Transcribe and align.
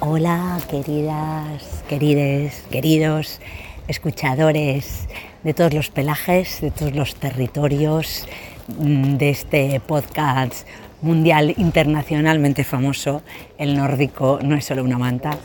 Hola, 0.00 0.60
queridas, 0.70 1.82
querides, 1.88 2.62
queridos 2.70 3.40
escuchadores 3.88 5.08
de 5.42 5.54
todos 5.54 5.74
los 5.74 5.90
pelajes, 5.90 6.60
de 6.60 6.70
todos 6.70 6.94
los 6.94 7.16
territorios 7.16 8.28
mm, 8.68 9.16
de 9.16 9.30
este 9.30 9.80
podcast 9.80 10.68
mundial 11.02 11.52
internacionalmente 11.56 12.62
famoso, 12.62 13.22
el 13.58 13.76
nórdico 13.76 14.38
no 14.40 14.54
es 14.54 14.66
solo 14.66 14.84
una 14.84 14.98
manta. 14.98 15.36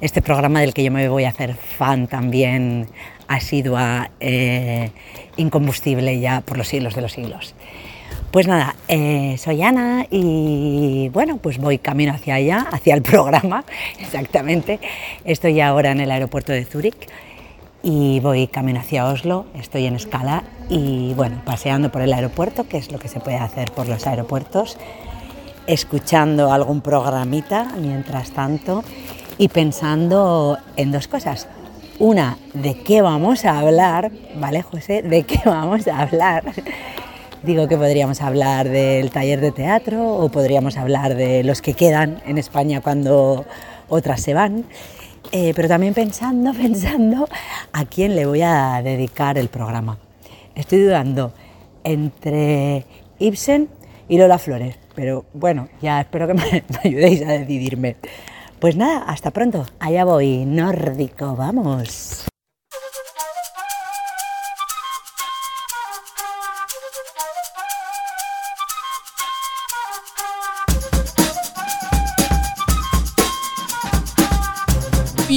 Este 0.00 0.22
programa 0.22 0.62
del 0.62 0.72
que 0.72 0.82
yo 0.82 0.90
me 0.90 1.06
voy 1.10 1.24
a 1.24 1.28
hacer 1.28 1.54
fan 1.54 2.06
también 2.06 2.88
asidua, 3.28 4.12
eh, 4.18 4.92
incombustible 5.36 6.18
ya 6.20 6.40
por 6.40 6.56
los 6.56 6.68
siglos 6.68 6.94
de 6.94 7.02
los 7.02 7.12
siglos. 7.12 7.54
Pues 8.30 8.46
nada, 8.46 8.76
eh, 8.86 9.34
soy 9.38 9.60
Ana 9.60 10.06
y 10.08 11.08
bueno, 11.08 11.38
pues 11.38 11.58
voy 11.58 11.78
camino 11.78 12.12
hacia 12.12 12.36
allá, 12.36 12.68
hacia 12.70 12.94
el 12.94 13.02
programa, 13.02 13.64
exactamente. 13.98 14.78
Estoy 15.24 15.60
ahora 15.60 15.90
en 15.90 15.98
el 16.00 16.12
aeropuerto 16.12 16.52
de 16.52 16.64
Zúrich 16.64 17.08
y 17.82 18.20
voy 18.20 18.46
camino 18.46 18.78
hacia 18.78 19.06
Oslo, 19.06 19.46
estoy 19.58 19.86
en 19.86 19.96
escala 19.96 20.44
y 20.68 21.12
bueno, 21.14 21.42
paseando 21.44 21.90
por 21.90 22.02
el 22.02 22.12
aeropuerto, 22.12 22.68
que 22.68 22.76
es 22.76 22.92
lo 22.92 23.00
que 23.00 23.08
se 23.08 23.18
puede 23.18 23.38
hacer 23.38 23.72
por 23.72 23.88
los 23.88 24.06
aeropuertos, 24.06 24.78
escuchando 25.66 26.52
algún 26.52 26.82
programita 26.82 27.72
mientras 27.80 28.30
tanto 28.30 28.84
y 29.38 29.48
pensando 29.48 30.56
en 30.76 30.92
dos 30.92 31.08
cosas. 31.08 31.48
Una, 31.98 32.38
¿de 32.54 32.74
qué 32.74 33.02
vamos 33.02 33.44
a 33.44 33.58
hablar? 33.58 34.12
¿Vale, 34.36 34.62
José? 34.62 35.02
¿De 35.02 35.24
qué 35.24 35.40
vamos 35.44 35.88
a 35.88 36.02
hablar? 36.02 36.44
Digo 37.42 37.68
que 37.68 37.76
podríamos 37.78 38.20
hablar 38.20 38.68
del 38.68 39.10
taller 39.10 39.40
de 39.40 39.50
teatro 39.50 40.16
o 40.16 40.28
podríamos 40.28 40.76
hablar 40.76 41.14
de 41.14 41.42
los 41.42 41.62
que 41.62 41.72
quedan 41.72 42.22
en 42.26 42.36
España 42.36 42.82
cuando 42.82 43.46
otras 43.88 44.20
se 44.20 44.34
van. 44.34 44.66
Eh, 45.32 45.52
pero 45.56 45.66
también 45.66 45.94
pensando, 45.94 46.52
pensando 46.60 47.26
a 47.72 47.84
quién 47.86 48.14
le 48.14 48.26
voy 48.26 48.42
a 48.42 48.82
dedicar 48.82 49.38
el 49.38 49.48
programa. 49.48 49.98
Estoy 50.54 50.82
dudando 50.82 51.32
entre 51.82 52.84
Ibsen 53.18 53.70
y 54.08 54.18
Lola 54.18 54.38
Flores, 54.38 54.78
pero 54.94 55.24
bueno, 55.32 55.68
ya 55.80 56.00
espero 56.00 56.26
que 56.26 56.34
me 56.34 56.62
ayudéis 56.84 57.22
a 57.22 57.32
decidirme. 57.32 57.96
Pues 58.58 58.76
nada, 58.76 59.04
hasta 59.04 59.30
pronto. 59.30 59.64
Allá 59.78 60.04
voy, 60.04 60.44
nórdico, 60.44 61.34
vamos. 61.36 62.29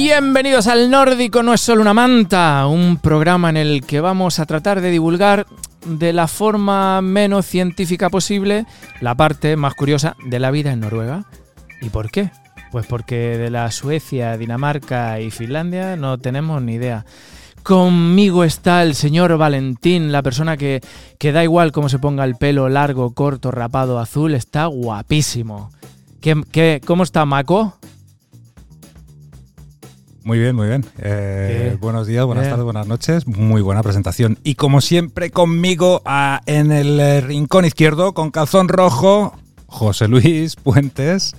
Bienvenidos 0.06 0.66
al 0.66 0.90
Nórdico 0.90 1.42
No 1.42 1.54
es 1.54 1.62
solo 1.62 1.80
una 1.80 1.94
manta, 1.94 2.66
un 2.66 2.98
programa 2.98 3.48
en 3.48 3.56
el 3.56 3.86
que 3.86 4.02
vamos 4.02 4.38
a 4.38 4.44
tratar 4.44 4.82
de 4.82 4.90
divulgar 4.90 5.46
de 5.86 6.12
la 6.12 6.28
forma 6.28 7.00
menos 7.00 7.46
científica 7.46 8.10
posible 8.10 8.66
la 9.00 9.14
parte 9.14 9.56
más 9.56 9.72
curiosa 9.72 10.14
de 10.26 10.38
la 10.38 10.50
vida 10.50 10.72
en 10.72 10.80
Noruega. 10.80 11.24
¿Y 11.80 11.88
por 11.88 12.10
qué? 12.10 12.30
Pues 12.70 12.84
porque 12.84 13.38
de 13.38 13.48
la 13.48 13.70
Suecia, 13.70 14.36
Dinamarca 14.36 15.20
y 15.20 15.30
Finlandia 15.30 15.96
no 15.96 16.18
tenemos 16.18 16.60
ni 16.60 16.74
idea. 16.74 17.06
Conmigo 17.62 18.44
está 18.44 18.82
el 18.82 18.94
señor 18.94 19.38
Valentín, 19.38 20.12
la 20.12 20.22
persona 20.22 20.58
que, 20.58 20.82
que 21.18 21.32
da 21.32 21.42
igual 21.42 21.72
cómo 21.72 21.88
se 21.88 21.98
ponga 21.98 22.24
el 22.24 22.34
pelo 22.34 22.68
largo, 22.68 23.14
corto, 23.14 23.50
rapado, 23.50 23.98
azul, 23.98 24.34
está 24.34 24.66
guapísimo. 24.66 25.70
¿Qué, 26.20 26.42
qué, 26.52 26.82
cómo 26.84 27.04
está 27.04 27.24
Mako? 27.24 27.78
Muy 30.24 30.38
bien, 30.38 30.56
muy 30.56 30.66
bien. 30.68 30.84
Eh, 30.98 31.76
buenos 31.80 32.06
días, 32.06 32.24
buenas 32.24 32.44
Bien. 32.44 32.52
tardes, 32.52 32.64
buenas 32.64 32.86
noches. 32.86 33.26
Muy 33.26 33.60
buena 33.60 33.82
presentación. 33.82 34.38
Y 34.42 34.54
como 34.54 34.80
siempre, 34.80 35.30
conmigo 35.30 36.00
ah, 36.06 36.40
en 36.46 36.72
el 36.72 36.98
eh, 36.98 37.20
rincón 37.20 37.66
izquierdo, 37.66 38.14
con 38.14 38.30
calzón 38.30 38.68
rojo, 38.68 39.36
José 39.66 40.08
Luis 40.08 40.56
Puentes, 40.56 41.34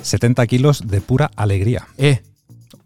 70 0.00 0.46
kilos 0.46 0.88
de 0.88 1.02
pura 1.02 1.30
alegría. 1.36 1.86
Eh, 1.98 2.22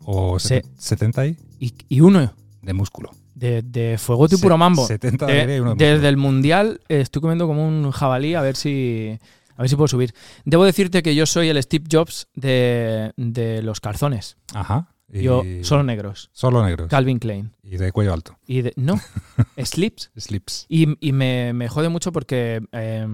O 0.05 0.37
seten- 0.41 0.65
70 0.77 1.27
y 1.29 1.37
y, 1.61 1.75
y 1.89 2.01
uno 2.01 2.35
de 2.61 2.73
músculo. 2.75 3.11
de, 3.37 3.63
de 3.63 3.97
fuego 3.97 4.27
y 4.27 4.31
Se- 4.31 4.39
puro 4.39 4.59
mambo. 4.59 4.85
70 4.87 5.25
de 5.27 5.33
De- 5.33 5.39
alegría 5.39 5.57
y 5.57 5.61
uno 5.61 5.75
de 5.77 5.85
desde 5.95 6.09
el 6.09 6.17
mundial 6.17 6.81
eh, 6.89 7.01
estoy 7.01 7.23
comiendo 7.23 7.47
como 7.47 7.67
un 7.67 7.91
jabalí 7.93 8.35
a 8.35 8.41
ver 8.43 8.57
si 8.57 9.19
a 9.57 9.63
ver 9.63 9.69
si 9.71 9.77
puedo 9.77 9.87
subir. 9.87 10.13
Debo 10.45 10.65
decirte 10.65 11.01
que 11.05 11.15
yo 11.15 11.27
soy 11.27 11.49
el 11.49 11.63
Steve 11.63 11.85
Jobs 11.91 12.27
de, 12.35 13.13
de 13.17 13.63
los 13.63 13.81
calzones. 13.81 14.37
Ajá. 14.53 14.89
Yo 15.23 15.43
solo 15.63 15.83
negros. 15.85 16.31
Solo 16.33 16.65
negros. 16.65 16.89
Calvin 16.89 17.19
Klein. 17.19 17.53
y 17.63 17.77
de 17.77 17.93
cuello 17.93 18.13
alto. 18.13 18.37
Y 18.47 18.63
de, 18.63 18.73
no, 18.77 18.99
slips. 19.63 20.11
Slips. 20.17 20.67
Y, 20.69 20.97
y 21.07 21.13
me, 21.13 21.53
me 21.53 21.69
jode 21.69 21.89
mucho 21.89 22.13
porque 22.13 22.63
eh, 22.73 23.07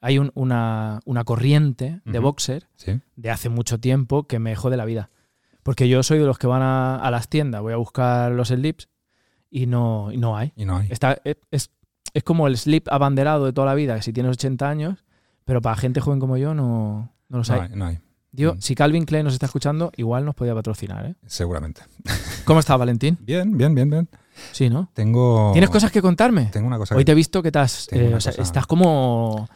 hay 0.00 0.18
un- 0.18 0.32
una, 0.34 1.00
una 1.04 1.24
corriente 1.24 2.00
de 2.04 2.18
Ujú. 2.18 2.28
boxer 2.28 2.68
Sí. 2.76 3.00
de 3.16 3.30
hace 3.30 3.48
mucho 3.48 3.78
tiempo 3.80 4.24
que 4.26 4.38
me 4.38 4.54
jode 4.56 4.76
la 4.76 4.84
vida. 4.84 5.10
Porque 5.62 5.88
yo 5.88 6.02
soy 6.02 6.18
de 6.18 6.24
los 6.26 6.38
que 6.38 6.46
van 6.46 6.62
a, 6.62 6.96
a 6.96 7.10
las 7.10 7.28
tiendas, 7.28 7.60
voy 7.60 7.72
a 7.72 7.76
buscar 7.76 8.32
los 8.32 8.48
slips 8.48 8.88
y 9.50 9.66
no, 9.66 10.10
y 10.12 10.16
no 10.16 10.36
hay. 10.36 10.52
Y 10.56 10.64
no 10.64 10.76
hay. 10.78 10.88
Está, 10.90 11.18
es, 11.24 11.36
es- 11.50 11.70
es 12.12 12.24
como 12.24 12.48
el 12.48 12.56
slip 12.56 12.88
abanderado 12.90 13.44
de 13.44 13.52
toda 13.52 13.66
la 13.68 13.74
vida, 13.74 13.94
que 13.94 14.02
si 14.02 14.12
tienes 14.12 14.32
80 14.32 14.68
años, 14.68 15.04
pero 15.44 15.60
para 15.62 15.76
gente 15.76 16.00
joven 16.00 16.18
como 16.18 16.36
yo 16.38 16.54
no, 16.54 17.12
no 17.28 17.38
los 17.38 17.48
No 17.50 17.54
hay. 17.54 17.60
hay, 17.60 17.68
no 17.76 17.84
hay. 17.86 17.98
Digo, 18.32 18.54
Mm. 18.54 18.60
si 18.60 18.74
Calvin 18.74 19.04
Klein 19.04 19.24
nos 19.24 19.32
está 19.34 19.46
escuchando, 19.46 19.90
igual 19.96 20.24
nos 20.24 20.34
podía 20.34 20.54
patrocinar. 20.54 21.06
¿eh? 21.06 21.14
Seguramente. 21.26 21.82
¿Cómo 22.44 22.60
está 22.60 22.76
Valentín? 22.76 23.18
Bien, 23.22 23.56
bien, 23.56 23.74
bien, 23.74 23.90
bien. 23.90 24.08
Sí, 24.52 24.70
¿no? 24.70 24.90
Tengo. 24.94 25.50
¿Tienes 25.52 25.70
cosas 25.70 25.90
que 25.90 26.00
contarme? 26.00 26.46
Tengo 26.46 26.66
una 26.66 26.78
cosa 26.78 26.94
Hoy 26.94 27.00
que 27.02 27.06
te 27.06 27.12
he 27.12 27.14
visto 27.16 27.42
que 27.42 27.48
estás, 27.48 27.88
eh, 27.92 28.14
o 28.14 28.20
sea, 28.20 28.32
estás 28.38 28.66
como 28.66 29.48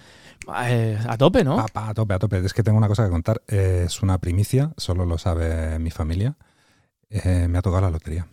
eh, 0.67 0.99
a 1.09 1.17
tope, 1.17 1.43
¿no? 1.45 1.59
A, 1.59 1.67
a 1.73 1.95
tope, 1.95 2.15
a 2.15 2.19
tope. 2.19 2.39
Es 2.45 2.53
que 2.53 2.63
tengo 2.63 2.77
una 2.77 2.89
cosa 2.89 3.05
que 3.05 3.11
contar. 3.11 3.41
Eh, 3.49 3.85
es 3.87 4.03
una 4.03 4.19
primicia, 4.19 4.73
solo 4.77 5.07
lo 5.07 5.17
sabe 5.19 5.79
mi 5.79 5.91
familia. 5.91 6.37
Me 7.09 7.57
ha 7.57 7.63
tocado 7.63 7.83
la 7.83 7.91
lotería. 7.91 8.27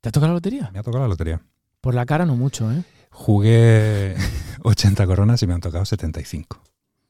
¿Te 0.00 0.08
ha 0.08 0.12
tocado 0.12 0.28
la 0.32 0.34
lotería? 0.36 0.70
Me 0.72 0.78
ha 0.78 0.82
tocado 0.84 1.02
la 1.02 1.08
lotería. 1.08 1.42
Por 1.80 1.94
la 1.94 2.06
cara 2.06 2.24
no 2.24 2.36
mucho, 2.36 2.70
¿eh? 2.70 2.82
Jugué 3.10 4.14
80 4.62 5.04
coronas 5.06 5.42
y 5.42 5.46
me 5.48 5.54
han 5.54 5.60
tocado 5.60 5.84
75. 5.84 6.62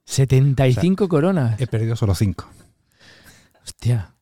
75 0.04 1.08
coronas. 1.08 1.60
He 1.60 1.66
perdido 1.66 1.96
solo 1.96 2.14
5. 2.14 2.44
Hostia. 3.64 4.14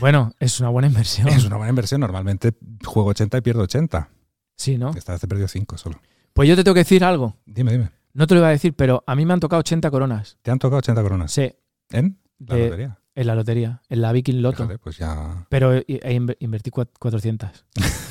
Bueno, 0.00 0.32
es 0.38 0.60
una 0.60 0.68
buena 0.68 0.88
inversión. 0.88 1.28
Es 1.28 1.44
una 1.44 1.56
buena 1.56 1.70
inversión. 1.70 2.00
Normalmente 2.00 2.52
juego 2.84 3.10
80 3.10 3.38
y 3.38 3.40
pierdo 3.40 3.62
80. 3.62 4.08
Sí, 4.56 4.78
¿no? 4.78 4.90
Esta 4.94 5.12
vez 5.12 5.22
he 5.24 5.28
perdido 5.28 5.48
5 5.48 5.78
solo. 5.78 6.00
Pues 6.32 6.48
yo 6.48 6.56
te 6.56 6.62
tengo 6.64 6.74
que 6.74 6.80
decir 6.80 7.04
algo. 7.04 7.36
Dime, 7.46 7.72
dime. 7.72 7.90
No 8.14 8.26
te 8.26 8.34
lo 8.34 8.40
iba 8.40 8.48
a 8.48 8.52
decir, 8.52 8.74
pero 8.74 9.02
a 9.06 9.14
mí 9.14 9.24
me 9.26 9.32
han 9.32 9.40
tocado 9.40 9.60
80 9.60 9.90
coronas. 9.90 10.38
¿Te 10.42 10.50
han 10.50 10.58
tocado 10.58 10.78
80 10.78 11.02
coronas? 11.02 11.32
Sí, 11.32 11.52
¿En 11.90 12.18
la 12.38 12.54
de- 12.56 12.64
lotería? 12.64 12.98
en 13.14 13.26
la 13.26 13.34
lotería, 13.34 13.82
en 13.88 14.02
la 14.02 14.12
Viking 14.12 14.40
Lotto. 14.42 14.58
Fíjate, 14.64 14.78
pues 14.78 14.96
ya... 14.98 15.46
Pero 15.48 15.82
invertí 16.40 16.70
cua- 16.70 16.88
400. 16.98 17.64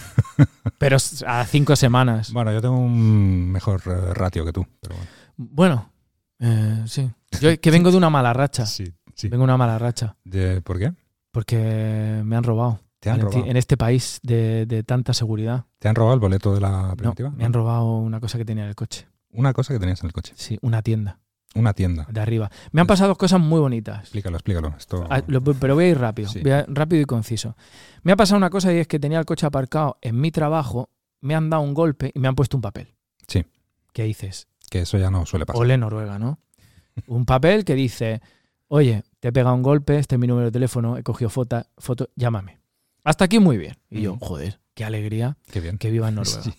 pero 0.77 0.97
a 1.27 1.45
cinco 1.45 1.75
semanas. 1.75 2.31
Bueno, 2.33 2.51
yo 2.51 2.61
tengo 2.61 2.77
un 2.77 3.51
mejor 3.51 3.81
eh, 3.85 4.13
ratio 4.13 4.43
que 4.45 4.51
tú. 4.53 4.65
Pero 4.81 4.95
bueno. 4.95 5.09
Bueno, 5.37 5.91
eh, 6.41 6.83
sí. 6.87 7.09
Yo 7.39 7.59
que 7.59 7.71
vengo 7.71 7.89
de 7.91 7.97
una 7.97 8.09
mala 8.09 8.33
racha. 8.33 8.65
Sí, 8.65 8.93
sí. 9.15 9.29
Vengo 9.29 9.43
de 9.43 9.45
una 9.45 9.57
mala 9.57 9.79
racha. 9.79 10.17
De- 10.25 10.61
¿Por 10.61 10.77
qué? 10.79 10.91
Porque 11.31 12.21
me 12.25 12.35
han 12.35 12.43
robado. 12.43 12.79
¿Te 12.99 13.09
han 13.09 13.17
Valentín, 13.17 13.39
robado? 13.39 13.51
En 13.51 13.57
este 13.57 13.77
país 13.77 14.19
de, 14.21 14.65
de 14.65 14.83
tanta 14.83 15.13
seguridad. 15.13 15.65
¿Te 15.79 15.87
han 15.87 15.95
robado 15.95 16.13
el 16.15 16.19
boleto 16.19 16.53
de 16.53 16.61
la 16.61 16.81
No, 16.89 16.95
primitiva? 16.97 17.29
me 17.31 17.45
han 17.45 17.53
robado 17.53 17.97
una 17.97 18.19
cosa 18.19 18.37
que 18.37 18.45
tenía 18.45 18.63
en 18.63 18.69
el 18.69 18.75
coche. 18.75 19.07
Una 19.31 19.53
cosa 19.53 19.73
que 19.73 19.79
tenías 19.79 20.01
en 20.01 20.07
el 20.07 20.13
coche. 20.13 20.33
Sí, 20.35 20.59
una 20.61 20.81
tienda 20.81 21.19
Una 21.55 21.73
tienda. 21.73 22.05
de 22.11 22.19
arriba. 22.19 22.51
Me 22.73 22.81
han 22.81 22.87
pasado 22.87 23.15
cosas 23.15 23.39
muy 23.39 23.59
bonitas. 23.61 24.01
Explícalo, 24.01 24.35
explícalo. 24.37 24.75
Esto... 24.77 25.07
Ah, 25.09 25.23
lo- 25.25 25.41
pero 25.41 25.73
voy 25.75 25.85
a 25.85 25.87
ir 25.89 25.97
rápido, 25.99 26.29
Sí. 26.29 26.41
voy 26.41 26.51
a- 26.51 26.65
rápido 26.67 27.01
y 27.01 27.05
conciso. 27.05 27.55
Me 28.03 28.11
ha 28.11 28.15
pasado 28.17 28.37
una 28.37 28.49
cosa 28.49 28.71
y 28.73 28.77
es 28.77 28.87
que 28.87 28.99
tenía 28.99 29.17
el 29.19 29.25
coche 29.25 29.45
aparcado 29.47 29.97
en 30.01 30.19
mi 30.19 30.29
trabajo, 30.31 30.89
me 31.21 31.33
han 31.33 31.49
dado 31.49 31.63
un 31.63 31.73
golpe 31.73 32.11
y 32.13 32.19
me 32.19 32.27
han 32.27 32.35
puesto 32.35 32.57
un 32.57 32.61
papel. 32.61 32.93
Sí. 33.27 33.45
¿Qué 33.93 34.03
dices? 34.03 34.47
Que 34.71 34.79
eso 34.83 34.97
ya 34.97 35.11
no 35.11 35.25
suele 35.25 35.45
pasar. 35.45 35.61
Ole 35.61 35.77
Noruega, 35.77 36.17
¿no? 36.17 36.39
Un 37.07 37.25
papel 37.25 37.65
que 37.65 37.75
dice, 37.75 38.21
oye, 38.69 39.03
te 39.19 39.27
he 39.27 39.31
pegado 39.33 39.53
un 39.53 39.61
golpe, 39.63 39.97
este 39.99 40.15
es 40.15 40.19
mi 40.19 40.27
número 40.27 40.45
de 40.45 40.51
teléfono, 40.51 40.95
he 40.97 41.03
cogido 41.03 41.29
foto, 41.29 41.61
foto 41.77 42.09
llámame. 42.15 42.61
Hasta 43.03 43.25
aquí 43.25 43.39
muy 43.39 43.57
bien. 43.57 43.77
Y 43.89 44.01
yo, 44.03 44.17
joder, 44.21 44.59
qué 44.73 44.85
alegría 44.85 45.37
Qué 45.51 45.59
bien. 45.59 45.77
que 45.77 45.91
viva 45.91 46.07
en 46.07 46.15
Noruega. 46.15 46.41
Sí. 46.43 46.53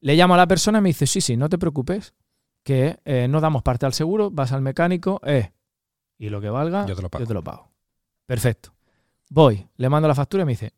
Le 0.00 0.14
llamo 0.16 0.34
a 0.34 0.36
la 0.36 0.46
persona 0.46 0.78
y 0.78 0.82
me 0.82 0.88
dice, 0.90 1.06
sí, 1.06 1.20
sí, 1.22 1.36
no 1.38 1.48
te 1.48 1.56
preocupes, 1.58 2.12
que 2.64 2.98
eh, 3.06 3.28
no 3.28 3.40
damos 3.40 3.62
parte 3.62 3.86
al 3.86 3.94
seguro, 3.94 4.30
vas 4.30 4.52
al 4.52 4.60
mecánico, 4.60 5.20
eh, 5.24 5.52
y 6.18 6.28
lo 6.28 6.40
que 6.40 6.50
valga, 6.50 6.84
Yo 6.86 6.94
te 6.96 7.02
lo 7.02 7.08
pago. 7.08 7.22
yo 7.24 7.28
te 7.28 7.34
lo 7.34 7.42
pago. 7.42 7.70
Perfecto. 8.26 8.74
Voy, 9.30 9.66
le 9.76 9.88
mando 9.88 10.06
la 10.06 10.14
factura 10.14 10.42
y 10.42 10.46
me 10.46 10.52
dice, 10.52 10.72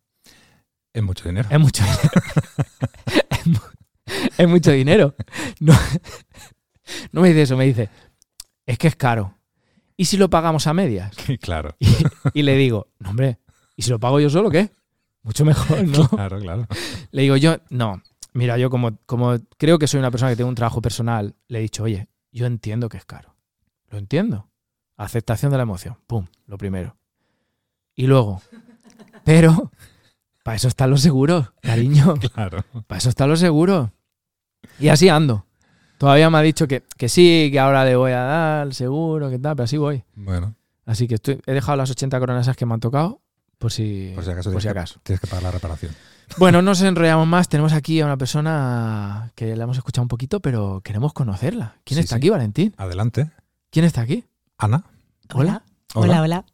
Es 0.93 1.03
mucho 1.03 1.29
dinero. 1.29 1.49
es 1.51 1.59
mucho 1.59 1.83
dinero. 3.45 3.61
Es, 4.15 4.23
mu- 4.23 4.29
es 4.39 4.49
mucho 4.49 4.71
dinero. 4.73 5.15
No, 5.61 5.75
no 7.13 7.21
me 7.21 7.29
dice 7.29 7.43
eso, 7.43 7.57
me 7.57 7.65
dice, 7.67 7.89
es 8.67 8.79
que 8.79 8.89
es 8.89 8.97
caro. 8.97 9.35
¿Y 9.97 10.07
si 10.07 10.17
lo 10.17 10.29
pagamos 10.29 10.67
a 10.67 10.75
medias? 10.75 11.15
claro. 11.41 11.77
Y, 11.79 11.89
y 12.33 12.43
le 12.43 12.57
digo, 12.57 12.89
no, 12.99 13.11
hombre, 13.11 13.39
¿Y 13.77 13.83
si 13.83 13.91
lo 13.91 13.99
pago 13.99 14.21
yo 14.21 14.31
solo, 14.31 14.51
qué? 14.51 14.71
Mucho 15.25 15.45
mejor, 15.45 15.83
¿no? 15.89 16.09
Claro, 16.09 16.39
claro. 16.39 16.67
Le 17.11 17.23
digo 17.23 17.37
yo, 17.37 17.57
no, 17.71 18.01
mira, 18.35 18.57
yo 18.57 18.71
como, 18.71 18.99
como 19.05 19.37
creo 19.59 19.81
que 19.81 19.89
soy 19.89 19.99
una 19.99 20.13
persona 20.13 20.31
que 20.31 20.37
tiene 20.37 20.49
un 20.49 20.55
trabajo 20.55 20.81
personal, 20.81 21.35
le 21.49 21.59
he 21.59 21.63
dicho, 21.63 21.83
oye, 21.83 22.07
yo 22.31 22.47
entiendo 22.47 22.89
que 22.89 22.99
es 22.99 23.05
caro. 23.05 23.35
Lo 23.89 23.99
entiendo. 23.99 24.49
Aceptación 24.97 25.51
de 25.51 25.57
la 25.57 25.65
emoción. 25.65 25.97
Pum, 26.07 26.27
lo 26.47 26.57
primero. 26.57 26.97
Y 27.97 28.07
luego, 28.07 28.43
pero, 29.25 29.73
para 30.45 30.57
eso 30.57 30.69
están 30.69 30.91
los 30.91 31.01
seguros, 31.01 31.53
cariño. 31.61 32.15
Claro. 32.33 32.65
Para 32.87 32.99
eso 32.99 33.09
están 33.09 33.29
los 33.29 33.41
seguros. 33.41 33.91
Y 34.79 34.89
así 34.89 35.09
ando. 35.09 35.47
Todavía 35.99 36.29
me 36.31 36.39
ha 36.39 36.43
dicho 36.43 36.67
que, 36.67 36.83
que 36.97 37.09
sí, 37.09 37.49
que 37.53 37.59
ahora 37.61 37.85
le 37.85 37.97
voy 37.97 38.13
a 38.13 38.21
dar 38.21 38.75
seguro, 38.75 39.31
que 39.31 39.39
tal, 39.39 39.55
pero 39.57 39.65
así 39.65 39.77
voy. 39.77 40.03
Bueno, 40.15 40.55
Así 40.87 41.09
que 41.09 41.15
estoy, 41.15 41.41
he 41.47 41.53
dejado 41.53 41.77
las 41.77 41.91
80 41.91 42.19
coronas 42.21 42.57
que 42.57 42.67
me 42.67 42.75
han 42.75 42.81
tocado, 42.81 43.21
por 43.59 43.73
si, 43.73 44.13
por 44.15 44.23
si 44.25 44.31
acaso, 44.33 44.53
por 44.53 44.61
si 44.61 44.67
tienes, 44.69 44.75
que- 44.75 44.79
acaso. 44.81 45.01
tienes 45.03 45.21
que 45.21 45.27
pagar 45.29 45.43
la 45.45 45.51
reparación. 45.53 45.93
Bueno, 46.37 46.61
no 46.61 46.71
nos 46.73 46.83
enrollamos 46.83 47.27
más. 47.27 47.49
Tenemos 47.49 47.73
aquí 47.73 48.01
a 48.01 48.05
una 48.07 48.17
persona 48.19 49.31
que 49.35 49.57
la 49.57 49.65
hemos 49.65 49.77
escuchado 49.79 50.03
un 50.03 50.09
poquito, 50.09 50.41
pero 50.41 50.81
queremos 50.83 51.13
conocerla. 51.15 51.77
¿Quién 51.85 51.97
Sí, 51.97 52.01
está 52.05 52.17
sí. 52.17 52.19
aquí, 52.19 52.29
Valentín? 52.31 52.75
Adelante. 52.77 53.31
¿Quién 53.71 53.85
está 53.87 54.03
aquí? 54.03 54.25
Ana. 54.59 54.85
Hola. 55.33 55.63
Hola. 55.95 56.07
Hola, 56.13 56.23
hola. 56.23 56.45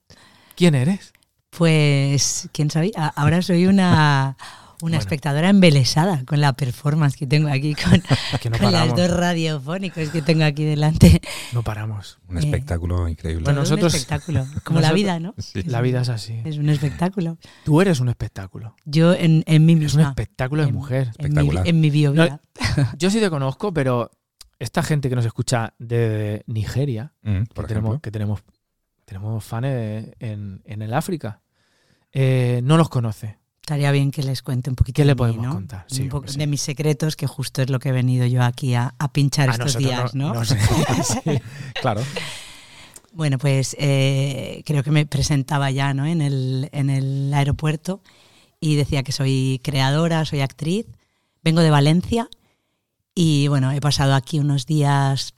¿Quién 0.54 0.74
eres? 0.76 1.12
Pues, 1.50 2.48
¿quién 2.52 2.70
sabe? 2.70 2.92
Ahora 3.16 3.42
soy 3.42 3.66
una, 3.66 4.36
una 4.82 4.92
Bueno. 4.92 4.98
espectadora 5.00 5.48
embelesada 5.50 6.24
con 6.24 6.40
la 6.40 6.52
performance 6.54 7.16
que 7.16 7.26
tengo 7.26 7.48
aquí, 7.48 7.74
con, 7.74 7.92
Que 8.40 8.50
no 8.50 8.58
con 8.58 8.72
las 8.72 8.94
dos 8.96 9.10
radiofónicos 9.10 10.08
que 10.10 10.22
tengo 10.22 10.44
aquí 10.44 10.64
delante. 10.64 11.20
No 11.52 11.62
paramos. 11.62 12.18
Un 12.28 12.36
Eh, 12.36 12.40
espectáculo 12.40 13.08
increíble. 13.08 13.44
Bueno, 13.44 13.60
nosotros- 13.60 13.92
Un 13.92 13.98
espectáculo, 13.98 14.46
como 14.64 14.80
la 14.80 14.92
vida, 14.92 15.18
¿no? 15.20 15.34
Sí. 15.38 15.62
La 15.64 15.80
vida 15.80 16.00
es 16.02 16.08
así. 16.08 16.40
Es 16.44 16.58
un 16.58 16.68
espectáculo. 16.68 17.38
Tú 17.64 17.80
eres 17.80 18.00
un 18.00 18.08
espectáculo. 18.08 18.76
Yo 18.84 19.14
en, 19.14 19.42
en 19.46 19.66
mí 19.66 19.72
Es 19.72 19.78
un 19.78 19.98
misma. 19.98 20.08
espectáculo 20.10 20.62
de 20.62 20.68
en- 20.68 20.74
mujer. 20.74 21.02
En 21.02 21.06
mi, 21.06 21.10
Espectacular. 21.28 21.68
en 21.68 21.80
mi 21.80 21.90
bio 21.90 22.12
No, 22.14 22.24
vida. 22.24 22.40
Yo 22.98 23.10
sí 23.10 23.20
te 23.20 23.30
conozco, 23.30 23.72
pero 23.74 24.10
esta 24.58 24.82
gente 24.82 25.08
que 25.08 25.16
nos 25.16 25.24
escucha 25.24 25.74
de 25.78 26.44
Nigeria, 26.46 27.12
Mm, 27.22 27.42
que 27.54 27.62
tenemos, 27.64 28.00
que 28.00 28.10
tenemos, 28.10 28.40
tenemos 29.06 29.42
fans 29.42 29.66
en, 30.20 30.62
en 30.64 30.82
el 30.82 30.94
África, 30.94 31.40
eh, 32.12 32.60
no 32.62 32.76
los 32.76 32.88
conoce. 32.88 33.38
Estaría 33.70 33.92
bien 33.92 34.10
que 34.10 34.24
les 34.24 34.42
cuente 34.42 34.68
un 34.68 34.74
poquito 34.74 34.96
¿Qué 34.96 35.04
le 35.04 35.10
de 35.10 35.14
mí, 35.14 35.18
podemos 35.18 35.46
¿no? 35.46 35.52
contar? 35.52 35.84
Sí, 35.86 36.02
un 36.02 36.08
poco 36.08 36.18
hombre, 36.22 36.32
sí. 36.32 36.38
de 36.40 36.46
mis 36.48 36.60
secretos, 36.60 37.14
que 37.14 37.28
justo 37.28 37.62
es 37.62 37.70
lo 37.70 37.78
que 37.78 37.90
he 37.90 37.92
venido 37.92 38.26
yo 38.26 38.42
aquí 38.42 38.74
a, 38.74 38.96
a 38.98 39.12
pinchar 39.12 39.48
A 39.48 39.52
estos 39.52 39.78
días, 39.78 40.12
¿no? 40.12 40.34
no 40.34 40.44
sé. 40.44 40.58
Sí. 41.04 41.40
Claro. 41.80 42.02
Bueno, 43.12 43.38
pues 43.38 43.76
eh, 43.78 44.64
creo 44.66 44.82
que 44.82 44.90
me 44.90 45.06
presentaba 45.06 45.70
ya 45.70 45.94
¿no? 45.94 46.04
en, 46.04 46.20
el, 46.20 46.68
en 46.72 46.90
el 46.90 47.32
aeropuerto 47.32 48.02
y 48.58 48.74
decía 48.74 49.04
que 49.04 49.12
soy 49.12 49.60
creadora, 49.62 50.24
soy 50.24 50.40
actriz, 50.40 50.86
vengo 51.44 51.60
de 51.60 51.70
Valencia 51.70 52.28
y 53.14 53.46
bueno, 53.46 53.70
he 53.70 53.80
pasado 53.80 54.16
aquí 54.16 54.40
unos 54.40 54.66
días 54.66 55.34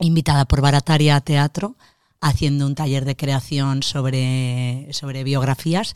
invitada 0.00 0.46
por 0.46 0.62
Barataria 0.62 1.14
a 1.14 1.20
Teatro 1.20 1.76
haciendo 2.20 2.66
un 2.66 2.74
taller 2.74 3.04
de 3.04 3.14
creación 3.14 3.84
sobre, 3.84 4.88
sobre 4.90 5.22
biografías 5.22 5.94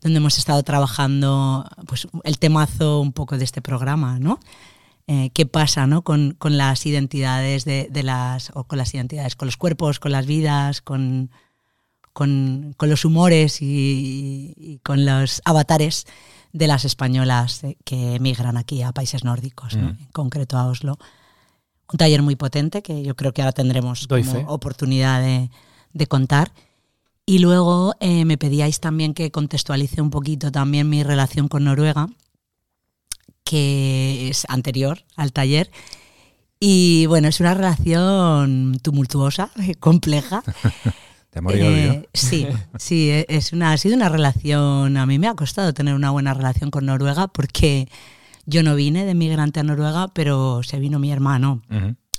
donde 0.00 0.18
hemos 0.18 0.38
estado 0.38 0.62
trabajando 0.62 1.66
pues, 1.86 2.08
el 2.24 2.38
temazo 2.38 3.00
un 3.00 3.12
poco 3.12 3.38
de 3.38 3.44
este 3.44 3.62
programa, 3.62 4.18
¿no? 4.18 4.40
Eh, 5.06 5.30
qué 5.34 5.44
pasa 5.44 5.88
¿no? 5.88 6.02
con, 6.02 6.36
con 6.38 6.56
las 6.56 6.86
identidades 6.86 7.64
de, 7.64 7.88
de 7.90 8.02
las 8.04 8.52
o 8.54 8.64
con 8.64 8.78
las 8.78 8.94
identidades, 8.94 9.34
con 9.34 9.46
los 9.46 9.56
cuerpos, 9.56 9.98
con 9.98 10.12
las 10.12 10.24
vidas, 10.24 10.82
con, 10.82 11.30
con, 12.12 12.74
con 12.76 12.88
los 12.88 13.04
humores 13.04 13.60
y, 13.60 14.54
y 14.56 14.78
con 14.84 15.04
los 15.04 15.42
avatares 15.44 16.06
de 16.52 16.66
las 16.66 16.84
españolas 16.84 17.64
eh, 17.64 17.76
que 17.84 18.16
emigran 18.16 18.56
aquí 18.56 18.82
a 18.82 18.92
países 18.92 19.24
nórdicos, 19.24 19.76
¿no? 19.76 19.88
Mm. 19.88 19.98
en 19.98 20.06
concreto 20.12 20.56
a 20.56 20.66
Oslo. 20.66 20.98
Un 21.92 21.98
taller 21.98 22.22
muy 22.22 22.36
potente 22.36 22.82
que 22.82 23.02
yo 23.02 23.16
creo 23.16 23.32
que 23.32 23.42
ahora 23.42 23.52
tendremos 23.52 24.06
como 24.06 24.40
oportunidad 24.46 25.20
de, 25.20 25.50
de 25.92 26.06
contar. 26.06 26.52
Y 27.30 27.38
luego 27.38 27.94
eh, 28.00 28.24
me 28.24 28.36
pedíais 28.38 28.80
también 28.80 29.14
que 29.14 29.30
contextualice 29.30 30.02
un 30.02 30.10
poquito 30.10 30.50
también 30.50 30.88
mi 30.88 31.04
relación 31.04 31.46
con 31.46 31.62
Noruega, 31.62 32.08
que 33.44 34.28
es 34.28 34.46
anterior 34.48 35.04
al 35.14 35.32
taller. 35.32 35.70
Y 36.58 37.06
bueno, 37.06 37.28
es 37.28 37.38
una 37.38 37.54
relación 37.54 38.80
tumultuosa, 38.82 39.52
compleja. 39.78 40.42
Y 41.32 41.60
Eh, 41.62 42.08
sí, 42.12 42.48
sí, 42.76 43.12
es 43.28 43.52
una, 43.52 43.70
ha 43.70 43.76
sido 43.76 43.94
una 43.94 44.08
relación. 44.08 44.96
A 44.96 45.06
mí 45.06 45.20
me 45.20 45.28
ha 45.28 45.36
costado 45.36 45.72
tener 45.72 45.94
una 45.94 46.10
buena 46.10 46.34
relación 46.34 46.72
con 46.72 46.86
Noruega 46.86 47.28
porque 47.28 47.88
yo 48.44 48.64
no 48.64 48.74
vine 48.74 49.04
de 49.04 49.14
migrante 49.14 49.60
a 49.60 49.62
Noruega, 49.62 50.08
pero 50.08 50.64
se 50.64 50.80
vino 50.80 50.98
mi 50.98 51.12
hermano 51.12 51.62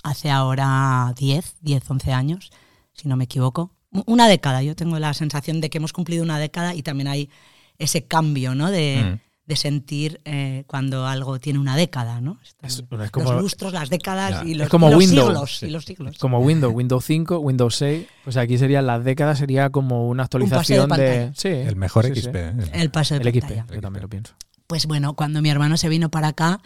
hace 0.03 0.31
ahora 0.31 1.13
10, 1.17 1.57
10, 1.59 1.91
11 1.91 2.13
años, 2.13 2.49
si 2.93 3.09
no 3.09 3.17
me 3.17 3.25
equivoco. 3.25 3.73
Una 4.05 4.27
década, 4.27 4.63
yo 4.63 4.75
tengo 4.75 4.97
la 4.99 5.13
sensación 5.13 5.59
de 5.61 5.69
que 5.69 5.77
hemos 5.77 5.91
cumplido 5.93 6.23
una 6.23 6.39
década 6.39 6.73
y 6.75 6.81
también 6.83 7.07
hay 7.07 7.29
ese 7.77 8.05
cambio, 8.05 8.55
¿no? 8.55 8.71
De, 8.71 9.01
Mm. 9.03 9.19
de 9.47 9.55
sentir 9.57 10.21
eh, 10.23 10.63
cuando 10.67 11.05
algo 11.07 11.39
tiene 11.39 11.59
una 11.59 11.75
década, 11.75 12.21
¿no? 12.21 12.39
Es- 12.61 12.83
como- 13.11 13.33
los 13.33 13.41
lustros, 13.41 13.73
las 13.73 13.89
décadas 13.89 14.45
y 14.45 14.53
los, 14.53 14.69
como 14.69 14.87
y 14.87 14.91
los 14.91 14.99
Windows. 14.99 15.25
siglos. 15.27 15.63
Y 15.63 15.69
los 15.71 15.83
siglos. 15.85 16.17
Como 16.19 16.39
Windows, 16.39 16.73
Windows 16.73 17.03
5, 17.03 17.39
Windows 17.39 17.75
6. 17.75 18.05
Pues 18.23 18.37
aquí 18.37 18.57
serían 18.57 18.87
las 18.87 19.03
décadas, 19.03 19.39
sería 19.39 19.69
como 19.69 20.07
una 20.07 20.23
de 20.23 20.25
actualización 20.25 20.83
de. 20.83 20.87
pantalla. 20.87 21.33
Sí, 21.35 21.49
El 21.49 21.75
mejor 21.75 22.05
sí. 22.05 22.11
XP. 22.21 22.35
¿eh? 22.35 22.53
El 22.73 22.91
paso 22.91 23.15
de 23.19 23.29
El 23.29 23.41
XP, 23.41 23.73
yo 23.73 23.81
también 23.81 24.03
lo 24.03 24.09
pienso. 24.09 24.33
Pues 24.67 24.85
bueno, 24.85 25.15
cuando 25.15 25.41
mi 25.41 25.49
hermano 25.49 25.75
se 25.75 25.89
vino 25.89 26.09
para 26.09 26.29
acá, 26.29 26.61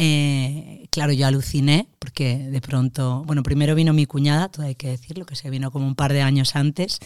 eh, 0.00 0.86
claro, 0.90 1.12
yo 1.12 1.26
aluciné 1.26 1.88
porque 1.98 2.38
de 2.38 2.60
pronto, 2.60 3.24
bueno, 3.26 3.42
primero 3.42 3.74
vino 3.74 3.92
mi 3.92 4.06
cuñada, 4.06 4.48
todo 4.48 4.64
hay 4.64 4.76
que 4.76 4.88
decirlo, 4.88 5.26
que 5.26 5.34
se 5.34 5.50
vino 5.50 5.72
como 5.72 5.86
un 5.86 5.96
par 5.96 6.12
de 6.12 6.22
años 6.22 6.54
antes. 6.54 7.00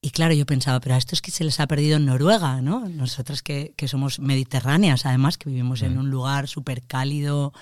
Y 0.00 0.10
claro, 0.10 0.32
yo 0.32 0.46
pensaba, 0.46 0.78
pero 0.78 0.94
a 0.94 0.98
esto 0.98 1.16
es 1.16 1.20
que 1.20 1.32
se 1.32 1.42
les 1.42 1.58
ha 1.58 1.66
perdido 1.66 1.96
en 1.96 2.06
Noruega, 2.06 2.62
¿no? 2.62 2.88
Nosotras 2.88 3.42
que, 3.42 3.74
que 3.76 3.88
somos 3.88 4.20
mediterráneas, 4.20 5.04
además, 5.06 5.38
que 5.38 5.50
vivimos 5.50 5.82
en 5.82 5.96
Mm. 5.96 5.98
un 5.98 6.10
lugar 6.10 6.46
súper 6.46 6.82
cálido, 6.82 7.52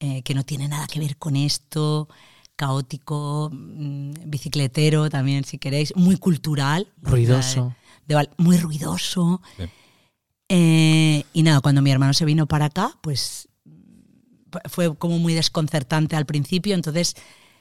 eh, 0.00 0.20
que 0.20 0.34
no 0.34 0.44
tiene 0.44 0.68
nada 0.68 0.86
que 0.86 1.00
ver 1.00 1.16
con 1.16 1.34
esto, 1.34 2.10
caótico, 2.56 3.48
mm, 3.50 4.10
bicicletero 4.26 5.08
también, 5.08 5.44
si 5.44 5.56
queréis, 5.56 5.96
muy 5.96 6.18
cultural. 6.18 6.88
Ruidoso. 7.00 7.74
de 8.06 8.28
muy 8.36 8.58
ruidoso. 8.58 9.40
Eh, 10.48 11.24
y 11.32 11.42
nada, 11.42 11.60
cuando 11.60 11.82
mi 11.82 11.90
hermano 11.90 12.12
se 12.14 12.24
vino 12.24 12.46
para 12.46 12.66
acá, 12.66 12.92
pues 13.00 13.48
fue 14.68 14.96
como 14.96 15.18
muy 15.18 15.34
desconcertante 15.34 16.16
al 16.16 16.26
principio. 16.26 16.74
Entonces 16.74 17.14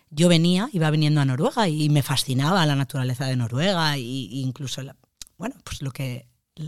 yo 0.09 0.29
venía, 0.29 0.69
iba 0.71 0.89
viniendo 0.91 1.19
a 1.21 1.25
Noruega 1.25 1.67
y 1.67 1.89
me 1.89 2.03
fascinaba 2.03 2.65
la 2.65 2.75
naturaleza 2.75 3.25
de 3.25 3.35
Noruega 3.35 3.97
y 3.97 4.41
incluso, 4.41 4.81
la- 4.83 4.95
bueno, 5.37 5.55
pues 5.63 5.81
lo 5.81 5.91
que, 5.91 6.27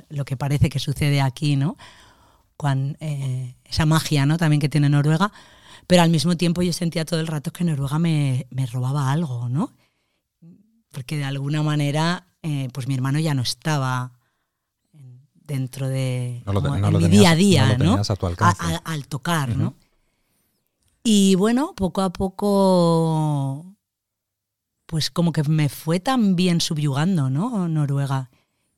lo 0.10 0.26
que 0.26 0.36
parece 0.38 0.70
que 0.70 0.80
sucede 0.80 1.22
aquí, 1.22 1.56
¿no? 1.56 1.78
Cuan- 2.58 2.98
eh, 3.00 3.56
esa 3.64 3.86
magia, 3.86 4.26
¿no? 4.26 4.38
También 4.38 4.60
que 4.60 4.70
tiene 4.70 4.90
Noruega. 4.90 5.32
Pero 5.86 6.02
al 6.02 6.10
mismo 6.10 6.36
tiempo 6.36 6.62
yo 6.64 6.74
sentía 6.74 7.06
todo 7.06 7.20
el 7.20 7.28
rato 7.28 7.52
que 7.54 7.64
Noruega 7.64 8.00
me, 8.00 8.48
me 8.50 8.66
robaba 8.66 9.12
algo, 9.12 9.48
¿no? 9.50 9.72
Porque 10.92 11.16
de 11.18 11.24
alguna 11.26 11.62
manera, 11.64 12.28
eh, 12.42 12.70
pues 12.74 12.88
mi 12.88 12.96
hermano 12.96 13.20
ya 13.20 13.34
no 13.36 13.44
estaba 13.44 14.17
dentro 15.48 15.88
de 15.88 16.44
No 16.46 16.54
lo 16.54 16.62
te- 16.62 16.68
como 16.68 16.80
no 16.80 16.88
en 16.88 16.94
lo 16.94 17.00
mi 17.00 17.06
tenías- 17.06 17.22
día 17.22 17.32
a 17.32 17.36
día, 17.36 17.62
no 17.64 17.68
lo 17.74 17.78
¿no? 17.78 17.90
tenías 17.92 18.12
a 18.12 18.16
tu 18.16 18.26
A- 18.26 18.30
alcance. 18.30 18.64
a- 18.64 18.78
al 18.78 19.08
tocar. 19.08 19.56
¿no? 19.56 19.74
Y 21.04 21.36
bueno, 21.36 21.74
poco 21.76 22.02
a 22.02 22.12
poco, 22.12 23.66
pues 24.86 25.10
como 25.10 25.32
que 25.32 25.44
me 25.44 25.70
fue 25.70 26.00
también 26.00 26.62
subyugando, 26.62 27.30
¿no? 27.30 27.68
Noruega. 27.68 28.30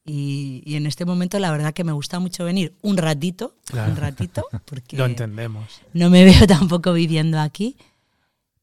Y, 0.06 0.64
y 0.66 0.76
en 0.76 0.88
este 0.88 1.06
momento 1.06 1.38
la 1.40 1.52
verdad 1.52 1.74
que 1.74 1.84
me 1.84 1.92
gusta 1.92 2.20
mucho 2.20 2.44
venir 2.46 2.76
un 2.82 2.98
ratito, 2.98 3.56
Claro. 3.66 3.92
un 3.92 3.98
ratito, 3.98 4.44
porque 4.66 4.98
Lo 4.98 5.06
entendemos. 5.06 5.82
no 5.94 6.10
me 6.10 6.24
veo 6.24 6.48
tampoco 6.48 6.94
viviendo 6.94 7.40
aquí. 7.40 7.78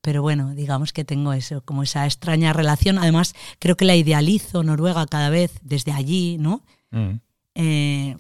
Pero 0.01 0.23
bueno, 0.23 0.55
digamos 0.55 0.93
que 0.93 1.05
tengo 1.05 1.33
eso, 1.33 1.63
como 1.65 1.83
esa 1.83 2.05
extraña 2.07 2.53
relación. 2.53 2.99
Además, 2.99 3.35
creo 3.59 3.77
que 3.77 3.85
la 3.85 3.97
idealizo 3.97 4.63
Noruega 4.63 5.05
cada 5.07 5.31
vez 5.31 5.53
desde 5.63 5.91
allí, 5.91 6.37
¿no? 6.39 6.63
Mm. 6.93 7.19
Eh, 7.59 8.17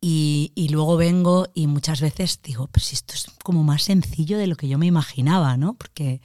y, 0.00 0.52
y 0.54 0.68
luego 0.70 0.96
vengo 0.96 1.46
y 1.54 1.66
muchas 1.66 2.00
veces 2.00 2.40
digo, 2.42 2.68
pues 2.68 2.86
si 2.86 2.94
esto 2.94 3.14
es 3.14 3.26
como 3.44 3.62
más 3.62 3.82
sencillo 3.82 4.38
de 4.38 4.46
lo 4.46 4.56
que 4.56 4.66
yo 4.68 4.78
me 4.78 4.86
imaginaba, 4.86 5.56
¿no? 5.58 5.74
Porque 5.74 6.22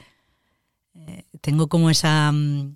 eh, 0.94 1.26
tengo 1.42 1.68
como 1.68 1.90
esa... 1.90 2.32
mm, 2.32 2.74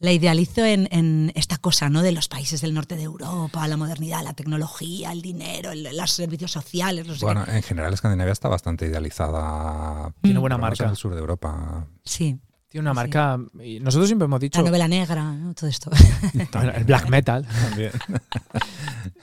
la 0.00 0.12
idealizo 0.12 0.64
en, 0.64 0.88
en 0.90 1.32
esta 1.34 1.56
cosa, 1.58 1.88
¿no? 1.88 2.02
De 2.02 2.12
los 2.12 2.28
países 2.28 2.60
del 2.60 2.74
norte 2.74 2.96
de 2.96 3.02
Europa, 3.04 3.66
la 3.68 3.76
modernidad, 3.76 4.22
la 4.24 4.34
tecnología, 4.34 5.12
el 5.12 5.22
dinero, 5.22 5.70
el- 5.72 5.96
los 5.96 6.10
servicios 6.10 6.50
sociales, 6.52 7.06
no 7.06 7.14
sé 7.14 7.20
qué. 7.20 7.24
Bueno, 7.26 7.44
en 7.46 7.62
general 7.62 7.92
Escandinavia 7.94 8.32
está 8.32 8.48
bastante 8.48 8.86
idealizada. 8.86 10.12
Tiene 10.22 10.40
buena 10.40 10.58
marca. 10.58 10.84
En 10.84 10.90
el 10.90 10.96
sur 10.96 11.14
de 11.14 11.20
Europa. 11.20 11.86
Sí, 12.04 12.38
Tiene 12.74 12.90
una 12.90 12.92
Sí. 12.92 12.96
marca. 13.06 13.38
Y 13.62 13.78
nosotros 13.78 14.08
siempre 14.08 14.24
hemos 14.24 14.40
dicho. 14.40 14.58
La 14.60 14.66
novela 14.66 14.88
negra, 14.88 15.22
¿no? 15.32 15.54
todo 15.54 15.70
esto. 15.70 15.92
El 16.74 16.82
black 16.82 17.08
metal. 17.08 17.46
También. 17.46 17.92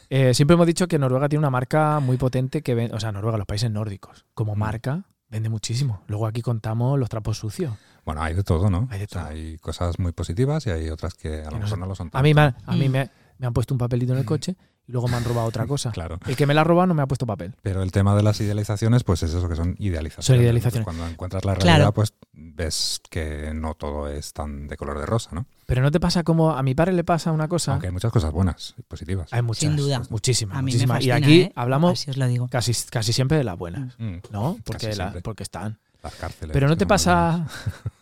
Eh, 0.10 0.34
siempre 0.34 0.56
hemos 0.56 0.68
dicho 0.68 0.88
que 0.90 1.00
Noruega 1.00 1.30
tiene 1.30 1.40
una 1.40 1.50
marca 1.50 2.00
muy 2.02 2.18
potente 2.18 2.62
que 2.62 2.76
ven, 2.76 2.94
o 2.94 3.00
sea, 3.00 3.12
Noruega, 3.14 3.38
los 3.38 3.48
países 3.48 3.72
nórdicos, 3.72 4.26
como 4.34 4.56
marca, 4.58 5.06
vende 5.30 5.48
muchísimo. 5.50 6.04
Luego 6.08 6.28
aquí 6.28 6.42
contamos 6.42 7.00
los 7.00 7.08
trapos 7.10 7.38
sucios. 7.38 7.74
Bueno, 8.06 8.22
hay 8.22 8.34
de 8.34 8.44
todo, 8.44 8.70
¿no? 8.70 8.88
Hay 8.92 9.00
de 9.00 9.06
O 9.06 9.08
sea, 9.08 9.22
todo. 9.24 9.32
hay 9.32 9.58
cosas 9.60 10.00
muy 10.00 10.12
positivas 10.12 10.68
y 10.68 10.70
hay 10.70 10.90
otras 10.90 11.14
que 11.14 11.42
a 11.44 11.50
lo 11.52 11.60
mejor 11.60 11.78
no 11.78 11.86
lo 11.86 11.96
son 11.96 12.10
A 12.14 12.22
mí, 12.22 12.34
me, 12.34 12.42
a 12.42 12.56
mí 12.76 12.90
Mm. 12.90 12.92
me, 12.92 13.10
me 13.38 13.48
han 13.48 13.54
puesto 13.54 13.74
un 13.74 13.78
papelito 13.78 14.12
en 14.12 14.20
el 14.20 14.26
coche 14.26 14.56
y 14.92 14.94
luego 14.94 15.08
me 15.08 15.16
han 15.16 15.24
robado 15.24 15.48
otra 15.48 15.66
cosa. 15.66 15.92
Claro. 15.92 16.20
El 16.28 16.36
que 16.36 16.46
me 16.46 16.54
la 16.54 16.62
ha 16.62 16.64
robado 16.66 16.88
no 16.88 16.94
me 16.94 17.02
ha 17.02 17.08
puesto 17.08 17.26
papel. 17.26 17.56
Pero 17.62 17.82
el 17.82 17.94
tema 17.94 18.14
de 18.14 18.24
las 18.24 18.42
idealizaciones, 18.42 19.06
pues 19.06 19.24
es 19.24 19.34
eso 19.34 19.48
que 19.48 19.56
son 19.56 19.78
idealizaciones. 19.80 20.26
Son 20.26 20.36
idealizaciones. 20.36 20.80
Entonces, 20.82 21.00
cuando 21.00 21.08
encuentras 21.14 21.46
la 21.46 21.54
Claro. 21.56 21.66
realidad, 21.66 21.94
pues 21.94 22.14
ves 22.34 23.00
que 23.10 23.54
no 23.54 23.74
todo 23.76 24.10
es 24.10 24.34
tan 24.34 24.68
de 24.68 24.76
color 24.76 25.00
de 25.00 25.06
rosa, 25.06 25.30
¿no? 25.34 25.46
Pero 25.66 25.82
no 25.82 25.92
te 25.92 26.02
pasa 26.02 26.24
como 26.24 26.52
a 26.52 26.62
mi 26.62 26.76
padre 26.76 26.92
le 26.92 27.06
pasa 27.06 27.32
una 27.32 27.48
cosa. 27.48 27.72
Aunque 27.72 27.88
hay 27.88 27.94
muchas 27.94 28.12
cosas 28.12 28.32
buenas 28.34 28.76
y 28.78 28.82
positivas. 28.82 29.32
Hay 29.32 29.42
muchas, 29.42 29.62
Sin 29.62 29.78
duda. 29.78 30.02
muchísimas, 30.10 30.58
A 30.58 30.62
mí 30.62 30.66
me 30.66 30.72
muchísimas. 30.72 30.98
fascina, 30.98 31.20
y 31.20 31.24
aquí 31.24 31.42
¿eh? 31.44 31.52
hablamos 31.56 31.94
Así 31.94 32.12
os 32.12 32.18
lo 32.18 32.28
digo. 32.28 32.50
casi, 32.50 32.74
casi 32.90 33.14
siempre 33.14 33.38
de 33.38 33.46
las 33.46 33.58
buenas, 33.58 33.96
Mm, 33.98 34.16
¿no? 34.32 34.58
Porque, 34.66 34.88
Casi 34.88 34.98
la- 34.98 35.06
siempre. 35.06 35.22
porque 35.22 35.44
están. 35.44 35.80
Las 36.04 36.16
cárceles. 36.16 36.52
Pero 36.54 36.68
no 36.68 36.76
te 36.76 36.86
pasa. 36.86 37.48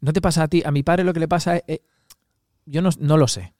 No 0.00 0.12
te 0.12 0.20
pasa 0.20 0.42
a 0.42 0.48
ti. 0.48 0.62
A 0.66 0.70
mi 0.70 0.82
padre 0.82 1.02
lo 1.04 1.14
que 1.14 1.20
le 1.20 1.28
pasa 1.28 1.56
es. 1.56 1.62
eh, 1.66 1.82
yo 2.66 2.82
no, 2.82 2.90
no 2.98 3.16
lo 3.16 3.26
sé. 3.26 3.54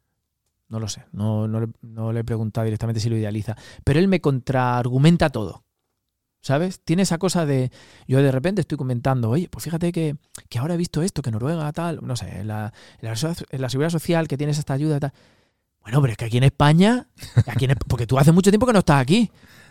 No 0.69 0.81
lo 0.81 0.89
sé. 0.89 1.05
No, 1.13 1.47
no, 1.47 1.61
le, 1.61 1.69
no 1.83 2.13
le 2.13 2.21
he 2.21 2.25
preguntado 2.25 2.65
directamente 2.65 3.01
si 3.01 3.09
lo 3.09 3.17
idealiza. 3.17 3.57
Pero 3.85 3.99
él 3.99 4.09
me 4.09 4.21
contraargumenta 4.21 5.31
todo. 5.31 5.65
¿Sabes? 6.41 6.81
Tiene 6.85 7.03
esa 7.03 7.17
cosa 7.17 7.47
de. 7.47 7.71
Yo 8.07 8.23
de 8.23 8.31
repente 8.31 8.61
estoy 8.61 8.77
comentando, 8.77 9.31
oye, 9.31 9.49
pues 9.49 9.65
fíjate 9.65 9.93
que, 9.93 10.17
que 10.51 10.59
ahora 10.59 10.75
he 10.75 10.77
visto 10.77 11.01
esto, 11.01 11.23
que 11.23 11.31
Noruega, 11.31 11.73
tal, 11.73 12.01
no 12.03 12.17
sé, 12.17 12.41
en 12.41 12.49
la, 12.49 12.71
la, 13.01 13.17
seguridad 13.17 13.89
social 13.89 14.29
que 14.29 14.37
tienes 14.37 14.59
esta 14.59 14.75
ayuda, 14.75 15.01
tal. 15.01 15.13
Bueno, 15.81 16.03
pero 16.03 16.13
es 16.13 16.19
que 16.19 16.27
aquí 16.27 16.37
en 16.37 16.45
España, 16.45 17.09
aquí 17.47 17.65
en 17.65 17.75
porque 17.89 18.07
tú 18.07 18.19
hace 18.19 18.31
mucho 18.31 18.51
tiempo 18.51 18.67
que 18.67 18.75
no 18.75 18.81
estás 18.81 19.01
aquí, 19.01 19.31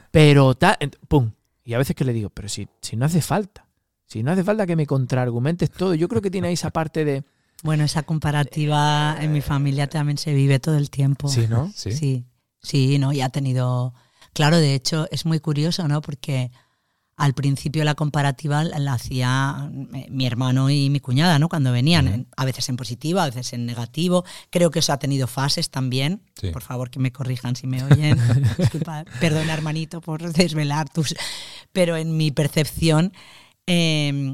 pero 0.09 0.55
tal, 0.55 0.77
pum. 1.07 1.31
Y 1.63 1.75
a 1.75 1.77
veces 1.77 1.95
que 1.95 2.05
le 2.05 2.13
digo, 2.13 2.31
pero 2.31 2.49
si, 2.49 2.67
si 2.81 2.95
no 2.95 3.05
hace 3.05 3.21
falta, 3.21 3.67
si 4.07 4.23
no 4.23 4.31
hace 4.31 4.43
falta 4.43 4.65
que 4.65 4.75
me 4.75 4.87
contraargumentes 4.87 5.69
todo, 5.69 5.93
yo 5.93 6.09
creo 6.09 6.23
que 6.23 6.31
tiene 6.31 6.47
ahí 6.47 6.55
esa 6.55 6.71
parte 6.71 7.05
de, 7.05 7.23
Bueno, 7.63 7.85
esa 7.85 8.03
comparativa 8.03 9.17
en 9.19 9.31
mi 9.31 9.41
familia 9.41 9.87
también 9.87 10.17
se 10.17 10.33
vive 10.33 10.59
todo 10.59 10.77
el 10.77 10.89
tiempo. 10.89 11.29
sí, 11.29 11.47
¿no? 11.47 11.71
Sí. 11.73 11.93
Sí, 11.93 12.25
sí, 12.61 12.99
no, 12.99 13.13
y 13.13 13.21
ha 13.21 13.29
tenido. 13.29 13.93
Claro, 14.33 14.57
de 14.57 14.75
hecho, 14.75 15.07
es 15.11 15.25
muy 15.25 15.39
curioso, 15.39 15.87
¿no? 15.87 16.01
Porque 16.01 16.51
al 17.15 17.33
principio 17.33 17.83
la 17.83 17.95
comparativa 17.95 18.63
la, 18.63 18.93
hacía 18.93 19.69
eh, 19.93 20.07
mi 20.09 20.25
hermano 20.25 20.69
y 20.69 20.89
mi 20.89 20.99
cuñada, 20.99 21.39
¿no? 21.39 21.47
Cuando 21.47 21.71
venían, 21.71 22.27
a 22.35 22.45
veces 22.45 22.67
en 22.69 22.75
positivo, 22.75 23.19
a 23.19 23.27
veces 23.27 23.53
en 23.53 23.65
negativo. 23.65 24.25
Creo 24.49 24.71
que 24.71 24.79
eso 24.79 24.91
ha 24.91 24.99
tenido 24.99 25.27
fases 25.27 25.69
también. 25.69 26.21
Sí. 26.39 26.49
Por 26.49 26.63
favor, 26.63 26.89
que 26.89 26.99
me 26.99 27.11
corrijan 27.11 27.55
si 27.55 27.65
me 27.65 27.83
oyen. 27.83 28.17
Disculpa, 28.57 29.05
perdona, 29.21 29.53
hermanito, 29.53 30.01
por 30.01 30.33
desvelar 30.33 30.89
tus. 30.89 31.15
Pero 31.71 31.95
en 31.95 32.17
mi 32.17 32.31
percepción, 32.31 33.13
eh, 33.67 34.33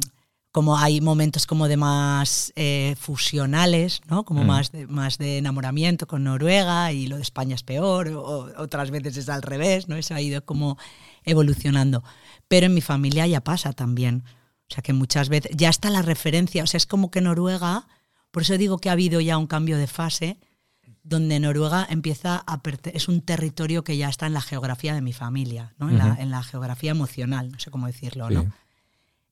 como 0.51 0.77
hay 0.77 0.99
momentos 0.99 1.45
como 1.45 1.67
de 1.67 1.77
más 1.77 2.51
eh, 2.55 2.95
fusionales, 2.99 4.01
¿no? 4.07 4.23
Como 4.25 4.43
Mm. 4.43 4.47
más, 4.47 4.71
de, 4.71 4.87
más 4.87 5.17
de 5.19 5.37
enamoramiento 5.37 6.07
con 6.07 6.23
Noruega 6.23 6.91
y 6.91 7.05
lo 7.07 7.17
de 7.17 7.21
España 7.21 7.53
es 7.55 7.63
peor, 7.63 8.07
o, 8.09 8.49
otras 8.57 8.89
veces 8.89 9.15
es 9.17 9.29
al 9.29 9.43
revés, 9.43 9.87
¿no? 9.87 9.95
Eso 9.95 10.15
ha 10.15 10.21
ido 10.21 10.43
como 10.43 10.77
evolucionando. 11.23 12.03
Pero 12.47 12.65
en 12.65 12.73
mi 12.73 12.81
familia 12.81 13.27
ya 13.27 13.41
pasa 13.41 13.73
también. 13.73 14.23
O 14.69 14.73
sea 14.73 14.81
que 14.81 14.93
muchas 14.93 15.29
veces 15.29 15.51
ya 15.55 15.69
está 15.69 15.89
la 15.89 16.01
referencia, 16.01 16.63
o 16.63 16.67
sea, 16.67 16.77
es 16.77 16.85
como 16.85 17.09
que 17.11 17.21
Noruega, 17.21 17.87
por 18.31 18.43
eso 18.43 18.57
digo 18.57 18.77
que 18.79 18.89
ha 18.89 18.93
habido 18.93 19.19
ya 19.21 19.37
un 19.37 19.47
cambio 19.47 19.77
de 19.77 19.87
fase, 19.87 20.39
donde 21.03 21.39
Noruega 21.39 21.87
empieza 21.89 22.43
a 22.45 22.61
es 22.93 23.07
un 23.07 23.21
territorio 23.21 23.83
que 23.83 23.97
ya 23.97 24.09
está 24.09 24.27
en 24.27 24.33
la 24.33 24.41
geografía 24.41 24.93
de 24.93 25.01
mi 25.01 25.13
familia, 25.13 25.73
¿no? 25.79 25.89
en, 25.89 25.97
la, 25.97 26.17
en 26.19 26.29
la 26.29 26.43
geografía 26.43 26.91
emocional, 26.91 27.51
no 27.51 27.59
sé 27.59 27.71
cómo 27.71 27.87
decirlo, 27.87 28.27
Sí. 28.27 28.33
¿no? 28.35 28.51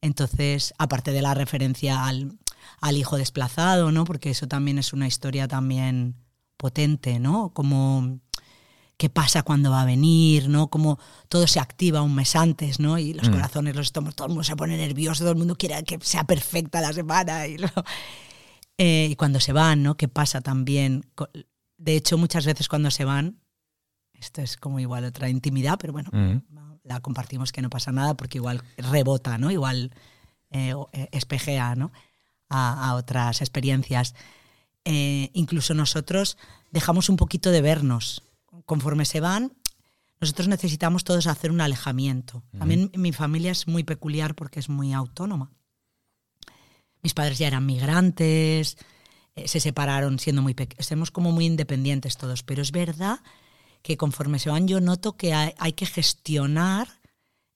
Entonces, 0.02 0.74
aparte 0.78 1.12
de 1.12 1.22
la 1.22 1.34
referencia 1.34 2.06
al, 2.06 2.38
al 2.82 2.98
hijo 2.98 3.18
desplazado, 3.18 3.92
¿no? 3.92 4.04
Porque 4.06 4.30
eso 4.30 4.48
también 4.48 4.78
es 4.78 4.94
una 4.94 5.08
historia 5.08 5.48
también 5.48 6.16
potente, 6.58 7.20
¿no? 7.20 7.50
Como 7.54 8.20
qué 8.98 9.10
pasa 9.12 9.44
cuando 9.44 9.70
va 9.70 9.84
a 9.84 9.86
venir, 9.86 10.50
¿no? 10.50 10.70
Como 10.70 10.98
todo 11.30 11.46
se 11.46 11.60
activa 11.60 12.02
un 12.02 12.16
mes 12.16 12.36
antes, 12.36 12.80
¿no? 12.80 12.98
Y 12.98 13.14
los 13.14 13.30
Mm. 13.30 13.34
corazones, 13.34 13.76
los 13.76 13.88
estómagos, 13.88 14.16
todo 14.16 14.26
el 14.28 14.30
mundo 14.34 14.44
se 14.44 14.56
pone 14.56 14.76
nervioso, 14.78 15.24
todo 15.24 15.32
el 15.34 15.38
mundo 15.38 15.56
quiere 15.56 15.84
que 15.84 16.00
sea 16.02 16.24
perfecta 16.24 16.82
la 16.82 16.94
semana. 16.94 17.46
Y, 17.48 17.58
lo- 17.58 17.70
Eh, 18.80 19.08
y 19.12 19.16
cuando 19.16 19.40
se 19.40 19.54
van, 19.54 19.82
¿no? 19.82 19.98
¿Qué 19.98 20.08
pasa 20.08 20.42
también? 20.42 21.04
De 21.78 21.96
hecho, 21.96 22.18
muchas 22.18 22.46
veces 22.46 22.68
cuando 22.68 22.92
se 22.92 23.06
van, 23.06 23.40
esto 24.14 24.42
es 24.42 24.56
como 24.58 24.80
igual 24.80 25.04
otra 25.06 25.30
intimidad, 25.30 25.78
pero 25.80 25.94
bueno, 25.94 26.10
Mm. 26.14 26.38
La 26.88 27.00
compartimos 27.02 27.52
que 27.52 27.62
no 27.62 27.70
pasa 27.70 27.92
nada 27.92 28.16
porque 28.16 28.38
igual 28.38 28.64
rebota, 28.78 29.38
¿no? 29.38 29.52
Igual 29.52 29.92
eh, 30.52 30.74
eh, 30.94 31.10
espejea, 31.12 31.76
¿no? 31.76 31.92
A, 32.50 32.90
a 32.90 32.96
otras 32.96 33.42
experiencias. 33.42 34.16
Eh, 34.86 35.32
incluso 35.34 35.74
nosotros 35.74 36.38
dejamos 36.72 37.10
un 37.10 37.18
poquito 37.18 37.52
de 37.52 37.62
vernos. 37.62 38.24
Conforme 38.66 39.04
se 39.04 39.20
van, 39.20 39.52
nosotros 40.22 40.48
necesitamos 40.48 41.04
todos 41.04 41.28
hacer 41.28 41.52
un 41.52 41.60
alejamiento. 41.60 42.44
También 42.58 42.92
mi 42.96 43.12
familia 43.12 43.52
es 43.52 43.68
muy 43.68 43.84
peculiar 43.84 44.34
porque 44.34 44.60
es 44.60 44.70
muy 44.70 44.94
autónoma. 44.94 45.52
Mis 47.04 47.14
padres 47.14 47.38
ya 47.38 47.48
eran 47.48 47.66
migrantes, 47.66 48.78
eh, 49.36 49.48
se 49.48 49.60
separaron 49.60 50.20
siendo 50.20 50.42
muy 50.42 50.54
pequeños. 50.54 50.88
Somos 50.88 51.12
como 51.12 51.32
muy 51.32 51.46
independientes 51.46 52.18
todos, 52.18 52.44
pero 52.44 52.62
es 52.62 52.72
verdad 52.72 53.20
que 53.82 53.98
conforme 53.98 54.40
se 54.40 54.50
van 54.50 54.68
yo 54.68 54.80
noto 54.82 55.16
que 55.18 55.34
hay, 55.34 55.54
hay 55.58 55.74
que 55.74 55.86
gestionar 55.86 56.88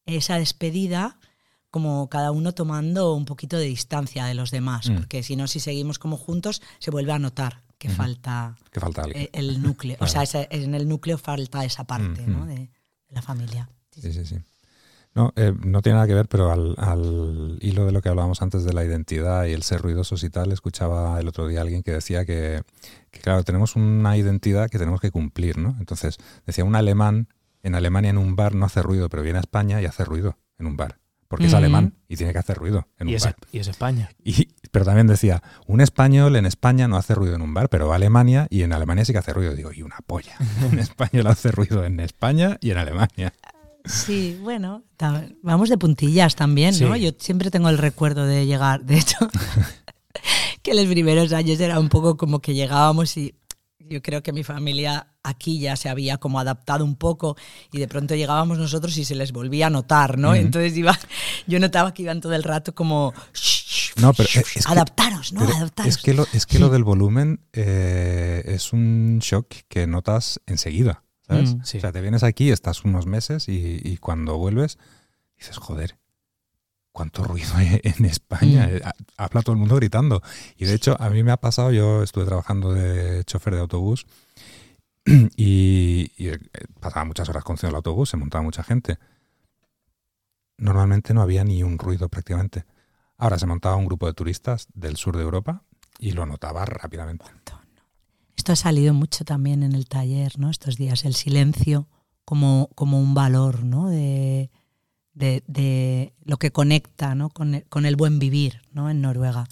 esa 0.05 0.37
despedida 0.37 1.17
como 1.69 2.09
cada 2.09 2.31
uno 2.31 2.53
tomando 2.53 3.13
un 3.13 3.25
poquito 3.25 3.57
de 3.57 3.65
distancia 3.65 4.25
de 4.25 4.33
los 4.33 4.51
demás, 4.51 4.89
Mm. 4.89 4.95
porque 4.95 5.23
si 5.23 5.35
no, 5.35 5.47
si 5.47 5.59
seguimos 5.59 5.99
como 5.99 6.17
juntos, 6.17 6.61
se 6.79 6.91
vuelve 6.91 7.13
a 7.13 7.19
notar 7.19 7.63
que 7.77 7.89
falta 7.89 8.57
Que 8.71 8.79
falta 8.79 9.03
eh, 9.13 9.29
el 9.33 9.61
núcleo, 9.61 9.97
o 9.99 10.07
sea, 10.07 10.23
en 10.51 10.75
el 10.75 10.87
núcleo 10.87 11.17
falta 11.17 11.63
esa 11.65 11.83
parte 11.85 12.21
Mm, 12.27 12.31
¿no? 12.31 12.39
mm. 12.45 12.47
de, 12.47 12.55
de 12.55 12.69
la 13.15 13.21
familia. 13.21 13.69
Sí, 13.91 14.11
sí, 14.13 14.25
sí. 14.25 14.35
No, 15.13 15.33
eh, 15.35 15.53
no 15.65 15.81
tiene 15.81 15.95
nada 15.95 16.07
que 16.07 16.13
ver, 16.13 16.27
pero 16.29 16.51
al, 16.51 16.73
al 16.77 17.57
hilo 17.61 17.85
de 17.85 17.91
lo 17.91 18.01
que 18.01 18.07
hablábamos 18.07 18.41
antes 18.41 18.63
de 18.63 18.71
la 18.73 18.85
identidad 18.85 19.45
y 19.45 19.51
el 19.51 19.61
ser 19.63 19.81
ruidosos 19.81 20.23
y 20.23 20.29
tal, 20.29 20.51
escuchaba 20.53 21.19
el 21.19 21.27
otro 21.27 21.47
día 21.47 21.59
alguien 21.61 21.83
que 21.83 21.91
decía 21.91 22.23
que, 22.25 22.61
que, 23.11 23.19
claro, 23.19 23.43
tenemos 23.43 23.75
una 23.75 24.15
identidad 24.15 24.69
que 24.69 24.77
tenemos 24.79 25.01
que 25.01 25.11
cumplir, 25.11 25.57
¿no? 25.57 25.75
Entonces, 25.79 26.17
decía 26.45 26.63
un 26.63 26.75
alemán, 26.75 27.27
en 27.61 27.75
Alemania 27.75 28.09
en 28.11 28.17
un 28.17 28.37
bar 28.37 28.55
no 28.55 28.65
hace 28.65 28.81
ruido, 28.81 29.09
pero 29.09 29.21
viene 29.21 29.37
a 29.39 29.41
España 29.41 29.81
y 29.81 29.85
hace 29.85 30.05
ruido 30.05 30.37
en 30.57 30.67
un 30.67 30.77
bar. 30.77 30.97
Porque 31.27 31.45
es 31.45 31.53
Mm. 31.53 31.55
alemán 31.57 31.93
y 32.09 32.17
tiene 32.17 32.33
que 32.33 32.39
hacer 32.39 32.57
ruido 32.57 32.87
en 32.99 33.07
Y 33.07 33.11
un 33.11 33.15
es, 33.17 33.23
bar. 33.23 33.35
y 33.53 33.59
es 33.59 33.67
España. 33.69 34.09
Y, 34.23 34.49
pero 34.71 34.83
también 34.83 35.07
decía, 35.07 35.41
un 35.65 35.79
español 35.79 36.35
en 36.35 36.45
España 36.45 36.89
no 36.89 36.97
hace 36.97 37.15
ruido 37.15 37.35
en 37.35 37.41
un 37.41 37.53
bar, 37.53 37.69
pero 37.69 37.87
va 37.87 37.93
a 37.93 37.97
Alemania 37.97 38.47
y 38.49 38.63
en 38.63 38.73
Alemania 38.73 39.05
sí 39.05 39.13
que 39.13 39.19
hace 39.19 39.31
ruido. 39.33 39.53
Digo, 39.55 39.71
y 39.73 39.81
una 39.81 39.95
polla. 40.05 40.35
Un 40.71 40.79
español 40.79 41.27
hace 41.27 41.51
ruido 41.51 41.85
en 41.85 41.99
España 42.01 42.57
y 42.59 42.71
en 42.71 42.77
Alemania. 42.79 43.33
Sí, 43.85 44.37
bueno, 44.41 44.83
vamos 45.41 45.69
de 45.69 45.77
puntillas 45.77 46.35
también, 46.35 46.77
¿no? 46.79 46.95
Sí. 46.95 47.01
Yo 47.01 47.11
siempre 47.19 47.49
tengo 47.51 47.69
el 47.69 47.77
recuerdo 47.77 48.25
de 48.25 48.45
llegar, 48.45 48.83
de 48.83 48.97
hecho, 48.99 49.17
que 50.61 50.73
los 50.73 50.85
primeros 50.85 51.33
años 51.33 51.59
era 51.59 51.79
un 51.79 51.89
poco 51.89 52.17
como 52.17 52.39
que 52.41 52.53
llegábamos 52.53 53.17
y 53.17 53.35
yo 53.79 54.01
creo 54.01 54.23
que 54.23 54.31
mi 54.31 54.43
familia 54.43 55.07
aquí 55.23 55.59
ya 55.59 55.75
se 55.75 55.89
había 55.89 56.17
como 56.17 56.39
adaptado 56.39 56.85
un 56.85 56.95
poco 56.95 57.35
y 57.71 57.79
de 57.79 57.87
pronto 57.87 58.15
llegábamos 58.15 58.57
nosotros 58.57 58.95
y 58.97 59.03
se 59.05 59.15
les 59.15 59.31
volvía 59.33 59.67
a 59.67 59.69
notar, 59.69 60.17
¿no? 60.17 60.33
Entonces 60.35 60.77
iba, 60.77 60.97
yo 61.47 61.59
notaba 61.59 61.93
que 61.93 62.03
iban 62.03 62.21
todo 62.21 62.33
el 62.33 62.43
rato 62.43 62.73
como 62.73 63.13
No, 63.97 64.13
pero 64.13 64.29
es- 64.33 64.53
que- 64.53 64.59
adaptaros, 64.65 65.33
¿no? 65.33 65.41
Adaptaros. 65.41 65.95
Es 65.97 66.01
que 66.01 66.13
lo, 66.13 66.25
es 66.31 66.45
que 66.45 66.59
lo 66.59 66.69
del 66.69 66.83
volumen 66.83 67.41
eh, 67.53 68.43
es 68.45 68.71
un 68.71 69.19
shock 69.19 69.47
que 69.67 69.87
notas 69.87 70.39
enseguida. 70.45 71.03
¿Sabes? 71.31 71.55
Mm, 71.55 71.61
sí. 71.63 71.77
O 71.77 71.81
sea, 71.81 71.91
te 71.91 72.01
vienes 72.01 72.23
aquí, 72.23 72.51
estás 72.51 72.83
unos 72.83 73.05
meses 73.05 73.47
y, 73.49 73.79
y 73.83 73.97
cuando 73.97 74.37
vuelves 74.37 74.77
dices, 75.37 75.57
joder, 75.57 75.97
cuánto 76.91 77.23
ruido 77.23 77.49
hay 77.55 77.79
en 77.83 78.05
España. 78.05 78.67
Mm. 78.67 78.75
Eh, 78.75 78.81
ha- 78.83 78.93
Habla 79.23 79.41
todo 79.41 79.53
el 79.53 79.59
mundo 79.59 79.75
gritando. 79.75 80.21
Y 80.57 80.65
de 80.65 80.73
hecho, 80.73 80.95
a 80.99 81.09
mí 81.09 81.23
me 81.23 81.31
ha 81.31 81.37
pasado, 81.37 81.71
yo 81.71 82.03
estuve 82.03 82.25
trabajando 82.25 82.73
de 82.73 83.23
chofer 83.25 83.53
de 83.55 83.61
autobús 83.61 84.05
y, 85.35 86.11
y, 86.17 86.27
eh, 86.29 86.39
pasaba 86.79 87.05
muchas 87.05 87.27
horas 87.29 87.43
conduciendo 87.43 87.71
el 87.71 87.77
autobús, 87.77 88.09
se 88.09 88.17
montaba 88.17 88.43
mucha 88.43 88.63
gente. 88.63 88.97
Normalmente 90.57 91.13
no 91.13 91.21
había 91.21 91.43
ni 91.43 91.63
un 91.63 91.79
ruido 91.79 92.07
prácticamente. 92.09 92.65
Ahora 93.17 93.39
se 93.39 93.47
montaba 93.47 93.75
un 93.75 93.85
grupo 93.85 94.07
de 94.07 94.13
turistas 94.13 94.67
del 94.73 94.95
sur 94.97 95.15
de 95.17 95.23
Europa 95.23 95.63
y 95.99 96.11
lo 96.11 96.25
notaba 96.25 96.65
rápidamente. 96.65 97.25
Esto 98.41 98.53
ha 98.53 98.55
salido 98.55 98.95
mucho 98.95 99.23
también 99.23 99.61
en 99.61 99.73
el 99.73 99.85
taller, 99.87 100.39
¿no? 100.39 100.49
Estos 100.49 100.75
días, 100.75 101.05
el 101.05 101.13
silencio 101.13 101.87
como, 102.25 102.71
como 102.73 102.99
un 102.99 103.13
valor, 103.13 103.63
¿no? 103.63 103.87
De, 103.87 104.49
de, 105.13 105.43
de 105.45 106.13
lo 106.25 106.37
que 106.37 106.49
conecta, 106.49 107.13
¿no? 107.13 107.29
Con 107.29 107.53
el, 107.53 107.65
con 107.65 107.85
el 107.85 107.95
buen 107.95 108.17
vivir, 108.17 108.63
¿no? 108.73 108.89
En 108.89 108.99
Noruega. 108.99 109.45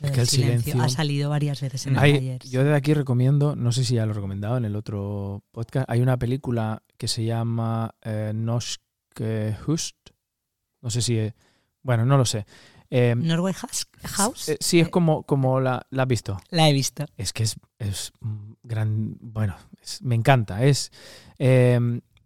Es 0.00 0.12
que 0.12 0.20
el 0.20 0.28
silencio- 0.28 0.80
ha 0.80 0.88
salido 0.88 1.30
varias 1.30 1.60
veces 1.60 1.84
en 1.88 1.94
el 1.94 1.98
Hay- 1.98 2.12
taller. 2.14 2.42
yo 2.48 2.62
desde 2.62 2.76
aquí 2.76 2.94
recomiendo, 2.94 3.56
no 3.56 3.72
sé 3.72 3.82
si 3.82 3.96
ya 3.96 4.06
lo 4.06 4.12
he 4.12 4.14
recomendado 4.14 4.56
en 4.56 4.64
el 4.64 4.76
otro 4.76 5.42
podcast, 5.50 5.90
hay 5.90 6.00
una 6.00 6.16
película 6.16 6.84
que 6.96 7.08
se 7.08 7.24
llama 7.24 7.92
eh, 8.02 8.30
Norske 8.36 9.56
Hust. 9.66 9.96
No 10.80 10.90
sé 10.90 11.02
si. 11.02 11.18
es- 11.18 11.34
bueno, 11.82 12.06
no 12.06 12.16
lo 12.18 12.24
sé. 12.24 12.46
Eh, 12.90 13.14
Norway 13.16 13.52
House. 13.52 14.48
Eh, 14.48 14.56
sí, 14.60 14.80
es 14.80 14.88
como, 14.88 15.22
como 15.24 15.60
la, 15.60 15.86
la 15.90 16.02
has 16.04 16.08
visto. 16.08 16.38
La 16.50 16.68
he 16.68 16.72
visto. 16.72 17.04
Es 17.16 17.32
que 17.32 17.42
es, 17.42 17.56
es 17.78 18.12
gran. 18.62 19.16
Bueno, 19.20 19.56
es- 19.82 20.00
me 20.02 20.14
encanta. 20.14 20.64
Es 20.64 20.90
eh, 21.38 21.78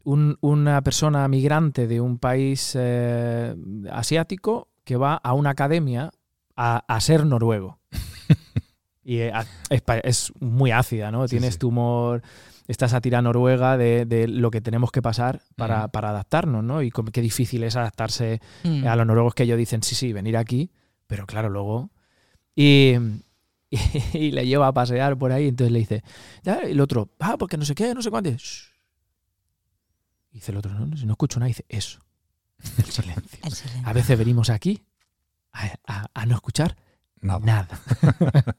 un- 0.05 0.39
una 0.41 0.83
persona 0.83 1.27
migrante 1.29 1.87
de 1.87 2.01
un 2.01 2.19
país 2.19 2.73
eh, 2.79 3.55
asiático 3.91 4.69
que 4.85 4.97
va 4.97 5.15
a 5.17 5.33
una 5.35 5.51
academia 5.51 6.11
a, 6.57 6.85
a 6.87 7.01
ser 7.01 7.27
noruego. 7.27 7.81
y 9.05 9.19
eh, 9.19 9.33
es, 9.71 9.83
es 10.05 10.33
muy 10.41 10.71
ácida, 10.71 11.11
¿no? 11.11 11.27
Sí, 11.27 11.33
Tienes 11.37 11.55
sí. 11.55 11.59
tu 11.59 11.69
humor, 11.69 12.23
esta 12.73 12.89
sátira 12.89 13.23
noruega 13.23 13.77
de, 13.77 14.05
de 14.07 14.27
lo 14.27 14.51
que 14.51 14.61
tenemos 14.61 14.91
que 14.91 15.01
pasar 15.03 15.43
para, 15.57 15.87
Mm. 15.87 15.91
para 15.91 16.09
adaptarnos, 16.11 16.65
¿no? 16.65 16.83
Y 16.83 16.91
qué 16.91 17.21
difícil 17.21 17.63
es 17.63 17.77
adaptarse 17.77 18.41
Mm. 18.65 18.87
a 18.87 18.97
los 18.97 19.07
noruegos 19.07 19.35
que 19.35 19.45
ellos 19.45 19.57
dicen, 19.59 19.83
sí, 19.85 19.95
sí, 19.95 20.13
venir 20.13 20.37
aquí, 20.37 20.71
pero 21.07 21.27
claro, 21.27 21.49
luego... 21.51 21.91
Y, 22.57 22.95
y, 24.13 24.31
le 24.33 24.47
lleva 24.47 24.67
a 24.67 24.73
pasear 24.75 25.17
por 25.17 25.33
ahí, 25.33 25.49
entonces 25.49 25.73
le 25.73 25.79
dice, 25.79 26.03
ya, 26.43 26.67
y 26.69 26.73
el 26.73 26.81
otro, 26.81 27.11
ah, 27.21 27.37
porque 27.39 27.57
no 27.57 27.65
sé 27.65 27.75
qué, 27.75 27.95
no 27.95 28.03
sé 28.03 28.11
cuánto. 28.11 28.31
Dice 30.31 30.51
el 30.53 30.57
otro, 30.59 30.73
no, 30.73 30.87
no, 30.87 30.97
no 30.97 31.13
escucho 31.13 31.39
nada, 31.41 31.49
dice, 31.49 31.65
eso, 31.69 32.01
el 32.79 32.85
silencio. 32.85 33.39
El 33.45 33.53
silencio. 33.53 33.83
A 33.89 33.93
veces 33.93 34.19
venimos 34.19 34.51
aquí 34.51 34.83
a, 35.53 35.71
a- 35.87 36.07
a 36.13 36.27
no 36.27 36.35
escuchar 36.35 36.77
Nada. 37.21 37.39
nada. 37.41 37.69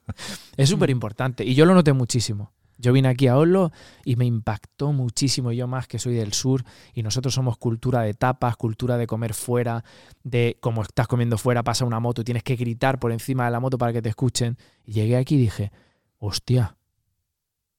es 0.57 0.69
súper 0.69 0.89
importante. 0.89 1.43
Y 1.43 1.53
yo 1.53 1.65
lo 1.65 1.73
noté 1.73 1.91
muchísimo. 1.93 2.53
Yo 2.83 2.91
vine 2.93 3.07
aquí 3.07 3.27
a 3.27 3.37
Oslo 3.37 3.71
y 4.03 4.17
me 4.17 4.25
impactó 4.25 4.91
muchísimo. 4.91 5.51
Yo 5.53 5.67
más 5.67 5.87
que 5.87 5.97
soy 5.99 6.13
del 6.15 6.33
sur 6.33 6.63
y 6.93 7.01
nosotros 7.01 7.33
somos 7.33 7.57
cultura 7.57 8.01
de 8.01 8.13
tapas, 8.13 8.57
cultura 8.57 8.97
de 8.97 9.07
comer 9.07 9.33
fuera, 9.33 9.83
de 10.23 10.57
como 10.59 10.81
estás 10.83 11.07
comiendo 11.07 11.37
fuera, 11.37 11.63
pasa 11.63 11.85
una 11.85 11.99
moto 12.01 12.21
y 12.21 12.25
tienes 12.25 12.43
que 12.43 12.57
gritar 12.57 12.99
por 12.99 13.11
encima 13.13 13.45
de 13.45 13.51
la 13.51 13.59
moto 13.61 13.77
para 13.77 13.93
que 13.93 14.01
te 14.01 14.09
escuchen. 14.09 14.57
Y 14.85 14.91
llegué 14.91 15.15
aquí 15.15 15.35
y 15.35 15.37
dije, 15.39 15.71
hostia. 16.19 16.75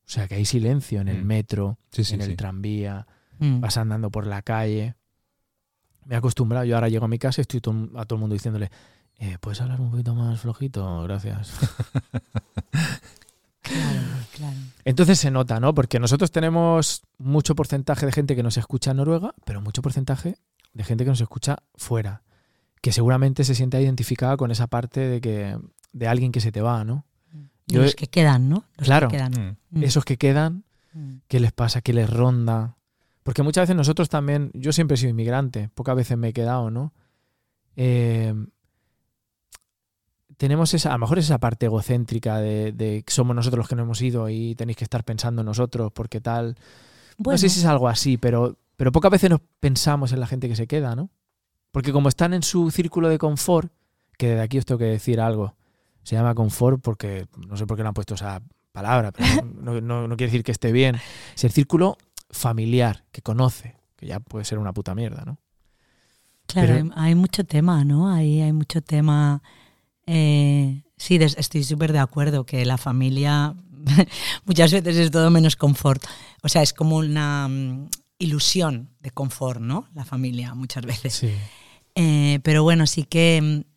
O 0.07 0.11
sea, 0.11 0.27
que 0.27 0.35
hay 0.37 0.45
silencio 0.47 1.01
en 1.03 1.09
el 1.09 1.23
Mm. 1.23 1.27
metro, 1.27 1.79
Sí, 1.93 2.03
sí, 2.05 2.15
en 2.15 2.23
el 2.23 2.31
sí. 2.31 2.37
tranvía, 2.37 3.07
Mm. 3.39 3.61
vas 3.61 3.77
andando 3.77 4.11
por 4.11 4.27
la 4.27 4.41
calle. 4.43 4.95
Me 6.07 6.15
he 6.15 6.19
acostumbrado. 6.19 6.65
Yo 6.65 6.75
ahora 6.77 6.89
llego 6.89 7.05
a 7.05 7.09
mi 7.09 7.19
casa 7.19 7.41
y 7.41 7.43
estoy 7.43 7.61
to- 7.61 7.91
a 7.97 8.05
todo 8.07 8.17
el 8.17 8.21
mundo 8.21 8.35
diciéndole, 8.35 8.71
eh, 9.19 9.37
¿puedes 9.41 9.61
hablar 9.61 9.81
un 9.83 9.91
poquito 9.91 10.15
más 10.15 10.41
flojito? 10.41 11.03
Gracias. 11.03 11.53
Claro, 13.65 14.01
claro. 14.37 14.57
Entonces 14.85 15.19
se 15.19 15.31
nota, 15.31 15.59
¿no? 15.59 15.75
Porque 15.75 15.99
nosotros 15.99 16.31
tenemos 16.31 17.03
mucho 17.19 17.55
porcentaje 17.55 18.07
de 18.07 18.13
gente 18.13 18.37
que 18.37 18.43
nos 18.43 18.57
escucha 18.57 18.91
en 18.93 18.99
Noruega, 18.99 19.35
pero 19.45 19.61
mucho 19.61 19.81
porcentaje 19.83 20.37
de 20.75 20.85
gente 20.85 21.05
que 21.05 21.11
nos 21.11 21.21
escucha 21.21 21.57
fuera, 21.75 22.23
que 22.81 22.93
seguramente 22.93 23.43
se 23.45 23.55
siente 23.55 23.81
identificada 23.81 24.37
con 24.37 24.51
esa 24.51 24.67
parte 24.67 25.01
de 25.01 25.21
que 25.21 25.59
de 25.93 26.07
alguien 26.09 26.31
que 26.33 26.41
se 26.41 26.53
te 26.53 26.61
va, 26.61 26.85
¿no? 26.85 27.07
Y 27.67 27.75
Yo 27.75 27.83
los 27.83 27.95
que 27.95 28.09
quedan, 28.09 28.49
¿no? 28.51 28.65
Los 28.77 28.87
Claro. 28.87 29.09
que 29.09 29.17
quedan. 29.17 29.33
Mm. 29.71 29.79
Mm. 29.79 29.83
Esos 29.85 30.05
que 30.05 30.19
quedan, 30.19 30.65
Mm. 30.93 31.15
¿qué 31.27 31.41
les 31.41 31.53
pasa? 31.53 31.81
¿Qué 31.81 31.93
les 31.93 32.09
ronda? 32.11 32.77
Porque 33.23 33.43
muchas 33.43 33.63
veces 33.63 33.75
nosotros 33.77 34.09
también, 34.11 34.51
yo 34.55 34.71
siempre 34.73 34.95
he 34.97 34.99
sido 34.99 35.11
inmigrante, 35.11 35.71
pocas 35.75 35.97
veces 35.97 36.19
me 36.19 36.29
he 36.29 36.33
quedado, 36.33 36.71
¿no? 36.71 36.93
Eh, 37.77 38.35
tenemos 40.37 40.75
esa, 40.75 40.91
a 40.91 40.93
lo 40.95 40.99
mejor 41.01 41.19
esa 41.19 41.39
parte 41.39 41.67
egocéntrica 41.67 42.39
de, 42.39 42.73
de 42.73 43.03
que 43.03 43.13
somos 43.13 43.35
nosotros 43.37 43.59
los 43.59 43.69
que 43.69 43.77
no 43.77 43.83
hemos 43.83 44.01
ido 44.03 44.29
y 44.29 44.55
tenéis 44.55 44.77
que 44.77 44.85
estar 44.85 45.05
pensando 45.05 45.43
en 45.43 45.47
nosotros 45.47 45.93
porque 45.93 46.21
tal. 46.21 46.57
Bueno, 47.19 47.35
No 47.35 47.39
sé 47.39 47.49
si 47.49 47.61
es 47.61 47.67
algo 47.67 47.89
así, 47.89 48.17
pero, 48.19 48.57
pero 48.77 48.93
pocas 48.93 49.11
veces 49.11 49.31
nos 49.31 49.41
pensamos 49.61 50.13
en 50.13 50.21
la 50.21 50.27
gente 50.27 50.49
que 50.49 50.57
se 50.57 50.67
queda, 50.67 50.95
¿no? 50.97 51.11
Porque 51.73 51.93
como 51.93 52.09
están 52.09 52.35
en 52.35 52.43
su 52.43 52.71
círculo 52.71 53.09
de 53.09 53.19
confort, 53.19 53.73
que 54.19 54.29
desde 54.29 54.43
aquí 54.43 54.59
os 54.59 54.65
tengo 54.65 54.79
que 54.79 54.85
decir 54.85 55.21
algo, 55.21 55.55
se 56.03 56.17
llama 56.17 56.35
confort 56.35 56.81
porque 56.83 57.27
no 57.49 57.57
sé 57.57 57.67
por 57.67 57.77
qué 57.77 57.83
le 57.83 57.89
han 57.89 57.95
puesto 57.95 58.15
esa 58.15 58.43
palabra, 58.73 59.13
pero 59.13 59.27
no, 59.61 59.81
no- 59.81 60.09
no 60.09 60.17
quiere 60.17 60.31
decir 60.31 60.45
que 60.45 60.53
esté 60.53 60.71
bien. 60.73 60.97
Es 61.35 61.45
el 61.45 61.51
círculo 61.53 61.97
familiar, 62.31 63.05
que 63.13 63.23
conoce, 63.23 63.77
que 63.97 64.07
ya 64.07 64.21
puede 64.21 64.45
ser 64.45 64.59
una 64.59 64.73
puta 64.73 64.95
mierda, 64.95 65.25
¿no? 65.25 65.39
Claro, 66.47 66.69
Pero- 66.75 66.85
hay, 66.97 67.09
hay 67.09 67.15
mucho 67.15 67.45
tema, 67.45 67.85
¿no? 67.85 68.09
Ahí 68.11 68.41
hay 68.41 68.53
mucho 68.53 68.83
tema. 68.83 69.43
Eh, 70.07 70.83
sí, 70.97 71.19
des- 71.19 71.37
estoy 71.39 71.65
súper 71.65 71.93
de 71.93 71.99
acuerdo 72.01 72.45
que 72.47 72.65
la 72.65 72.79
familia 72.79 73.55
muchas 74.45 74.73
veces 74.73 74.97
es 74.97 75.11
todo 75.11 75.31
menos 75.31 75.57
confort. 75.57 76.03
O 76.43 76.49
sea, 76.49 76.63
es 76.63 76.73
como 76.73 76.97
una 76.97 77.49
mm, 77.49 77.89
ilusión 78.19 78.91
de 79.01 79.11
confort, 79.11 79.61
¿no? 79.61 79.89
La 79.95 80.05
familia 80.05 80.55
muchas 80.55 80.85
veces. 80.85 81.15
Sí. 81.15 81.31
Eh, 81.95 82.41
pero 82.43 82.63
bueno, 82.63 82.87
sí 82.87 83.05
que. 83.05 83.41
mm, 83.43 83.75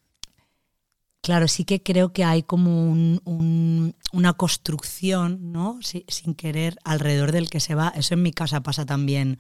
Claro, 1.22 1.48
sí 1.50 1.66
que 1.66 1.84
creo 1.84 2.14
que 2.14 2.24
hay 2.24 2.44
como 2.44 2.90
un- 2.90 3.22
un- 3.26 3.96
una 4.14 4.34
construcción, 4.34 5.52
¿no? 5.52 5.78
Si- 5.82 6.06
sin 6.08 6.36
querer, 6.36 6.78
alrededor 6.86 7.34
del 7.34 7.50
que 7.50 7.60
se 7.60 7.76
va. 7.76 7.90
Eso 7.96 8.14
en 8.14 8.22
mi 8.24 8.32
casa 8.32 8.62
pasa 8.64 8.86
también 8.86 9.38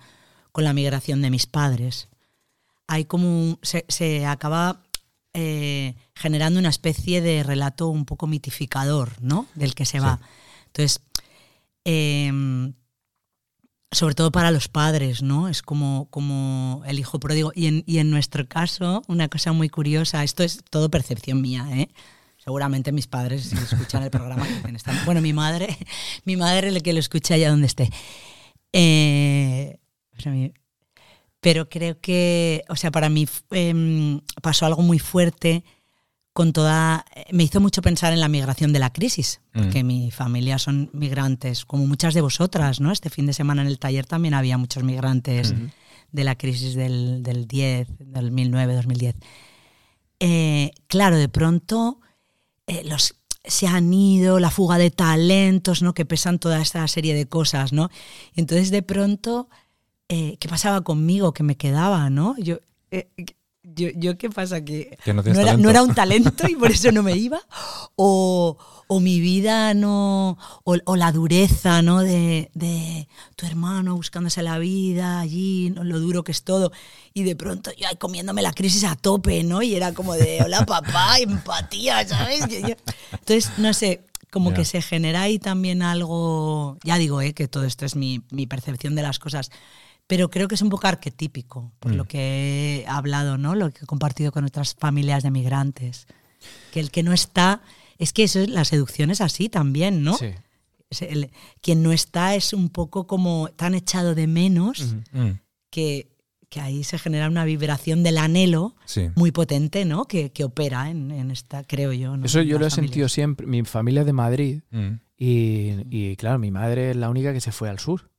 con 0.52 0.65
la 0.65 0.73
migración 0.73 1.21
de 1.21 1.30
mis 1.30 1.45
padres. 1.45 2.10
Hay 2.88 3.06
como. 3.06 3.28
un- 3.30 3.60
se, 3.62 3.86
se 3.88 4.26
acaba 4.26 4.84
eh, 5.39 5.93
generando 6.15 6.60
una 6.60 6.69
especie 6.69 7.21
de 7.21 7.43
relato 7.43 7.89
un 7.89 8.06
poco 8.06 8.26
mitificador, 8.26 9.12
¿no? 9.21 9.45
Del 9.54 9.76
que 9.76 9.86
se 9.86 10.00
Sí. 10.00 10.04
va. 10.04 10.19
Entonces. 10.67 11.00
em, 11.86 12.73
sobre 13.91 14.15
todo 14.15 14.32
para 14.32 14.52
los 14.52 14.67
padres, 14.67 15.21
¿no? 15.21 15.47
Es 15.47 15.62
como, 15.62 16.08
como 16.10 16.82
el 16.86 17.00
hijo 17.00 17.19
pródigo. 17.19 17.52
Y 17.56 17.67
en, 17.67 17.84
y 17.88 18.00
en 18.00 18.10
nuestro 18.12 18.45
caso, 18.47 19.02
una 19.08 19.30
cosa 19.30 19.54
muy 19.54 19.69
curiosa, 19.69 20.23
esto 20.26 20.43
es 20.43 20.62
todo 20.69 20.89
percepción 20.91 21.41
mía, 21.41 21.65
¿eh? 21.71 21.88
Seguramente 22.43 22.91
mis 22.91 23.08
padres, 23.08 23.43
si 23.45 23.56
escuchan 23.56 24.04
el 24.04 24.10
programa, 24.10 24.45
dicen, 24.65 24.76
"Está-". 24.76 25.06
bueno, 25.06 25.21
mi 25.21 25.32
madre, 25.34 25.78
mi 26.26 26.36
madre, 26.36 26.67
el 26.69 26.82
que 26.84 26.91
lo 26.93 27.00
escuche 27.00 27.34
allá 27.36 27.50
donde 27.50 27.67
esté. 27.67 27.89
Eh, 28.73 29.80
o 30.17 30.21
sea, 30.21 30.32
mi- 30.34 30.54
pero 31.39 31.69
creo 31.69 32.00
que, 32.00 32.63
o 32.69 32.76
sea, 32.76 32.91
para 32.91 33.10
mí 33.10 33.28
em, 33.52 34.21
pasó 34.41 34.65
algo 34.65 34.82
muy 34.82 35.00
fuerte 35.00 35.63
con 36.34 36.54
toda... 36.54 37.06
Me 37.32 37.43
hizo 37.43 37.60
mucho 37.60 37.82
pensar 37.82 38.13
en 38.13 38.19
la 38.19 38.28
migración 38.28 38.73
de 38.73 38.80
la 38.80 38.93
crisis, 38.93 39.41
porque 39.54 39.84
mi 39.84 40.12
familia 40.12 40.60
son 40.60 40.89
migrantes, 40.93 41.65
como 41.65 41.88
muchas 41.88 42.13
de 42.13 42.21
vosotras, 42.21 42.80
¿no? 42.80 42.91
Este 42.91 43.10
fin 43.10 43.26
de 43.26 43.34
semana 43.34 43.63
en 43.63 43.67
el 43.67 43.80
taller 43.80 44.06
también 44.06 44.36
había 44.36 44.58
muchos 44.58 44.84
migrantes 44.84 45.56
de 46.12 46.23
la 46.23 46.38
crisis 46.38 46.76
del, 46.76 47.23
del 47.23 47.47
10, 47.47 47.88
del 48.00 48.26
2009, 48.26 48.76
2010. 48.76 49.15
Eh, 50.19 50.71
claro, 50.88 51.17
de 51.17 51.30
pronto 51.30 52.02
eh, 52.67 52.84
los 52.84 53.15
se 53.47 53.65
han 53.65 53.93
ido, 53.93 54.39
la 54.39 54.52
fuga 54.52 54.78
de 54.78 54.91
talentos, 54.91 55.82
¿no? 55.82 55.93
Que 55.93 56.06
pesan 56.06 56.38
toda 56.38 56.62
esta 56.62 56.88
serie 56.88 57.15
de 57.15 57.28
cosas, 57.28 57.71
¿no? 57.71 57.89
Entonces 58.36 58.71
de 58.71 58.84
pronto, 58.84 59.50
eh, 60.10 60.38
¿qué 60.39 60.48
pasaba 60.48 60.82
conmigo? 60.82 61.34
Que 61.34 61.43
me 61.43 61.58
quedaba, 61.58 62.10
¿no? 62.10 62.36
Yo, 62.38 62.58
eh, 62.91 63.10
yo, 63.63 63.89
yo 63.96 64.17
¿qué 64.17 64.30
pasa? 64.30 64.63
Que, 64.63 64.98
Que 65.04 65.13
no 65.13 65.22
tienes 65.24 65.41
era, 65.41 65.58
no 65.58 65.70
era 65.70 65.84
un 65.84 65.93
talento 65.93 66.48
y 66.48 66.56
por 66.56 66.72
eso 66.72 66.91
no 66.91 67.04
me 67.04 67.15
iba. 67.17 67.41
O, 67.96 68.58
o 68.88 69.00
mi 69.02 69.20
vida 69.20 69.74
no. 69.74 70.38
O, 70.63 70.78
o 70.86 70.96
la 70.96 71.12
dureza, 71.12 71.82
¿no? 71.82 72.00
De, 72.00 72.50
de 72.54 73.08
tu 73.36 73.46
hermano 73.46 73.96
buscándose 73.96 74.41
la 74.41 74.58
vida 74.60 75.20
allí, 75.20 75.72
¿no? 75.72 75.84
lo 75.84 76.00
duro 76.00 76.24
que 76.24 76.32
es 76.32 76.43
todo. 76.43 76.72
Y 77.13 77.24
de 77.24 77.36
pronto 77.36 77.72
yo 77.78 77.88
ahí 77.89 77.96
comiéndome 77.98 78.41
la 78.41 78.54
crisis 78.54 78.86
a 78.86 78.96
tope, 78.96 79.43
¿no? 79.43 79.62
Y 79.62 79.76
era 79.76 79.93
como 79.93 80.13
de, 80.13 80.41
hola 80.43 80.65
papá, 80.65 81.17
empatía, 81.20 82.08
¿sabes? 82.08 82.46
Entonces, 83.12 83.52
no 83.58 83.74
sé, 83.74 84.02
como 84.32 84.52
Ya. 84.52 84.56
que 84.58 84.65
se 84.65 84.82
genera 84.82 85.24
ahí 85.24 85.39
también 85.39 85.82
algo. 85.82 86.78
Ya 86.86 86.98
digo, 86.98 87.20
¿eh? 87.22 87.34
que 87.34 87.48
todo 87.50 87.65
esto 87.65 87.86
es 87.86 87.96
mi, 87.98 88.22
mi 88.32 88.48
percepción 88.48 88.96
de 88.96 89.02
las 89.02 89.20
cosas. 89.20 89.52
Pero 90.08 90.30
creo 90.30 90.48
que 90.48 90.56
es 90.56 90.62
un 90.62 90.70
poco 90.70 90.88
arquetípico, 90.88 91.74
por 91.80 91.91
Mm. 91.93 91.96
lo 91.96 92.06
que 92.06 92.80
he 92.84 92.88
hablado, 92.88 93.38
¿no? 93.38 93.56
Lo 93.56 93.70
que 93.72 93.84
he 93.84 93.88
compartido 93.88 94.32
con 94.32 94.46
otras 94.46 94.74
familias 94.76 95.22
de 95.24 95.32
migrantes. 95.32 96.08
Que 96.72 96.80
el 96.80 96.91
que 96.91 97.04
no 97.04 97.13
está. 97.13 97.62
Es 97.98 98.13
que 98.13 98.24
eso 98.24 98.39
es, 98.39 98.50
la 98.50 98.63
seducción 98.63 99.10
es 99.12 99.22
así 99.22 99.50
también, 99.50 100.04
¿no? 100.04 100.15
Sí. 100.15 100.28
Es 100.89 101.02
el- 101.02 101.32
quien 101.62 101.84
no 101.84 101.91
está 101.91 102.36
es 102.36 102.54
un 102.54 102.70
poco 102.70 103.06
como 103.08 103.50
tan 103.56 103.74
echado 103.76 104.15
de 104.15 104.28
menos. 104.28 104.96
Mm, 105.12 105.32
que, 105.70 106.08
que 106.50 106.62
ahí 106.62 106.86
se 106.86 106.98
genera 106.98 107.28
una 107.28 107.43
vibración 107.43 108.04
del 108.04 108.17
anhelo 108.17 108.76
Sí. 108.86 109.10
muy 109.15 109.32
potente, 109.34 109.84
¿no? 109.84 110.06
Que, 110.06 110.32
que 110.32 110.46
opera 110.46 110.89
en, 110.89 111.12
en 111.12 111.30
esta, 111.32 111.65
creo 111.65 111.91
yo. 111.91 112.15
¿no? 112.15 112.26
Eso 112.26 112.39
en 112.39 112.48
yo 112.48 112.58
lo 112.58 112.65
he 112.67 112.72
sentido 112.72 113.10
siempre. 113.10 113.46
Mi 113.46 113.63
familia 113.65 114.02
es 114.02 114.06
de 114.08 114.13
Madrid 114.13 114.62
Mm, 114.72 115.00
y, 115.17 115.74
y, 115.89 116.15
claro, 116.15 116.39
mi 116.39 116.52
madre 116.52 116.91
es 116.91 116.96
la 116.96 117.10
única 117.10 117.34
que 117.34 117.41
se 117.41 117.52
fue 117.52 117.70
al 117.70 117.80
sur. 117.80 118.10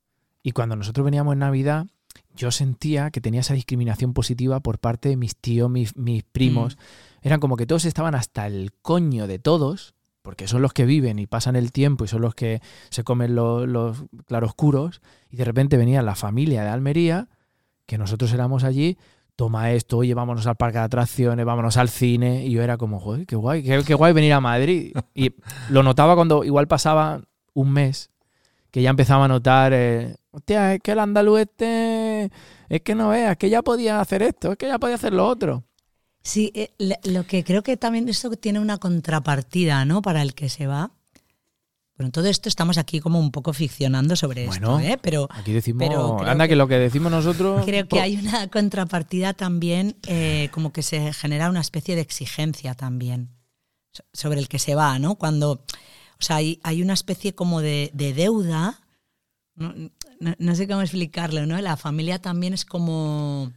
Y 0.43 0.51
cuando 0.51 0.75
nosotros 0.75 1.03
veníamos 1.05 1.33
en 1.33 1.39
Navidad, 1.39 1.85
yo 2.35 2.51
sentía 2.51 3.11
que 3.11 3.21
tenía 3.21 3.41
esa 3.41 3.53
discriminación 3.53 4.13
positiva 4.13 4.59
por 4.61 4.79
parte 4.79 5.09
de 5.09 5.17
mis 5.17 5.35
tíos, 5.35 5.69
mis, 5.69 5.95
mis 5.97 6.23
primos. 6.23 6.77
Eran 7.21 7.39
como 7.39 7.57
que 7.57 7.65
todos 7.65 7.85
estaban 7.85 8.15
hasta 8.15 8.47
el 8.47 8.71
coño 8.81 9.27
de 9.27 9.39
todos 9.39 9.93
porque 10.21 10.47
son 10.47 10.61
los 10.61 10.73
que 10.73 10.85
viven 10.85 11.17
y 11.17 11.27
pasan 11.27 11.55
el 11.55 11.71
tiempo 11.71 12.03
y 12.03 12.07
son 12.07 12.21
los 12.21 12.35
que 12.35 12.61
se 12.89 13.03
comen 13.03 13.35
lo- 13.35 13.65
los 13.65 14.03
claroscuros, 14.27 15.01
y 15.29 15.37
de 15.37 15.45
repente 15.45 15.77
venía 15.77 16.01
la 16.01 16.13
familia 16.15 16.61
de 16.63 16.69
Almería, 16.69 17.29
que 17.85 17.97
nosotros 17.97 18.31
éramos 18.33 18.63
allí, 18.63 18.97
toma 19.35 19.71
esto, 19.71 19.97
oye, 19.97 20.13
vámonos 20.13 20.45
al 20.45 20.55
parque 20.57 20.77
de 20.77 20.83
atracciones, 20.83 21.45
vámonos 21.45 21.77
al 21.77 21.89
cine, 21.89 22.45
y 22.45 22.51
yo 22.51 22.61
era 22.61 22.77
como, 22.77 22.99
joder, 22.99 23.25
qué 23.25 23.35
guay, 23.37 23.63
qué, 23.63 23.81
qué 23.85 23.93
guay 23.95 24.13
venir 24.13 24.33
a 24.33 24.41
Madrid. 24.41 24.93
Y 25.15 25.31
lo 25.69 25.81
notaba 25.83 26.15
cuando 26.15 26.43
igual 26.43 26.67
pasaba 26.67 27.21
un 27.53 27.71
mes, 27.71 28.11
que 28.71 28.81
ya 28.81 28.89
empezaba 28.91 29.25
a 29.25 29.27
notar, 29.27 29.71
eh, 29.73 30.15
hostia, 30.31 30.73
es 30.75 30.81
que 30.81 30.91
el 30.91 30.99
andaluz 30.99 31.41
este, 31.41 32.29
es 32.69 32.81
que 32.81 32.95
no 32.95 33.09
veas, 33.09 33.37
que 33.37 33.49
ya 33.49 33.61
podía 33.61 33.99
hacer 33.99 34.21
esto, 34.23 34.51
es 34.51 34.57
que 34.57 34.67
ya 34.67 34.77
podía 34.79 34.95
hacer 34.95 35.13
lo 35.13 35.27
otro. 35.27 35.63
Sí, 36.21 36.51
eh, 36.53 36.71
lo 37.05 37.25
que 37.25 37.43
creo 37.43 37.63
que 37.63 37.77
también 37.77 38.07
esto 38.09 38.29
tiene 38.31 38.59
una 38.59 38.77
contrapartida, 38.77 39.85
¿no? 39.85 40.01
Para 40.01 40.21
el 40.21 40.33
que 40.33 40.49
se 40.49 40.67
va. 40.67 40.91
Bueno, 41.97 42.11
todo 42.11 42.27
esto 42.27 42.47
estamos 42.47 42.77
aquí 42.77 43.01
como 43.01 43.19
un 43.19 43.31
poco 43.31 43.51
ficcionando 43.51 44.15
sobre 44.15 44.45
Bueno, 44.45 44.79
esto, 44.79 44.93
¿eh? 44.93 44.97
Pero 45.01 45.27
Aquí 45.31 45.51
decimos, 45.51 45.85
Pero 45.85 46.19
anda, 46.25 46.45
que, 46.45 46.49
que- 46.51 46.55
lo 46.55 46.67
que 46.67 46.75
decimos 46.79 47.11
nosotros... 47.11 47.65
creo 47.65 47.87
que 47.89 47.99
hay 47.99 48.15
una 48.17 48.47
contrapartida 48.49 49.33
también, 49.33 49.97
eh, 50.07 50.47
como 50.53 50.71
que 50.71 50.81
se 50.81 51.11
genera 51.11 51.49
una 51.49 51.59
especie 51.59 51.95
de 51.95 52.01
exigencia 52.01 52.73
también 52.73 53.29
so- 53.91 54.03
sobre 54.13 54.39
el 54.39 54.47
que 54.47 54.59
se 54.59 54.75
va, 54.75 54.97
¿no? 54.97 55.15
Cuando, 55.15 55.65
o 56.19 56.23
sea, 56.23 56.37
hay, 56.37 56.59
hay 56.63 56.81
una 56.81 56.93
especie 56.93 57.33
como 57.33 57.61
de, 57.61 57.91
de 57.93 58.13
deuda, 58.13 58.79
no, 59.55 59.73
no- 60.19 60.35
no 60.37 60.55
sé 60.55 60.67
cómo 60.67 60.81
explicarlo, 60.81 61.45
¿no? 61.45 61.59
La 61.61 61.77
familia 61.77 62.19
también 62.19 62.53
es 62.53 62.65
como, 62.65 63.43
o 63.43 63.51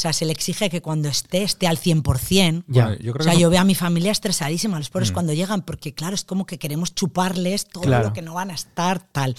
sea, 0.00 0.12
se 0.12 0.24
le 0.24 0.32
exige 0.32 0.70
que 0.70 0.80
cuando 0.82 1.08
esté, 1.08 1.42
esté 1.42 1.66
al 1.66 1.78
100%. 1.78 2.64
Ya. 2.68 2.96
Yo 2.98 3.12
creo 3.12 3.22
O 3.22 3.24
sea, 3.24 3.32
que 3.34 3.40
yo 3.40 3.50
veo 3.50 3.60
a 3.60 3.64
mi 3.64 3.74
familia 3.74 4.12
estresadísima, 4.12 4.78
los 4.78 4.90
pobres 4.90 5.10
Mm. 5.10 5.14
cuando 5.14 5.32
llegan, 5.32 5.62
porque 5.62 5.94
claro, 5.94 6.14
es 6.14 6.24
como 6.24 6.46
que 6.46 6.58
queremos 6.58 6.94
chuparles 6.94 7.66
todo 7.66 7.84
Claro. 7.84 8.08
lo 8.08 8.12
que 8.12 8.22
no 8.22 8.34
van 8.34 8.50
a 8.50 8.54
estar, 8.54 9.00
tal. 9.12 9.34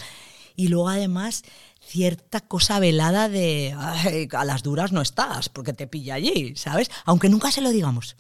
Y 0.58 0.68
luego 0.70 0.88
además 0.90 1.44
cierta 1.86 2.40
cosa 2.42 2.80
velada 2.80 3.30
de 3.30 3.76
"Ay, 3.78 4.28
a 4.34 4.44
las 4.46 4.64
duras 4.64 4.92
no 4.92 5.02
estás, 5.02 5.50
porque 5.50 5.74
te 5.74 5.88
pilla 5.88 6.16
allí, 6.16 6.56
¿sabes? 6.56 6.90
Aunque 7.06 7.30
nunca 7.30 7.52
se 7.52 7.62
lo 7.62 7.70
digamos. 7.70 8.16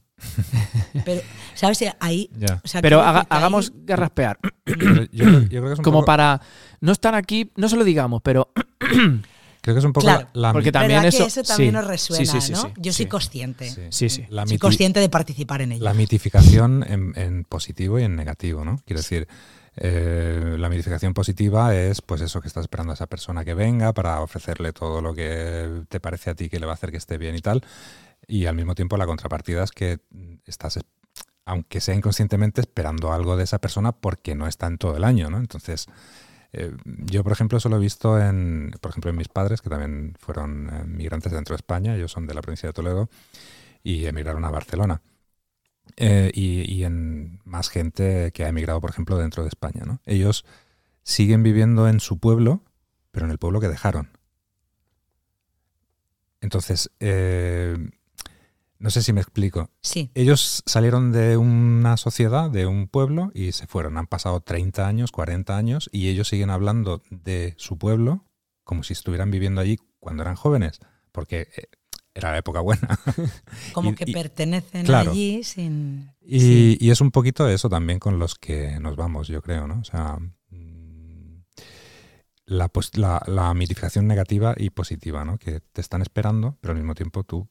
Pero, 1.03 1.21
¿sabes? 1.53 1.83
Ahí. 1.99 2.29
O 2.63 2.67
sea, 2.67 2.81
Pero 2.81 2.97
quiero 2.97 3.01
haga- 3.01 3.13
decir 3.19 3.27
que 3.29 3.33
ahí- 3.35 3.37
hagamos 3.39 3.73
garraspear. 3.85 4.39
Pero 4.63 5.03
yo, 5.11 5.25
creo- 5.25 5.41
yo 5.41 5.47
creo 5.47 5.65
que 5.67 5.73
es 5.73 5.79
un 5.79 5.83
Como 5.83 5.97
poco, 5.99 6.05
para 6.05 6.41
no 6.81 6.91
estar 6.91 7.15
aquí, 7.15 7.51
no 7.55 7.69
se 7.69 7.75
lo 7.77 7.83
digamos, 7.83 8.21
pero 8.23 8.51
creo 8.79 9.75
que 9.75 9.79
es 9.79 9.85
un 9.85 9.93
poco 9.93 10.05
Claro, 10.05 10.27
la, 10.33 10.49
la 10.49 10.53
porque 10.53 10.71
también 10.71 11.01
¿Verdad 11.01 11.07
eso- 11.09 11.23
que 11.23 11.27
eso 11.27 11.43
también 11.43 11.71
sí, 11.71 11.75
nos 11.75 11.87
resuena, 11.87 12.25
sí, 12.25 12.41
sí, 12.41 12.41
sí, 12.47 12.51
¿no? 12.53 12.61
sí, 12.61 12.67
Yo 12.77 12.93
soy 12.93 13.05
consciente. 13.07 13.69
sí, 13.69 13.81
Sí, 13.89 14.09
sí. 14.09 14.25
la 14.29 14.45
Soy 14.47 14.57
consciente 14.57 14.99
de 14.99 15.09
participar 15.09 15.61
en 15.61 15.73
ello. 15.73 15.83
La 15.83 15.93
mitificación 15.93 16.85
en, 16.87 17.13
en 17.15 17.43
positivo 17.43 17.99
y 17.99 18.03
en 18.03 18.15
negativo, 18.15 18.63
¿no? 18.65 18.79
Quiero 18.85 19.01
decir, 19.01 19.27
eh, 19.77 20.55
la 20.57 20.69
mitificación 20.69 21.13
positiva 21.13 21.75
es 21.75 22.01
pues 22.01 22.21
eso 22.21 22.39
que 22.39 22.47
estás 22.47 22.61
esperando 22.63 22.91
a 22.91 22.93
esa 22.93 23.07
persona 23.07 23.43
que 23.43 23.53
venga 23.53 23.91
para 23.91 24.21
ofrecerle 24.21 24.71
todo 24.71 25.01
lo 25.01 25.13
que 25.13 25.81
te 25.89 25.99
parece 25.99 26.29
a 26.29 26.35
ti 26.35 26.47
que 26.47 26.59
le 26.61 26.65
va 26.65 26.71
a 26.71 26.75
hacer 26.75 26.91
que 26.91 26.97
esté 26.97 27.17
bien 27.17 27.35
y 27.35 27.41
tal. 27.41 27.61
Y 28.27 28.45
al 28.47 28.55
mismo 28.55 28.75
tiempo 28.75 28.97
la 28.97 29.05
contrapartida 29.05 29.63
es 29.63 29.71
que 29.71 29.99
estás, 30.45 30.77
es- 30.77 30.85
aunque 31.45 31.81
sea 31.81 31.95
inconscientemente, 31.95 32.61
esperando 32.61 33.13
algo 33.13 33.37
de 33.37 33.43
esa 33.43 33.59
persona 33.59 33.91
porque 33.91 34.35
no 34.35 34.47
está 34.47 34.67
en 34.67 34.77
todo 34.77 34.97
el 34.97 35.03
año, 35.03 35.29
¿no? 35.29 35.37
Entonces, 35.37 35.87
eh, 36.53 36.71
yo, 36.85 37.23
por 37.23 37.33
ejemplo, 37.33 37.57
eso 37.57 37.69
lo 37.69 37.77
he 37.77 37.79
visto 37.79 38.19
en, 38.19 38.71
por 38.81 38.91
ejemplo, 38.91 39.11
en 39.11 39.17
mis 39.17 39.27
padres, 39.29 39.61
que 39.61 39.69
también 39.69 40.15
fueron 40.19 40.69
eh, 40.73 40.83
migrantes 40.85 41.31
dentro 41.31 41.53
de 41.53 41.57
España, 41.57 41.95
ellos 41.95 42.11
son 42.11 42.27
de 42.27 42.33
la 42.33 42.41
provincia 42.41 42.67
de 42.69 42.73
Toledo, 42.73 43.09
y 43.83 44.05
emigraron 44.05 44.45
a 44.45 44.51
Barcelona. 44.51 45.01
Eh, 45.97 46.31
y, 46.33 46.61
y 46.73 46.83
en 46.83 47.39
más 47.45 47.69
gente 47.69 48.31
que 48.33 48.43
ha 48.43 48.49
emigrado, 48.49 48.81
por 48.81 48.89
ejemplo, 48.89 49.17
dentro 49.17 49.43
de 49.43 49.49
España. 49.49 49.83
¿no? 49.85 50.01
Ellos 50.05 50.45
siguen 51.03 51.43
viviendo 51.43 51.87
en 51.87 51.99
su 51.99 52.19
pueblo, 52.19 52.63
pero 53.11 53.25
en 53.25 53.31
el 53.31 53.37
pueblo 53.37 53.59
que 53.61 53.67
dejaron. 53.69 54.09
Entonces, 56.41 56.91
eh, 56.99 57.77
no 58.85 58.91
sé 58.91 59.01
si 59.01 59.13
me 59.13 59.19
explico. 59.21 59.71
Sí. 59.81 60.11
Ellos 60.13 60.61
salieron 60.67 61.11
de 61.11 61.37
una 61.37 61.97
sociedad, 61.97 62.51
de 62.51 62.67
un 62.67 62.87
pueblo, 62.87 63.31
y 63.33 63.51
se 63.51 63.65
fueron. 63.65 63.97
Han 63.97 64.05
pasado 64.05 64.41
30 64.41 64.87
años, 64.87 65.11
40 65.11 65.57
años, 65.57 65.89
y 65.91 66.07
ellos 66.09 66.27
siguen 66.27 66.51
hablando 66.51 67.01
de 67.09 67.55
su 67.57 67.79
pueblo 67.79 68.27
como 68.63 68.83
si 68.83 68.93
estuvieran 68.93 69.31
viviendo 69.31 69.59
allí 69.59 69.79
cuando 69.99 70.21
eran 70.21 70.35
jóvenes, 70.35 70.79
porque 71.11 71.47
eh, 71.57 71.63
era 72.13 72.31
la 72.31 72.37
época 72.37 72.59
buena. 72.61 72.87
Como 73.73 73.89
Y- 73.91 73.95
que 73.95 74.05
y- 74.07 74.13
pertenecen 74.13 74.85
claro. 74.85 75.11
allí 75.11 75.43
sin. 75.43 76.11
Y, 76.21 76.39
Sí. 76.39 76.77
y 76.79 76.89
es 76.91 77.01
un 77.01 77.09
poquito 77.09 77.49
eso 77.49 77.69
también 77.69 77.97
con 77.97 78.19
los 78.19 78.35
que 78.35 78.79
nos 78.79 78.95
vamos, 78.95 79.27
yo 79.27 79.41
creo, 79.41 79.67
¿no? 79.67 79.79
O 79.79 79.83
sea, 79.83 80.17
mm, 80.51 81.41
la, 82.45 82.69
pos- 82.69 82.95
la, 82.97 83.21
la 83.27 83.51
mitificación 83.55 84.05
negativa 84.07 84.53
y 84.57 84.69
positiva, 84.69 85.25
¿no? 85.25 85.37
Que 85.37 85.59
te 85.59 85.81
están 85.81 86.01
esperando, 86.03 86.57
pero 86.61 86.71
al 86.73 86.77
mismo 86.77 86.93
tiempo 86.95 87.23
tú 87.23 87.49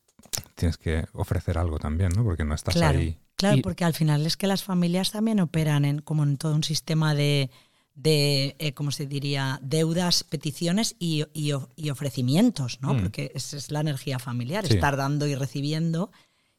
tienes 0.54 0.76
que 0.76 1.04
ofrecer 1.12 1.58
algo 1.58 1.78
también, 1.78 2.10
¿no? 2.16 2.24
Porque 2.24 2.44
no 2.44 2.54
estás 2.54 2.74
Claro. 2.74 2.98
ahí. 2.98 3.18
Claro, 3.36 3.56
Y- 3.58 3.62
porque 3.62 3.84
al 3.84 3.94
final 3.94 4.24
es 4.26 4.36
que 4.36 4.46
las 4.46 4.62
familias 4.62 5.10
también 5.12 5.40
operan 5.40 5.84
en 5.84 6.00
como 6.00 6.22
en 6.22 6.36
todo 6.36 6.54
un 6.54 6.62
sistema 6.64 7.14
de, 7.14 7.50
de 7.94 8.54
eh, 8.58 8.72
¿cómo 8.74 8.90
se 8.92 9.06
diría? 9.06 9.58
Deudas, 9.62 10.24
peticiones 10.24 10.94
y, 10.98 11.24
y 11.34 11.90
ofrecimientos, 11.90 12.78
¿no? 12.80 12.94
Mm. 12.94 13.00
Porque 13.02 13.32
esa 13.34 13.56
es 13.56 13.70
la 13.70 13.80
energía 13.80 14.18
familiar, 14.18 14.66
Sí. 14.66 14.74
estar 14.74 14.96
dando 14.96 15.26
y 15.26 15.34
recibiendo. 15.34 16.10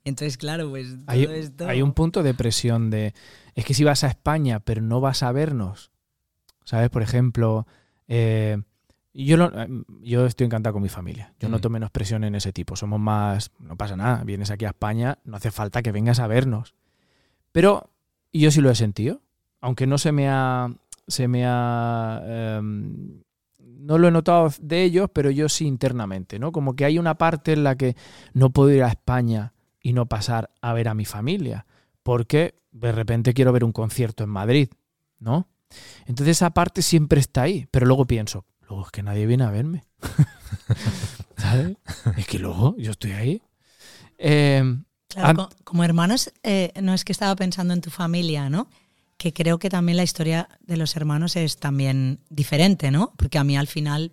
Entonces, 0.03 0.37
claro, 0.37 0.69
pues 0.69 0.89
todo 0.89 1.03
hay, 1.07 1.23
esto... 1.23 1.67
hay 1.67 1.81
un 1.81 1.93
punto 1.93 2.21
de 2.21 2.33
presión 2.35 2.89
de, 2.91 3.13
es 3.55 3.65
que 3.65 3.73
si 3.73 3.83
vas 3.83 4.03
a 4.03 4.07
España 4.07 4.59
pero 4.59 4.81
no 4.81 5.01
vas 5.01 5.23
a 5.23 5.31
vernos, 5.31 5.91
¿sabes? 6.63 6.89
Por 6.89 7.01
ejemplo, 7.01 7.65
eh, 8.07 8.61
yo, 9.23 9.37
lo- 9.37 9.51
yo 10.01 10.25
estoy 10.25 10.45
encantado 10.45 10.73
con 10.73 10.83
mi 10.83 10.89
familia, 10.89 11.33
yo 11.39 11.47
Mm. 11.47 11.51
noto 11.51 11.69
menos 11.69 11.89
presión 11.91 12.23
en 12.23 12.35
ese 12.35 12.51
tipo, 12.53 12.75
somos 12.75 12.99
más, 12.99 13.51
no 13.59 13.75
pasa 13.77 13.95
nada, 13.95 14.23
vienes 14.23 14.51
aquí 14.51 14.65
a 14.65 14.69
España, 14.69 15.19
no 15.23 15.37
hace 15.37 15.51
falta 15.51 15.81
que 15.81 15.91
vengas 15.91 16.19
a 16.19 16.27
vernos. 16.27 16.75
Pero 17.51 17.89
yo 18.33 18.51
sí 18.51 18.61
lo 18.61 18.69
he 18.69 18.75
sentido, 18.75 19.21
aunque 19.61 19.87
no 19.87 19.97
se 19.97 20.11
me 20.11 20.27
ha... 20.29 20.69
Se 21.07 21.27
me 21.27 21.43
ha 21.45 22.23
em, 22.25 23.21
no 23.59 23.99
lo 23.99 24.07
he 24.07 24.11
notado 24.11 24.51
de 24.59 24.81
ellos, 24.83 25.07
pero 25.13 25.29
yo 25.29 25.47
sí 25.49 25.67
internamente, 25.67 26.39
¿no? 26.39 26.51
Como 26.51 26.75
que 26.75 26.83
hay 26.85 26.97
una 26.97 27.15
parte 27.19 27.53
en 27.53 27.63
la 27.63 27.75
que 27.75 27.95
no 28.33 28.49
puedo 28.49 28.71
ir 28.71 28.81
a 28.83 28.87
España 28.87 29.53
y 29.79 29.93
no 29.93 30.07
pasar 30.07 30.49
a 30.61 30.73
ver 30.73 30.87
a 30.87 30.95
mi 30.95 31.05
familia, 31.05 31.67
porque 32.01 32.55
de 32.71 32.91
repente 32.91 33.35
quiero 33.35 33.51
ver 33.53 33.63
un 33.63 33.71
concierto 33.71 34.23
en 34.23 34.31
Madrid, 34.31 34.69
¿no? 35.19 35.47
Entonces 36.07 36.37
esa 36.37 36.49
parte 36.49 36.81
siempre 36.81 37.19
está 37.19 37.43
ahí, 37.43 37.67
pero 37.69 37.85
luego 37.85 38.05
pienso, 38.05 38.45
luego 38.69 38.85
es 38.85 38.91
que 38.91 39.03
nadie 39.03 39.25
viene 39.25 39.43
a 39.43 39.51
verme. 39.51 39.83
¿Sabes? 41.37 41.77
Es 42.17 42.27
que 42.27 42.39
luego 42.39 42.75
yo 42.77 42.91
estoy 42.91 43.11
ahí. 43.11 43.41
Eh, 44.17 44.63
Claro, 45.15 45.49
como 45.63 45.85
hermanos, 45.85 46.33
eh, 46.43 46.73
no 46.81 46.93
es 46.93 47.05
que 47.05 47.13
estaba 47.13 47.35
pensando 47.37 47.73
en 47.73 47.79
tu 47.79 47.89
familia, 47.89 48.49
¿no? 48.49 48.67
Que 49.17 49.31
creo 49.31 49.59
que 49.59 49.69
también 49.69 49.95
la 49.95 50.03
historia 50.03 50.49
de 50.59 50.75
los 50.75 50.97
hermanos 50.97 51.37
es 51.37 51.55
también 51.57 52.19
diferente, 52.29 52.91
¿no? 52.91 53.13
Porque 53.15 53.37
a 53.37 53.45
mí 53.45 53.55
al 53.55 53.67
final, 53.67 54.11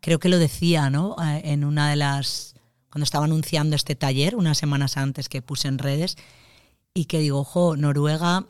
creo 0.00 0.20
que 0.20 0.28
lo 0.28 0.38
decía, 0.38 0.88
¿no? 0.88 1.16
Eh, 1.20 1.42
en 1.46 1.64
una 1.64 1.90
de 1.90 1.96
las, 1.96 2.54
cuando 2.90 3.02
estaba 3.02 3.24
anunciando 3.24 3.74
este 3.74 3.96
taller, 3.96 4.36
unas 4.36 4.56
semanas 4.56 4.96
antes 4.96 5.28
que 5.28 5.42
puse 5.42 5.66
en 5.66 5.78
redes, 5.78 6.16
y 6.94 7.06
que 7.06 7.18
digo, 7.18 7.40
ojo, 7.40 7.76
Noruega, 7.76 8.46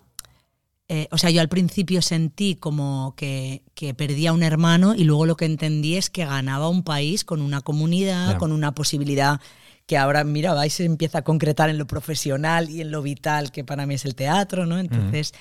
eh, 0.93 1.07
o 1.13 1.19
sea, 1.19 1.31
yo 1.31 1.41
al 1.41 1.49
principio 1.49 2.03
sentí 2.03 2.57
como 2.57 3.15
que, 3.17 3.63
que 3.75 3.95
perdía 3.95 4.33
un 4.33 4.43
hermano 4.43 4.97
y 4.97 5.05
luego 5.05 5.25
lo 5.25 5.37
que 5.37 5.45
entendí 5.45 5.95
es 5.95 6.11
que 6.11 6.25
ganaba 6.25 6.69
un 6.69 6.83
país 6.83 7.25
con 7.25 7.43
una 7.43 7.61
comunidad, 7.61 8.39
con 8.39 8.51
una 8.51 8.75
posibilidad 8.75 9.41
que 9.87 9.97
ahora, 9.97 10.25
mira, 10.25 10.53
vais 10.53 10.73
se 10.73 10.85
empieza 10.85 11.19
a 11.19 11.23
concretar 11.23 11.71
en 11.71 11.79
lo 11.79 11.87
profesional 11.87 12.71
y 12.71 12.81
en 12.81 12.91
lo 12.91 13.03
vital, 13.03 13.53
que 13.53 13.63
para 13.63 13.87
mí 13.87 13.95
es 13.95 14.05
el 14.05 14.17
teatro, 14.17 14.67
¿no? 14.67 14.81
Entonces, 14.81 15.33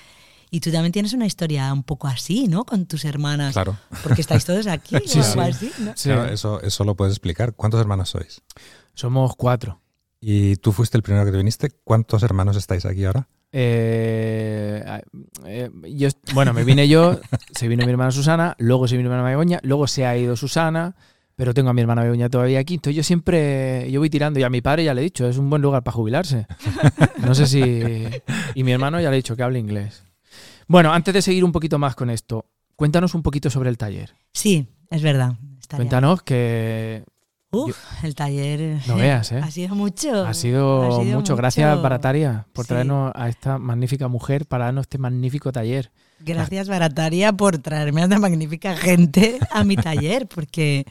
y 0.52 0.60
tú 0.60 0.70
también 0.70 0.92
tienes 0.92 1.14
una 1.14 1.26
historia 1.26 1.72
un 1.72 1.82
poco 1.82 2.06
así, 2.06 2.46
¿no? 2.46 2.64
Con 2.64 2.86
tus 2.86 3.04
hermanas. 3.04 3.54
Claro. 3.54 3.76
Porque 4.04 4.20
estáis 4.20 4.44
todos 4.44 4.68
aquí 4.68 4.98
Sí, 5.04 5.18
o 5.18 5.22
algo 5.24 5.42
sí. 5.46 5.50
así, 5.50 5.72
¿no? 5.82 5.92
sí, 5.96 6.10
Claro, 6.10 6.26
eso, 6.26 6.62
eso 6.62 6.84
lo 6.84 6.94
puedes 6.94 7.14
explicar. 7.14 7.54
¿Cuántos 7.54 7.80
hermanos 7.80 8.10
sois? 8.10 8.40
somos 8.94 9.34
cuatro. 9.34 9.80
Y 10.20 10.56
tú 10.56 10.72
fuiste 10.72 10.96
el 10.96 11.02
primero 11.02 11.24
que 11.24 11.32
te 11.32 11.38
viniste. 11.38 11.70
¿Cuántos 11.84 12.22
hermanos 12.22 12.56
estáis 12.56 12.84
aquí 12.84 13.04
ahora? 13.04 13.26
Eh, 13.52 15.00
eh, 15.46 15.70
yo, 15.94 16.08
bueno, 16.34 16.52
me 16.52 16.62
vine 16.62 16.88
yo, 16.88 17.18
se 17.52 17.66
vino 17.66 17.84
mi 17.84 17.90
hermana 17.90 18.12
Susana, 18.12 18.54
luego 18.58 18.86
se 18.86 18.96
vino 18.96 19.08
mi 19.08 19.14
hermana 19.14 19.30
Begoña, 19.30 19.58
luego 19.62 19.88
se 19.88 20.06
ha 20.06 20.16
ido 20.16 20.36
Susana, 20.36 20.94
pero 21.34 21.52
tengo 21.52 21.70
a 21.70 21.72
mi 21.72 21.80
hermana 21.80 22.02
Begoña 22.02 22.28
todavía 22.28 22.60
aquí. 22.60 22.74
Entonces 22.74 22.96
yo 22.96 23.02
siempre, 23.02 23.90
yo 23.90 24.00
voy 24.00 24.10
tirando 24.10 24.38
y 24.38 24.42
a 24.42 24.50
mi 24.50 24.60
padre 24.60 24.84
ya 24.84 24.94
le 24.94 25.00
he 25.00 25.04
dicho, 25.04 25.26
es 25.26 25.38
un 25.38 25.50
buen 25.50 25.62
lugar 25.62 25.82
para 25.82 25.94
jubilarse. 25.94 26.46
No 27.18 27.34
sé 27.34 27.46
si... 27.46 28.04
Y 28.54 28.62
mi 28.62 28.72
hermano 28.72 29.00
ya 29.00 29.10
le 29.10 29.16
he 29.16 29.22
dicho 29.22 29.36
que 29.36 29.42
hable 29.42 29.58
inglés. 29.58 30.04
Bueno, 30.68 30.92
antes 30.92 31.14
de 31.14 31.22
seguir 31.22 31.44
un 31.44 31.52
poquito 31.52 31.78
más 31.78 31.96
con 31.96 32.10
esto, 32.10 32.46
cuéntanos 32.76 33.14
un 33.14 33.22
poquito 33.22 33.50
sobre 33.50 33.70
el 33.70 33.78
taller. 33.78 34.14
Sí, 34.32 34.68
es 34.90 35.02
verdad. 35.02 35.34
Cuéntanos 35.68 36.22
que 36.22 37.04
Uf, 37.52 37.76
el 38.04 38.14
taller. 38.14 38.80
No 38.86 38.96
veas, 38.96 39.32
¿eh? 39.32 39.40
Ha 39.42 39.50
sido 39.50 39.74
mucho. 39.74 40.24
Ha 40.24 40.34
sido, 40.34 41.00
mucho. 41.16 41.34
Gracias, 41.36 41.82
Barataria, 41.82 42.46
por 42.52 42.64
Sí. 42.64 42.68
traernos 42.68 43.10
a 43.14 43.28
esta 43.28 43.58
magnífica 43.58 44.06
mujer 44.08 44.46
para 44.46 44.66
darnos 44.66 44.82
este 44.84 44.98
magnífico 44.98 45.50
taller. 45.50 45.90
Gracias, 46.20 46.68
Barataria, 46.68 47.32
por 47.32 47.58
traerme 47.58 48.02
a 48.02 48.06
una 48.06 48.18
magnífica 48.18 48.76
gente 48.76 49.38
a 49.50 49.64
mi 49.64 49.74
taller, 49.76 50.28
porque 50.28 50.84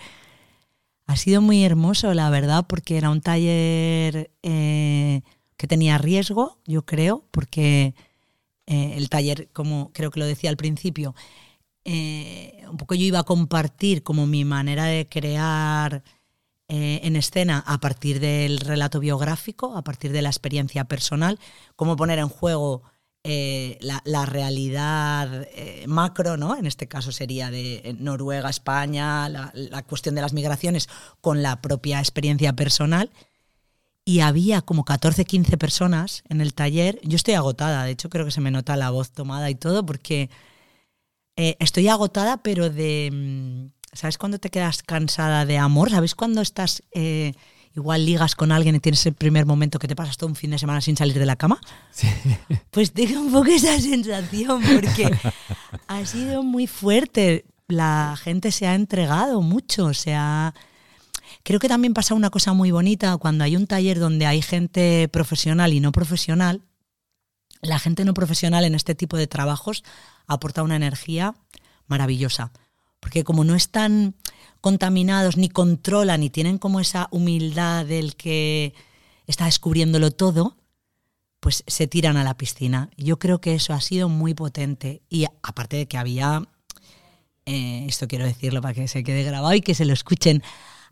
ha 1.06 1.16
sido 1.16 1.42
muy 1.42 1.64
hermoso, 1.64 2.14
la 2.14 2.30
verdad, 2.30 2.66
porque 2.68 2.98
era 2.98 3.10
un 3.10 3.22
taller 3.22 4.30
eh, 4.44 5.22
que 5.56 5.68
tenía 5.68 5.98
riesgo, 5.98 6.58
yo 6.66 6.86
creo, 6.86 7.24
porque 7.32 7.94
eh, 8.68 8.94
el 8.98 9.10
taller, 9.10 9.48
como 9.54 9.92
creo 9.94 10.12
que 10.12 10.20
lo 10.20 10.26
decía 10.26 10.50
al 10.50 10.58
principio, 10.58 11.16
eh, 11.86 12.64
un 12.70 12.78
poco 12.78 12.96
yo 12.96 13.06
iba 13.06 13.20
a 13.20 13.24
compartir 13.24 14.04
como 14.04 14.28
mi 14.28 14.44
manera 14.46 14.86
de 14.86 15.08
crear 15.08 16.04
eh, 16.70 17.02
en 17.04 17.16
escena 17.16 17.64
a 17.68 17.80
partir 17.80 18.20
del 18.20 18.60
relato 18.60 19.00
biográfico, 19.00 19.76
a 19.76 19.84
partir 19.84 20.12
de 20.12 20.22
la 20.22 20.30
experiencia 20.30 20.86
personal, 20.86 21.40
cómo 21.76 21.96
poner 21.96 22.20
en 22.20 22.30
juego 22.30 22.84
eh, 23.26 23.78
la, 23.82 24.26
realidad 24.26 25.46
eh, 25.54 25.84
macro, 25.88 26.38
¿no? 26.38 26.56
En 26.56 26.66
este 26.66 26.88
caso 26.88 27.12
sería 27.12 27.52
de 27.52 27.82
eh, 27.84 27.96
Noruega, 28.00 28.50
España, 28.50 29.28
la, 29.28 29.84
cuestión 29.84 30.16
de 30.16 30.22
las 30.22 30.32
migraciones 30.32 30.88
con 31.20 31.44
la 31.44 31.62
propia 31.62 32.00
experiencia 32.00 32.54
personal. 32.54 33.12
Y 34.06 34.22
había 34.22 34.62
como 34.62 34.86
14, 34.86 35.26
15 35.26 35.58
personas 35.58 36.24
en 36.30 36.40
el 36.40 36.54
taller. 36.54 37.00
Yo 37.04 37.18
estoy 37.18 37.34
agotada, 37.34 37.84
de 37.84 37.92
hecho 37.92 38.10
creo 38.10 38.26
que 38.26 38.32
se 38.32 38.42
me 38.42 38.52
nota 38.52 38.78
la 38.78 38.90
voz 38.90 39.12
tomada 39.12 39.50
y 39.50 39.56
todo, 39.56 39.86
porque 39.86 40.30
estoy 41.36 41.88
agotada, 41.88 42.38
pero 42.44 42.70
de... 42.70 43.72
¿Sabes 43.94 44.18
cuando 44.18 44.40
te 44.40 44.50
quedas 44.50 44.84
cansada 44.84 45.46
de 45.46 45.58
amor? 45.58 45.90
¿Sabes 45.90 46.16
cuando 46.16 46.42
estás... 46.42 46.84
eh, 46.92 47.34
igual 47.76 48.06
ligas 48.06 48.36
con 48.36 48.52
alguien 48.52 48.76
y 48.76 48.80
tienes 48.80 49.06
el 49.06 49.14
primer 49.14 49.46
momento 49.46 49.80
que 49.80 49.88
te 49.88 49.96
pasas 49.96 50.18
todo 50.18 50.28
un 50.28 50.36
fin 50.36 50.52
de 50.52 50.60
semana 50.60 50.82
sin 50.82 50.98
salir 50.98 51.18
de 51.18 51.26
la 51.26 51.36
cama? 51.36 51.60
Pues 52.72 52.94
tengo 52.94 53.20
un 53.20 53.32
poco 53.32 53.48
esa 53.48 53.80
sensación 53.80 54.62
porque 54.62 55.12
ha 55.88 56.06
sido 56.06 56.44
muy 56.44 56.68
fuerte. 56.68 57.46
La 57.68 58.16
gente 58.22 58.52
se 58.52 58.68
ha 58.68 58.76
entregado 58.76 59.42
mucho, 59.42 59.94
se 59.94 60.14
ha... 60.16 60.54
Creo 61.44 61.60
que 61.60 61.70
también 61.70 61.94
pasa 61.94 62.16
una 62.16 62.30
cosa 62.32 62.54
muy 62.54 62.72
bonita 62.72 63.16
cuando 63.18 63.44
hay 63.44 63.56
un 63.56 63.68
taller 63.68 64.00
donde 64.00 64.26
hay 64.26 64.42
gente 64.42 65.08
profesional 65.10 65.74
y 65.74 65.80
no 65.80 65.92
profesional. 65.92 66.62
La 67.62 67.78
gente 67.80 68.06
no 68.06 68.14
profesional 68.14 68.66
en 68.66 68.74
este 68.74 68.96
tipo 68.96 69.18
de 69.18 69.28
trabajos 69.28 69.84
aporta 70.28 70.64
una 70.64 70.76
energía 70.76 71.36
maravillosa. 71.88 72.52
Porque 73.00 73.24
como 73.24 73.44
no 73.44 73.56
están 73.56 74.16
contaminados, 74.62 75.38
ni 75.38 75.50
controlan, 75.50 76.22
ni 76.22 76.30
tienen 76.30 76.58
como 76.58 76.80
esa 76.80 77.08
humildad 77.12 77.86
del 77.86 78.16
que 78.16 78.74
está 79.28 79.46
descubriéndolo 79.46 80.12
todo, 80.12 80.58
pues 81.40 81.64
se 81.68 81.88
tiran 81.88 82.18
a 82.18 82.24
la 82.24 82.36
piscina. 82.36 82.90
Yo 82.98 83.20
creo 83.20 83.40
que 83.40 83.56
eso 83.56 83.74
ha 83.74 83.82
sido 83.82 84.10
muy 84.10 84.34
potente. 84.34 85.02
Y 85.10 85.26
aparte 85.44 85.78
de 85.78 85.88
que 85.88 85.98
había, 85.98 86.44
eh, 87.46 87.86
esto 87.88 88.08
quiero 88.08 88.26
decirlo 88.26 88.62
para 88.62 88.74
que 88.74 88.88
se 88.88 89.04
quede 89.04 89.24
grabado 89.24 89.54
y 89.54 89.62
que 89.62 89.76
se 89.76 89.86
lo 89.86 89.94
escuchen, 89.94 90.44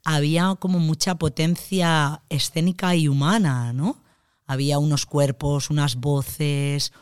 había 0.04 0.56
como 0.60 0.80
mucha 0.80 1.16
potencia 1.16 2.22
escénica 2.30 2.96
y 2.96 3.08
humana, 3.08 3.74
¿no? 3.74 4.02
Había 4.46 4.80
unos 4.80 5.06
cuerpos, 5.06 5.70
unas 5.70 5.98
voces, 5.98 6.94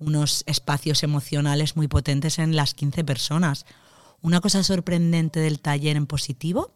unos 0.00 0.42
espacios 0.46 1.04
emocionales 1.04 1.76
muy 1.76 1.86
potentes 1.86 2.40
en 2.40 2.56
las 2.56 2.74
15 2.74 3.04
personas. 3.04 3.64
Una 4.22 4.40
cosa 4.40 4.62
sorprendente 4.62 5.40
del 5.40 5.60
taller 5.60 5.96
en 5.96 6.06
positivo 6.06 6.72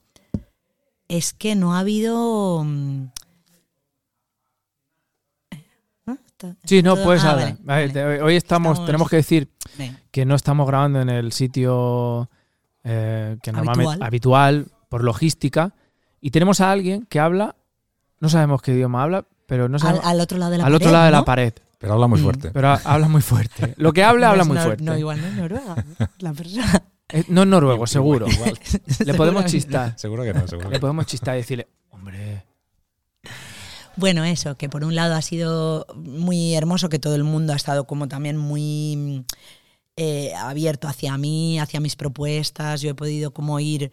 es 1.08 1.32
que 1.32 1.54
no 1.54 1.74
ha 1.74 1.80
habido... 1.80 2.62
mm. 2.64 3.06
Está- 6.06 6.56
Sí, 6.64 6.82
no, 6.82 6.96
puedes 6.96 7.22
ah, 7.24 7.32
hablar. 7.32 7.56
vale, 7.62 8.20
Hoy 8.22 8.34
estamos, 8.36 8.72
Estamos- 8.72 8.86
tenemos 8.86 9.08
que 9.08 9.16
decir 9.16 9.48
que 10.10 10.24
no 10.24 10.34
estamos 10.34 10.66
grabando 10.66 11.00
en 11.00 11.08
el 11.08 11.32
sitio 11.32 12.28
eh, 12.84 13.36
que 13.42 13.52
normalmente 13.52 13.88
Habitual. 14.04 14.06
habitual 14.06 14.66
por 14.88 15.04
logística 15.04 15.72
y 16.20 16.30
tenemos 16.32 16.60
a 16.60 16.72
alguien 16.72 17.06
que 17.06 17.20
habla, 17.20 17.54
no 18.18 18.28
sabemos 18.28 18.60
qué 18.60 18.72
idioma 18.72 19.02
habla, 19.04 19.24
pero 19.46 19.68
no 19.68 19.76
Al, 19.76 19.80
sabemos, 19.80 20.04
al 20.04 20.20
otro 20.20 20.38
lado 20.38 20.50
de 20.52 20.58
la 20.58 20.64
al 20.64 20.72
pared, 20.72 20.76
otro 20.82 20.92
lado 20.92 21.04
de 21.04 21.10
la 21.12 21.24
pared, 21.24 21.52
Pero 21.78 21.92
habla 21.94 22.06
muy 22.08 22.20
Mm, 22.20 22.24
fuerte. 22.24 22.50
pero 22.50 22.68
ha- 22.68 22.80
habla 22.84 23.08
muy 23.08 23.22
fuerte. 23.22 23.74
Lo 23.76 23.92
que 23.92 24.02
No 24.02 24.08
habla 24.08 24.32
es 24.36 24.46
muy 24.46 24.56
fuerte. 24.58 24.82
No, 24.84 24.98
igual 24.98 25.20
no 25.20 25.26
es 25.28 25.34
Noruega, 25.34 25.74
la 26.18 26.32
persona. 26.32 26.82
Eh, 27.12 27.24
no 27.28 27.44
noruego, 27.44 27.86
seguro. 27.86 28.26
Igual. 28.28 28.58
Le 29.06 29.14
podemos 29.14 29.44
chistar. 29.46 29.98
Seguro 29.98 30.22
que 30.24 30.32
no, 30.34 30.46
seguro. 30.48 30.70
Le 30.70 30.80
podemos 30.80 31.06
chistar 31.06 31.34
y 31.36 31.38
decirle, 31.38 31.68
hombre, 31.90 32.44
Bueno, 33.96 34.24
eso, 34.24 34.56
que 34.56 34.68
por 34.68 34.84
un 34.84 34.94
lado 34.94 35.14
ha 35.14 35.22
sido 35.22 35.86
muy 35.94 36.54
hermoso, 36.54 36.88
que 36.88 36.98
todo 36.98 37.14
el 37.14 37.24
mundo 37.24 37.52
ha 37.52 37.56
estado 37.56 37.86
como 37.86 38.08
también 38.08 38.36
muy 38.38 39.24
eh, 39.96 40.32
abierto 40.34 40.88
hacia 40.88 41.16
mí, 41.18 41.58
hacia 41.58 41.80
mis 41.80 41.96
propuestas. 41.96 42.80
Yo 42.80 42.90
he 42.90 42.94
podido 42.94 43.32
como 43.34 43.60
ir, 43.60 43.92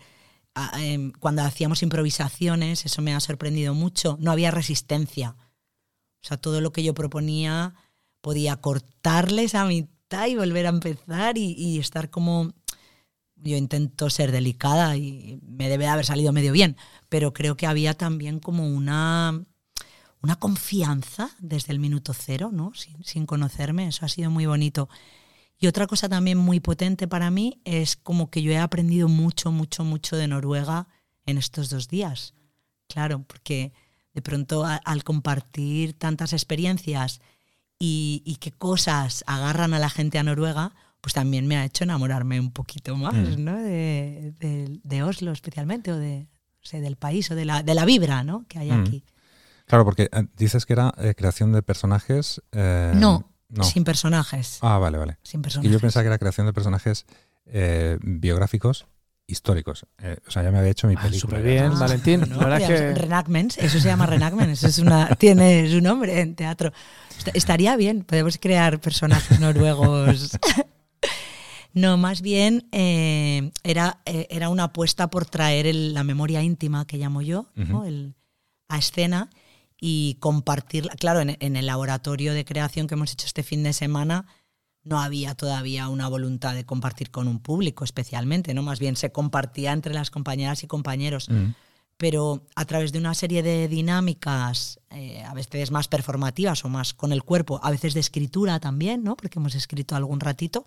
a- 0.56 0.82
em, 0.82 1.12
cuando 1.20 1.42
hacíamos 1.44 1.84
improvisaciones, 1.84 2.86
eso 2.86 3.02
me 3.02 3.14
ha 3.14 3.20
sorprendido 3.20 3.74
mucho, 3.74 4.18
no 4.22 4.32
había 4.32 4.52
resistencia. 4.52 5.36
O 6.22 6.28
sea, 6.28 6.38
todo 6.38 6.62
lo 6.62 6.72
que 6.72 6.84
yo 6.84 6.94
proponía 6.94 7.76
podía 8.22 8.56
cortarles 8.58 9.54
a 9.56 9.66
mitad 9.66 10.28
y 10.28 10.36
volver 10.36 10.66
a 10.66 10.70
empezar 10.70 11.38
y, 11.38 11.54
y 11.58 11.80
estar 11.80 12.10
como... 12.10 12.54
Yo 13.42 13.58
intento 13.58 14.10
ser 14.10 14.32
delicada 14.32 14.98
y 14.98 15.40
me 15.44 15.70
debe 15.70 15.86
de 15.86 15.90
haber 15.90 16.06
salido 16.06 16.34
medio 16.34 16.52
bien, 16.52 16.78
pero 17.08 17.34
creo 17.34 17.56
que 17.56 17.68
había 17.68 17.94
también 17.94 18.40
como 18.40 18.68
una 18.68 19.46
una 20.22 20.36
confianza 20.36 21.30
desde 21.40 21.72
el 21.72 21.80
minuto 21.80 22.14
cero, 22.14 22.50
¿no? 22.52 22.74
Sin, 22.74 23.04
sin 23.04 23.26
conocerme, 23.26 23.88
eso 23.88 24.06
ha 24.06 24.10
sido 24.10 24.30
muy 24.30 24.46
bonito. 24.46 24.90
Y 25.58 25.68
otra 25.68 25.88
cosa 25.88 26.08
también 26.08 26.38
muy 26.38 26.60
potente 26.60 27.08
para 27.08 27.32
mí 27.32 27.62
es 27.66 27.96
como 27.96 28.30
que 28.30 28.42
yo 28.42 28.52
he 28.52 28.58
aprendido 28.58 29.08
mucho, 29.10 29.52
mucho, 29.52 29.84
mucho 29.84 30.16
de 30.16 30.28
Noruega 30.28 30.88
en 31.26 31.38
estos 31.38 31.70
dos 31.70 31.88
días. 31.88 32.34
Claro, 32.88 33.24
porque 33.24 33.74
de 34.14 34.22
pronto 34.22 34.66
al 34.66 35.04
compartir 35.04 35.94
tantas 35.94 36.34
experiencias 36.34 37.22
y, 37.78 38.22
y 38.26 38.38
qué 38.38 38.52
cosas 38.52 39.24
agarran 39.28 39.74
a 39.74 39.80
la 39.80 39.90
gente 39.90 40.18
a 40.18 40.24
Noruega, 40.24 40.74
pues 41.02 41.14
también 41.14 41.48
me 41.48 41.58
ha 41.58 41.66
hecho 41.66 41.84
enamorarme 41.84 42.40
un 42.40 42.52
poquito 42.52 42.96
más, 42.98 43.14
Mm. 43.14 43.44
¿no? 43.44 43.58
De, 43.58 44.34
de- 44.40 44.80
de 44.84 45.04
Oslo 45.04 45.32
especialmente, 45.32 45.92
o 45.92 45.98
de, 45.98 46.22
no 46.22 46.28
sé, 46.64 46.82
del 46.82 46.96
país, 46.98 47.30
o 47.32 47.36
de 47.36 47.46
la, 47.46 47.64
de 47.64 47.74
la 47.74 47.86
vibra, 47.86 48.24
¿no? 48.24 48.46
Que 48.48 48.60
hay 48.60 48.72
Mm. 48.72 48.82
aquí. 48.82 49.04
Claro, 49.66 49.86
porque 49.86 50.10
eh, 50.12 50.26
dices 50.36 50.66
que 50.66 50.74
era 50.74 50.94
eh, 50.98 51.14
creación 51.16 51.52
de 51.54 51.62
personajes. 51.62 52.42
eh, 52.52 52.92
No, 52.96 53.32
no. 53.50 53.64
sin 53.64 53.84
personajes. 53.84 54.58
Ah, 54.62 54.78
vale, 54.80 54.98
vale. 54.98 55.18
Sin 55.24 55.40
Y 55.40 55.44
personajes. 55.44 55.72
yo 55.72 55.80
pensaba 55.80 56.04
que 56.04 56.08
era 56.08 56.18
creación 56.18 56.48
de 56.48 56.54
personajes 56.54 57.06
eh, 57.46 57.98
biográficos 58.02 58.86
históricos. 59.28 59.86
Eh, 60.00 60.18
o 60.28 60.32
sea, 60.32 60.42
ya 60.42 60.52
me 60.52 60.58
había 60.58 60.72
hecho 60.72 60.88
mi 60.88 60.96
ah, 60.98 61.02
película. 61.04 61.38
súper 61.38 61.44
bien, 61.44 61.72
Ah, 61.74 61.76
Valentín. 61.80 62.22
no, 62.30 62.42
la 62.48 62.58
que 62.58 62.96
eso 63.60 63.80
se 63.80 63.88
llama 63.88 64.08
reenactment, 64.08 64.50
eso 64.52 64.66
es 64.68 64.80
una, 64.80 65.08
tiene 65.20 65.70
su 65.72 65.82
nombre 65.82 66.20
en 66.20 66.36
teatro. 66.36 66.74
Est- 67.18 67.36
Estaría 67.36 67.76
bien, 67.76 68.04
podemos 68.04 68.38
crear 68.40 68.80
personajes 68.82 69.40
noruegos. 69.40 70.32
No, 71.74 71.98
más 71.98 72.22
bien 72.22 72.68
eh, 72.72 73.52
era, 73.64 74.02
eh, 74.06 74.28
era 74.30 74.50
una 74.50 74.66
apuesta 74.66 75.10
por 75.10 75.26
traer 75.26 75.68
el- 75.68 75.94
la 75.94 76.04
memoria 76.04 76.42
íntima 76.42 76.86
que 76.86 76.98
llamo 76.98 77.22
yo 77.22 77.48
¿no? 77.56 77.80
Ujú. 77.80 77.86
El- 77.86 78.16
a 78.68 78.78
escena 78.78 79.30
y 79.80 80.18
compartirla. 80.20 80.94
Claro, 80.96 81.22
en, 81.22 81.38
en 81.40 81.56
el 81.56 81.66
laboratorio 81.66 82.34
de 82.34 82.46
creación 82.46 82.88
que 82.88 82.96
hemos 82.96 83.14
hecho 83.14 83.26
este 83.26 83.44
fin 83.44 83.64
de 83.64 83.74
semana 83.74 84.26
no 84.84 85.00
había 85.02 85.36
todavía 85.36 85.88
una 85.90 86.08
voluntad 86.08 86.54
de 86.56 86.66
compartir 86.66 87.12
con 87.12 87.28
un 87.28 87.40
público 87.40 87.84
especialmente, 87.84 88.54
¿no? 88.54 88.62
Más 88.64 88.80
bien 88.80 88.96
se 88.96 89.12
compartía 89.12 89.72
entre 89.74 89.94
las 89.94 90.10
compañeras 90.12 90.64
y 90.64 90.68
compañeros 90.68 91.30
pero 91.98 92.46
a 92.56 92.64
través 92.64 92.94
de 92.94 92.98
una 93.00 93.14
serie 93.14 93.44
de 93.44 93.68
dinámicas, 93.68 94.80
eh, 94.90 95.22
a 95.22 95.34
veces 95.34 95.70
más 95.70 95.90
performativas 95.90 96.64
o 96.64 96.70
más 96.70 96.94
con 96.94 97.12
el 97.12 97.24
cuerpo, 97.24 97.60
a 97.62 97.72
veces 97.72 97.94
de 97.94 98.00
escritura 98.00 98.62
también, 98.62 99.04
¿no? 99.04 99.18
Porque 99.18 99.38
hemos 99.38 99.54
escrito 99.54 99.98
algún 99.98 100.22
ratito, 100.22 100.66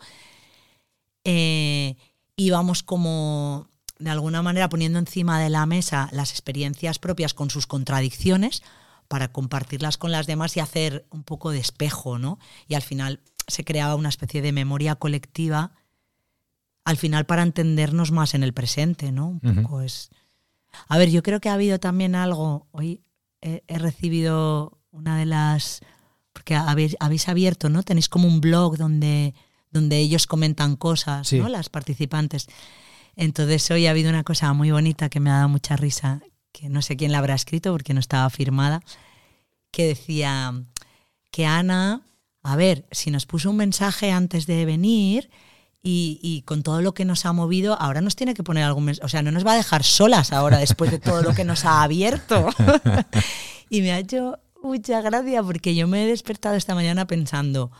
eh, 1.24 1.96
íbamos 2.36 2.82
como 2.82 3.68
de 3.98 4.10
alguna 4.10 4.42
manera 4.42 4.68
poniendo 4.68 4.98
encima 4.98 5.40
de 5.40 5.50
la 5.50 5.64
mesa 5.66 6.08
las 6.12 6.30
experiencias 6.30 6.98
propias 6.98 7.34
con 7.34 7.50
sus 7.50 7.66
contradicciones 7.66 8.62
para 9.08 9.30
compartirlas 9.30 9.98
con 9.98 10.10
las 10.10 10.26
demás 10.26 10.56
y 10.56 10.60
hacer 10.60 11.06
un 11.10 11.22
poco 11.22 11.50
de 11.50 11.58
espejo, 11.58 12.18
¿no? 12.18 12.38
Y 12.66 12.74
al 12.74 12.82
final 12.82 13.20
se 13.46 13.64
creaba 13.64 13.94
una 13.94 14.08
especie 14.08 14.42
de 14.42 14.52
memoria 14.52 14.96
colectiva, 14.96 15.72
al 16.84 16.96
final 16.96 17.26
para 17.26 17.42
entendernos 17.42 18.10
más 18.10 18.34
en 18.34 18.42
el 18.42 18.54
presente, 18.54 19.12
¿no? 19.12 19.38
Un 19.42 19.82
es... 19.84 20.10
A 20.88 20.96
ver, 20.96 21.10
yo 21.10 21.22
creo 21.22 21.40
que 21.40 21.50
ha 21.50 21.54
habido 21.54 21.78
también 21.78 22.14
algo, 22.14 22.66
hoy 22.70 23.02
he, 23.42 23.62
he 23.68 23.78
recibido 23.78 24.78
una 24.90 25.18
de 25.18 25.26
las, 25.26 25.80
porque 26.32 26.54
habéis, 26.54 26.96
habéis 26.98 27.28
abierto, 27.28 27.68
¿no? 27.68 27.82
Tenéis 27.82 28.08
como 28.08 28.26
un 28.26 28.40
blog 28.40 28.78
donde, 28.78 29.34
donde 29.72 29.98
ellos 29.98 30.26
comentan 30.26 30.76
cosas, 30.76 31.28
Sí. 31.28 31.38
¿no? 31.38 31.48
Las 31.48 31.68
participantes. 31.68 32.46
Entonces 33.16 33.70
hoy 33.70 33.86
ha 33.86 33.90
habido 33.90 34.10
una 34.10 34.24
cosa 34.24 34.52
muy 34.52 34.70
bonita 34.70 35.08
que 35.08 35.20
me 35.20 35.30
ha 35.30 35.34
dado 35.34 35.48
mucha 35.48 35.76
risa, 35.76 36.20
que 36.52 36.68
no 36.68 36.82
sé 36.82 36.96
quién 36.96 37.12
la 37.12 37.18
habrá 37.18 37.34
escrito 37.34 37.72
porque 37.72 37.94
no 37.94 38.00
estaba 38.00 38.28
firmada, 38.30 38.82
que 39.70 39.86
decía 39.86 40.54
que 41.30 41.46
Ana, 41.46 42.02
a 42.42 42.56
ver, 42.56 42.86
si 42.90 43.10
nos 43.10 43.26
puso 43.26 43.50
un 43.50 43.56
mensaje 43.56 44.12
antes 44.12 44.46
de 44.46 44.64
venir 44.66 45.30
y, 45.82 46.20
y 46.22 46.42
con 46.42 46.62
todo 46.62 46.80
lo 46.82 46.94
que 46.94 47.04
nos 47.04 47.24
ha 47.26 47.32
movido, 47.32 47.80
ahora 47.80 48.00
nos 48.00 48.16
tiene 48.16 48.34
que 48.34 48.42
poner 48.42 48.64
algún 48.64 48.84
mensaje, 48.84 49.04
o 49.06 49.08
sea, 49.08 49.22
no 49.22 49.30
nos 49.32 49.46
va 49.46 49.52
a 49.52 49.56
dejar 49.56 49.82
solas 49.82 50.32
ahora 50.32 50.58
después 50.58 50.90
de 50.90 50.98
todo 50.98 51.22
lo 51.22 51.34
que 51.34 51.44
nos 51.44 51.64
ha 51.64 51.82
abierto. 51.82 52.48
y 53.70 53.80
me 53.82 53.92
ha 53.92 53.98
hecho 53.98 54.38
mucha 54.62 55.00
gracia 55.00 55.42
porque 55.42 55.74
yo 55.74 55.88
me 55.88 56.04
he 56.04 56.06
despertado 56.06 56.54
esta 56.56 56.74
mañana 56.74 57.06
pensando, 57.06 57.72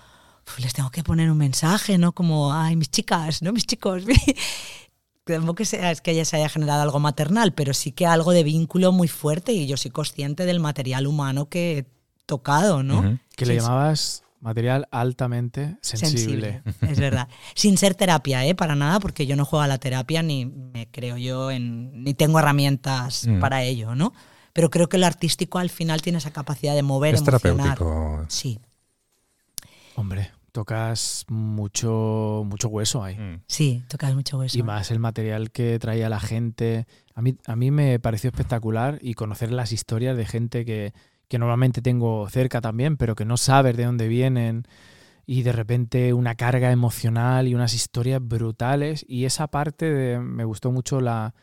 "Uf, 0.47 0.59
les 0.61 0.73
tengo 0.73 0.91
que 0.91 1.03
poner 1.03 1.31
un 1.31 1.39
mensaje, 1.39 1.99
¿no? 1.99 2.13
Como, 2.13 2.53
ay, 2.53 2.77
mis 2.77 2.91
chicas, 2.91 3.43
¿no? 3.43 3.53
Mis 3.53 3.67
chicos. 3.67 4.03
Tampoco 5.25 5.55
que 5.55 5.65
sea 5.65 5.93
es 5.93 6.01
que 6.01 6.11
ella 6.11 6.25
se 6.25 6.37
haya 6.37 6.49
generado 6.49 6.83
algo 6.83 6.99
maternal, 6.99 7.53
pero 7.53 7.75
sí 7.75 7.93
que 7.93 8.07
algo 8.07 8.33
de 8.33 8.43
vínculo 8.43 8.91
muy 8.91 9.07
fuerte 9.07 9.53
y 9.53 9.67
yo 9.69 9.77
soy 9.77 9.93
consciente 9.93 10.45
del 10.47 10.59
material 10.59 11.07
humano 11.07 11.49
que 11.49 11.79
he 11.79 11.87
tocado, 12.27 12.83
¿no? 12.83 12.99
Ujú. 13.01 13.19
Que 13.37 13.45
Sí, 13.47 13.53
le 13.53 13.61
sí. 13.61 13.65
llamabas 13.65 14.23
material 14.41 14.89
altamente 14.91 15.77
sensible. 15.81 16.63
es 16.81 16.99
verdad. 16.99 17.29
Sin 17.55 17.79
ser 17.79 17.95
terapia, 17.95 18.45
¿eh? 18.45 18.57
Para 18.57 18.75
nada, 18.75 18.99
porque 18.99 19.25
yo 19.27 19.37
no 19.37 19.45
juego 19.45 19.63
a 19.63 19.69
la 19.69 19.79
terapia 19.79 20.25
ni 20.25 20.47
me 20.47 20.89
creo 20.91 21.17
yo 21.17 21.53
en. 21.53 22.03
ni 22.03 22.15
tengo 22.15 22.41
herramientas 22.41 23.29
Mm. 23.29 23.39
para 23.39 23.63
ello, 23.63 23.95
¿no? 23.95 24.13
Pero 24.53 24.71
creo 24.71 24.89
que 24.89 24.99
lo 24.99 25.07
artístico 25.07 25.61
al 25.61 25.71
final 25.71 26.03
tiene 26.03 26.19
esa 26.19 26.33
capacidad 26.33 26.75
de 26.75 26.83
mover, 26.83 27.15
Es 27.15 27.21
emocionar. 27.21 27.77
terapéutico. 27.79 28.27
Sí, 28.29 28.59
Hombre, 29.97 30.31
tocas 30.53 31.25
mucho, 31.29 32.45
mucho 32.47 32.69
hueso 32.69 33.03
ahí. 33.03 33.17
Mm. 33.17 33.43
sí, 33.47 33.83
tocas 33.89 34.15
mucho 34.15 34.39
hueso. 34.39 34.59
Y 34.59 34.63
más 34.63 34.91
el 34.91 34.99
material 34.99 35.51
que 35.51 35.79
traía 35.79 36.09
la 36.09 36.21
gente. 36.21 36.87
A 37.15 37.23
mí, 37.23 37.37
a 37.47 37.57
mí 37.57 37.71
me 37.71 37.99
pareció 37.99 38.29
espectacular 38.29 38.99
y 39.03 39.15
conocer 39.15 39.53
las 39.53 39.73
historias 39.73 40.17
de 40.17 40.27
gente 40.27 40.65
que, 40.65 40.93
que 41.29 41.39
normalmente 41.39 41.83
tengo 41.83 42.29
cerca 42.29 42.61
también, 42.61 42.97
pero 42.97 43.15
que 43.15 43.25
no 43.25 43.37
sabes 43.37 43.77
de 43.77 43.85
dónde 43.85 44.09
vienen. 44.09 44.65
Y 45.25 45.43
de 45.43 45.53
repente 45.53 46.13
una 46.13 46.35
carga 46.35 46.73
emocional 46.73 47.47
y 47.47 47.55
unas 47.55 47.75
historias 47.75 48.21
brutales. 48.23 49.05
Y 49.09 49.25
esa 49.25 49.47
parte 49.49 49.91
de, 49.93 50.19
me 50.19 50.45
gustó 50.45 50.73
mucho 50.73 51.01
la, 51.01 51.35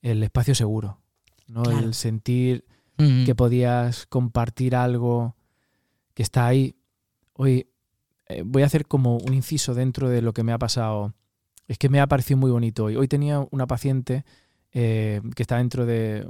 el 0.00 0.22
espacio 0.22 0.54
seguro. 0.54 1.00
¿no? 1.48 1.62
Claro. 1.62 1.78
El 1.80 1.94
sentir 1.94 2.64
Mm. 2.98 3.24
que 3.24 3.34
podías 3.34 4.06
compartir 4.06 4.74
algo 4.74 5.36
que 6.14 6.22
está 6.22 6.46
ahí. 6.46 6.76
Hoy 7.34 7.68
eh, 8.28 8.42
voy 8.44 8.62
a 8.62 8.66
hacer 8.66 8.86
como 8.86 9.16
un 9.18 9.34
inciso 9.34 9.74
dentro 9.74 10.08
de 10.08 10.22
lo 10.22 10.32
que 10.32 10.42
me 10.42 10.52
ha 10.52 10.58
pasado. 10.58 11.14
Es 11.68 11.78
que 11.78 11.88
me 11.88 12.00
ha 12.00 12.06
parecido 12.06 12.38
muy 12.38 12.50
bonito 12.50 12.84
hoy. 12.84 12.96
Hoy 12.96 13.08
tenía 13.08 13.46
una 13.50 13.66
paciente 13.66 14.24
eh, 14.72 15.20
que 15.34 15.42
está 15.42 15.56
dentro 15.58 15.84
de 15.86 16.28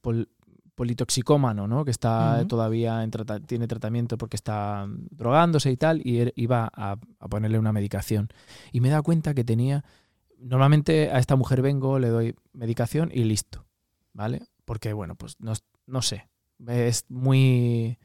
pol- 0.00 0.28
politoxicómano, 0.74 1.66
¿no? 1.66 1.84
Que 1.84 1.90
está 1.90 2.42
todavía 2.48 3.02
en 3.02 3.10
trata- 3.10 3.40
tiene 3.40 3.66
tratamiento 3.66 4.16
porque 4.16 4.36
está 4.36 4.86
drogándose 5.10 5.70
y 5.70 5.76
tal, 5.76 6.00
y 6.04 6.18
er- 6.20 6.32
iba 6.36 6.70
a, 6.72 6.92
a 7.18 7.28
ponerle 7.28 7.58
una 7.58 7.72
medicación. 7.72 8.28
Y 8.72 8.80
me 8.80 8.88
he 8.88 8.90
dado 8.90 9.02
cuenta 9.02 9.34
que 9.34 9.44
tenía. 9.44 9.84
Normalmente 10.38 11.10
a 11.10 11.18
esta 11.18 11.34
mujer 11.34 11.62
vengo, 11.62 11.98
le 11.98 12.08
doy 12.08 12.34
medicación 12.52 13.10
y 13.12 13.24
listo. 13.24 13.64
¿Vale? 14.12 14.42
Porque, 14.64 14.92
bueno, 14.92 15.14
pues 15.16 15.36
no, 15.40 15.52
no 15.86 16.02
sé. 16.02 16.28
Es 16.66 17.04
muy. 17.08 17.98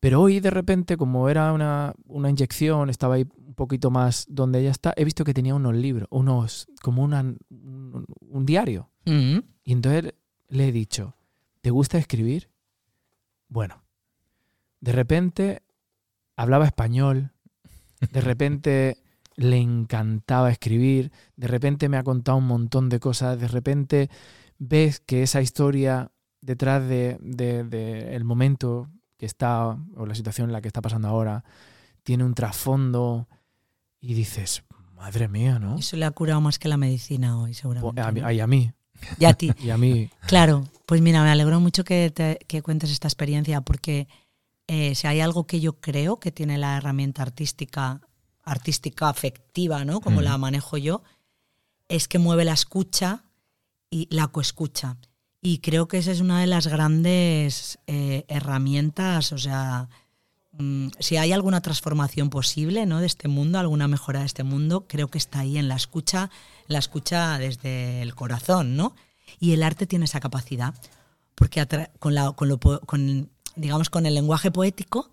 Pero 0.00 0.20
hoy 0.22 0.40
de 0.40 0.50
repente, 0.50 0.96
como 0.96 1.28
era 1.28 1.52
una, 1.52 1.92
una 2.06 2.30
inyección, 2.30 2.88
estaba 2.88 3.14
ahí 3.14 3.26
un 3.36 3.54
poquito 3.54 3.90
más 3.90 4.26
donde 4.28 4.60
ella 4.60 4.70
está, 4.70 4.92
he 4.96 5.04
visto 5.04 5.24
que 5.24 5.34
tenía 5.34 5.54
unos 5.54 5.74
libros, 5.74 6.06
unos, 6.10 6.68
como 6.82 7.02
una, 7.02 7.20
un, 7.20 8.06
un 8.20 8.46
diario. 8.46 8.90
Mm. 9.06 9.38
Y 9.64 9.72
entonces 9.72 10.14
le 10.48 10.68
he 10.68 10.72
dicho, 10.72 11.16
¿te 11.60 11.70
gusta 11.70 11.98
escribir? 11.98 12.48
Bueno, 13.48 13.82
de 14.80 14.92
repente 14.92 15.62
hablaba 16.36 16.66
español, 16.66 17.32
de 18.12 18.20
repente 18.20 18.98
le 19.34 19.56
encantaba 19.56 20.50
escribir, 20.50 21.10
de 21.36 21.46
repente 21.48 21.88
me 21.88 21.96
ha 21.96 22.04
contado 22.04 22.38
un 22.38 22.46
montón 22.46 22.88
de 22.88 23.00
cosas, 23.00 23.40
de 23.40 23.48
repente 23.48 24.10
ves 24.58 25.00
que 25.00 25.22
esa 25.24 25.40
historia 25.42 26.12
detrás 26.40 26.88
de, 26.88 27.16
de- 27.20 27.64
de 27.64 28.14
el 28.14 28.24
momento 28.24 28.88
que 29.18 29.26
está, 29.26 29.76
o 29.96 30.06
la 30.06 30.14
situación 30.14 30.48
en 30.48 30.52
la 30.52 30.60
que 30.62 30.68
está 30.68 30.80
pasando 30.80 31.08
ahora, 31.08 31.44
tiene 32.02 32.24
un 32.24 32.34
trasfondo 32.34 33.28
y 34.00 34.14
dices, 34.14 34.62
madre 34.94 35.28
mía, 35.28 35.58
¿no? 35.58 35.76
Eso 35.76 35.96
le 35.96 36.04
ha 36.06 36.10
curado 36.12 36.40
más 36.40 36.58
que 36.58 36.68
la 36.68 36.76
medicina 36.76 37.38
hoy, 37.38 37.52
seguramente. 37.54 38.00
A, 38.00 38.10
mí- 38.12 38.20
¿no? 38.20 38.30
y 38.30 38.40
a 38.40 38.46
mí, 38.46 38.72
Y 39.18 39.24
a 39.26 39.34
ti. 39.34 39.52
y 39.62 39.70
a 39.70 39.76
mí, 39.76 40.08
Claro, 40.26 40.64
pues 40.86 41.02
mira, 41.02 41.22
me 41.22 41.30
alegro 41.30 41.60
mucho 41.60 41.84
que, 41.84 42.10
te- 42.10 42.38
que 42.48 42.62
cuentes 42.62 42.90
esta 42.90 43.08
experiencia 43.08 43.60
porque 43.60 44.08
eh, 44.68 44.94
si 44.94 45.06
hay 45.06 45.20
algo 45.20 45.46
que 45.46 45.60
yo 45.60 45.80
creo 45.80 46.18
que 46.20 46.30
tiene 46.32 46.56
la 46.58 46.76
herramienta 46.76 47.22
artística, 47.22 48.00
artística 48.44 49.08
afectiva, 49.08 49.84
¿no? 49.84 50.00
Como 50.00 50.20
la 50.22 50.38
manejo 50.38 50.76
yo, 50.78 51.02
es 51.88 52.06
que 52.06 52.18
mueve 52.18 52.44
la 52.44 52.52
escucha 52.52 53.24
y 53.90 54.06
la 54.14 54.28
coescucha. 54.28 54.96
Y 55.48 55.60
creo 55.60 55.88
que 55.88 55.96
esa 55.96 56.12
es 56.12 56.20
una 56.20 56.42
de 56.42 56.46
las 56.46 56.66
grandes 56.66 57.78
eh, 57.86 58.26
herramientas, 58.28 59.32
o 59.32 59.38
sea, 59.38 59.88
mm, 60.52 60.88
si 60.98 61.16
hay 61.16 61.32
alguna 61.32 61.62
transformación 61.62 62.28
posible 62.28 62.84
¿no? 62.84 63.00
de 63.00 63.06
este 63.06 63.28
mundo, 63.28 63.58
alguna 63.58 63.88
mejora 63.88 64.20
de 64.20 64.26
este 64.26 64.42
mundo, 64.42 64.84
creo 64.86 65.08
que 65.08 65.16
está 65.16 65.38
ahí 65.38 65.56
en 65.56 65.68
la 65.68 65.76
escucha, 65.76 66.28
la 66.66 66.78
escucha 66.78 67.38
desde 67.38 68.02
el 68.02 68.14
corazón, 68.14 68.76
¿no? 68.76 68.94
Y 69.40 69.52
el 69.52 69.62
arte 69.62 69.86
tiene 69.86 70.04
esa 70.04 70.20
capacidad, 70.20 70.74
porque 71.34 71.66
con, 71.98 72.14
la, 72.14 72.32
con, 72.32 72.50
lo 72.50 72.60
con, 72.60 73.30
digamos, 73.56 73.88
con 73.88 74.04
el 74.04 74.12
lenguaje 74.12 74.50
poético 74.50 75.08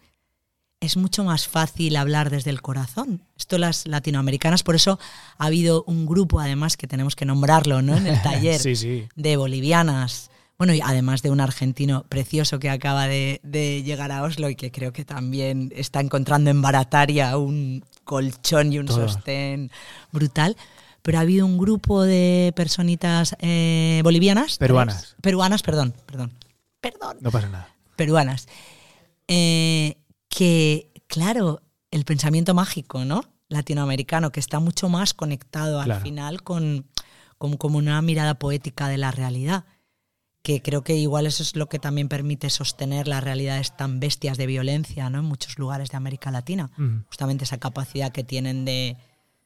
es 0.79 0.97
mucho 0.97 1.23
más 1.23 1.47
fácil 1.47 1.95
hablar 1.95 2.29
desde 2.29 2.49
el 2.51 2.61
corazón. 2.61 3.21
Esto 3.37 3.57
las 3.57 3.87
latinoamericanas, 3.87 4.63
por 4.63 4.75
eso 4.75 4.99
ha 5.37 5.45
habido 5.45 5.83
un 5.87 6.05
grupo, 6.05 6.39
además, 6.39 6.77
que 6.77 6.87
tenemos 6.87 7.15
que 7.15 7.25
nombrarlo, 7.25 7.81
¿no? 7.81 7.95
En 7.97 8.07
el 8.07 8.21
taller 8.23 8.59
sí, 8.59 8.75
sí. 8.75 9.07
de 9.15 9.37
bolivianas. 9.37 10.29
Bueno, 10.57 10.73
y 10.73 10.81
además 10.81 11.21
de 11.21 11.31
un 11.31 11.41
argentino 11.41 12.03
precioso 12.07 12.59
que 12.59 12.69
acaba 12.69 13.07
de, 13.07 13.41
de 13.43 13.83
llegar 13.83 14.11
a 14.11 14.23
Oslo 14.23 14.49
y 14.49 14.55
que 14.55 14.71
creo 14.71 14.93
que 14.93 15.03
también 15.03 15.71
está 15.75 15.99
encontrando 15.99 16.49
en 16.49 16.61
Barataria 16.61 17.37
un 17.37 17.83
colchón 18.05 18.71
y 18.71 18.79
un 18.79 18.85
Todos. 18.85 19.13
sostén 19.13 19.69
brutal. 20.11 20.55
Pero 21.01 21.17
ha 21.17 21.21
habido 21.21 21.45
un 21.45 21.57
grupo 21.57 22.03
de 22.03 22.51
personitas 22.55 23.35
eh, 23.39 23.99
bolivianas. 24.03 24.57
Peruanas. 24.57 25.15
Peruanas, 25.21 25.61
perdón, 25.61 25.93
perdón. 26.05 26.31
Perdón 26.79 27.17
No 27.21 27.31
pasa 27.31 27.49
nada. 27.49 27.69
peruanas, 27.95 28.47
eh, 29.27 29.97
que, 30.35 30.91
claro, 31.07 31.61
el 31.91 32.03
pensamiento 32.03 32.53
mágico, 32.53 33.05
¿no? 33.05 33.23
Latinoamericano, 33.47 34.31
que 34.31 34.39
está 34.39 34.59
mucho 34.59 34.89
más 34.89 35.13
conectado 35.13 35.79
al 35.79 35.85
Claro. 35.85 36.01
final 36.01 36.43
con, 36.43 36.85
una 37.39 38.01
mirada 38.01 38.33
poética 38.35 38.87
de 38.89 38.97
la 38.97 39.11
realidad. 39.11 39.65
Que 40.41 40.61
creo 40.61 40.83
que 40.83 40.95
igual 40.95 41.25
eso 41.25 41.41
es 41.41 41.55
lo 41.55 41.69
que 41.69 41.79
también 41.79 42.09
permite 42.09 42.49
sostener 42.49 43.07
las 43.07 43.23
realidades 43.23 43.75
tan 43.77 43.99
bestias 43.99 44.37
de 44.37 44.45
violencia, 44.47 45.09
¿no? 45.09 45.19
En 45.19 45.25
muchos 45.25 45.57
lugares 45.57 45.89
de 45.89 45.97
América 45.97 46.31
Latina. 46.31 46.69
Justamente 47.07 47.45
esa 47.45 47.57
capacidad 47.59 48.11
que 48.11 48.23
tienen 48.23 48.65
de, 48.65 48.97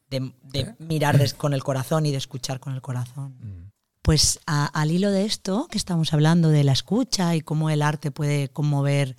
de- 0.10 0.34
de 0.44 0.76
mirar 0.80 1.20
con 1.36 1.54
el 1.54 1.64
corazón 1.64 2.06
y 2.06 2.12
de 2.12 2.18
escuchar 2.18 2.60
con 2.60 2.74
el 2.74 2.82
corazón. 2.82 3.36
Mm. 3.40 3.72
Pues 4.02 4.40
a- 4.48 4.66
al 4.66 4.92
hilo 4.92 5.12
de 5.12 5.26
esto 5.26 5.68
que 5.70 5.78
estamos 5.78 6.14
hablando 6.14 6.50
de 6.50 6.64
la 6.64 6.72
escucha 6.72 7.36
y 7.36 7.42
cómo 7.42 7.70
el 7.70 7.82
arte 7.82 8.10
puede 8.12 8.50
conmover 8.50 9.16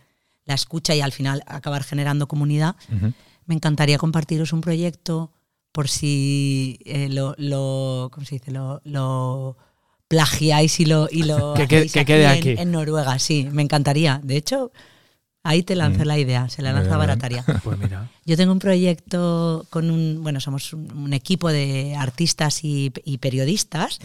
la 0.50 0.54
escucha 0.54 0.94
y 0.94 1.00
al 1.00 1.12
final 1.12 1.42
acabar 1.46 1.82
generando 1.84 2.26
comunidad, 2.28 2.76
me 3.46 3.54
encantaría 3.54 3.96
compartiros 3.98 4.52
un 4.52 4.60
proyecto 4.60 5.32
por 5.72 5.88
si 5.88 6.78
eh, 6.84 7.08
lo, 7.08 7.34
lo, 7.38 8.10
¿cómo 8.12 8.26
se 8.26 8.34
dice? 8.36 8.50
Lo, 8.50 8.80
lo 8.84 9.56
plagiáis 10.08 10.80
y 10.80 10.84
lo, 10.84 11.08
y 11.10 11.22
lo 11.22 11.54
Que 11.58 11.66
quede- 11.68 12.24
en- 12.24 12.26
aquí. 12.38 12.54
En, 12.58 12.72
Noruega, 12.72 13.18
sí, 13.18 13.48
me 13.52 13.62
encantaría. 13.62 14.20
De 14.24 14.36
hecho, 14.36 14.72
ahí 15.44 15.62
te 15.62 15.76
lanzo 15.76 16.00
Mm. 16.04 16.06
la 16.06 16.18
idea, 16.18 16.48
se 16.48 16.62
la 16.62 16.72
lanza. 16.72 16.96
Barataria. 16.96 17.44
Pues 17.64 17.78
mira. 17.78 18.10
Yo 18.26 18.36
tengo 18.36 18.52
un 18.52 18.58
proyecto 18.58 19.64
con 19.70 19.90
un, 19.90 20.22
bueno, 20.22 20.40
somos 20.40 20.72
un, 20.72 20.90
un 20.92 21.12
equipo 21.12 21.48
de 21.50 21.94
artistas 21.96 22.64
y, 22.64 22.92
y 23.04 23.18
periodistas 23.18 23.98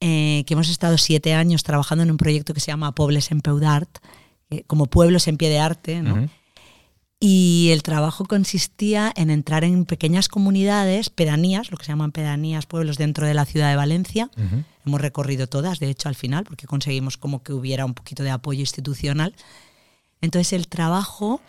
eh, 0.00 0.44
que 0.46 0.54
hemos 0.54 0.68
estado 0.68 0.98
siete 0.98 1.32
años 1.34 1.62
trabajando 1.62 2.04
en 2.04 2.10
un 2.10 2.16
proyecto 2.18 2.52
que 2.52 2.60
se 2.60 2.66
llama 2.70 2.92
Pobles 2.94 3.30
en 3.30 3.40
Peudart, 3.40 3.98
eh, 4.50 4.64
como 4.66 4.86
pueblos 4.86 5.28
en 5.28 5.36
pie 5.36 5.48
de 5.48 5.58
arte, 5.58 6.02
¿no? 6.02 6.28
Y 7.20 7.70
el 7.72 7.82
trabajo 7.82 8.26
consistía 8.26 9.10
en 9.16 9.30
entrar 9.30 9.64
en 9.64 9.86
pequeñas 9.86 10.28
comunidades, 10.28 11.08
pedanías, 11.08 11.70
lo 11.70 11.78
que 11.78 11.86
se 11.86 11.92
llaman 11.92 12.12
pedanías, 12.12 12.66
pueblos 12.66 12.98
dentro 12.98 13.26
de 13.26 13.32
la 13.32 13.46
ciudad 13.46 13.70
de 13.70 13.76
Valencia. 13.76 14.30
Hemos 14.84 15.00
recorrido 15.00 15.46
todas, 15.46 15.78
de 15.78 15.88
hecho, 15.88 16.10
al 16.10 16.16
final, 16.16 16.44
porque 16.44 16.66
conseguimos 16.66 17.16
como 17.16 17.42
que 17.42 17.54
hubiera 17.54 17.86
un 17.86 17.94
poquito 17.94 18.24
de 18.24 18.30
apoyo 18.30 18.60
institucional. 18.60 19.34
Entonces 20.20 20.52
el 20.52 20.68
trabajo 20.68 21.40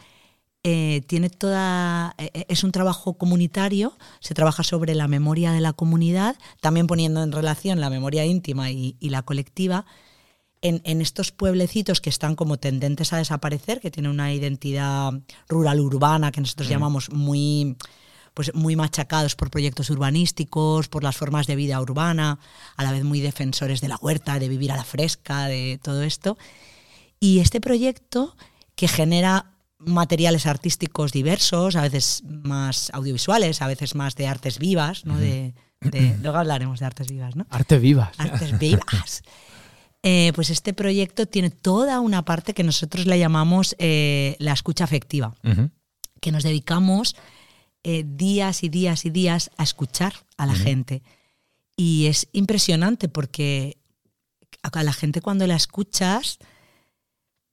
eh, 0.63 1.01
tiene 1.07 1.29
toda. 1.29 2.15
eh, 2.19 2.45
es 2.47 2.63
un 2.63 2.71
trabajo 2.71 3.15
comunitario, 3.15 3.97
se 4.21 4.33
trabaja 4.33 4.63
sobre 4.63 4.95
la 4.95 5.09
memoria 5.09 5.51
de 5.51 5.61
la 5.61 5.73
comunidad, 5.73 6.37
también 6.61 6.87
poniendo 6.87 7.21
en 7.21 7.33
relación 7.33 7.81
la 7.81 7.89
memoria 7.89 8.25
íntima 8.25 8.71
y, 8.71 8.95
y 9.01 9.09
la 9.09 9.23
colectiva, 9.23 9.85
en, 10.68 10.82
en 10.84 11.01
estos 11.01 11.32
pueblecitos 11.32 12.01
que 12.01 12.09
están 12.09 12.36
como 12.36 12.57
tendentes 12.57 13.13
a 13.13 13.18
desaparecer, 13.18 13.80
que 13.80 13.91
tienen 13.91 14.11
una 14.11 14.34
identidad 14.34 15.13
rural 15.47 15.80
urbana 15.80 16.32
que 16.32 16.41
nosotros 16.41 16.68
llamamos 16.70 17.11
muy 17.11 17.76
pues 18.34 18.53
muy 18.53 18.76
machacados 18.76 19.36
por 19.36 19.49
proyectos 19.49 19.89
urbanísticos, 19.89 20.89
por 20.89 21.03
las 21.03 21.16
formas 21.16 21.47
de 21.47 21.55
vida 21.55 21.80
urbana, 21.80 22.38
a 22.76 22.84
la 22.84 22.91
vez 22.91 23.03
muy 23.05 23.22
defensores 23.22 23.80
de 23.80 23.88
la 23.88 23.95
huerta, 23.95 24.39
de 24.39 24.49
vivir 24.49 24.74
a 24.74 24.76
la 24.76 24.84
fresca, 24.84 25.45
de 25.47 25.80
todo 25.82 26.03
esto. 26.03 26.38
Y 27.22 27.39
este 27.39 27.61
proyecto 27.61 28.36
que 28.76 28.89
genera 28.89 29.53
materiales 29.80 30.47
artísticos 30.47 31.13
diversos, 31.13 31.78
a 31.78 31.82
veces 31.82 32.24
más 32.26 32.89
audiovisuales, 32.93 33.61
a 33.61 33.68
veces 33.68 33.95
más 33.95 34.16
de 34.16 34.28
artes 34.28 34.59
vivas, 34.59 35.05
¿no? 35.05 35.18
de, 35.18 35.53
de- 35.80 36.18
luego 36.22 36.38
hablaremos 36.38 36.80
de 36.82 36.86
artes 36.88 37.07
vivas, 37.07 37.38
¿no? 37.38 37.45
Arte 37.51 37.80
vivas. 37.80 38.20
Artes 38.20 38.59
vivas. 38.59 39.24
Eh, 40.08 40.32
pues 40.36 40.51
este 40.51 40.72
proyecto 40.74 41.26
tiene 41.26 41.49
toda 41.49 41.99
una 41.99 42.24
parte 42.24 42.53
que 42.53 42.64
nosotros 42.64 43.08
le 43.08 43.18
llamamos 43.18 43.76
eh, 43.80 44.36
la 44.38 44.53
escucha 44.53 44.84
afectiva, 44.84 45.34
que 46.22 46.32
nos 46.32 46.43
dedicamos 46.43 47.16
eh, 47.84 48.03
días 48.06 48.64
y 48.64 48.70
días 48.70 49.06
y 49.06 49.10
días 49.10 49.49
a 49.58 49.64
escuchar 49.64 50.14
a 50.38 50.45
la 50.45 50.53
gente. 50.53 51.01
Y 51.76 52.06
es 52.06 52.28
impresionante 52.34 53.10
porque 53.10 53.78
a 54.62 54.84
la 54.84 54.93
gente 54.93 55.22
cuando 55.22 55.47
la 55.47 55.56
escuchas... 55.56 56.38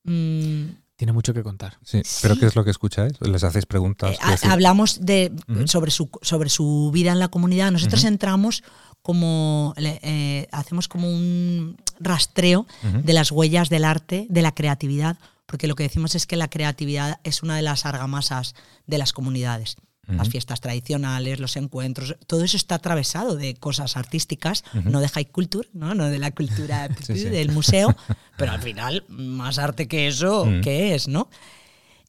mm, 0.05 0.65
Tiene 0.97 1.13
mucho 1.13 1.33
que 1.35 1.43
contar. 1.43 1.79
Sí. 1.83 2.03
¿Pero 2.21 2.35
Sí. 2.35 2.41
qué 2.41 2.47
es 2.47 2.55
lo 2.55 2.65
que 2.65 2.71
escucháis? 2.71 3.15
¿Les 3.21 3.43
hacéis 3.45 3.65
preguntas? 3.67 4.17
Eh, 4.17 4.47
hablamos 4.49 5.01
de, 5.01 5.33
sobre, 5.65 5.91
su, 5.91 6.11
sobre 6.21 6.49
su 6.51 6.91
vida 6.93 7.13
en 7.13 7.19
la 7.19 7.29
comunidad. 7.29 7.73
Nosotros 7.73 8.05
entramos 8.05 8.63
como, 9.03 9.75
eh, 9.77 10.49
hacemos 10.53 10.89
como 10.89 11.09
un 11.09 11.77
rastreo 12.01 12.67
de 12.83 13.13
las 13.13 13.31
huellas 13.31 13.69
del 13.69 13.85
arte, 13.85 14.27
de 14.31 14.43
la 14.43 14.55
creatividad, 14.55 15.19
porque 15.47 15.67
lo 15.67 15.75
que 15.75 15.83
decimos 15.83 16.15
es 16.15 16.27
que 16.27 16.37
la 16.37 16.49
creatividad 16.49 17.21
es 17.25 17.43
una 17.43 17.57
de 17.57 17.63
las 17.63 17.85
argamasas 17.85 18.55
de 18.87 18.99
las 18.99 19.13
comunidades. 19.13 19.77
Las 20.09 20.29
fiestas 20.29 20.61
tradicionales, 20.61 21.39
los 21.39 21.57
encuentros, 21.57 22.17
todo 22.27 22.43
eso 22.43 22.57
está 22.57 22.75
atravesado 22.75 23.37
de 23.37 23.55
cosas 23.55 23.97
artísticas, 23.97 24.65
no 24.85 25.01
de 25.01 25.09
high 25.09 25.27
culture, 25.27 25.69
¿no? 25.73 25.95
no 25.95 26.09
de 26.09 26.19
la 26.19 26.33
cultura 26.33 26.89
Sí, 27.07 27.17
sí. 27.17 27.25
del 27.29 27.53
museo, 27.53 27.95
pero 28.37 28.53
al 28.53 28.61
final, 28.61 29.05
más 29.09 29.59
arte 29.59 29.87
que 29.87 30.09
eso. 30.09 30.47
¿qué 30.63 30.95
es? 30.95 31.07
¿no? 31.07 31.29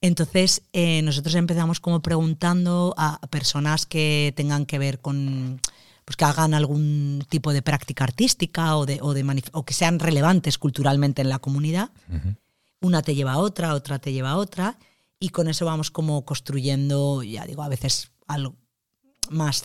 Entonces, 0.01 0.63
eh, 0.73 1.01
nosotros 1.03 1.35
empezamos 1.35 1.79
como 1.79 2.01
preguntando 2.01 2.93
a 2.97 3.19
personas 3.27 3.85
que 3.85 4.33
tengan 4.35 4.65
que 4.65 4.79
ver 4.79 4.99
con, 4.99 5.61
pues 6.05 6.17
que 6.17 6.25
hagan 6.25 6.53
algún 6.53 7.23
tipo 7.29 7.53
de 7.53 7.61
práctica 7.61 8.03
artística 8.03 8.75
o, 8.75 8.85
de, 8.85 8.99
o, 9.01 9.13
de 9.13 9.43
o 9.53 9.63
que 9.63 9.73
sean 9.73 9.99
relevantes 9.99 10.57
culturalmente 10.57 11.21
en 11.21 11.29
la 11.29 11.39
comunidad. 11.39 11.91
Una 12.81 13.01
te 13.01 13.15
lleva 13.15 13.33
a 13.33 13.37
otra, 13.37 13.73
otra 13.73 13.99
te 13.99 14.11
lleva 14.11 14.31
a 14.31 14.37
otra, 14.37 14.77
y 15.19 15.29
con 15.29 15.47
eso 15.47 15.65
vamos 15.65 15.89
como 15.89 16.25
construyendo, 16.25 17.23
ya 17.23 17.45
digo, 17.45 17.63
a 17.63 17.69
veces 17.69 18.11
algo 18.27 18.55
más. 19.29 19.63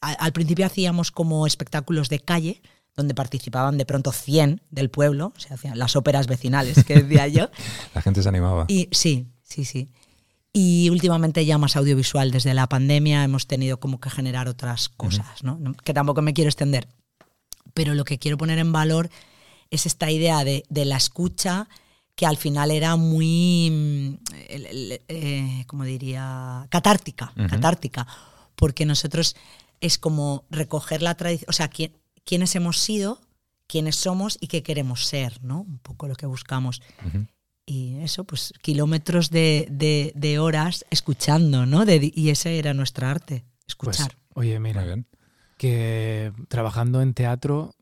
al 0.00 0.32
principio 0.32 0.66
hacíamos 0.66 1.10
como 1.10 1.46
espectáculos 1.46 2.08
de 2.08 2.20
calle, 2.20 2.62
donde 2.94 3.14
participaban 3.14 3.76
de 3.76 3.86
pronto 3.86 4.12
100 4.12 4.62
del 4.70 4.90
pueblo, 4.90 5.32
o 5.36 5.40
sea, 5.40 5.56
hacían 5.56 5.78
las 5.78 5.96
óperas 5.96 6.28
vecinales, 6.28 6.84
que 6.84 7.02
decía 7.02 7.26
yo. 7.26 7.50
La 7.94 8.02
gente 8.02 8.22
se 8.22 8.28
animaba. 8.28 8.66
Y 8.68 8.88
sí, 8.92 9.26
sí, 9.42 9.64
sí. 9.64 9.90
Y 10.56 10.88
últimamente 10.90 11.44
ya 11.44 11.58
más 11.58 11.74
audiovisual, 11.76 12.30
desde 12.30 12.54
la 12.54 12.68
pandemia 12.68 13.24
hemos 13.24 13.46
tenido 13.48 13.80
como 13.80 13.98
que 13.98 14.08
generar 14.08 14.46
otras 14.48 14.88
cosas, 14.88 15.42
¿no? 15.42 15.58
No- 15.58 15.74
Que 15.74 15.92
tampoco 15.92 16.22
me 16.22 16.32
quiero 16.32 16.48
extender. 16.48 16.86
Pero 17.74 17.94
lo 17.94 18.04
que 18.04 18.18
quiero 18.20 18.38
poner 18.38 18.58
en 18.58 18.72
valor 18.72 19.10
es 19.70 19.84
esta 19.84 20.10
idea 20.12 20.44
de, 20.44 20.62
de 20.68 20.84
la 20.84 20.96
escucha 20.96 21.68
que 22.14 22.24
al 22.26 22.36
final 22.36 22.70
era 22.70 22.94
muy, 22.94 23.68
mm, 23.68 24.14
eh, 25.08 25.64
¿cómo 25.66 25.82
diría? 25.84 26.66
Catártica, 26.70 27.32
catártica. 27.48 28.06
Porque 28.54 28.86
nosotros 28.86 29.34
es 29.80 29.98
como 29.98 30.44
recoger 30.50 31.02
la 31.02 31.16
tradición, 31.16 31.46
o 31.48 31.52
sea, 31.52 31.66
quién, 31.68 31.92
quiénes 32.24 32.54
hemos 32.54 32.78
sido, 32.78 33.20
quiénes 33.66 33.96
somos 33.96 34.38
y 34.40 34.46
qué 34.46 34.62
queremos 34.62 35.06
ser, 35.06 35.42
¿no? 35.42 35.62
Un 35.62 35.78
poco 35.80 36.06
lo 36.06 36.14
que 36.14 36.26
buscamos. 36.26 36.80
Y 37.66 37.96
eso, 38.00 38.24
pues 38.24 38.52
kilómetros 38.62 39.30
de, 39.30 39.66
de- 39.70 40.12
de 40.14 40.38
horas 40.38 40.84
escuchando, 40.90 41.64
¿no? 41.66 41.84
De- 41.86 42.12
y 42.14 42.28
ese 42.30 42.58
era 42.58 42.74
nuestra 42.74 43.10
arte, 43.10 43.44
Pues, 43.78 43.98
escuchar. 43.98 44.16
oye, 44.34 44.58
mira, 44.60 44.84
bien. 44.84 45.06
que 45.56 46.32
trabajando 46.48 47.00
en 47.00 47.14
teatro 47.14 47.74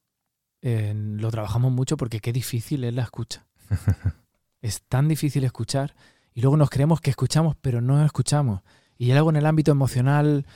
eh, 0.62 0.93
lo 0.95 1.30
trabajamos 1.33 1.72
mucho 1.72 1.97
porque 1.97 2.20
qué 2.20 2.33
difícil 2.33 2.85
es 2.85 2.95
la 2.95 3.03
escucha. 3.03 3.47
es 4.61 4.83
tan 4.83 5.09
difícil 5.09 5.43
escuchar 5.45 5.95
y 6.35 6.41
luego 6.43 6.57
nos 6.57 6.70
creemos 6.70 7.01
que 7.01 7.11
escuchamos, 7.11 7.57
pero 7.61 7.80
no 7.80 8.05
escuchamos. 8.05 8.61
Y 8.99 9.07
luego 9.12 9.30
en 9.30 9.37
el 9.37 9.47
ámbito 9.47 9.72
emocional, 9.72 10.47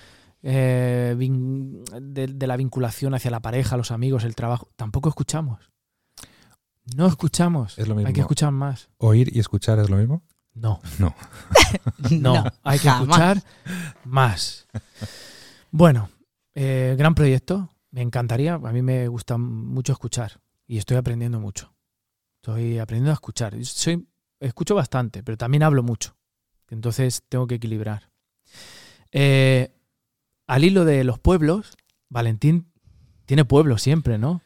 eh, 0.43 1.17
de, 1.19 2.27
de 2.29 2.47
la 2.47 2.57
vinculación 2.57 3.15
hacia 3.15 3.31
la 3.33 3.41
pareja, 3.41 3.77
los 3.77 3.91
amigos, 3.91 4.23
el 4.23 4.37
trabajo, 4.37 4.69
tampoco 4.77 5.09
escuchamos. 5.09 5.59
No 6.95 7.07
escuchamos. 7.07 7.79
Es 7.79 7.89
lo 7.89 7.97
Hay 7.99 8.13
que 8.13 8.21
escuchar 8.21 8.53
más. 8.53 8.89
¿Oír 8.99 9.35
y 9.35 9.41
escuchar 9.41 9.79
es 9.79 9.91
lo 9.91 9.97
mismo? 9.97 10.23
No. 10.55 10.81
No. 10.99 11.15
No, 12.11 12.45
hay 12.63 12.79
que 12.79 12.89
escuchar 12.89 13.43
más. 14.05 14.67
Bueno, 15.71 16.11
eh, 16.55 16.95
gran 16.97 17.15
proyecto. 17.15 17.71
Me 17.91 18.03
encantaría. 18.03 18.55
A 18.55 18.73
mí 18.73 18.83
me 18.83 19.09
gusta 19.09 19.37
mucho 19.37 19.93
escuchar 19.93 20.41
y 20.67 20.79
estoy 20.79 20.97
aprendiendo 20.97 21.41
mucho. 21.41 21.75
Estoy 22.37 22.79
aprendiendo 22.79 23.11
a 23.11 23.15
escuchar. 23.15 23.57
Soy, 23.65 24.07
escucho 24.39 24.75
bastante, 24.75 25.23
pero 25.23 25.37
también 25.37 25.63
hablo 25.63 25.83
mucho. 25.83 26.17
Entonces 26.71 27.23
tengo 27.29 27.47
que 27.47 27.57
equilibrar. 27.57 28.11
Eh, 29.13 29.73
al 30.47 30.65
hilo 30.65 30.85
de 30.85 31.05
los 31.05 31.19
pueblos, 31.19 31.77
Valentín 32.09 32.73
tiene 33.25 33.45
pueblo 33.45 33.79
siempre, 33.79 34.19
¿no? 34.19 34.43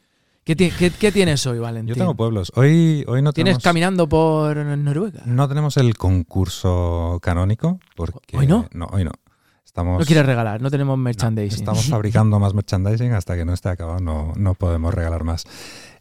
¿Qué, 0.50 0.56
ti- 0.56 0.72
qué- 0.76 0.90
qué 0.90 1.12
tienes 1.12 1.46
hoy, 1.46 1.60
Valentín? 1.60 1.94
Yo 1.94 1.96
tengo 1.96 2.16
pueblos. 2.16 2.50
Hoy, 2.56 3.04
hoy 3.06 3.22
no 3.22 3.32
¿Tienes 3.32 3.52
tenemos, 3.52 3.62
caminando 3.62 4.08
por 4.08 4.56
Noruega? 4.56 5.22
no 5.24 5.48
tenemos 5.48 5.76
el 5.76 5.96
concurso 5.96 7.20
canónico. 7.22 7.78
Porque, 7.94 8.36
¿Hoy 8.36 8.48
no? 8.48 8.66
No, 8.72 8.86
hoy 8.90 9.04
no. 9.04 9.12
Estamos, 9.64 10.00
No 10.00 10.04
quieres 10.04 10.26
regalar, 10.26 10.60
no 10.60 10.68
tenemos 10.68 10.98
no, 10.98 11.04
merchandising. 11.04 11.60
estamos 11.60 11.84
fabricando 11.88 12.40
más 12.40 12.52
merchandising 12.54 13.12
hasta 13.12 13.36
que 13.36 13.44
no 13.44 13.52
esté 13.52 13.68
acabado. 13.68 14.00
No, 14.00 14.32
no 14.34 14.54
podemos 14.54 14.92
regalar 14.92 15.22
más. 15.22 15.44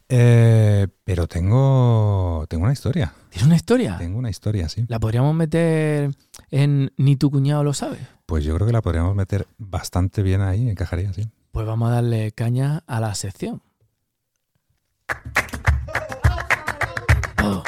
Eh, 0.08 0.88
pero 1.04 1.28
tengo, 1.28 2.44
tengo 2.48 2.64
una 2.64 2.72
historia. 2.72 3.12
¿Tienes 3.28 3.46
una 3.46 3.54
historia? 3.54 3.98
Tengo 3.98 4.18
una 4.18 4.30
historia, 4.30 4.68
sí. 4.68 4.84
¿La 4.88 4.98
podríamos 4.98 5.32
meter 5.32 6.10
en 6.50 6.92
Ni 6.96 7.14
tu 7.14 7.30
cuñado 7.30 7.62
lo 7.62 7.72
sabe? 7.72 7.98
Pues 8.26 8.42
yo 8.42 8.52
creo 8.56 8.66
que 8.66 8.72
la 8.72 8.82
podríamos 8.82 9.14
meter 9.14 9.46
bastante 9.58 10.24
bien 10.24 10.40
ahí, 10.40 10.68
encajaría, 10.68 11.12
sí. 11.12 11.28
Pues 11.52 11.64
vamos 11.68 11.88
a 11.90 11.94
darle 11.94 12.32
caña 12.32 12.82
a 12.88 12.98
la 12.98 13.14
sección. 13.14 13.62
Oh, 17.42 17.62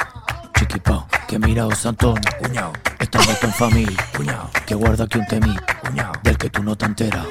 chiquipao, 0.57 1.07
que 1.27 1.39
mira 1.39 1.65
os 1.65 1.85
Antonio, 1.85 2.21
cuñao, 2.39 2.73
estamos 2.99 3.43
en 3.43 3.53
familia, 3.53 3.97
cuñao, 4.15 4.49
que 4.65 4.75
guarda 4.75 5.05
aquí 5.05 5.17
un 5.17 5.25
temí, 5.27 5.55
cuñao, 5.81 6.11
del 6.23 6.37
que 6.37 6.49
tú 6.49 6.63
no 6.63 6.75
te 6.75 6.85
enteras. 6.85 7.25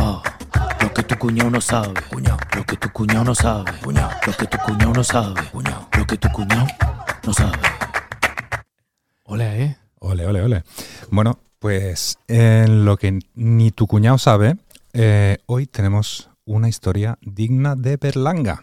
Oh, 0.00 0.22
lo 0.80 0.92
que 0.92 1.02
tu 1.02 1.16
cuñado 1.16 1.50
no 1.50 1.60
sabe, 1.60 1.94
cuñao, 2.10 2.38
lo 2.56 2.64
que 2.64 2.76
tu 2.76 2.90
cuñado 2.90 3.24
no 3.24 3.34
sabe, 3.34 3.72
cuñao, 3.82 4.10
lo 4.26 4.32
que 4.32 4.46
tu 4.46 4.58
cuñado 4.58 4.92
no 4.92 5.04
sabe, 5.04 5.42
cuñao, 5.50 5.88
lo 5.96 6.06
que 6.06 6.16
tu 6.16 6.28
cuñado 6.30 6.66
no 7.24 7.32
sabe. 7.32 7.58
Hola, 9.24 9.56
¿eh? 9.56 9.76
Ole, 10.00 10.26
ole, 10.26 10.42
ole. 10.42 10.64
Bueno, 11.10 11.38
pues 11.58 12.18
en 12.28 12.84
lo 12.84 12.96
que 12.96 13.20
ni 13.34 13.70
tu 13.70 13.86
cuñado 13.86 14.18
sabe, 14.18 14.56
eh, 14.92 15.38
hoy 15.46 15.66
tenemos 15.66 16.28
una 16.44 16.68
historia 16.68 17.18
digna 17.22 17.74
de 17.74 17.96
Berlanga. 17.96 18.62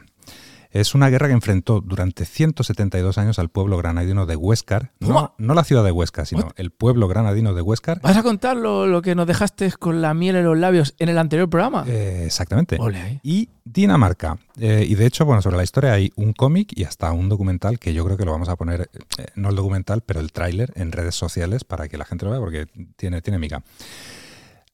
Es 0.72 0.96
una 0.96 1.10
guerra 1.10 1.28
que 1.28 1.34
enfrentó 1.34 1.82
durante 1.82 2.26
172 2.26 3.18
años 3.18 3.40
al 3.40 3.50
pueblo 3.50 3.78
granadino 3.78 4.26
de 4.26 4.36
Huéscar. 4.36 4.92
No, 5.00 5.34
la 5.38 5.64
ciudad 5.64 5.84
de 5.84 5.92
Huesca, 5.92 6.26
sino 6.26 6.46
What? 6.46 6.54
el 6.56 6.72
pueblo 6.72 7.08
granadino 7.08 7.54
de 7.54 7.62
Huéscar. 7.62 8.00
¿Vas 8.02 8.18
a 8.18 8.24
contar 8.24 8.56
lo, 8.56 8.88
lo 8.88 9.02
que 9.02 9.14
nos 9.14 9.28
dejaste 9.28 9.72
con 9.74 10.02
la 10.02 10.14
miel 10.14 10.38
en 10.38 10.46
los 10.46 10.58
labios 10.58 10.96
en 11.00 11.10
el 11.10 11.18
anterior 11.18 11.50
programa? 11.50 11.84
Eh, 11.88 12.24
exactamente. 12.26 12.78
Ole. 12.80 13.20
Y 13.24 13.50
Dinamarca. 13.64 14.38
Eh, 14.60 14.86
y 14.88 14.96
de 14.96 15.06
hecho, 15.06 15.26
bueno, 15.26 15.42
sobre 15.42 15.58
la 15.58 15.64
historia 15.64 15.94
hay 15.94 16.12
un 16.16 16.34
cómic 16.34 16.72
y 16.76 16.84
hasta 16.84 17.12
un 17.12 17.30
documental 17.30 17.78
que 17.78 17.94
yo 17.94 18.04
creo 18.06 18.18
que 18.18 18.26
lo 18.26 18.32
vamos 18.32 18.50
a 18.50 18.56
poner, 18.56 18.90
eh, 19.18 19.26
no 19.36 19.50
el 19.50 19.56
documental, 19.56 20.02
pero 20.02 20.20
el 20.20 20.32
tráiler 20.32 20.72
en 20.76 20.92
redes 20.92 21.16
sociales 21.16 21.64
para 21.64 21.88
que 21.88 21.98
la 21.98 22.06
gente 22.06 22.26
lo 22.26 22.32
vea 22.32 22.40
porque 22.40 22.68
tiene, 22.96 23.22
tiene 23.22 23.40
mica. 23.40 23.62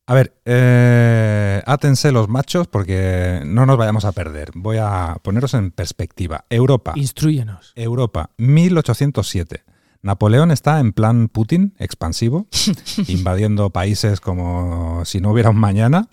A 0.10 0.14
ver, 0.14 0.40
eh, 0.46 1.62
átense 1.66 2.14
los 2.14 2.30
machos 2.30 2.68
porque 2.68 3.42
no 3.46 3.66
nos 3.66 3.78
vayamos 3.78 4.06
a 4.06 4.14
perder. 4.14 4.52
Voy 4.56 4.78
a 4.80 5.18
poneros 5.22 5.54
en 5.54 5.72
perspectiva. 5.72 6.46
Europa. 6.50 6.94
Instruyenos. 6.96 7.74
Europa, 7.76 8.30
1807. 8.38 9.66
Napoleón 10.02 10.52
está 10.52 10.80
en 10.80 10.94
plan 10.94 11.28
Putin, 11.28 11.74
expansivo, 11.78 12.48
invadiendo 13.08 13.70
países 13.72 14.22
como 14.22 15.04
si 15.04 15.20
no 15.20 15.32
hubiera 15.32 15.50
un 15.50 15.58
mañana. 15.58 16.08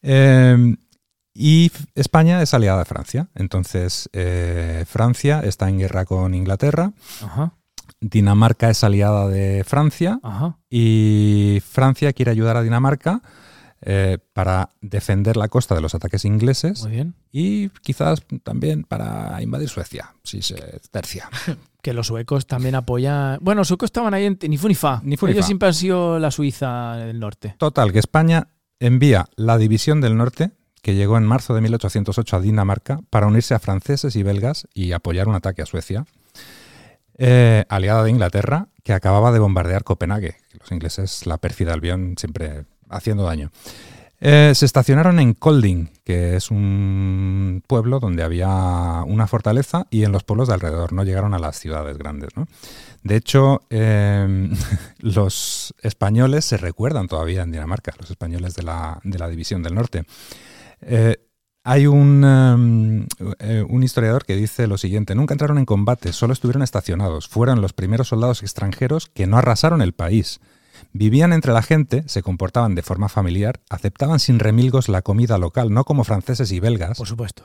Eh, 0.00 0.76
Y 1.34 1.70
España 1.94 2.40
es 2.42 2.54
aliada 2.54 2.78
de 2.78 2.84
Francia. 2.84 3.28
Entonces, 3.34 4.08
eh, 4.12 4.84
Francia 4.88 5.40
está 5.44 5.68
en 5.68 5.78
guerra 5.78 6.04
con 6.04 6.34
Inglaterra, 6.34 6.92
Ajá, 7.22 7.52
Dinamarca 8.00 8.70
es 8.70 8.84
aliada 8.84 9.28
de 9.28 9.64
Francia 9.64 10.20
ajá. 10.22 10.56
y 10.70 11.60
Francia 11.68 12.12
quiere 12.12 12.30
ayudar 12.30 12.56
a 12.56 12.62
Dinamarca 12.62 13.22
eh, 13.80 14.18
para 14.32 14.70
defender 14.80 15.36
la 15.36 15.48
costa 15.48 15.74
de 15.74 15.80
los 15.80 15.94
ataques 15.94 16.24
ingleses 16.24 16.82
Muy 16.82 16.92
bien. 16.92 17.14
y 17.32 17.68
quizás 17.82 18.22
también 18.42 18.82
para 18.84 19.40
invadir 19.42 19.68
Suecia, 19.68 20.14
si 20.24 20.42
se 20.42 20.80
tercia. 20.90 21.28
Que 21.80 21.92
los 21.92 22.08
suecos 22.08 22.46
también 22.48 22.74
apoyan. 22.74 23.38
Bueno, 23.40 23.60
los 23.60 23.68
suecos 23.68 23.86
estaban 23.86 24.12
ahí 24.12 24.24
en 24.24 24.36
ni 24.48 24.58
fu 24.58 24.66
ni 24.66 24.74
fa. 24.74 25.00
Ni 25.04 25.16
fu 25.16 25.26
ni 25.26 25.32
Ellos 25.32 25.44
fa. 25.44 25.46
siempre 25.46 25.68
han 25.68 25.74
sido 25.74 26.18
la 26.18 26.32
Suiza 26.32 26.96
del 26.96 27.20
norte. 27.20 27.54
Total, 27.56 27.92
que 27.92 28.00
España 28.00 28.48
envía 28.80 29.26
la 29.36 29.56
División 29.58 30.00
del 30.00 30.16
Norte, 30.16 30.50
que 30.82 30.96
llegó 30.96 31.16
en 31.16 31.24
marzo 31.24 31.54
de 31.54 31.60
1808 31.60 32.36
a 32.36 32.40
Dinamarca, 32.40 32.98
para 33.10 33.28
unirse 33.28 33.54
a 33.54 33.60
franceses 33.60 34.16
y 34.16 34.24
belgas 34.24 34.66
y 34.74 34.90
apoyar 34.90 35.28
un 35.28 35.36
ataque 35.36 35.62
a 35.62 35.66
Suecia, 35.66 36.04
eh, 37.18 37.64
aliada 37.68 38.04
de 38.04 38.10
Inglaterra, 38.10 38.68
que 38.82 38.92
acababa 38.92 39.32
de 39.32 39.38
bombardear 39.38 39.84
Copenhague. 39.84 40.36
Los 40.58 40.72
ingleses, 40.72 41.26
la 41.26 41.38
pérfida 41.38 41.74
Albión, 41.74 42.14
siempre 42.16 42.64
haciendo 42.88 43.24
daño. 43.24 43.50
Eh, 44.20 44.52
se 44.54 44.66
estacionaron 44.66 45.20
en 45.20 45.32
Kolding, 45.32 45.90
que 46.04 46.34
es 46.34 46.50
un 46.50 47.62
pueblo 47.66 48.00
donde 48.00 48.24
había 48.24 49.04
una 49.06 49.28
fortaleza 49.28 49.86
y 49.90 50.02
en 50.02 50.10
los 50.10 50.24
pueblos 50.24 50.48
de 50.48 50.54
alrededor, 50.54 50.92
no 50.92 51.04
llegaron 51.04 51.34
a 51.34 51.38
las 51.38 51.56
ciudades 51.56 51.98
grandes. 51.98 52.30
De 53.04 53.14
hecho, 53.14 53.62
eh, 53.70 54.50
los 54.98 55.72
españoles 55.82 56.44
se 56.44 56.56
recuerdan 56.56 57.06
todavía 57.06 57.42
en 57.42 57.52
Dinamarca, 57.52 57.94
los 57.98 58.10
españoles 58.10 58.54
de 58.54 58.64
la, 58.64 59.00
de 59.04 59.18
la 59.18 59.28
División 59.28 59.62
del 59.62 59.76
Norte. 59.76 60.04
Eh, 60.80 61.16
hay 61.68 61.86
un, 61.86 62.24
um, 62.24 63.06
eh, 63.40 63.62
un 63.68 63.82
historiador 63.82 64.24
que 64.24 64.36
dice 64.36 64.66
lo 64.66 64.78
siguiente, 64.78 65.14
nunca 65.14 65.34
entraron 65.34 65.58
en 65.58 65.66
combate, 65.66 66.14
solo 66.14 66.32
estuvieron 66.32 66.62
estacionados, 66.62 67.28
fueron 67.28 67.60
los 67.60 67.74
primeros 67.74 68.08
soldados 68.08 68.42
extranjeros 68.42 69.10
que 69.12 69.26
no 69.26 69.36
arrasaron 69.36 69.82
el 69.82 69.92
país. 69.92 70.40
Vivían 70.94 71.34
entre 71.34 71.52
la 71.52 71.60
gente, 71.60 72.04
se 72.06 72.22
comportaban 72.22 72.74
de 72.74 72.80
forma 72.80 73.10
familiar, 73.10 73.60
aceptaban 73.68 74.18
sin 74.18 74.38
remilgos 74.38 74.88
la 74.88 75.02
comida 75.02 75.36
local, 75.36 75.70
no 75.70 75.84
como 75.84 76.04
franceses 76.04 76.52
y 76.52 76.58
belgas, 76.58 76.96
Por 76.96 77.06
supuesto. 77.06 77.42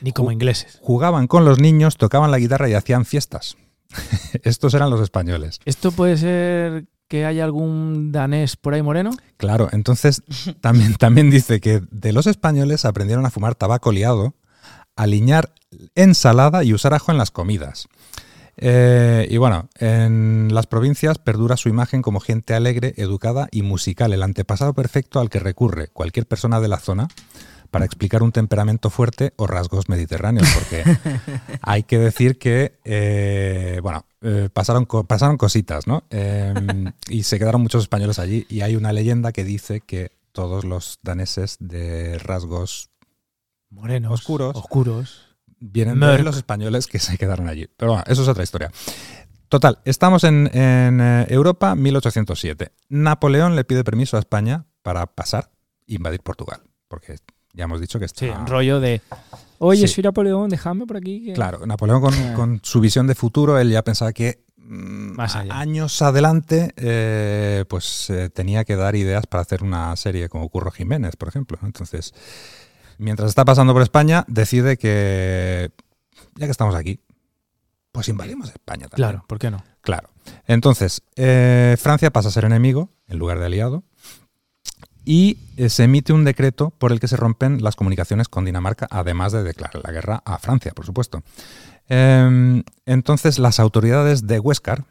Ni 0.00 0.10
como 0.10 0.32
ingleses. 0.32 0.80
jugaban 0.82 1.28
con 1.28 1.44
los 1.44 1.60
niños, 1.60 1.96
tocaban 1.96 2.32
la 2.32 2.38
guitarra 2.38 2.68
y 2.68 2.74
hacían 2.74 3.04
fiestas. 3.04 3.56
Estos 4.42 4.74
eran 4.74 4.90
los 4.90 5.00
españoles. 5.00 5.60
¿Esto 5.64 5.92
puede 5.92 6.16
ser 6.16 6.86
que 7.08 7.24
haya 7.24 7.44
algún 7.44 8.12
danés 8.12 8.56
por 8.56 8.74
ahí 8.74 8.82
moreno? 8.82 9.10
Claro, 9.36 9.68
entonces 9.72 10.22
también, 10.60 10.94
también 10.94 11.30
dice 11.30 11.60
que 11.60 11.82
de 11.90 12.12
los 12.12 12.26
españoles 12.26 12.84
aprendieron 12.84 13.26
a 13.26 13.30
fumar 13.30 13.54
tabaco 13.54 13.92
liado, 13.92 14.34
a 14.96 15.06
liñar 15.06 15.52
ensalada 15.94 16.64
y 16.64 16.72
usar 16.72 16.94
ajo 16.94 17.12
en 17.12 17.18
las 17.18 17.30
comidas. 17.30 17.88
Eh, 18.56 19.26
y 19.30 19.36
bueno, 19.36 19.68
en 19.78 20.54
las 20.54 20.66
provincias 20.66 21.18
perdura 21.18 21.56
su 21.56 21.68
imagen 21.68 22.02
como 22.02 22.20
gente 22.20 22.54
alegre, 22.54 22.94
educada 22.96 23.48
y 23.50 23.62
musical, 23.62 24.12
el 24.12 24.22
antepasado 24.22 24.74
perfecto 24.74 25.18
al 25.18 25.28
que 25.28 25.40
recurre 25.40 25.88
cualquier 25.88 26.26
persona 26.26 26.60
de 26.60 26.68
la 26.68 26.78
zona 26.78 27.08
para 27.74 27.86
explicar 27.86 28.22
un 28.22 28.30
temperamento 28.30 28.88
fuerte 28.88 29.32
o 29.34 29.48
rasgos 29.48 29.88
mediterráneos, 29.88 30.46
porque 30.54 30.84
hay 31.60 31.82
que 31.82 31.98
decir 31.98 32.38
que, 32.38 32.78
eh, 32.84 33.80
bueno, 33.82 34.06
eh, 34.20 34.48
pasaron, 34.52 34.84
co- 34.84 35.02
pasaron 35.02 35.36
cositas, 35.36 35.88
¿no? 35.88 36.04
Eh, 36.10 36.54
y 37.08 37.24
se 37.24 37.36
quedaron 37.36 37.62
muchos 37.62 37.82
españoles 37.82 38.20
allí 38.20 38.46
y 38.48 38.60
hay 38.60 38.76
una 38.76 38.92
leyenda 38.92 39.32
que 39.32 39.42
dice 39.42 39.80
que 39.80 40.12
todos 40.30 40.62
los 40.64 41.00
daneses 41.02 41.56
de 41.58 42.16
rasgos 42.20 42.90
Morenos. 43.70 44.12
Oscuros. 44.12 44.54
Oscuros. 44.54 45.34
vienen 45.58 45.98
de 45.98 46.22
los 46.22 46.36
españoles 46.36 46.86
que 46.86 47.00
se 47.00 47.18
quedaron 47.18 47.48
allí. 47.48 47.66
Pero 47.76 47.90
bueno, 47.90 48.04
eso 48.06 48.22
es 48.22 48.28
otra 48.28 48.44
historia. 48.44 48.70
Total, 49.48 49.80
estamos 49.84 50.22
en, 50.22 50.48
en, 50.56 51.00
Europa 51.28 51.74
1807. 51.74 52.70
Napoleón 52.88 53.56
le 53.56 53.64
pide 53.64 53.82
permiso 53.82 54.16
a 54.16 54.20
España 54.20 54.66
para 54.82 55.06
pasar 55.06 55.50
e 55.88 55.94
invadir 55.94 56.20
Portugal, 56.20 56.62
porque 56.86 57.16
ya 57.54 57.64
hemos 57.64 57.80
dicho 57.80 57.98
que 57.98 58.04
está... 58.04 58.18
Sí, 58.20 58.28
un 58.28 58.46
rollo 58.46 58.80
de. 58.80 59.00
Oye, 59.58 59.86
Sí. 59.88 59.94
soy 59.94 60.04
Napoleón, 60.04 60.50
déjame 60.50 60.86
por 60.86 60.96
aquí. 60.98 61.24
que-". 61.26 61.32
Claro, 61.32 61.64
Napoleón 61.66 62.00
con, 62.02 62.12
Ah. 62.14 62.32
con 62.34 62.60
su 62.62 62.80
visión 62.80 63.06
de 63.06 63.14
futuro, 63.14 63.58
él 63.58 63.70
ya 63.70 63.82
pensaba 63.82 64.12
que 64.12 64.44
mm, 64.56 65.16
Más 65.16 65.36
allá. 65.36 65.58
años 65.58 66.00
adelante 66.02 66.72
eh, 66.76 67.64
pues 67.68 68.10
eh, 68.10 68.30
tenía 68.30 68.64
que 68.64 68.76
dar 68.76 68.96
ideas 68.96 69.26
para 69.26 69.42
hacer 69.42 69.62
una 69.62 69.94
serie 69.96 70.28
como 70.28 70.48
Curro 70.48 70.70
Jiménez, 70.70 71.16
por 71.16 71.28
ejemplo. 71.28 71.58
Entonces, 71.62 72.12
mientras 72.98 73.28
está 73.30 73.44
pasando 73.44 73.72
por 73.72 73.82
España, 73.82 74.24
decide 74.28 74.76
que 74.76 75.70
ya 76.36 76.46
que 76.46 76.50
estamos 76.50 76.74
aquí, 76.74 77.00
pues 77.92 78.08
invadimos 78.08 78.48
España 78.48 78.88
también. 78.88 78.96
Claro, 79.10 79.24
¿por 79.28 79.38
qué 79.38 79.50
no? 79.50 79.62
Claro. 79.82 80.08
Entonces, 80.46 81.02
eh, 81.16 81.76
Francia 81.78 82.10
pasa 82.10 82.28
a 82.28 82.32
ser 82.32 82.44
enemigo 82.44 82.90
en 83.06 83.18
lugar 83.18 83.38
de 83.38 83.46
aliado 83.46 83.84
y 85.04 85.38
eh, 85.56 85.68
se 85.68 85.84
emite 85.84 86.12
un 86.12 86.24
decreto 86.24 86.70
por 86.70 86.92
el 86.92 87.00
que 87.00 87.08
se 87.08 87.16
rompen 87.16 87.62
las 87.62 87.76
comunicaciones 87.76 88.28
con 88.28 88.44
Dinamarca, 88.44 88.86
además 88.90 89.32
de 89.32 89.42
declarar 89.42 89.82
la 89.84 89.92
guerra 89.92 90.22
a 90.24 90.38
Francia, 90.38 90.72
por 90.72 90.86
supuesto. 90.86 91.22
Em, 91.88 92.62
entonces, 92.86 93.38
las 93.38 93.60
autoridades 93.60 94.26
de 94.26 94.40
Huéscar 94.40 94.84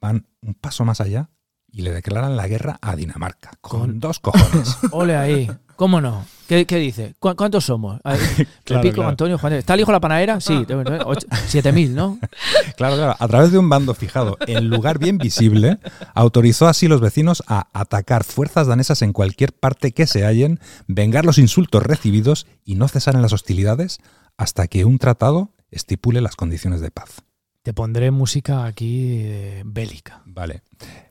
van 0.00 0.26
un 0.42 0.54
paso 0.54 0.84
más 0.84 1.00
allá 1.00 1.30
y 1.72 1.82
le 1.82 1.92
declaran 1.92 2.36
la 2.36 2.48
guerra 2.48 2.78
a 2.82 2.96
Dinamarca, 2.96 3.52
con, 3.60 3.80
Con- 3.80 4.00
dos 4.00 4.20
cojones. 4.20 4.76
Ole 4.90 5.16
ahí. 5.16 5.50
¿Cómo 5.80 6.02
no? 6.02 6.26
¿Qué, 6.46 6.66
qué 6.66 6.76
dice? 6.76 7.14
¿Cu- 7.18 7.34
¿Cuántos 7.34 7.64
somos? 7.64 8.02
Claro, 8.64 8.92
claro. 8.92 9.08
Antonio, 9.08 9.38
Juan. 9.38 9.54
¿Está 9.54 9.72
el 9.72 9.80
hijo 9.80 9.90
de 9.90 9.94
la 9.94 10.00
panadera? 10.00 10.38
Sí. 10.38 10.66
ocho- 11.06 11.26
Siete 11.46 11.72
mil, 11.72 11.94
¿no? 11.94 12.18
Claro, 12.76 12.96
claro. 12.96 13.16
A 13.18 13.28
través 13.28 13.50
de 13.50 13.56
un 13.56 13.70
bando 13.70 13.94
fijado 13.94 14.36
en 14.46 14.68
lugar 14.68 14.98
bien 14.98 15.16
visible, 15.16 15.78
autorizó 16.14 16.68
así 16.68 16.86
los 16.86 17.00
vecinos 17.00 17.42
a 17.46 17.68
atacar 17.72 18.24
fuerzas 18.24 18.66
danesas 18.66 19.00
en 19.00 19.14
cualquier 19.14 19.54
parte 19.54 19.92
que 19.92 20.06
se 20.06 20.26
hallen, 20.26 20.60
vengar 20.86 21.24
los 21.24 21.38
insultos 21.38 21.82
recibidos 21.82 22.46
y 22.62 22.74
no 22.74 22.86
cesar 22.86 23.14
en 23.14 23.22
las 23.22 23.32
hostilidades 23.32 24.00
hasta 24.36 24.68
que 24.68 24.84
un 24.84 24.98
tratado 24.98 25.54
estipule 25.70 26.20
las 26.20 26.36
condiciones 26.36 26.82
de 26.82 26.90
paz. 26.90 27.22
Te 27.62 27.72
pondré 27.72 28.10
música 28.10 28.66
aquí 28.66 29.22
eh, 29.22 29.62
bélica. 29.64 30.20
Vale. 30.26 30.62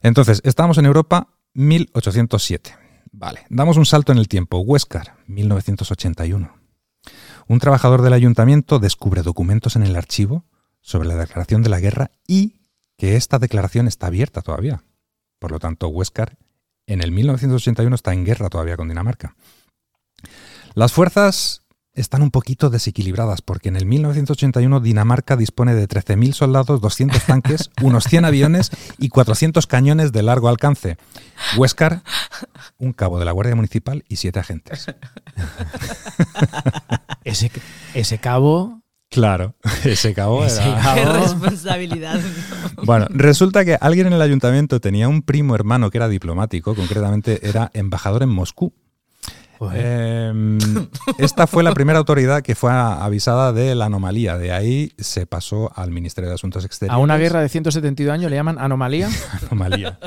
Entonces, 0.04 0.42
estamos 0.44 0.78
en 0.78 0.86
Europa 0.86 1.30
1807. 1.56 2.76
Vale. 3.12 3.46
Damos 3.50 3.78
un 3.78 3.86
salto 3.86 4.12
en 4.12 4.18
el 4.18 4.28
tiempo. 4.28 4.60
Huéscar, 4.60 5.16
1981. 5.28 6.56
Un 7.48 7.60
trabajador 7.60 8.02
del 8.02 8.14
ayuntamiento 8.14 8.80
descubre 8.80 9.24
documentos 9.24 9.76
en 9.76 9.84
el 9.84 9.96
archivo 9.96 10.46
sobre 10.82 11.08
la 11.08 11.16
declaración 11.16 11.64
de 11.64 11.70
la 11.70 11.80
guerra 11.80 12.12
y 12.28 12.58
que 12.98 13.16
esta 13.16 13.40
declaración 13.40 13.88
está 13.88 14.08
abierta 14.08 14.42
todavía. 14.42 14.84
Por 15.40 15.52
lo 15.52 15.60
tanto, 15.60 15.88
Huéscar 15.88 16.38
en 16.86 17.02
el 17.02 17.12
1981 17.12 17.96
está 17.96 18.14
en 18.14 18.26
guerra 18.26 18.50
todavía 18.50 18.78
con 18.78 18.88
Dinamarca. 18.88 19.36
Las 20.76 20.92
fuerzas 20.94 21.64
están 21.94 22.22
un 22.22 22.32
poquito 22.32 22.70
desequilibradas 22.70 23.42
porque 23.42 23.70
en 23.70 23.76
el 23.76 23.86
1981 23.86 24.80
Dinamarca 24.80 25.36
dispone 25.36 25.76
de 25.76 25.88
13.000 25.88 26.34
soldados, 26.34 26.82
200 26.82 27.24
tanques, 27.24 27.72
unos 27.82 28.06
100 28.06 28.26
aviones 28.26 28.72
y 28.98 29.10
400 29.10 29.68
cañones 29.68 30.12
de 30.12 30.24
largo 30.24 30.50
alcance. 30.50 30.98
Huéscar, 31.58 32.04
un 32.78 32.94
cabo 32.94 33.20
de 33.20 33.26
la 33.26 33.32
Guardia 33.32 33.56
Municipal 33.56 34.04
y 34.08 34.18
siete 34.18 34.40
agentes. 34.40 34.88
Ese, 37.24 37.52
ese 37.94 38.18
cabo. 38.18 38.82
Claro, 39.10 39.56
ese 39.84 40.14
cabo 40.14 40.46
Ese 40.46 40.62
era... 40.62 40.82
cabo. 40.82 40.96
Qué 40.96 41.20
responsabilidad. 41.20 42.20
Bueno, 42.84 43.08
resulta 43.10 43.66
que 43.66 43.78
alguien 43.80 44.08
en 44.08 44.14
el 44.14 44.22
ayuntamiento 44.22 44.80
tenía 44.80 45.08
un 45.08 45.22
primo 45.22 45.56
hermano 45.56 45.90
que 45.90 45.98
era 45.98 46.08
diplomático, 46.08 46.76
concretamente 46.76 47.48
era 47.48 47.72
embajador 47.74 48.24
en 48.24 48.30
Moscú. 48.30 48.74
Eh, 49.74 50.58
esta 51.18 51.48
fue 51.48 51.64
la 51.64 51.74
primera 51.74 52.00
autoridad 52.00 52.42
que 52.42 52.56
fue 52.56 52.72
avisada 52.72 53.52
de 53.54 53.76
la 53.76 53.86
anomalía. 53.86 54.38
De 54.38 54.52
ahí 54.52 54.92
se 54.98 55.26
pasó 55.26 55.72
al 55.76 55.92
Ministerio 55.92 56.30
de 56.30 56.36
Asuntos 56.36 56.66
Exteriores. 56.66 56.96
a 56.96 57.00
una 57.04 57.18
guerra 57.18 57.42
de 57.42 57.50
172 57.50 58.14
años 58.14 58.30
le 58.32 58.38
llaman 58.38 58.58
anomalía. 58.60 59.10
Anomalía. 59.52 60.00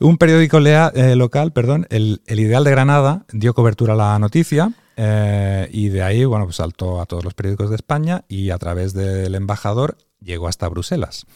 Un 0.00 0.18
periódico 0.18 0.58
lea- 0.60 0.92
eh, 0.94 1.16
local, 1.16 1.52
perdón, 1.52 1.86
el, 1.90 2.22
El 2.26 2.40
Ideal 2.40 2.64
de 2.64 2.70
Granada, 2.72 3.24
dio 3.32 3.54
cobertura 3.54 3.92
a 3.92 3.96
la 3.96 4.18
noticia 4.18 4.72
eh, 4.96 5.68
y 5.72 5.88
de 5.88 6.02
ahí, 6.02 6.24
bueno, 6.24 6.44
pues 6.44 6.56
saltó 6.56 7.00
a 7.00 7.06
todos 7.06 7.24
los 7.24 7.34
periódicos 7.34 7.70
de 7.70 7.76
España 7.76 8.24
y 8.28 8.50
a 8.50 8.58
través 8.58 8.92
del 8.94 9.34
embajador 9.34 9.96
llegó 10.20 10.48
hasta 10.48 10.68
Bruselas. 10.68 11.26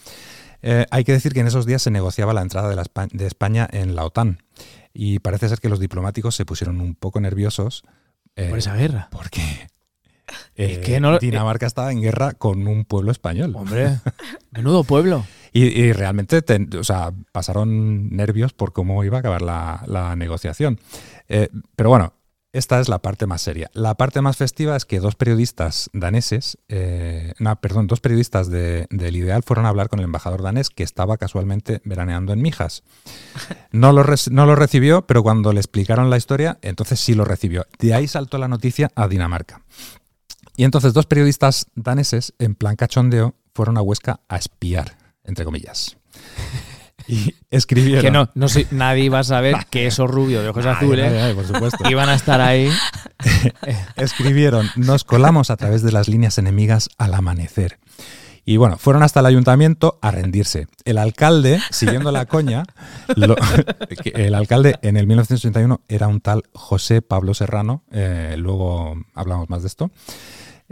Eh, 0.63 0.87
hay 0.91 1.05
que 1.05 1.13
decir 1.13 1.33
que 1.33 1.41
en 1.41 1.47
esos 1.47 1.67
días 1.67 1.83
se 1.83 1.91
negociaba 1.91 2.33
la 2.33 2.43
entrada 2.43 2.69
de, 2.69 2.77
la 2.77 2.83
Espa- 2.83 3.09
de 3.13 3.27
España 3.27 3.69
en 3.71 3.95
la 3.95 4.05
OTAN 4.05 4.39
y 4.99 5.19
parece 5.19 5.49
ser 5.49 5.61
que 5.61 5.69
los 5.69 5.79
diplomáticos 5.81 6.35
se 6.35 6.45
pusieron 6.45 6.81
un 6.81 6.95
poco 6.95 7.21
nerviosos 7.21 7.85
eh, 8.35 8.49
Por 8.49 8.59
esa 8.59 8.75
guerra. 8.77 9.09
porque 9.13 9.43
Es 10.57 10.79
eh, 10.79 10.81
que 10.81 11.01
no- 11.01 11.19
Dinamarca 11.19 11.67
estaba 11.67 11.93
en 11.93 12.01
guerra 12.01 12.33
con 12.33 12.67
un 12.67 12.85
pueblo 12.85 13.13
español. 13.13 13.53
Hombre, 13.55 13.99
menudo 14.51 14.83
pueblo. 14.85 15.25
Y, 15.53 15.65
y 15.67 15.93
realmente 15.93 16.43
ten- 16.43 16.69
o 16.79 16.83
sea, 16.85 17.13
pasaron 17.33 18.11
nervios 18.11 18.53
por 18.53 18.73
cómo 18.73 19.05
iba 19.05 19.19
a 19.19 19.21
acabar 19.21 19.43
la, 19.43 19.83
la 19.87 20.17
negociación. 20.17 20.81
Eh, 21.29 21.49
pero 21.77 21.91
bueno, 21.91 22.13
Esta 22.57 22.81
es 22.81 22.89
la 22.89 23.01
parte 23.01 23.27
más 23.27 23.43
seria. 23.43 23.71
La 23.75 23.97
parte 23.97 24.23
más 24.23 24.39
festiva 24.39 24.77
es 24.77 24.87
que 24.87 24.99
dos 24.99 25.15
periodistas 25.15 25.91
daneses, 25.93 26.57
eh, 26.69 27.35
no, 27.39 27.55
perdón, 27.61 27.87
dos 27.87 28.01
periodistas 28.01 28.49
de- 28.49 28.87
del 28.89 29.15
Ideal 29.17 29.43
fueron 29.43 29.67
a 29.67 29.69
hablar 29.69 29.91
con 29.91 29.99
el 29.99 30.07
embajador 30.07 30.43
danés 30.43 30.71
que 30.71 30.83
estaba 30.83 31.19
casualmente 31.19 31.83
veraneando 31.85 32.33
en 32.33 32.41
Mijas. 32.41 32.83
No 33.73 33.93
lo, 33.93 34.05
no 34.31 34.47
lo 34.47 34.55
recibió, 34.55 35.07
pero 35.07 35.23
cuando 35.23 35.53
le 35.53 35.61
explicaron 35.61 36.09
la 36.09 36.17
historia, 36.17 36.59
entonces 36.63 36.99
sí 36.99 37.15
lo 37.15 37.27
recibió. 37.27 37.67
De 37.79 37.93
ahí 37.93 38.09
saltó 38.09 38.39
la 38.39 38.49
noticia 38.49 38.91
a 38.95 39.07
Dinamarca. 39.07 39.61
Y 40.57 40.65
entonces 40.65 40.95
dos 40.95 41.05
periodistas 41.05 41.67
daneses, 41.75 42.33
en 42.39 42.55
plan 42.55 42.77
cachondeo, 42.77 43.35
fueron 43.55 43.77
a 43.77 43.83
Huesca 43.83 44.21
a 44.29 44.37
espiar, 44.39 44.97
entre 45.25 45.45
comillas. 45.45 45.99
Y 47.09 47.35
escribieron... 47.51 48.03
Que 48.03 48.11
no, 48.11 48.29
no 48.35 48.49
sé, 48.49 48.67
nadie 48.71 49.05
iba 49.05 49.19
a 49.21 49.25
saber 49.25 49.57
que 49.71 49.87
esos 49.87 50.11
rubios 50.11 50.43
de 50.43 50.49
ojos 50.49 50.67
azules 50.67 51.35
por 51.35 51.47
supuesto. 51.47 51.89
iban 51.89 52.09
a 52.09 52.15
estar 52.15 52.41
ahí. 52.41 52.71
escribieron, 53.97 54.69
nos 54.77 55.05
colamos 55.05 55.51
a 55.51 55.57
través 55.57 55.83
de 55.83 55.93
las 55.93 56.09
líneas 56.09 56.39
enemigas 56.39 56.89
al 56.99 57.15
amanecer. 57.15 57.79
Y 58.49 58.59
bueno, 58.59 58.79
fueron 58.79 59.03
hasta 59.03 59.19
el 59.21 59.27
ayuntamiento 59.27 59.99
a 60.03 60.13
rendirse. 60.13 60.69
El 60.85 60.99
alcalde, 60.99 61.61
siguiendo 61.71 62.13
la 62.13 62.27
coña, 62.27 62.63
lo- 63.17 63.35
el 64.05 64.35
alcalde 64.37 64.77
en 64.83 64.97
el 64.97 65.07
1981 65.09 65.81
era 65.89 66.07
un 66.07 66.21
tal 66.21 66.45
José 66.53 67.03
Pablo 67.03 67.35
Serrano, 67.35 67.83
eh, 67.91 68.37
luego 68.39 68.95
hablamos 69.15 69.51
más 69.51 69.63
de 69.63 69.69
esto, 69.69 69.91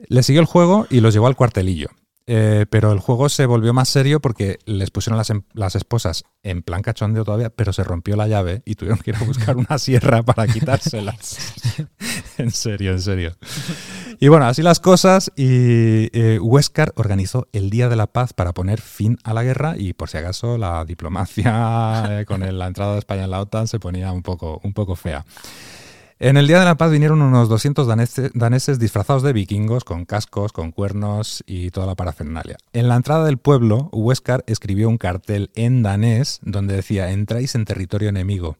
le 0.06 0.22
siguió 0.22 0.40
el 0.40 0.46
juego 0.46 0.86
y 0.88 1.00
los 1.00 1.14
llevó 1.14 1.26
al 1.26 1.34
cuartelillo. 1.34 1.88
Eh, 2.26 2.64
pero 2.70 2.90
el 2.92 3.00
juego 3.00 3.28
se 3.28 3.44
volvió 3.44 3.74
más 3.74 3.88
serio 3.90 4.18
porque 4.18 4.58
les 4.64 4.90
pusieron 4.90 5.18
las, 5.18 5.28
em- 5.28 5.42
las 5.52 5.74
esposas 5.76 6.24
en 6.42 6.62
plan 6.62 6.80
cachondeo 6.80 7.22
todavía, 7.22 7.50
pero 7.50 7.74
se 7.74 7.84
rompió 7.84 8.16
la 8.16 8.26
llave 8.26 8.62
y 8.64 8.76
tuvieron 8.76 8.98
que 8.98 9.10
ir 9.10 9.16
a 9.16 9.24
buscar 9.24 9.58
una 9.58 9.76
sierra 9.78 10.22
para 10.22 10.46
quitárselas. 10.52 11.36
en 12.38 12.50
serio, 12.50 12.92
en 12.92 13.02
serio. 13.02 13.36
Y 14.20 14.28
bueno, 14.28 14.46
así 14.46 14.62
las 14.62 14.80
cosas. 14.80 15.32
Y 15.36 16.08
eh, 16.18 16.38
Huéscar 16.40 16.92
organizó 16.96 17.46
el 17.52 17.68
Día 17.68 17.90
de 17.90 17.96
la 17.96 18.06
Paz 18.06 18.32
para 18.32 18.54
poner 18.54 18.80
fin 18.80 19.18
a 19.22 19.34
la 19.34 19.42
guerra 19.42 19.74
y 19.76 19.92
por 19.92 20.08
si 20.08 20.16
acaso 20.16 20.56
la 20.56 20.84
diplomacia 20.86 22.20
eh, 22.20 22.24
con 22.24 22.42
el- 22.42 22.58
la 22.58 22.68
entrada 22.68 22.94
de 22.94 23.00
España 23.00 23.24
en 23.24 23.30
la 23.32 23.40
OTAN 23.42 23.68
se 23.68 23.78
ponía 23.80 24.12
un 24.12 24.22
poco, 24.22 24.60
un 24.64 24.72
poco 24.72 24.96
fea. 24.96 25.26
En 26.20 26.36
el 26.36 26.46
Día 26.46 26.58
de 26.60 26.64
la 26.64 26.76
Paz 26.76 26.90
vinieron 26.92 27.20
unos 27.22 27.48
200 27.48 27.88
danese- 27.88 28.30
daneses 28.34 28.78
disfrazados 28.78 29.22
de 29.22 29.32
vikingos, 29.32 29.84
con 29.84 30.04
cascos, 30.04 30.52
con 30.52 30.70
cuernos 30.70 31.42
y 31.46 31.70
toda 31.70 31.86
la 31.86 31.96
parafernalia. 31.96 32.56
En 32.72 32.88
la 32.88 32.96
entrada 32.96 33.24
del 33.24 33.38
pueblo, 33.38 33.88
Huéscar 33.92 34.44
escribió 34.46 34.88
un 34.88 34.96
cartel 34.98 35.50
en 35.54 35.82
danés 35.82 36.38
donde 36.42 36.76
decía, 36.76 37.10
entráis 37.10 37.54
en 37.54 37.64
territorio 37.64 38.08
enemigo. 38.08 38.56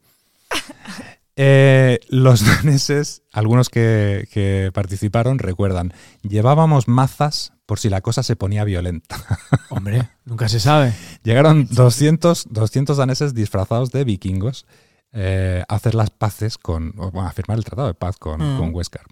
Eh, 1.37 1.99
los 2.11 2.47
daneses, 2.47 3.23
algunos 3.33 3.69
que, 3.69 4.29
que 4.33 4.71
participaron, 4.73 5.41
recuerdan, 5.41 5.93
llevábamos 6.23 6.87
mazas 6.87 7.53
por 7.67 7.81
si 7.81 7.89
la 7.89 8.03
cosa 8.03 8.23
se 8.23 8.37
ponía 8.37 8.63
violenta. 8.63 9.17
Hombre, 9.71 10.11
nunca 10.25 10.49
se 10.49 10.61
sabe. 10.61 10.93
Llegaron 11.25 11.67
200, 11.73 12.47
200 12.51 12.97
daneses 12.97 13.35
disfrazados 13.35 13.91
de 13.91 14.05
vikingos 14.05 14.65
eh, 15.15 15.62
hacer 15.69 15.95
las 15.95 16.11
paces 16.11 16.59
con, 16.59 16.93
bueno, 16.97 17.23
a 17.27 17.33
firmar 17.33 17.57
el 17.59 17.65
tratado 17.65 17.89
de 17.89 17.95
paz 17.95 18.17
con, 18.19 18.41
Mm. 18.55 18.59
con 18.59 18.75
Huéscar. 18.75 19.03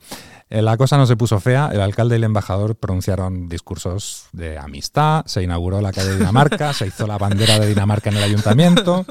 Eh, 0.50 0.61
la 0.61 0.76
cosa 0.76 0.98
no 0.98 1.07
se 1.07 1.16
puso 1.16 1.40
fea, 1.40 1.70
el 1.72 1.80
alcalde 1.80 2.16
y 2.16 2.18
el 2.18 2.24
embajador 2.24 2.74
pronunciaron 2.76 3.48
discursos 3.48 4.26
de 4.32 4.59
amistad, 4.59 5.24
se 5.26 5.42
inauguró 5.42 5.80
la 5.80 5.92
calle 5.92 6.11
de 6.11 6.18
Dinamarca, 6.18 6.72
se 6.74 6.86
hizo 6.88 7.07
la 7.07 7.16
bandera 7.16 7.59
de 7.59 7.66
Dinamarca 7.68 8.11
en 8.11 8.16
el 8.18 8.22
ayuntamiento 8.24 9.07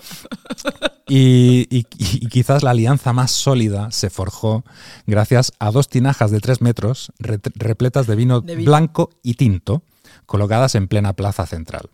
y, 1.07 1.67
y- 1.69 1.85
y 1.97 2.27
quizás 2.27 2.63
la 2.63 2.71
alianza 2.71 3.11
más 3.13 3.31
sólida 3.31 3.89
se 3.91 4.09
forjó 4.09 4.63
gracias 5.07 5.51
a 5.59 5.71
dos 5.71 5.89
tinajas 5.89 6.31
de 6.31 6.39
tres 6.39 6.61
metros 6.61 7.11
re- 7.19 7.39
repletas 7.55 8.07
de 8.07 8.15
vino, 8.15 8.41
De 8.41 8.55
vino. 8.55 8.69
blanco 8.69 9.09
y 9.23 9.33
tinto 9.35 9.83
colocadas 10.25 10.75
en 10.75 10.87
plena 10.87 11.13
plaza 11.13 11.45
central. 11.45 11.89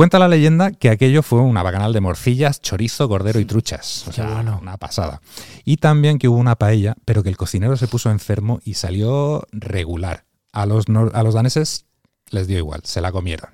Cuenta 0.00 0.18
la 0.18 0.28
leyenda 0.28 0.70
que 0.70 0.88
aquello 0.88 1.22
fue 1.22 1.42
una 1.42 1.62
bacanal 1.62 1.92
de 1.92 2.00
morcillas, 2.00 2.62
chorizo, 2.62 3.06
cordero 3.06 3.38
y 3.38 3.44
truchas. 3.44 4.08
O 4.08 4.12
sea, 4.12 4.32
bueno. 4.32 4.58
una 4.62 4.78
pasada. 4.78 5.20
Y 5.66 5.76
también 5.76 6.18
que 6.18 6.26
hubo 6.26 6.38
una 6.38 6.56
paella, 6.56 6.96
pero 7.04 7.22
que 7.22 7.28
el 7.28 7.36
cocinero 7.36 7.76
se 7.76 7.86
puso 7.86 8.10
enfermo 8.10 8.60
y 8.64 8.72
salió 8.72 9.46
regular. 9.52 10.24
A 10.52 10.64
los, 10.64 10.86
a 10.88 11.22
los 11.22 11.34
daneses 11.34 11.84
les 12.30 12.46
dio 12.46 12.56
igual, 12.56 12.80
se 12.84 13.02
la 13.02 13.12
comieron. 13.12 13.50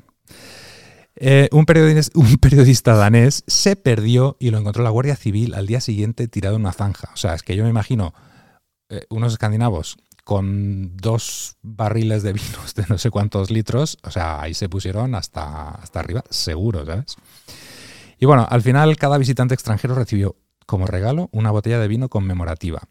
Eh, 1.16 1.48
un 1.50 1.64
periodista 1.64 2.94
danés 2.94 3.42
se 3.48 3.74
perdió 3.74 4.36
y 4.38 4.50
lo 4.52 4.58
encontró 4.58 4.84
la 4.84 4.90
Guardia 4.90 5.16
Civil 5.16 5.52
al 5.52 5.66
día 5.66 5.80
siguiente 5.80 6.28
tirado 6.28 6.54
en 6.54 6.60
una 6.60 6.72
zanja. 6.72 7.10
O 7.12 7.16
sea, 7.16 7.34
es 7.34 7.42
que 7.42 7.56
yo 7.56 7.64
me 7.64 7.70
imagino 7.70 8.14
eh, 8.88 9.04
unos 9.10 9.32
escandinavos 9.32 9.96
con 10.26 10.96
dos 10.96 11.56
barriles 11.62 12.24
de 12.24 12.32
vinos 12.32 12.74
de 12.74 12.84
no 12.88 12.98
sé 12.98 13.10
cuántos 13.10 13.52
litros, 13.52 13.96
o 14.02 14.10
sea, 14.10 14.42
ahí 14.42 14.54
se 14.54 14.68
pusieron 14.68 15.14
hasta, 15.14 15.70
hasta 15.70 16.00
arriba, 16.00 16.24
seguro, 16.30 16.84
¿sabes? 16.84 17.14
Y 18.18 18.26
bueno, 18.26 18.44
al 18.50 18.60
final 18.60 18.96
cada 18.96 19.18
visitante 19.18 19.54
extranjero 19.54 19.94
recibió 19.94 20.34
como 20.66 20.88
regalo 20.88 21.28
una 21.30 21.52
botella 21.52 21.78
de 21.78 21.86
vino 21.86 22.08
conmemorativa. 22.08 22.82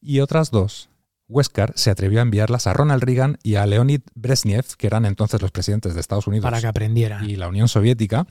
Y 0.00 0.20
otras 0.20 0.50
dos, 0.50 0.88
Huéscar 1.28 1.74
se 1.76 1.90
atrevió 1.90 2.20
a 2.20 2.22
enviarlas 2.22 2.66
a 2.66 2.72
Ronald 2.72 3.02
Reagan 3.02 3.36
y 3.42 3.56
a 3.56 3.66
Leonid 3.66 4.00
Brezhnev, 4.14 4.64
que 4.78 4.86
eran 4.86 5.04
entonces 5.04 5.42
los 5.42 5.50
presidentes 5.50 5.92
de 5.92 6.00
Estados 6.00 6.26
Unidos 6.26 6.44
Para 6.44 6.62
que 6.62 6.66
aprendieran. 6.66 7.28
y 7.28 7.36
la 7.36 7.48
Unión 7.48 7.68
Soviética, 7.68 8.26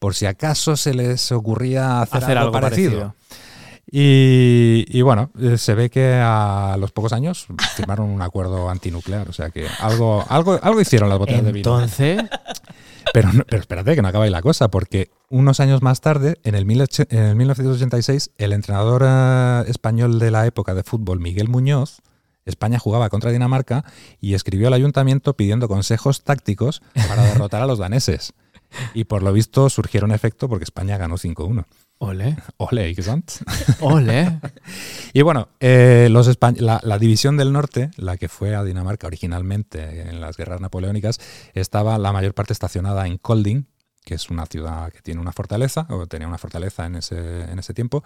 por 0.00 0.16
si 0.16 0.26
acaso 0.26 0.76
se 0.76 0.92
les 0.92 1.30
ocurría 1.30 2.00
hacer, 2.00 2.24
hacer 2.24 2.38
algo, 2.38 2.50
parecido. 2.50 3.14
Y, 3.90 4.84
y 4.88 5.02
bueno, 5.02 5.30
eh, 5.40 5.58
se 5.58 5.74
ve 5.74 5.90
que 5.90 6.14
a 6.20 6.76
los 6.78 6.90
pocos 6.92 7.12
años 7.12 7.46
firmaron 7.76 8.08
un 8.10 8.20
acuerdo 8.20 8.68
antinuclear, 8.68 9.28
o 9.28 9.32
sea 9.32 9.50
que 9.50 9.66
algo, 9.80 10.24
algo, 10.28 10.58
algo 10.60 10.80
hicieron 10.80 11.08
las 11.08 11.18
botellas 11.18 11.44
de 11.44 11.52
vino. 11.52 11.78
Entonces, 11.78 12.22
Pero, 13.12 13.30
pero 13.48 13.60
espérate 13.60 13.94
que 13.94 14.02
no 14.02 14.08
acaba 14.08 14.24
ahí 14.24 14.30
la 14.30 14.42
cosa, 14.42 14.68
porque 14.68 15.10
unos 15.30 15.60
años 15.60 15.80
más 15.80 16.00
tarde, 16.00 16.38
en 16.44 16.54
el, 16.54 16.66
18- 16.66 17.06
en 17.10 17.22
el 17.24 17.36
1986, 17.36 18.32
el 18.36 18.52
entrenador 18.52 19.04
eh, 19.06 19.64
español 19.68 20.18
de 20.18 20.30
la 20.30 20.46
época 20.46 20.74
de 20.74 20.82
fútbol, 20.82 21.20
Miguel 21.20 21.48
Muñoz, 21.48 22.02
España 22.44 22.78
jugaba 22.78 23.08
contra 23.08 23.30
Dinamarca 23.30 23.84
y 24.20 24.34
escribió 24.34 24.68
al 24.68 24.74
ayuntamiento 24.74 25.34
pidiendo 25.34 25.68
consejos 25.68 26.22
tácticos 26.24 26.82
para 27.08 27.24
derrotar 27.24 27.62
a 27.62 27.66
los 27.66 27.78
daneses. 27.78 28.34
Y 28.94 29.04
por 29.04 29.22
lo 29.22 29.32
visto 29.32 29.70
surgieron 29.70 30.12
efecto 30.12 30.48
porque 30.48 30.64
España 30.64 30.98
ganó 30.98 31.16
5-1. 31.16 31.64
Ole, 31.98 32.36
Ole, 32.58 32.94
¿qué 32.94 33.02
son? 33.02 33.24
ole. 33.80 34.40
Y 35.12 35.22
bueno, 35.22 35.48
eh, 35.60 36.08
los 36.10 36.30
la, 36.58 36.80
la 36.82 36.98
división 36.98 37.36
del 37.36 37.52
norte, 37.52 37.90
la 37.96 38.16
que 38.16 38.28
fue 38.28 38.54
a 38.54 38.64
Dinamarca 38.64 39.06
originalmente 39.06 40.08
en 40.08 40.20
las 40.20 40.36
guerras 40.36 40.60
napoleónicas, 40.60 41.18
estaba 41.54 41.98
la 41.98 42.12
mayor 42.12 42.34
parte 42.34 42.52
estacionada 42.52 43.06
en 43.06 43.18
Kolding, 43.18 43.66
que 44.04 44.14
es 44.14 44.30
una 44.30 44.46
ciudad 44.46 44.92
que 44.92 45.02
tiene 45.02 45.20
una 45.20 45.32
fortaleza, 45.32 45.86
o 45.90 46.06
tenía 46.06 46.28
una 46.28 46.38
fortaleza 46.38 46.86
en 46.86 46.96
ese, 46.96 47.42
en 47.42 47.58
ese 47.58 47.74
tiempo, 47.74 48.04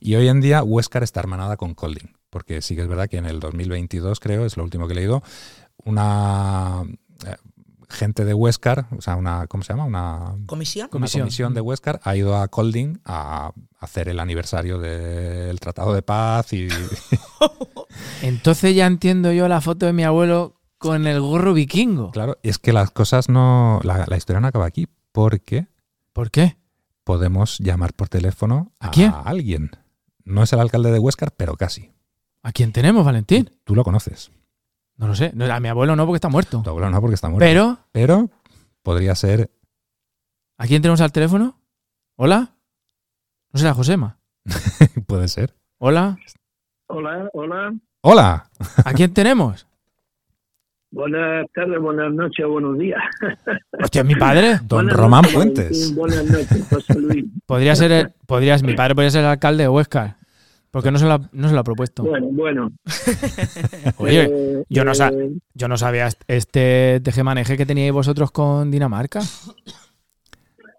y 0.00 0.14
hoy 0.14 0.28
en 0.28 0.40
día 0.40 0.62
Huéscar 0.62 1.02
está 1.02 1.20
hermanada 1.20 1.56
con 1.58 1.74
Kolding, 1.74 2.16
porque 2.30 2.62
sí 2.62 2.74
que 2.74 2.82
es 2.82 2.88
verdad 2.88 3.08
que 3.08 3.18
en 3.18 3.26
el 3.26 3.38
2022, 3.38 4.18
creo, 4.18 4.46
es 4.46 4.56
lo 4.56 4.64
último 4.64 4.86
que 4.86 4.94
he 4.94 4.96
leído, 4.96 5.22
una 5.84 6.84
eh, 7.26 7.36
gente 7.92 8.24
de 8.24 8.34
Huéscar, 8.34 8.86
o 8.96 9.00
sea, 9.00 9.16
una, 9.16 9.46
¿cómo 9.46 9.62
se 9.62 9.72
llama? 9.72 9.84
Una 9.84 10.34
¿Comisión? 10.46 10.84
una 10.86 10.90
Comisión. 10.90 11.22
comisión 11.22 11.54
de 11.54 11.60
Huéscar 11.60 12.00
ha 12.02 12.16
ido 12.16 12.36
a 12.36 12.48
Kolding 12.48 13.00
a 13.04 13.52
hacer 13.78 14.08
el 14.08 14.18
aniversario 14.20 14.78
del 14.78 15.58
Tratado 15.60 15.92
de 15.94 16.02
Paz 16.02 16.52
y 16.52 16.68
Entonces 18.22 18.74
ya 18.74 18.86
entiendo 18.86 19.32
yo 19.32 19.48
la 19.48 19.60
foto 19.60 19.86
de 19.86 19.92
mi 19.92 20.04
abuelo 20.04 20.60
con 20.78 21.06
el 21.06 21.20
gorro 21.20 21.54
vikingo. 21.54 22.10
claro, 22.10 22.38
es 22.42 22.58
que 22.58 22.72
las 22.72 22.90
cosas 22.90 23.28
no 23.28 23.80
la, 23.84 24.04
la 24.06 24.16
historia 24.16 24.40
no 24.40 24.48
acaba 24.48 24.66
aquí 24.66 24.88
porque 25.12 25.66
¿Por 26.12 26.30
qué? 26.30 26.56
podemos 27.04 27.58
llamar 27.58 27.92
por 27.94 28.08
teléfono 28.08 28.72
a, 28.80 28.88
¿A 28.88 28.90
quién? 28.90 29.12
alguien. 29.24 29.70
No 30.24 30.42
es 30.42 30.52
el 30.52 30.60
alcalde 30.60 30.90
de 30.92 30.98
Huéscar, 30.98 31.32
pero 31.36 31.56
casi. 31.56 31.90
¿A 32.42 32.52
quién 32.52 32.72
tenemos, 32.72 33.04
Valentín? 33.04 33.50
Tú 33.64 33.74
lo 33.74 33.82
conoces. 33.84 34.30
No 34.96 35.08
lo 35.08 35.14
sé. 35.14 35.32
No, 35.34 35.44
a 35.52 35.60
mi 35.60 35.68
abuelo 35.68 35.96
no, 35.96 36.04
porque 36.06 36.16
está 36.16 36.28
muerto. 36.28 36.62
Tu 36.62 36.70
abuelo 36.70 36.90
no 36.90 37.00
porque 37.00 37.14
está 37.14 37.28
muerto. 37.28 37.44
Pero, 37.44 37.78
Pero 37.92 38.30
podría 38.82 39.14
ser 39.14 39.50
¿a 40.58 40.66
quién 40.66 40.80
tenemos 40.82 41.00
al 41.00 41.12
teléfono? 41.12 41.58
¿Hola? 42.16 42.54
No 43.52 43.58
será 43.58 43.74
Josema. 43.74 44.18
puede 45.06 45.28
ser. 45.28 45.54
¿Hola? 45.78 46.16
Hola, 46.88 47.28
hola. 47.32 47.74
Hola. 48.02 48.50
¿A 48.84 48.92
quién 48.92 49.12
tenemos? 49.14 49.66
Buenas 50.94 51.46
tardes, 51.54 51.80
buenas 51.80 52.12
noches, 52.12 52.46
buenos 52.46 52.78
días. 52.78 53.00
Hostia, 53.82 54.04
mi 54.04 54.14
padre. 54.14 54.58
Don 54.64 54.84
Buenas 54.84 54.96
Román 54.96 55.22
noches, 55.22 55.34
Puentes. 55.34 55.94
Buenas 55.94 56.24
noches, 56.26 56.66
José 56.68 57.00
Luis. 57.00 57.24
Podría 57.46 57.74
ser, 57.74 57.92
el- 57.92 58.10
podría, 58.26 58.58
mi 58.58 58.74
padre 58.74 58.94
podría 58.94 59.10
ser 59.10 59.22
el 59.24 59.30
alcalde 59.30 59.62
de 59.62 59.68
Huesca. 59.70 60.18
Porque 60.72 60.90
no 60.90 60.98
se 60.98 61.04
lo 61.04 61.12
ha, 61.12 61.20
no 61.32 61.48
se 61.48 61.54
lo 61.54 61.60
ha 61.60 61.64
propuesto. 61.64 62.02
Bueno, 62.02 62.26
bueno. 62.32 62.72
Oye, 63.98 64.22
Eh, 64.24 64.64
yo 64.68 64.84
no 64.84 64.94
sa- 64.94 65.10
eh, 65.10 65.30
yo 65.54 65.68
no 65.68 65.76
sabía 65.76 66.08
este 66.26 67.00
tejemaneje 67.04 67.56
que 67.56 67.66
teníais 67.66 67.92
vosotros 67.92 68.32
con 68.32 68.70
Dinamarca. 68.70 69.20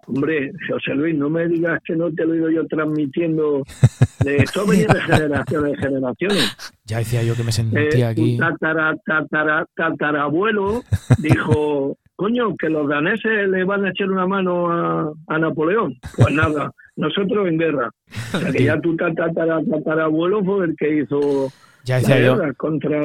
Hombre, 0.05 0.51
José 0.69 0.95
Luis, 0.95 1.15
no 1.15 1.29
me 1.29 1.47
digas 1.47 1.79
que 1.85 1.95
no 1.95 2.11
te 2.11 2.25
lo 2.25 2.33
he 2.33 2.37
ido 2.37 2.49
yo 2.49 2.67
transmitiendo. 2.67 3.63
De 4.23 4.37
esto 4.37 4.65
venía 4.65 4.87
de 4.87 5.01
generaciones 5.01 5.73
en 5.73 5.79
generaciones. 5.79 6.57
Ya 6.85 6.97
decía 6.97 7.23
yo 7.23 7.35
que 7.35 7.43
me 7.43 7.49
Eh, 7.49 7.53
sentía 7.53 8.09
aquí. 8.09 8.37
Tatara, 8.37 8.95
tatara, 9.05 9.65
tatarabuelo 9.75 10.81
dijo, 11.19 11.97
coño, 12.15 12.55
que 12.57 12.69
los 12.69 12.87
daneses 12.89 13.47
le 13.49 13.63
van 13.63 13.85
a 13.85 13.89
echar 13.91 14.09
una 14.09 14.25
mano 14.27 14.71
a, 14.71 15.11
a 15.27 15.39
Napoleón. 15.39 15.95
Pues 16.17 16.33
nada, 16.33 16.71
nosotros 16.95 17.47
en 17.47 17.57
guerra. 17.57 17.89
O 18.34 18.39
sea 18.39 18.51
que 18.51 18.63
ya 18.63 18.79
tu 18.81 18.95
tatara, 18.95 19.61
tatarabuelo 19.63 20.43
fue 20.43 20.65
el 20.65 20.75
que 20.75 20.99
hizo 21.01 21.51
Ya 21.86 21.95
la 21.95 21.99
decía 22.01 22.19
yo. 22.21 22.36
guerra 22.38 22.53
contra 22.53 22.99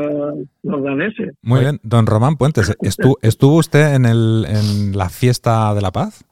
los 0.62 0.82
daneses. 0.82 1.34
Muy 1.42 1.60
bien, 1.60 1.78
don 1.82 2.06
Román 2.06 2.36
Puentes, 2.36 2.76
¿estu- 2.80 3.18
¿estuvo 3.22 3.56
usted 3.56 3.94
en, 3.94 4.04
el, 4.06 4.44
en 4.48 4.96
la 4.96 5.08
fiesta 5.08 5.74
de 5.74 5.80
la 5.82 5.90
paz? 5.90 6.24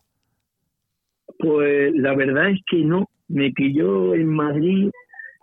Pues 1.38 1.92
la 1.94 2.14
verdad 2.14 2.51
es 2.51 2.61
que 2.70 2.78
no. 2.78 3.09
Me 3.28 3.51
pilló 3.51 4.14
en 4.14 4.28
Madrid 4.28 4.90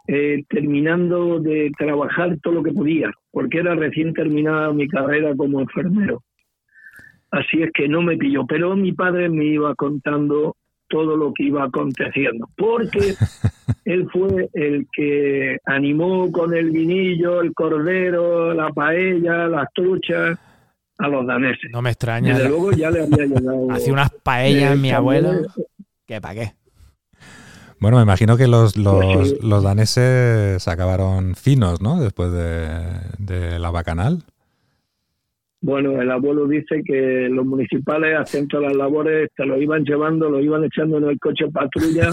eh, 0.08 0.43
terminando 0.49 1.39
de 1.39 1.70
trabajar 1.78 2.38
todo 2.41 2.54
lo 2.56 2.64
que 2.64 2.72
podía, 2.72 3.12
porque 3.32 3.60
era 3.60 3.76
recién 3.76 4.14
terminada 4.14 4.72
mi 4.72 4.88
carrera 4.88 5.36
como 5.36 5.60
enfermero. 5.60 6.24
Así 7.32 7.62
es 7.62 7.72
que 7.74 7.88
no 7.89 8.01
me 8.01 8.16
pilló, 8.16 8.45
pero 8.47 8.76
mi 8.78 8.93
padre 8.93 9.28
me 9.28 9.45
iba 9.45 9.76
contando 9.76 10.56
todo 10.88 11.16
lo 11.16 11.34
que 11.34 11.44
iba 11.44 11.64
aconteciendo, 11.64 12.50
porque 12.56 13.16
él 13.86 14.08
fue 14.12 14.50
el 14.54 14.88
que 14.92 15.58
animó 15.66 16.32
con 16.32 16.54
el 16.54 16.72
vinillo, 16.72 17.42
el 17.42 17.54
cordero, 17.54 18.54
la 18.54 18.70
paella, 18.70 19.48
las 19.48 19.68
truchas 19.74 20.38
a 20.98 21.08
los 21.08 21.26
daneses. 21.26 21.70
No 21.72 21.82
me 21.82 21.90
extraña. 21.90 22.36
Desde 22.36 22.50
luego 22.50 22.72
ya 22.72 22.92
le 22.92 23.04
había 23.04 23.26
llegado. 23.26 23.68
Hacía 23.72 23.94
unas 23.94 24.12
paellas 24.24 24.78
mi 24.78 24.92
abuelo. 24.92 25.32
¿Qué 26.06 26.22
para 26.22 26.36
qué? 26.36 26.54
Bueno, 27.80 27.98
me 27.98 28.04
imagino 28.04 28.38
que 28.38 28.48
los, 28.48 28.78
los, 28.78 29.04
Pues 29.04 29.44
los 29.44 29.64
daneses 29.64 30.66
acabaron 30.70 31.36
finos, 31.36 31.82
¿no? 31.82 32.00
Después 32.00 32.32
de, 32.32 32.70
de 33.18 33.60
la 33.60 33.72
bacanal. 33.72 34.24
Bueno, 35.66 36.01
el 36.01 36.11
abuelo 36.11 36.45
dice 36.45 36.82
que 36.86 37.30
los 37.32 37.45
municipales 37.45 38.20
hacían 38.20 38.49
todas 38.49 38.68
las 38.68 38.76
labores, 38.76 39.30
te 39.34 39.45
lo 39.45 39.61
iban 39.61 39.86
llevando, 39.86 40.30
lo 40.30 40.41
iban 40.41 40.66
echando 40.66 40.97
en 40.97 41.05
el 41.05 41.18
coche 41.20 41.45
patrulla 41.53 42.09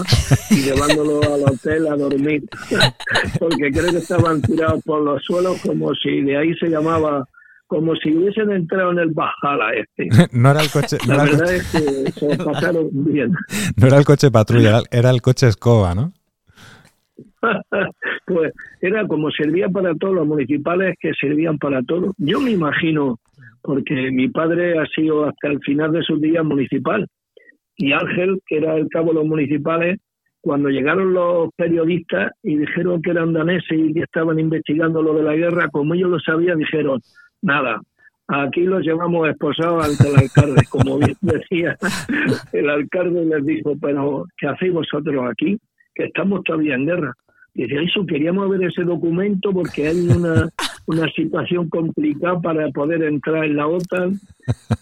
y 0.49 0.55
llevándolo 0.63 1.19
al 1.21 1.41
hotel 1.43 1.85
a 1.87 1.97
dormir. 1.97 2.43
Porque 3.39 3.69
creo 3.71 3.91
que 3.91 3.97
estaban 3.97 4.41
tirados 4.41 4.81
por 4.85 5.01
los 5.01 5.21
suelos 5.25 5.61
como 5.61 5.93
si 5.95 6.21
de 6.21 6.37
ahí 6.37 6.53
se 6.61 6.69
llamaba, 6.69 7.25
como 7.67 7.93
si 7.97 8.15
hubiesen 8.15 8.51
entrado 8.51 8.91
en 8.93 8.99
el 8.99 9.09
Bajala 9.11 9.73
este. 9.73 10.07
No 10.31 10.51
era 10.51 10.61
el 10.61 10.71
coche, 10.71 10.97
La 11.05 11.25
verdad 11.25 11.39
coche, 11.39 11.57
es 11.57 11.71
que 11.73 12.11
se 12.13 12.37
pasaron 12.37 12.87
bien. 12.93 13.33
no 13.75 13.87
era 13.87 13.97
el 13.97 14.05
coche 14.05 14.31
patrulla, 14.31 14.81
era 14.91 15.09
el 15.09 15.21
coche 15.21 15.49
escoba, 15.49 15.93
¿no? 15.93 16.13
pues 18.25 18.53
era 18.81 19.07
como 19.07 19.31
servía 19.31 19.69
para 19.69 19.95
todos 19.95 20.15
los 20.15 20.27
municipales 20.27 20.95
que 20.99 21.11
servían 21.19 21.57
para 21.57 21.81
todos. 21.83 22.13
Yo 22.17 22.39
me 22.39 22.51
imagino, 22.51 23.19
porque 23.61 24.11
mi 24.11 24.29
padre 24.29 24.77
ha 24.79 24.85
sido 24.87 25.25
hasta 25.25 25.47
el 25.47 25.59
final 25.61 25.91
de 25.91 26.03
sus 26.03 26.21
días 26.21 26.43
municipal 26.43 27.07
y 27.77 27.93
Ángel, 27.93 28.39
que 28.45 28.57
era 28.57 28.75
el 28.75 28.87
cabo 28.89 29.09
de 29.09 29.15
los 29.15 29.25
municipales, 29.25 29.99
cuando 30.41 30.69
llegaron 30.69 31.13
los 31.13 31.49
periodistas 31.55 32.31
y 32.43 32.57
dijeron 32.57 33.01
que 33.01 33.11
eran 33.11 33.33
daneses 33.33 33.71
y 33.71 33.93
que 33.93 34.01
estaban 34.01 34.39
investigando 34.39 35.01
lo 35.01 35.13
de 35.13 35.23
la 35.23 35.35
guerra, 35.35 35.69
como 35.69 35.93
ellos 35.93 36.09
lo 36.09 36.19
sabían, 36.19 36.59
dijeron, 36.59 36.99
nada, 37.41 37.79
aquí 38.27 38.61
los 38.61 38.81
llevamos 38.81 39.29
esposados 39.29 39.85
ante 39.85 40.09
el 40.09 40.19
alcalde, 40.19 40.61
como 40.69 40.97
bien 40.97 41.15
decía 41.21 41.77
el 42.53 42.69
alcalde 42.69 43.25
les 43.25 43.45
dijo, 43.45 43.73
pero 43.79 44.25
¿qué 44.37 44.47
hacéis 44.47 44.73
vosotros 44.73 45.25
aquí? 45.29 45.57
Que 45.93 46.05
estamos 46.05 46.43
todavía 46.43 46.75
en 46.75 46.85
guerra. 46.85 47.13
Dice, 47.53 47.83
eso, 47.83 48.05
queríamos 48.05 48.49
ver 48.49 48.63
ese 48.63 48.83
documento 48.83 49.51
porque 49.51 49.87
hay 49.87 50.07
una, 50.07 50.49
una 50.87 51.07
situación 51.11 51.67
complicada 51.69 52.39
para 52.39 52.69
poder 52.69 53.03
entrar 53.03 53.43
en 53.45 53.57
la 53.57 53.67
OTAN. 53.67 54.19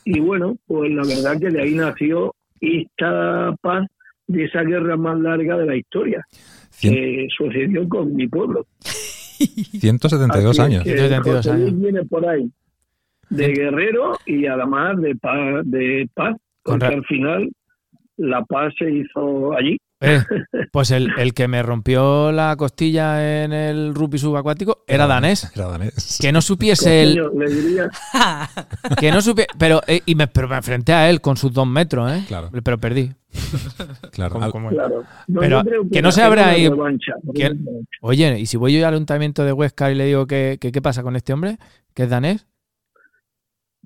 Y 0.06 0.20
bueno, 0.20 0.56
pues 0.68 0.92
la 0.92 1.02
verdad 1.04 1.40
que 1.40 1.50
de 1.50 1.62
ahí 1.62 1.74
nació 1.74 2.36
esta 2.62 3.56
paz 3.62 3.88
de 4.28 4.44
esa 4.46 4.62
guerra 4.64 4.96
más 4.98 5.20
larga 5.20 5.58
de 5.58 5.66
la 5.66 5.76
historia 5.76 6.24
Cien- 6.72 6.94
que 6.94 7.28
sucedió 7.36 7.88
con 7.90 8.16
mi 8.16 8.28
pueblo. 8.28 8.68
172 9.40 10.60
Así 10.60 10.60
es 10.60 10.60
años. 10.60 10.84
que 10.84 10.90
172 10.98 11.36
José 11.38 11.54
Luis 11.58 11.68
años. 11.70 11.82
viene 11.82 12.06
por 12.06 12.28
ahí 12.28 12.52
de 13.30 13.48
guerrero 13.48 14.12
y 14.26 14.46
además 14.48 15.00
de 15.02 15.16
paz, 15.16 15.62
de 15.66 16.10
paz 16.14 16.36
porque 16.64 16.86
al 16.86 17.06
final 17.06 17.50
la 18.18 18.44
paz 18.44 18.74
se 18.78 18.92
hizo 18.92 19.54
allí. 19.56 19.78
Eh, 20.02 20.24
pues 20.72 20.92
el, 20.92 21.12
el 21.18 21.34
que 21.34 21.48
me 21.48 21.62
rompió 21.62 22.32
la 22.32 22.56
costilla 22.56 23.44
en 23.44 23.52
el 23.54 23.94
rugby 23.94 24.18
subacuático 24.18 24.84
era 24.88 25.08
danés. 25.08 25.52
Era 25.56 25.68
danés. 25.68 26.18
Que 26.22 26.32
no 26.32 26.42
supiese 26.42 26.90
diría, 27.06 27.90
Que 29.00 29.12
no 29.12 29.22
supiese. 29.22 29.50
Pero, 29.58 29.82
eh, 29.88 30.02
y 30.06 30.16
me, 30.16 30.28
pero 30.28 30.48
me 30.48 30.56
enfrenté 30.58 30.94
a 30.94 31.10
él 31.10 31.22
con 31.22 31.38
sus 31.38 31.52
dos 31.52 31.68
metros, 31.68 32.12
¿eh? 32.12 32.24
Claro. 32.28 32.50
Pero 32.64 32.78
perdí. 32.78 33.12
Claro. 34.12 34.34
Como- 34.34 34.46
Al- 34.46 34.52
como- 34.52 34.70
claro. 34.70 35.04
No, 35.28 35.42
Pero 35.42 35.64
que 35.92 36.02
no 36.02 36.12
se 36.12 36.28
una 36.28 36.48
ahí- 36.48 36.68
revancha, 36.70 37.14
que-. 37.34 37.56
Oye, 38.02 38.40
¿y 38.40 38.46
si 38.46 38.58
voy 38.58 38.74
yo 38.78 38.88
al 38.88 38.94
ayuntamiento 38.94 39.44
de 39.44 39.54
Huesca 39.54 39.92
y 39.92 39.96
le 39.96 40.06
digo 40.06 40.28
que, 40.28 40.58
que 40.60 40.72
qué 40.72 40.82
pasa 40.82 41.04
con 41.04 41.16
este 41.16 41.34
hombre? 41.34 41.58
¿Que 41.94 42.04
es 42.04 42.10
danés? 42.10 42.46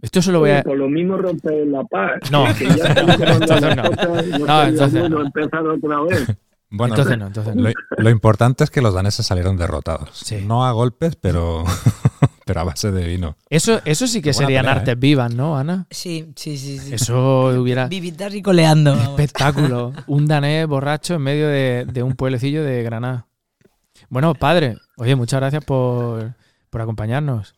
Esto 0.04 0.22
se 0.22 0.34
lo 0.34 0.40
voy 0.40 0.52
a. 0.52 0.64
Por 0.64 0.78
lo 0.78 0.90
mismo 0.90 1.16
romper 1.18 1.66
la 1.66 1.82
paz. 1.86 2.30
No. 2.30 2.46
Entonces 2.60 3.76
no. 3.76 3.84
cosas, 3.84 4.40
No, 4.40 4.64
entonces 4.64 5.10
no. 5.10 5.22
empezar 5.22 5.66
otra 5.66 6.02
vez. 6.02 6.28
Bueno, 6.76 6.96
entonces 6.96 7.20
no, 7.20 7.28
entonces 7.28 7.56
no. 7.56 7.62
lo, 7.70 7.72
lo 7.98 8.10
importante 8.10 8.64
es 8.64 8.72
que 8.72 8.82
los 8.82 8.96
daneses 8.96 9.24
salieron 9.28 9.58
derrotados. 9.58 10.10
Sí. 10.12 10.44
No 10.44 10.66
a 10.66 10.72
golpes, 10.72 11.16
pero, 11.16 11.64
pero 12.46 12.62
a 12.62 12.64
base 12.64 12.92
de 12.92 13.06
vino. 13.08 13.36
Eso, 13.48 13.80
eso 13.86 14.08
sí 14.08 14.24
que 14.24 14.34
serían 14.34 14.64
pelea, 14.66 14.80
artes 14.80 15.00
vivas, 15.00 15.36
¿no, 15.36 15.56
Ana? 15.56 15.86
Sí, 15.92 16.34
sí, 16.36 16.58
sí. 16.58 16.80
sí. 16.80 16.96
Eso 16.96 17.50
hubiera. 17.62 17.86
Vivitas 17.90 18.34
y 18.34 18.42
coleando. 18.42 18.92
espectáculo. 18.96 19.94
Un 20.08 20.26
danés 20.26 20.66
borracho 20.66 21.14
en 21.14 21.22
medio 21.22 21.48
de, 21.48 21.86
de 21.86 22.02
un 22.02 22.16
pueblecillo 22.16 22.64
de 22.64 22.82
Granada. 22.82 23.28
Bueno, 24.10 24.34
padre, 24.34 24.78
oye, 24.98 25.16
muchas 25.16 25.42
gracias 25.42 25.64
por, 25.64 26.34
por 26.72 26.82
acompañarnos. 26.82 27.54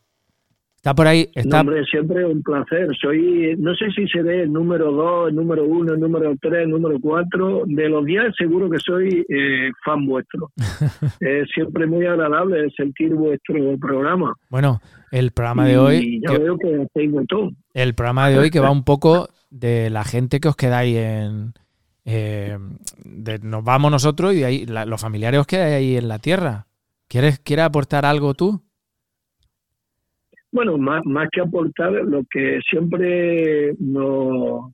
Está 0.85 0.93
por 0.93 1.07
ahí, 1.07 1.27
No, 1.35 1.41
está. 1.41 1.61
hombre, 1.61 1.83
siempre 1.85 2.23
un 2.25 2.43
placer. 2.43 2.87
Soy, 3.01 3.55
no 3.57 3.73
sé 3.73 3.89
si 3.95 4.07
seré 4.07 4.43
el 4.43 4.53
número 4.53 4.91
dos, 4.91 5.29
el 5.29 5.35
número 5.35 5.63
uno, 5.65 5.93
el 5.93 5.99
número 5.99 6.35
tres, 6.39 6.65
el 6.65 6.69
número 6.69 6.99
cuatro. 7.01 7.63
De 7.65 7.89
los 7.89 8.05
días 8.05 8.35
seguro 8.37 8.69
que 8.69 8.77
soy 8.77 9.25
eh, 9.27 9.71
fan 9.83 10.05
vuestro. 10.05 10.51
es 11.21 11.49
siempre 11.55 11.87
muy 11.87 12.05
agradable 12.05 12.69
sentir 12.77 13.15
vuestro 13.15 13.55
programa. 13.79 14.35
Bueno, 14.51 14.79
el 15.09 15.31
programa 15.31 15.65
de 15.65 15.73
Y 15.73 15.75
hoy. 15.77 16.21
ya 16.23 16.33
que- 16.35 16.43
veo 16.43 16.55
que 16.59 16.75
hacéis 16.83 17.11
de 17.13 17.25
todo. 17.25 17.49
el 17.73 17.95
programa 17.95 18.29
de 18.29 18.37
hoy 18.37 18.51
que 18.51 18.59
va 18.59 18.69
un 18.69 18.83
poco 18.85 19.29
de 19.49 19.89
la 19.89 20.03
gente 20.03 20.39
que 20.39 20.49
os 20.49 20.55
quedáis 20.55 20.97
en. 20.97 21.53
eh, 22.05 22.59
de- 23.03 23.39
nos 23.39 23.63
vamos 23.63 23.89
nosotros 23.89 24.35
y 24.35 24.41
de 24.41 24.45
ahí 24.45 24.65
la- 24.67 24.85
los 24.85 25.01
familiares 25.01 25.39
os 25.39 25.47
quedáis 25.47 25.73
ahí 25.77 25.97
en 25.97 26.07
la 26.07 26.19
tierra. 26.19 26.67
¿Quieres, 27.07 27.39
¿Quieres 27.39 27.65
aportar 27.65 28.05
algo 28.05 28.35
tú? 28.35 28.61
Bueno, 30.55 30.77
más, 30.77 31.05
más 31.05 31.27
que 31.33 31.41
aportar, 31.41 31.91
lo 31.91 32.23
que 32.31 32.61
siempre 32.69 33.73
nos, 33.77 34.71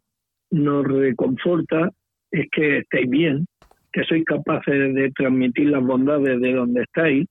nos 0.51 0.87
reconforta 0.87 1.89
es 2.29 2.45
que 2.51 2.77
estéis 2.77 3.09
bien, 3.09 3.47
que 3.91 4.03
sois 4.03 4.23
capaces 4.23 4.93
de 4.93 5.09
transmitir 5.17 5.69
las 5.69 5.81
bondades 5.83 6.39
de 6.39 6.53
donde 6.53 6.83
estáis 6.83 7.27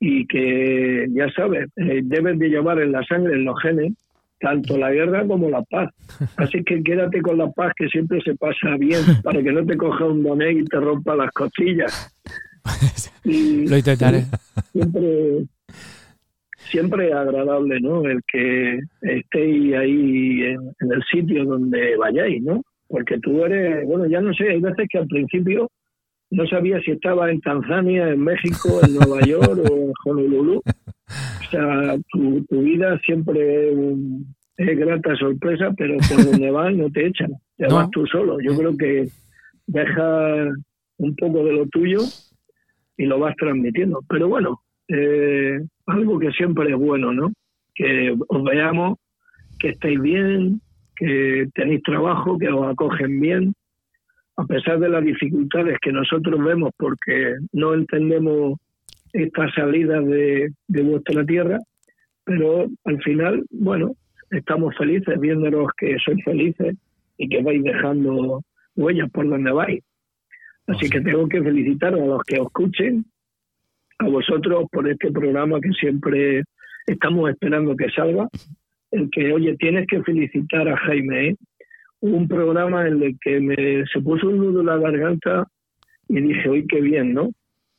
y 0.00 0.26
que, 0.26 1.06
ya 1.10 1.30
sabes, 1.30 1.68
eh, 1.76 2.00
debes 2.02 2.40
de 2.40 2.48
llevar 2.48 2.80
en 2.80 2.90
la 2.90 3.04
sangre, 3.04 3.34
en 3.36 3.44
los 3.44 3.54
genes, 3.62 3.92
tanto 4.40 4.76
la 4.76 4.90
guerra 4.90 5.24
como 5.24 5.48
la 5.48 5.62
paz. 5.62 5.90
Así 6.36 6.64
que 6.64 6.82
quédate 6.82 7.22
con 7.22 7.38
la 7.38 7.52
paz, 7.52 7.72
que 7.76 7.86
siempre 7.86 8.20
se 8.22 8.34
pasa 8.34 8.76
bien, 8.80 9.00
para 9.22 9.40
que 9.40 9.52
no 9.52 9.64
te 9.64 9.76
coja 9.76 10.06
un 10.06 10.24
doné 10.24 10.54
y 10.54 10.64
te 10.64 10.80
rompa 10.80 11.14
las 11.14 11.30
costillas. 11.30 12.12
Y- 13.22 13.64
Lo 13.68 13.76
intentaré. 13.78 14.24
siempre 14.72 15.46
siempre 16.74 17.08
es 17.08 17.14
agradable 17.14 17.80
no 17.80 18.04
el 18.04 18.20
que 18.32 18.78
estéis 19.02 19.74
ahí 19.74 20.42
en, 20.52 20.60
en 20.80 20.92
el 20.96 21.02
sitio 21.12 21.44
donde 21.44 21.96
vayáis 21.96 22.42
no 22.42 22.62
porque 22.88 23.18
tú 23.20 23.44
eres 23.44 23.86
bueno 23.86 24.06
ya 24.06 24.20
no 24.20 24.32
sé 24.34 24.44
hay 24.50 24.60
veces 24.60 24.86
que 24.90 24.98
al 24.98 25.06
principio 25.08 25.68
no 26.30 26.46
sabía 26.46 26.80
si 26.80 26.90
estaba 26.90 27.30
en 27.30 27.40
Tanzania 27.40 28.08
en 28.10 28.20
México 28.30 28.80
en 28.84 28.94
Nueva 28.94 29.20
York 29.32 29.60
o 29.70 29.74
en 29.86 29.92
Honolulu 30.04 30.56
o 30.58 31.50
sea 31.50 31.96
tu, 32.12 32.44
tu 32.50 32.60
vida 32.62 32.98
siempre 33.06 33.68
es, 33.70 33.74
un- 33.76 34.34
es 34.56 34.78
grata 34.78 35.14
sorpresa 35.16 35.72
pero 35.76 35.94
por 36.08 36.24
donde 36.30 36.50
vas 36.50 36.74
no 36.74 36.90
te 36.90 37.06
echan 37.06 37.32
te 37.56 37.66
No. 37.68 37.76
vas 37.76 37.90
tú 37.90 38.06
solo 38.06 38.38
yo 38.40 38.56
creo 38.56 38.76
que 38.76 39.08
dejas 39.66 40.48
un 40.98 41.14
poco 41.16 41.44
de 41.44 41.52
lo 41.52 41.66
tuyo 41.68 41.98
y 42.96 43.06
lo 43.06 43.18
vas 43.18 43.34
transmitiendo. 43.36 44.00
Pero 44.08 44.28
bueno, 44.28 44.60
eh, 44.88 45.60
algo 45.86 46.18
que 46.18 46.30
siempre 46.32 46.70
es 46.70 46.76
bueno, 46.76 47.12
¿no? 47.12 47.32
Que 47.74 48.14
os 48.28 48.44
veamos, 48.44 48.98
que 49.58 49.70
estéis 49.70 50.00
bien, 50.00 50.60
que 50.96 51.48
tenéis 51.54 51.82
trabajo, 51.82 52.38
que 52.38 52.48
os 52.48 52.66
acogen 52.66 53.20
bien 53.20 53.54
a 54.36 54.44
pesar 54.44 54.80
de 54.80 54.88
las 54.88 55.04
dificultades 55.04 55.78
que 55.80 55.92
nosotros 55.92 56.42
vemos 56.42 56.70
porque 56.76 57.36
no 57.52 57.74
entendemos 57.74 58.58
esta 59.12 59.50
salida 59.52 60.00
de, 60.00 60.50
de 60.66 60.82
vuestra 60.82 61.24
tierra, 61.24 61.58
pero 62.24 62.66
al 62.84 63.02
final, 63.02 63.44
bueno, 63.50 63.92
estamos 64.30 64.76
felices 64.76 65.20
viéndonos 65.20 65.68
que 65.76 65.96
sois 66.04 66.22
felices 66.24 66.74
y 67.16 67.28
que 67.28 67.42
vais 67.42 67.62
dejando 67.62 68.40
huellas 68.74 69.08
por 69.10 69.28
donde 69.28 69.52
vais. 69.52 69.84
Así 70.66 70.88
que 70.88 71.00
tengo 71.00 71.28
que 71.28 71.42
felicitar 71.42 71.94
a 71.94 72.04
los 72.04 72.22
que 72.24 72.40
os 72.40 72.46
escuchen, 72.46 73.04
a 73.98 74.08
vosotros 74.08 74.64
por 74.70 74.88
este 74.88 75.10
programa 75.10 75.60
que 75.60 75.70
siempre 75.70 76.42
estamos 76.86 77.30
esperando 77.30 77.76
que 77.76 77.90
salga. 77.90 78.28
El 78.90 79.10
que, 79.10 79.32
oye, 79.32 79.56
tienes 79.56 79.86
que 79.86 80.02
felicitar 80.02 80.68
a 80.68 80.76
Jaime, 80.76 81.28
¿eh? 81.28 81.36
un 82.00 82.28
programa 82.28 82.86
en 82.86 83.02
el 83.02 83.18
que 83.20 83.40
me, 83.40 83.84
se 83.86 84.00
puso 84.00 84.28
un 84.28 84.38
nudo 84.38 84.60
en 84.60 84.66
la 84.66 84.76
garganta 84.76 85.46
y 86.08 86.20
dije, 86.20 86.48
hoy 86.48 86.66
qué 86.66 86.80
bien, 86.80 87.14
¿no? 87.14 87.30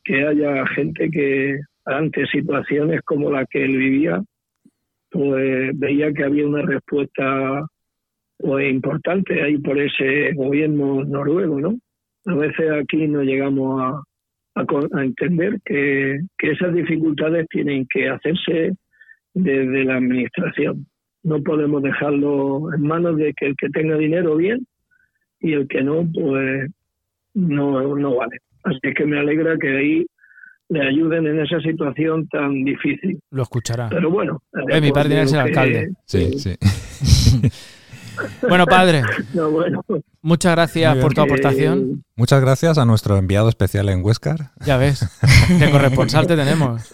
Que 0.03 0.25
haya 0.25 0.65
gente 0.67 1.09
que 1.11 1.59
ante 1.85 2.25
situaciones 2.27 3.01
como 3.03 3.29
la 3.29 3.45
que 3.45 3.63
él 3.63 3.77
vivía, 3.77 4.21
pues 5.11 5.77
veía 5.77 6.11
que 6.11 6.23
había 6.23 6.47
una 6.47 6.63
respuesta 6.63 7.67
pues, 8.37 8.71
importante 8.71 9.41
ahí 9.43 9.57
por 9.59 9.79
ese 9.79 10.33
gobierno 10.33 11.03
noruego, 11.03 11.59
¿no? 11.61 11.77
A 12.25 12.33
veces 12.35 12.71
aquí 12.71 13.07
no 13.07 13.21
llegamos 13.21 13.81
a, 13.81 14.01
a, 14.55 15.03
entender 15.03 15.59
que, 15.65 16.19
que 16.37 16.51
esas 16.51 16.73
dificultades 16.73 17.47
tienen 17.49 17.85
que 17.89 18.09
hacerse 18.09 18.73
desde 19.33 19.83
la 19.83 19.97
administración 19.97 20.87
no 21.25 21.41
podemos 21.41 21.81
dejarlo 21.81 22.71
en 22.73 22.83
manos 22.83 23.17
de 23.17 23.33
que 23.33 23.47
el 23.47 23.55
que 23.57 23.69
tenga 23.69 23.97
dinero 23.97 24.37
bien 24.37 24.65
y 25.39 25.53
el 25.53 25.67
que 25.67 25.81
no, 25.81 26.07
pues 26.13 26.69
no, 27.33 27.95
no 27.95 28.15
vale. 28.15 28.37
Así 28.63 28.93
que 28.95 29.05
me 29.05 29.19
alegra 29.19 29.57
que 29.57 29.75
ahí 29.75 30.05
le 30.69 30.87
ayuden 30.87 31.25
en 31.25 31.39
esa 31.39 31.59
situación 31.61 32.27
tan 32.27 32.63
difícil. 32.63 33.19
Lo 33.31 33.41
escuchará. 33.41 33.89
Pero 33.89 34.11
bueno. 34.11 34.41
Eh, 34.69 34.79
mi 34.79 34.91
padre 34.91 35.21
es 35.21 35.33
el 35.33 35.39
alcalde. 35.39 35.89
Sí, 36.05 36.31
sí. 36.37 36.55
bueno, 38.47 38.65
padre. 38.65 39.03
No, 39.33 39.49
bueno. 39.49 39.83
Muchas 40.21 40.53
gracias 40.53 40.97
por 40.97 41.13
tu 41.13 41.21
aportación. 41.21 42.03
Muchas 42.15 42.41
gracias 42.41 42.77
a 42.77 42.85
nuestro 42.85 43.17
enviado 43.17 43.49
especial 43.49 43.89
en 43.89 44.03
Huescar. 44.03 44.51
Ya 44.65 44.77
ves, 44.77 45.07
qué 45.59 45.69
corresponsal 45.69 46.27
te 46.27 46.35
tenemos. 46.35 46.89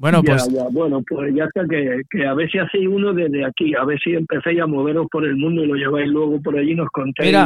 Bueno, 0.00 0.22
pues. 0.22 0.48
Ya, 0.48 0.64
Bueno, 0.70 1.02
pues 1.06 1.34
ya 1.34 1.44
está, 1.44 1.62
que, 1.68 2.00
que, 2.10 2.26
a 2.26 2.32
ver 2.32 2.50
si 2.50 2.58
hacéis 2.58 2.88
uno 2.88 3.12
desde 3.12 3.44
aquí, 3.44 3.74
a 3.74 3.84
ver 3.84 4.00
si 4.02 4.12
empecéis 4.12 4.60
a 4.62 4.66
moveros 4.66 5.06
por 5.12 5.26
el 5.26 5.36
mundo 5.36 5.62
y 5.62 5.66
lo 5.66 5.74
lleváis 5.74 6.08
luego 6.08 6.40
por 6.40 6.56
allí 6.56 6.72
y 6.72 6.74
nos 6.74 6.88
contéis 6.88 7.36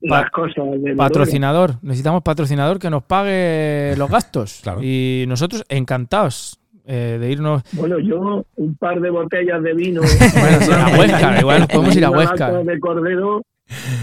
las 0.00 0.30
cosas. 0.30 0.64
De 0.80 0.96
patrocinador, 0.96 1.74
necesitamos 1.82 2.22
patrocinador 2.22 2.78
que 2.78 2.88
nos 2.88 3.02
pague 3.02 3.94
los 3.98 4.10
gastos. 4.10 4.60
Claro. 4.62 4.82
Y 4.82 5.26
nosotros 5.28 5.64
encantados. 5.68 6.58
Eh, 6.90 7.18
de 7.20 7.30
irnos. 7.30 7.62
Bueno, 7.72 7.98
yo 7.98 8.46
un 8.56 8.74
par 8.76 8.98
de 9.00 9.10
botellas 9.10 9.62
de 9.62 9.74
vino. 9.74 10.00
bueno, 10.40 10.58
sí, 10.62 10.72
a 10.72 10.98
Huesca, 10.98 11.38
igual 11.40 11.66
podemos 11.68 11.94
ir 11.96 12.04
a 12.06 12.10
Huesca. 12.10 12.50
de 12.62 12.80
cordero, 12.80 13.42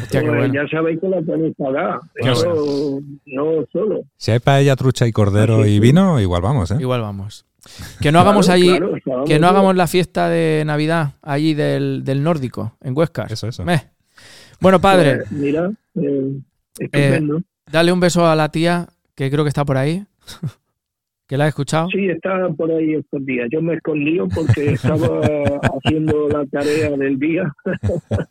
Hostia, 0.03 0.21
pues 0.21 0.25
bueno. 0.35 0.53
ya 0.53 0.67
sabéis 0.69 0.99
que 1.01 1.09
la 1.09 1.19
tenéis 1.23 1.55
pagada. 1.57 1.99
Eso 2.13 3.01
no 3.25 3.45
solo. 3.73 4.01
Si 4.17 4.29
hay 4.29 4.37
paella, 4.37 4.75
trucha 4.75 5.07
y 5.07 5.11
cordero 5.11 5.65
y 5.65 5.79
vino, 5.79 6.19
igual 6.19 6.43
vamos, 6.43 6.69
¿eh? 6.69 6.77
Igual 6.79 7.01
vamos. 7.01 7.45
Que 7.99 8.11
no 8.11 8.19
hagamos 8.19 8.45
Claro, 8.45 8.61
allí, 8.61 9.01
claro, 9.01 9.23
que 9.25 9.39
no 9.39 9.47
hagamos 9.47 9.75
la 9.75 9.87
fiesta 9.87 10.29
de 10.29 10.61
Navidad 10.67 11.13
allí 11.23 11.55
del, 11.55 12.03
del 12.05 12.21
nórdico, 12.21 12.77
en 12.83 12.95
Huesca. 12.95 13.25
Eso, 13.27 13.47
eso. 13.47 13.65
Meh. 13.65 13.81
Bueno, 14.59 14.79
padre, 14.79 15.17
Pues, 15.27 15.31
mira, 15.31 15.71
eh, 15.95 16.37
estupendo. 16.77 17.41
dale 17.71 17.91
un 17.91 17.99
beso 17.99 18.27
a 18.27 18.35
la 18.35 18.49
tía, 18.49 18.87
que 19.15 19.31
creo 19.31 19.43
que 19.43 19.49
está 19.49 19.65
por 19.65 19.77
ahí. 19.77 20.05
Que 21.27 21.37
la 21.37 21.45
he 21.45 21.49
escuchado. 21.49 21.87
Sí, 21.91 22.07
está 22.09 22.47
por 22.57 22.71
ahí 22.71 22.93
estos 22.93 23.25
días. 23.25 23.47
Yo 23.51 23.61
me 23.61 23.73
escondí 23.75 24.17
porque 24.33 24.71
estaba 24.73 25.19
haciendo 25.77 26.27
la 26.29 26.45
tarea 26.45 26.91
del 26.97 27.17
día. 27.19 27.51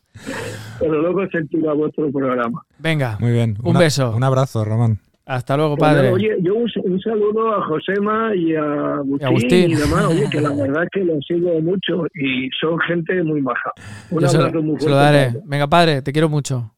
Pero 0.80 1.00
luego 1.02 1.26
sentirá 1.30 1.72
vuestro 1.72 2.10
programa. 2.12 2.62
Venga, 2.78 3.16
Muy 3.20 3.32
bien. 3.32 3.56
Un 3.62 3.70
Una- 3.70 3.80
beso. 3.80 4.14
Un 4.16 4.22
abrazo, 4.24 4.64
Román. 4.64 4.98
hasta 5.26 5.56
luego, 5.56 5.76
Pues, 5.76 5.90
padre. 5.92 6.10
Oye, 6.12 6.36
yo 6.40 6.54
un, 6.54 6.70
un 6.84 7.00
saludo 7.00 7.54
a 7.54 7.66
Josema 7.66 8.34
y 8.36 8.54
a 8.54 8.94
Agustín, 8.96 9.18
Y 9.20 9.24
Agustín. 9.24 9.70
y 9.70 9.74
demás. 9.74 10.04
Oye, 10.06 10.28
que 10.30 10.40
la 10.40 10.50
verdad 10.54 10.84
es 10.84 10.88
que 10.92 11.04
los 11.04 11.24
sigo 11.26 11.60
mucho 11.62 12.06
y 12.14 12.48
son 12.60 12.78
gente 12.80 13.22
muy 13.24 13.40
maja. 13.42 13.72
Un 14.10 14.20
Yo 14.20 14.28
se, 14.28 14.36
abrazo 14.36 14.62
muy 14.62 14.78
se 14.80 14.88
lo 14.88 14.94
fuerte. 14.96 15.16
daré. 15.18 15.32
Venga, 15.46 15.66
padre, 15.66 16.02
te 16.02 16.12
quiero 16.12 16.28
mucho. 16.28 16.70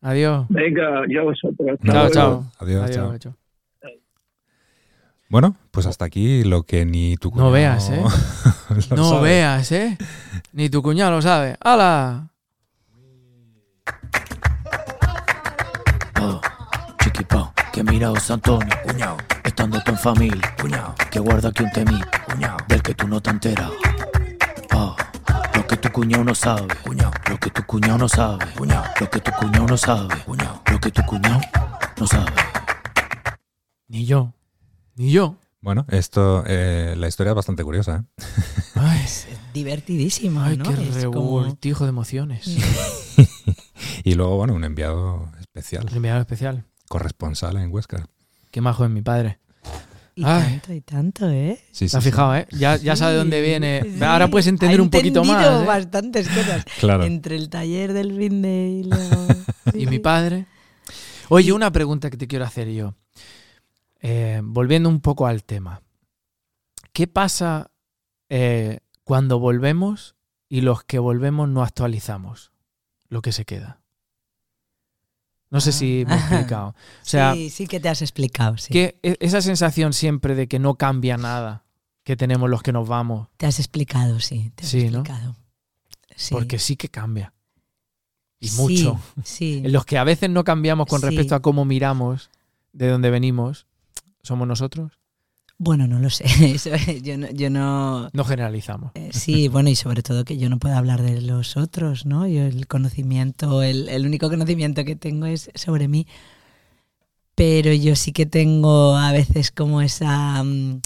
Adiós. 0.00 0.46
Venga, 0.48 1.02
ya 1.08 1.22
vosotros. 1.22 1.78
Chao, 1.86 2.08
chao. 2.10 2.44
Adiós, 2.58 2.90
chao. 2.90 3.18
chao. 3.18 3.41
Bueno, 5.32 5.56
pues 5.70 5.86
hasta 5.86 6.04
aquí 6.04 6.44
lo 6.44 6.64
que 6.64 6.84
ni 6.84 7.16
tu 7.16 7.28
No 7.28 7.32
cuñado 7.32 7.52
veas, 7.52 7.88
¿eh? 7.88 8.02
lo 8.90 8.96
No 8.96 9.08
sabe. 9.08 9.22
veas, 9.30 9.72
¿eh? 9.72 9.96
Ni 10.52 10.68
tu 10.68 10.82
cuñado 10.82 11.10
lo 11.12 11.22
sabe. 11.22 11.56
¡Hala! 11.58 12.28
Oh, 16.20 16.38
chiquipao, 17.02 17.50
que 17.72 17.82
mira 17.82 18.10
José 18.10 18.34
Antonio, 18.34 18.68
cuñao, 18.84 19.16
estando 19.42 19.80
tú 19.82 19.92
en 19.92 19.98
familia, 19.98 20.54
cuñao, 20.60 20.94
que 21.10 21.18
guarda 21.18 21.48
aquí 21.48 21.62
un 21.62 21.70
temí, 21.72 21.98
cuñao, 22.26 22.58
del 22.68 22.82
que 22.82 22.94
tú 22.94 23.08
no 23.08 23.18
te 23.22 23.30
enteras. 23.30 23.70
Oh, 24.74 24.94
lo 25.54 25.66
que 25.66 25.78
tu 25.78 25.90
cuñado 25.92 26.24
no 26.24 26.34
sabe, 26.34 26.66
cuñao, 26.84 27.10
lo 27.30 27.38
que 27.38 27.48
tu 27.48 27.62
cuñado 27.64 27.96
no 27.96 28.06
sabe, 28.10 28.44
cuñao, 28.54 28.84
lo 29.00 29.08
que 29.08 29.20
tu 29.20 29.30
cuñado 29.32 29.66
no 29.66 29.76
sabe, 29.78 30.14
cuñao, 30.26 30.62
lo 30.70 30.78
que 30.78 30.90
tu 30.90 31.02
cuñado 31.04 31.40
no 31.98 32.06
sabe. 32.06 32.32
Ni 33.88 34.04
yo. 34.04 34.34
Ni 34.96 35.10
yo. 35.10 35.36
Bueno, 35.60 35.86
esto, 35.88 36.42
eh, 36.46 36.94
la 36.96 37.06
historia 37.08 37.30
es 37.30 37.36
bastante 37.36 37.62
curiosa, 37.62 38.04
¿eh? 38.18 38.24
Ay, 38.74 39.00
Es 39.04 39.26
divertidísimo, 39.54 40.40
ay 40.42 40.56
¿no? 40.56 40.64
qué 40.64 40.72
Es 40.72 41.04
como- 41.06 41.40
revoltijo 41.40 41.84
de 41.84 41.90
emociones. 41.90 42.46
Y 44.04 44.14
luego, 44.14 44.36
bueno, 44.36 44.54
un 44.54 44.64
enviado 44.64 45.30
especial, 45.40 45.86
El 45.88 45.96
enviado 45.96 46.20
especial. 46.20 46.64
corresponsal 46.88 47.56
en 47.58 47.72
Huesca. 47.72 48.04
Qué 48.50 48.60
majo 48.60 48.84
es 48.84 48.90
mi 48.90 49.00
padre. 49.02 49.38
Y 50.16 50.24
Ay. 50.24 50.42
tanto, 50.58 50.72
y 50.74 50.80
tanto, 50.80 51.30
¿eh? 51.30 51.58
Sí, 51.70 51.88
¿Te 51.88 51.96
has 51.96 52.02
sí, 52.04 52.10
fijado, 52.10 52.34
eh? 52.36 52.46
Ya, 52.50 52.76
ya 52.76 52.96
sabe 52.96 53.12
de 53.12 53.18
dónde 53.18 53.40
viene. 53.40 53.82
Sí, 53.82 54.02
Ahora 54.04 54.28
puedes 54.28 54.46
entender 54.48 54.80
ha 54.80 54.82
un 54.82 54.90
poquito 54.90 55.24
más. 55.24 55.62
¿eh? 55.62 55.64
bastantes 55.64 56.28
cosas. 56.28 56.64
sí. 56.66 56.72
Claro. 56.80 57.04
Entre 57.04 57.36
el 57.36 57.48
taller 57.48 57.92
del 57.92 58.16
fin 58.16 58.42
de 58.42 58.68
y 58.80 58.82
luego... 58.88 59.26
Y 59.74 59.86
mi 59.86 60.00
padre. 60.00 60.46
Oye, 61.28 61.52
una 61.52 61.70
pregunta 61.70 62.10
que 62.10 62.16
te 62.16 62.26
quiero 62.26 62.44
hacer 62.44 62.68
yo. 62.72 62.94
Eh, 64.02 64.40
volviendo 64.42 64.88
un 64.88 65.00
poco 65.00 65.26
al 65.26 65.44
tema. 65.44 65.80
¿Qué 66.92 67.06
pasa 67.06 67.70
eh, 68.28 68.80
cuando 69.04 69.38
volvemos 69.38 70.16
y 70.48 70.60
los 70.62 70.82
que 70.84 70.98
volvemos 70.98 71.48
no 71.48 71.62
actualizamos 71.62 72.50
lo 73.08 73.22
que 73.22 73.30
se 73.32 73.44
queda? 73.44 73.80
No 75.50 75.60
sé 75.60 75.70
si 75.72 76.04
me 76.06 76.14
he 76.14 76.16
Ah. 76.16 76.18
explicado. 76.28 76.68
O 76.70 76.74
sea, 77.04 77.34
sí, 77.34 77.48
sí 77.50 77.66
que 77.66 77.78
te 77.78 77.88
has 77.88 78.02
explicado, 78.02 78.56
sí. 78.58 78.72
que 78.72 78.98
e- 79.02 79.16
esa 79.20 79.40
sensación 79.40 79.92
siempre 79.92 80.34
de 80.34 80.48
que 80.48 80.58
no 80.58 80.74
cambia 80.74 81.16
nada 81.16 81.64
que 82.04 82.16
tenemos 82.16 82.50
los 82.50 82.62
que 82.62 82.72
nos 82.72 82.88
vamos, 82.88 83.28
Te 83.36 83.46
has 83.46 83.60
explicado, 83.60 84.18
sí. 84.18 84.50
Te 84.56 84.64
has 84.64 84.70
Sí, 84.70 84.90
¿no? 84.90 85.04
Sí. 86.16 86.34
porque 86.34 86.58
sí 86.58 86.76
que 86.76 86.88
cambia. 86.88 87.32
Y 88.40 88.50
mucho. 88.52 88.98
Sí. 89.22 89.62
En 89.64 89.72
los 89.72 89.84
que 89.84 89.98
a 89.98 90.04
veces 90.04 90.28
no 90.28 90.42
cambiamos 90.42 90.88
con 90.88 91.00
respecto 91.00 91.36
a 91.36 91.40
cómo 91.42 91.64
miramos 91.64 92.28
de 92.72 92.88
dónde 92.88 93.10
venimos, 93.10 93.66
somos 94.22 94.46
nosotros. 94.48 94.92
Bueno, 95.58 95.86
no 95.86 95.98
lo 96.00 96.10
sé. 96.10 96.24
Eso, 96.54 96.70
yo 97.02 97.18
no, 97.18 97.30
yo 97.30 97.50
no 97.50 98.08
No 98.12 98.24
generalizamos. 98.24 98.92
eh, 98.94 99.10
sí, 99.12 99.48
bueno, 99.54 99.68
y 99.70 99.76
sobre 99.76 100.02
todo 100.02 100.24
que 100.24 100.38
yo 100.38 100.48
no 100.48 100.58
puedo 100.58 100.76
hablar 100.76 101.02
de 101.02 101.20
los 101.20 101.56
otros, 101.56 102.06
¿no? 102.06 102.26
Yo 102.26 102.42
el 102.42 102.66
conocimiento, 102.66 103.62
el, 103.62 103.88
el 103.88 104.06
único 104.06 104.28
conocimiento 104.28 104.84
que 104.84 104.96
tengo 104.96 105.26
es 105.26 105.50
sobre 105.54 105.88
mí. 105.88 106.06
Pero 107.34 107.72
yo 107.72 107.96
sí 107.96 108.12
que 108.12 108.26
tengo 108.26 108.96
a 108.96 109.10
veces 109.12 109.50
como 109.50 109.80
esa 109.80 110.42
mm, 110.44 110.80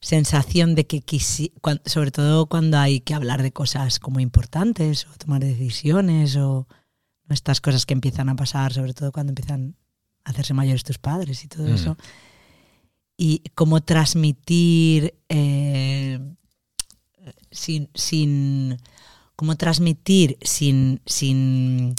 sensación 0.00 0.74
de 0.74 0.86
que 0.86 1.00
quisi, 1.00 1.52
sobre 1.86 2.10
todo 2.10 2.46
cuando 2.46 2.78
hay 2.78 3.00
que 3.00 3.14
hablar 3.14 3.42
de 3.42 3.52
cosas 3.52 3.98
como 3.98 4.20
importantes 4.20 5.06
o 5.06 5.16
tomar 5.16 5.40
decisiones 5.40 6.36
o 6.36 6.66
estas 7.28 7.60
cosas 7.60 7.86
que 7.86 7.94
empiezan 7.94 8.28
a 8.28 8.36
pasar, 8.36 8.72
sobre 8.72 8.92
todo 8.92 9.10
cuando 9.12 9.30
empiezan 9.30 9.76
a 10.24 10.30
hacerse 10.30 10.52
mayores 10.52 10.84
tus 10.84 10.98
padres 10.98 11.44
y 11.44 11.48
todo 11.48 11.68
Mm. 11.68 11.74
eso. 11.74 11.96
Y 13.22 13.42
cómo 13.54 13.82
transmitir 13.82 15.12
eh, 15.28 16.18
sin, 17.50 17.88
sin 17.94 18.78
cómo 19.36 19.56
transmitir 19.56 20.38
sin, 20.42 21.00
sin, 21.04 21.94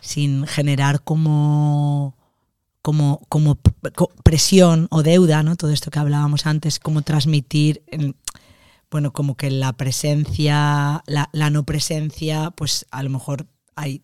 sin 0.00 0.46
generar 0.46 1.02
como, 1.02 2.16
como, 2.82 3.20
como 3.28 3.56
presión 4.24 4.86
o 4.90 5.02
deuda, 5.02 5.42
¿no? 5.42 5.56
Todo 5.56 5.70
esto 5.70 5.90
que 5.90 5.98
hablábamos 5.98 6.46
antes, 6.46 6.78
cómo 6.78 7.02
transmitir, 7.02 7.82
en- 7.88 8.16
bueno, 8.90 9.12
como 9.12 9.36
que 9.36 9.50
la 9.50 9.72
presencia, 9.72 11.02
la, 11.06 11.30
la 11.32 11.50
no 11.50 11.64
presencia, 11.64 12.50
pues 12.52 12.86
a 12.90 13.02
lo 13.02 13.10
mejor 13.10 13.46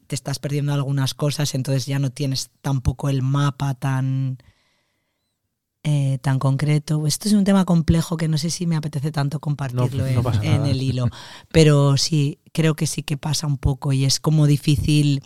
te 0.06 0.14
estás 0.14 0.38
perdiendo 0.38 0.72
algunas 0.72 1.14
cosas, 1.14 1.54
entonces 1.54 1.86
ya 1.86 1.98
no 1.98 2.10
tienes 2.10 2.50
tampoco 2.62 3.08
el 3.10 3.22
mapa 3.22 3.74
tan, 3.74 4.38
eh, 5.84 6.18
tan 6.22 6.38
concreto. 6.38 7.06
Esto 7.06 7.28
es 7.28 7.34
un 7.34 7.44
tema 7.44 7.64
complejo 7.64 8.16
que 8.16 8.28
no 8.28 8.36
sé 8.38 8.50
si 8.50 8.66
me 8.66 8.76
apetece 8.76 9.12
tanto 9.12 9.40
compartirlo 9.40 10.04
No- 10.04 10.42
en, 10.42 10.62
no 10.62 10.66
el 10.66 10.82
hilo, 10.82 11.06
pero 11.52 11.96
sí, 11.96 12.38
creo 12.52 12.74
que 12.74 12.86
sí 12.86 13.02
que 13.02 13.16
pasa 13.16 13.46
un 13.46 13.58
poco 13.58 13.92
y 13.92 14.04
es 14.04 14.20
como 14.20 14.46
difícil 14.46 15.22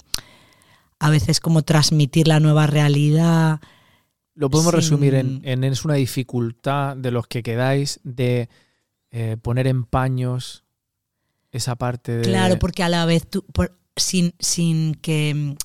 a 0.98 1.10
veces 1.10 1.40
como 1.40 1.62
transmitir 1.62 2.28
la 2.28 2.38
nueva 2.38 2.66
realidad. 2.66 3.60
Lo 4.34 4.48
podemos 4.50 4.70
sin- 4.72 4.80
resumir 4.80 5.14
en, 5.14 5.40
en 5.44 5.64
es 5.64 5.84
una 5.84 5.94
dificultad 5.94 6.96
de 6.96 7.10
los 7.10 7.26
que 7.26 7.42
quedáis 7.42 8.00
de 8.04 8.48
eh, 9.10 9.36
poner 9.42 9.66
en 9.66 9.84
paños 9.84 10.64
esa 11.50 11.76
parte 11.76 12.12
de... 12.16 12.22
Claro, 12.22 12.58
porque 12.58 12.82
a 12.82 12.88
la 12.88 13.04
vez 13.04 13.26
tú, 13.28 13.44
por- 13.52 13.76
sin, 13.96 14.32
sin 14.38 14.94
que 14.94 15.56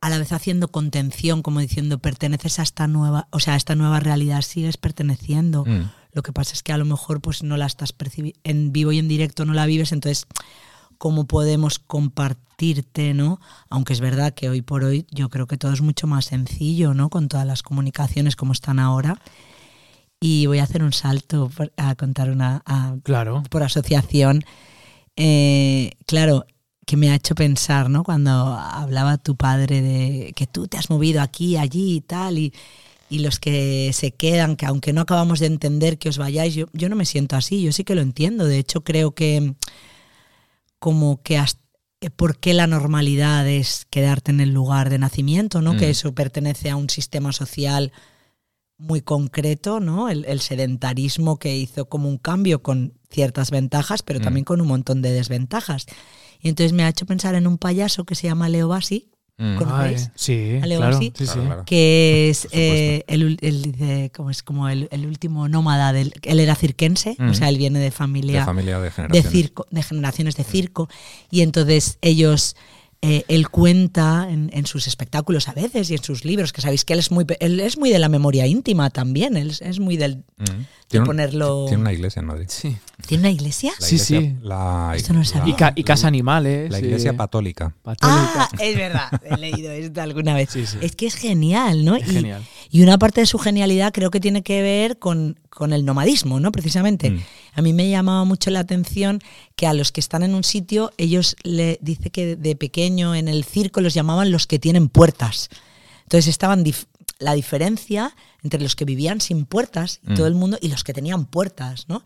a 0.00 0.10
la 0.10 0.18
vez 0.18 0.32
haciendo 0.32 0.68
contención, 0.68 1.42
como 1.42 1.60
diciendo 1.60 1.98
perteneces 1.98 2.58
a 2.58 2.62
esta 2.62 2.86
nueva, 2.86 3.26
o 3.30 3.40
sea, 3.40 3.54
a 3.54 3.56
esta 3.56 3.74
nueva 3.74 3.98
realidad, 4.00 4.42
sigues 4.42 4.76
perteneciendo. 4.76 5.64
Mm. 5.64 5.90
Lo 6.12 6.22
que 6.22 6.32
pasa 6.32 6.52
es 6.52 6.62
que 6.62 6.72
a 6.72 6.78
lo 6.78 6.84
mejor 6.84 7.20
pues 7.20 7.42
no 7.42 7.56
la 7.56 7.66
estás 7.66 7.92
percibiendo 7.92 8.38
en 8.44 8.72
vivo 8.72 8.92
y 8.92 8.98
en 8.98 9.08
directo, 9.08 9.44
no 9.44 9.54
la 9.54 9.66
vives, 9.66 9.92
entonces 9.92 10.26
cómo 10.98 11.26
podemos 11.26 11.78
compartirte, 11.78 13.14
¿no? 13.14 13.40
Aunque 13.70 13.92
es 13.92 14.00
verdad 14.00 14.34
que 14.34 14.48
hoy 14.48 14.62
por 14.62 14.84
hoy 14.84 15.06
yo 15.10 15.28
creo 15.30 15.46
que 15.46 15.56
todo 15.58 15.72
es 15.72 15.80
mucho 15.80 16.06
más 16.06 16.26
sencillo, 16.26 16.94
¿no? 16.94 17.08
Con 17.08 17.28
todas 17.28 17.46
las 17.46 17.62
comunicaciones 17.62 18.36
como 18.36 18.52
están 18.52 18.78
ahora. 18.78 19.20
Y 20.20 20.46
voy 20.46 20.58
a 20.58 20.64
hacer 20.64 20.82
un 20.82 20.92
salto 20.92 21.50
a 21.76 21.94
contar 21.94 22.30
una 22.30 22.62
a- 22.66 22.96
Claro. 23.04 23.42
por 23.50 23.62
asociación. 23.62 24.44
Eh, 25.16 25.92
claro, 26.06 26.44
que 26.88 26.96
me 26.96 27.10
ha 27.10 27.14
hecho 27.16 27.34
pensar, 27.34 27.90
¿no? 27.90 28.02
Cuando 28.02 28.30
hablaba 28.30 29.18
tu 29.18 29.36
padre 29.36 29.82
de 29.82 30.32
que 30.34 30.46
tú 30.46 30.68
te 30.68 30.78
has 30.78 30.88
movido 30.88 31.20
aquí, 31.20 31.58
allí 31.58 31.96
y 31.96 32.00
tal, 32.00 32.38
y, 32.38 32.54
y 33.10 33.18
los 33.18 33.38
que 33.38 33.90
se 33.92 34.12
quedan, 34.12 34.56
que 34.56 34.64
aunque 34.64 34.94
no 34.94 35.02
acabamos 35.02 35.38
de 35.38 35.48
entender 35.48 35.98
que 35.98 36.08
os 36.08 36.16
vayáis, 36.16 36.54
yo, 36.54 36.64
yo 36.72 36.88
no 36.88 36.96
me 36.96 37.04
siento 37.04 37.36
así, 37.36 37.60
yo 37.60 37.72
sí 37.72 37.84
que 37.84 37.94
lo 37.94 38.00
entiendo. 38.00 38.46
De 38.46 38.56
hecho, 38.58 38.84
creo 38.84 39.10
que 39.10 39.52
como 40.78 41.20
que 41.22 41.36
hasta, 41.36 41.60
por 42.16 42.38
qué 42.38 42.54
la 42.54 42.66
normalidad 42.66 43.46
es 43.46 43.86
quedarte 43.90 44.30
en 44.30 44.40
el 44.40 44.54
lugar 44.54 44.88
de 44.88 44.98
nacimiento, 44.98 45.60
¿no? 45.60 45.74
Mm. 45.74 45.76
Que 45.76 45.90
eso 45.90 46.14
pertenece 46.14 46.70
a 46.70 46.76
un 46.76 46.88
sistema 46.88 47.32
social 47.32 47.92
muy 48.78 49.02
concreto, 49.02 49.78
¿no? 49.78 50.08
El, 50.08 50.24
el 50.24 50.40
sedentarismo 50.40 51.38
que 51.38 51.54
hizo 51.54 51.86
como 51.90 52.08
un 52.08 52.16
cambio 52.16 52.62
con 52.62 52.94
ciertas 53.10 53.50
ventajas, 53.50 54.02
pero 54.02 54.20
Mm. 54.20 54.22
también 54.22 54.44
con 54.44 54.62
un 54.62 54.68
montón 54.68 55.02
de 55.02 55.12
desventajas. 55.12 55.84
Y 56.40 56.48
entonces 56.48 56.72
me 56.72 56.84
ha 56.84 56.88
hecho 56.88 57.06
pensar 57.06 57.34
en 57.34 57.46
un 57.46 57.58
payaso 57.58 58.04
que 58.04 58.14
se 58.14 58.26
llama 58.28 58.48
Leo 58.48 58.68
Bassi, 58.68 59.08
Mm. 59.40 59.56
¿Conocéis? 59.56 60.10
sí, 60.16 60.58
Algo 60.60 60.78
claro. 60.78 60.96
así. 60.96 61.12
sí, 61.16 61.24
sí. 61.28 61.38
Que 61.64 62.28
es 62.28 62.48
eh, 62.50 63.04
el, 63.06 63.22
ul- 63.22 63.38
el- 63.40 63.62
dice, 63.70 64.10
como 64.12 64.30
es 64.30 64.42
como 64.42 64.68
el, 64.68 64.88
el 64.90 65.06
último 65.06 65.46
nómada 65.48 65.92
del 65.92 66.12
él 66.24 66.40
era 66.40 66.56
cirquense, 66.56 67.14
Mm. 67.20 67.28
o 67.30 67.34
sea, 67.34 67.48
él 67.48 67.56
viene 67.56 67.78
de 67.78 67.84
De 67.84 67.90
familia 67.92 68.44
familia 68.44 68.78
de 68.78 68.86
de 68.86 68.90
generaciones. 68.90 69.30
circo, 69.30 69.66
de 69.70 69.82
generaciones 69.84 70.34
de 70.34 70.42
circo, 70.42 70.88
y 71.30 71.42
entonces 71.42 71.98
ellos, 72.00 72.56
eh, 73.00 73.24
él 73.28 73.48
cuenta 73.48 74.26
en, 74.28 74.50
en 74.52 74.66
sus 74.66 74.86
espectáculos 74.88 75.48
a 75.48 75.52
veces 75.52 75.90
y 75.90 75.94
en 75.94 76.02
sus 76.02 76.24
libros, 76.24 76.52
que 76.52 76.60
sabéis 76.60 76.84
que 76.84 76.94
él 76.94 76.98
es 76.98 77.10
muy, 77.12 77.24
pe- 77.24 77.36
él 77.40 77.60
es 77.60 77.78
muy 77.78 77.90
de 77.90 77.98
la 78.00 78.08
memoria 78.08 78.46
íntima 78.46 78.90
también, 78.90 79.36
él 79.36 79.50
es, 79.50 79.60
es 79.62 79.78
muy 79.78 79.96
del... 79.96 80.24
Mm. 80.38 80.64
Tiene, 80.88 81.02
un- 81.02 81.06
ponerlo- 81.16 81.66
tiene 81.68 81.82
una 81.82 81.92
iglesia 81.92 82.20
en 82.20 82.26
Madrid. 82.26 82.46
Sí. 82.48 82.74
¿Tiene 83.06 83.24
una 83.24 83.30
iglesia? 83.30 83.72
La 83.78 83.86
Sí, 83.86 83.94
iglesia- 83.96 84.20
sí. 84.20 84.36
La, 84.42 84.92
Esto 84.96 85.12
no 85.12 85.18
lo 85.18 85.24
sabía. 85.26 85.52
Y, 85.52 85.56
ca- 85.56 85.72
y 85.76 85.84
casa 85.84 86.08
animales. 86.08 86.70
La 86.70 86.78
sí. 86.78 86.86
iglesia 86.86 87.14
patólica. 87.14 87.74
Patólica. 87.82 88.30
Ah, 88.36 88.48
es 88.58 88.74
verdad, 88.76 89.08
he 89.22 89.36
leído 89.36 89.70
esto 89.70 90.00
alguna 90.00 90.34
vez. 90.34 90.48
Sí, 90.50 90.64
sí. 90.66 90.78
Es 90.80 90.96
que 90.96 91.06
es 91.06 91.14
genial, 91.14 91.84
¿no? 91.84 91.94
Es 91.94 92.08
y, 92.08 92.12
genial. 92.14 92.42
y 92.70 92.82
una 92.82 92.96
parte 92.98 93.20
de 93.20 93.26
su 93.26 93.38
genialidad 93.38 93.92
creo 93.92 94.10
que 94.10 94.18
tiene 94.18 94.42
que 94.42 94.62
ver 94.62 94.98
con, 94.98 95.38
con 95.58 95.72
el 95.72 95.84
nomadismo, 95.84 96.38
¿no? 96.40 96.52
Precisamente. 96.52 97.10
Mm. 97.10 97.20
A 97.54 97.62
mí 97.62 97.72
me 97.72 97.90
llamaba 97.90 98.24
mucho 98.24 98.50
la 98.50 98.60
atención 98.60 99.20
que 99.56 99.66
a 99.66 99.74
los 99.74 99.90
que 99.90 100.00
están 100.00 100.22
en 100.22 100.34
un 100.36 100.44
sitio, 100.44 100.92
ellos 100.96 101.34
le 101.42 101.78
dice 101.82 102.10
que 102.10 102.36
de 102.36 102.54
pequeño 102.54 103.14
en 103.16 103.26
el 103.26 103.42
circo 103.44 103.80
los 103.80 103.92
llamaban 103.92 104.30
los 104.30 104.46
que 104.46 104.58
tienen 104.60 104.88
puertas. 104.88 105.50
Entonces 106.04 106.28
estaban 106.28 106.64
dif- 106.64 106.86
la 107.18 107.34
diferencia 107.34 108.14
entre 108.44 108.60
los 108.60 108.76
que 108.76 108.84
vivían 108.84 109.20
sin 109.20 109.44
puertas 109.44 110.00
y 110.06 110.12
Mm. 110.12 110.14
todo 110.14 110.26
el 110.28 110.34
mundo 110.36 110.58
y 110.62 110.68
los 110.68 110.84
que 110.84 110.92
tenían 110.94 111.26
puertas, 111.26 111.86
¿no? 111.88 112.04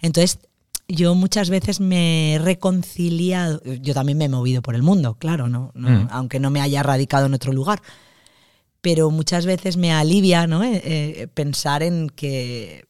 Entonces, 0.00 0.38
yo 0.86 1.14
muchas 1.14 1.48
veces 1.48 1.80
me 1.80 2.34
he 2.34 2.38
reconciliado, 2.38 3.62
yo 3.80 3.94
también 3.94 4.18
me 4.18 4.26
he 4.26 4.28
movido 4.28 4.60
por 4.60 4.74
el 4.74 4.82
mundo, 4.82 5.14
claro, 5.14 5.48
¿no? 5.48 5.70
No- 5.74 5.88
Mm. 5.88 6.08
aunque 6.10 6.38
no 6.38 6.50
me 6.50 6.60
haya 6.60 6.82
radicado 6.82 7.24
en 7.24 7.32
otro 7.32 7.54
lugar. 7.54 7.80
Pero 8.84 9.10
muchas 9.10 9.46
veces 9.46 9.78
me 9.78 9.92
alivia 9.92 10.46
¿no? 10.46 10.62
Eh, 10.62 10.82
eh, 10.84 11.26
pensar 11.32 11.82
en 11.82 12.10
que 12.10 12.84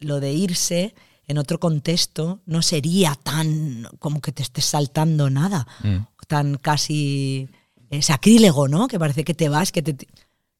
lo 0.00 0.18
de 0.18 0.32
irse 0.32 0.94
en 1.26 1.36
otro 1.36 1.60
contexto 1.60 2.40
no 2.46 2.62
sería 2.62 3.14
tan 3.22 3.86
como 3.98 4.20
que 4.22 4.32
te 4.32 4.42
estés 4.42 4.64
saltando 4.64 5.28
nada, 5.28 5.66
Mm. 5.82 6.06
tan 6.28 6.56
casi 6.56 7.48
eh, 7.90 8.00
sacrílego, 8.00 8.68
¿no? 8.68 8.88
Que 8.88 8.98
parece 8.98 9.22
que 9.24 9.34
te 9.34 9.48
vas, 9.50 9.70
que 9.70 9.82
te... 9.82 10.06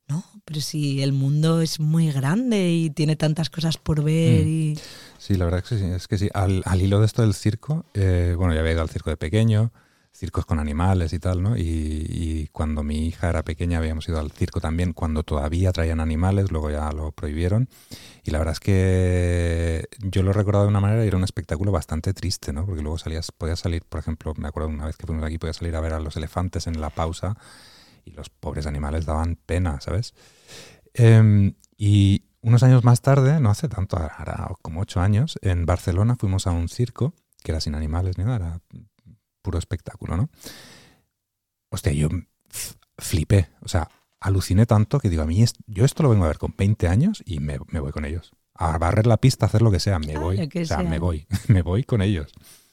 No, 0.07 0.22
pero 0.45 0.61
si 0.61 1.03
el 1.03 1.12
mundo 1.14 1.62
es 1.62 1.80
muy 1.80 2.12
grande 2.12 2.70
y 2.70 2.91
tiene 2.91 3.16
tantas 3.16 3.49
cosas 3.49 3.78
por 3.78 4.03
ver 4.05 4.45
Mm. 4.45 4.49
y... 4.49 4.78
Sí, 5.18 5.35
la 5.37 5.47
verdad 5.47 5.61
es 5.64 5.68
que 5.70 5.78
sí. 5.78 5.85
Es 5.87 6.07
que 6.09 6.18
sí. 6.18 6.28
Al, 6.35 6.62
al 6.66 6.82
hilo 6.82 7.01
de 7.01 7.07
esto 7.07 7.22
del 7.22 7.32
circo, 7.32 7.87
eh, 7.95 8.35
bueno, 8.37 8.53
ya 8.53 8.61
había 8.61 8.72
ido 8.72 8.82
al 8.82 8.91
circo 8.91 9.09
de 9.09 9.16
pequeño, 9.16 9.72
circos 10.14 10.46
con 10.46 10.60
animales 10.60 11.12
y 11.12 11.18
tal, 11.18 11.42
¿no? 11.42 11.56
Y, 11.56 11.62
y 12.08 12.48
cuando 12.52 12.84
mi 12.84 13.06
hija 13.06 13.28
era 13.28 13.42
pequeña 13.42 13.78
habíamos 13.78 14.08
ido 14.08 14.20
al 14.20 14.30
circo 14.30 14.60
también, 14.60 14.92
cuando 14.92 15.24
todavía 15.24 15.72
traían 15.72 16.00
animales, 16.00 16.52
luego 16.52 16.70
ya 16.70 16.90
lo 16.92 17.10
prohibieron. 17.12 17.68
Y 18.22 18.30
la 18.30 18.38
verdad 18.38 18.52
es 18.52 18.60
que 18.60 19.88
yo 19.98 20.22
lo 20.22 20.30
he 20.30 20.34
recordado 20.34 20.64
de 20.64 20.70
una 20.70 20.80
manera 20.80 21.04
y 21.04 21.08
era 21.08 21.16
un 21.16 21.24
espectáculo 21.24 21.72
bastante 21.72 22.14
triste, 22.14 22.52
¿no? 22.52 22.64
Porque 22.64 22.82
luego 22.82 22.96
salías, 22.96 23.32
podías 23.32 23.58
salir, 23.58 23.84
por 23.84 24.00
ejemplo, 24.00 24.32
me 24.36 24.48
acuerdo 24.48 24.68
una 24.68 24.86
vez 24.86 24.96
que 24.96 25.06
fuimos 25.06 25.24
aquí, 25.24 25.38
podías 25.38 25.56
salir 25.56 25.74
a 25.74 25.80
ver 25.80 25.92
a 25.92 26.00
los 26.00 26.16
elefantes 26.16 26.68
en 26.68 26.80
la 26.80 26.90
pausa 26.90 27.36
y 28.04 28.12
los 28.12 28.30
pobres 28.30 28.66
animales 28.66 29.06
daban 29.06 29.36
pena, 29.46 29.80
¿sabes? 29.80 30.14
Em, 30.94 31.54
y 31.76 32.26
unos 32.40 32.62
años 32.62 32.84
más 32.84 33.00
tarde, 33.00 33.40
no 33.40 33.50
hace 33.50 33.68
tanto, 33.68 33.96
ahora 33.96 34.48
como 34.62 34.82
ocho 34.82 35.00
años, 35.00 35.38
en 35.42 35.66
Barcelona 35.66 36.14
fuimos 36.14 36.46
a 36.46 36.52
un 36.52 36.68
circo 36.68 37.14
que 37.42 37.52
era 37.52 37.60
sin 37.60 37.74
animales 37.74 38.16
ni 38.16 38.24
nada, 38.24 38.36
era 38.36 38.60
puro 39.45 39.59
espectáculo, 39.59 40.16
¿no? 40.16 40.30
Hostia, 41.70 41.92
yo 41.92 42.09
flipé, 42.99 43.49
o 43.62 43.68
sea, 43.68 43.88
aluciné 44.20 44.64
tanto 44.66 44.99
que 45.01 45.11
digo, 45.11 45.22
a 45.22 45.26
mí 45.26 45.42
es- 45.42 45.55
yo 45.66 45.84
esto 45.84 46.03
lo 46.03 46.11
vengo 46.11 46.24
a 46.24 46.28
ver 46.28 46.38
con 46.38 46.55
20 46.57 46.88
años 46.88 47.22
y 47.26 47.40
me, 47.40 47.59
me 47.68 47.80
voy 47.80 47.92
con 47.92 48.05
ellos. 48.05 48.32
A 48.55 48.78
barrer 48.78 49.07
la 49.07 49.18
pista, 49.18 49.47
a 49.47 49.49
hacer 49.49 49.62
lo 49.62 49.70
que 49.70 49.80
sea, 49.80 49.99
me 49.99 50.14
Ah, 50.14 50.20
voy. 50.20 50.38
o 50.40 50.51
sea, 50.51 50.64
sea. 50.66 50.82
me 50.82 50.99
voy, 50.99 51.26
me 51.49 51.62
voy 51.62 51.84
con 51.84 52.01
ellos. 52.03 52.32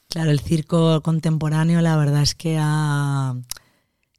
Claro, 0.10 0.32
el 0.32 0.40
circo 0.40 1.02
contemporáneo 1.02 1.82
la 1.82 1.98
verdad 1.98 2.22
es 2.22 2.36
que 2.36 2.58
ha, 2.60 3.36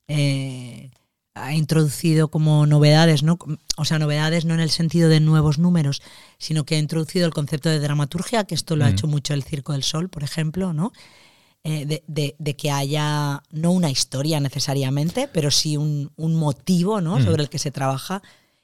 eh, 0.09 0.91
ha 1.35 1.55
introducido 1.55 2.29
como 2.29 2.67
novedades, 2.67 3.23
¿no? 3.23 3.39
O 3.77 3.85
sea, 3.85 3.99
novedades 3.99 4.45
no 4.45 4.55
en 4.55 4.61
el 4.61 4.71
sentido 4.71 5.09
de 5.09 5.21
nuevos 5.21 5.59
números, 5.59 6.03
sino 6.39 6.65
que 6.65 6.75
ha 6.75 6.79
introducido 6.79 7.27
el 7.27 7.33
concepto 7.33 7.69
de 7.69 7.79
dramaturgia, 7.79 8.45
que 8.45 8.55
esto 8.55 8.75
lo 8.77 8.85
ha 8.85 8.89
Mm. 8.89 8.93
hecho 8.93 9.07
mucho 9.07 9.33
el 9.35 9.43
Circo 9.45 9.73
del 9.73 9.83
Sol, 9.85 10.09
por 10.11 10.25
ejemplo, 10.25 10.73
¿no? 10.73 10.93
Eh, 11.65 11.87
de, 11.87 12.03
de- 12.09 12.35
de 12.41 12.57
que 12.57 12.73
haya 12.73 13.41
no 13.53 13.71
una 13.71 13.89
historia 13.89 14.41
necesariamente, 14.41 15.29
pero 15.33 15.53
sí 15.53 15.77
un, 15.77 16.11
un 16.17 16.35
motivo 16.35 17.01
¿no? 17.01 17.19
Mm. 17.21 17.25
sobre 17.25 17.43
el 17.45 17.49
que 17.49 17.61
se 17.61 17.71
trabaja. 17.71 18.21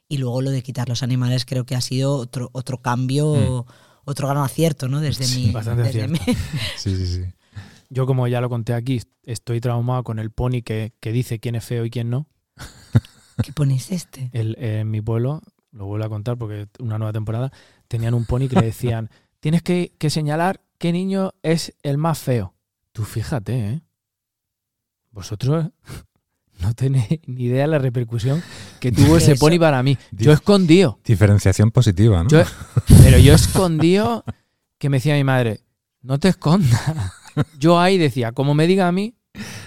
Y 0.08 0.16
luego 0.18 0.42
lo 0.42 0.50
de 0.50 0.62
quitar 0.64 0.88
los 0.88 1.02
animales 1.04 1.44
creo 1.44 1.64
que 1.64 1.76
ha 1.76 1.80
sido 1.80 2.14
otro, 2.16 2.50
otro 2.52 2.78
cambio, 2.82 3.66
otro 4.04 4.26
gran 4.28 4.42
acierto, 4.42 4.88
¿no? 4.88 5.00
Desde 5.00 5.24
Mm. 5.24 5.28
Sí, 5.28 5.46
mi. 5.46 5.52
bastante 5.52 5.82
desde 5.84 6.02
acierto. 6.04 6.24
mi- 6.26 6.34
Sí, 6.76 6.96
sí, 6.96 7.06
sí. 7.06 7.22
Yo, 7.90 8.04
como 8.06 8.26
ya 8.26 8.40
lo 8.40 8.48
conté 8.48 8.74
aquí, 8.74 9.00
estoy 9.22 9.60
traumado 9.60 10.02
con 10.02 10.18
el 10.18 10.30
pony 10.32 10.62
que, 10.64 10.92
que 10.98 11.12
dice 11.12 11.38
quién 11.38 11.54
es 11.54 11.64
feo 11.64 11.84
y 11.84 11.90
quién 11.90 12.10
no. 12.10 12.26
¿Qué 13.42 13.52
ponéis 13.52 13.92
este? 13.92 14.30
El- 14.32 14.56
en 14.58 14.90
mi 14.90 15.00
pueblo, 15.00 15.42
lo 15.70 15.86
vuelvo 15.86 16.04
a 16.06 16.08
contar 16.08 16.36
porque 16.36 16.62
es 16.62 16.68
una 16.80 16.98
nueva 16.98 17.12
temporada, 17.12 17.52
tenían 17.86 18.14
un 18.14 18.24
pony 18.24 18.48
que 18.48 18.56
le 18.56 18.66
decían, 18.66 19.08
tienes 19.40 19.62
que, 19.62 19.92
que 19.98 20.10
señalar 20.10 20.60
qué 20.78 20.92
niño 20.92 21.32
es 21.42 21.74
el 21.84 21.96
más 21.98 22.18
feo. 22.18 22.54
Tú 22.98 23.04
fíjate, 23.04 23.52
¿eh? 23.56 23.80
Vosotros 25.12 25.66
no 26.60 26.74
tenéis 26.74 27.20
ni 27.28 27.44
idea 27.44 27.62
de 27.62 27.68
la 27.68 27.78
repercusión 27.78 28.42
que 28.80 28.90
tuvo 28.90 29.16
ese 29.18 29.34
Eso- 29.34 29.46
pony 29.46 29.56
para 29.56 29.80
mí. 29.84 29.96
Yo 30.10 30.32
escondido. 30.32 30.98
Diferenciación 31.04 31.70
positiva, 31.70 32.24
¿no? 32.24 32.28
Yo- 32.28 32.42
pero 33.04 33.18
yo 33.18 33.34
escondido 33.34 34.24
que 34.78 34.88
me 34.88 34.96
decía 34.96 35.14
mi 35.14 35.22
madre, 35.22 35.60
no 36.02 36.18
te 36.18 36.26
escondas. 36.26 36.80
Yo 37.56 37.78
ahí 37.78 37.98
decía, 37.98 38.32
como 38.32 38.56
me 38.56 38.66
diga 38.66 38.88
a 38.88 38.92
mí, 38.92 39.14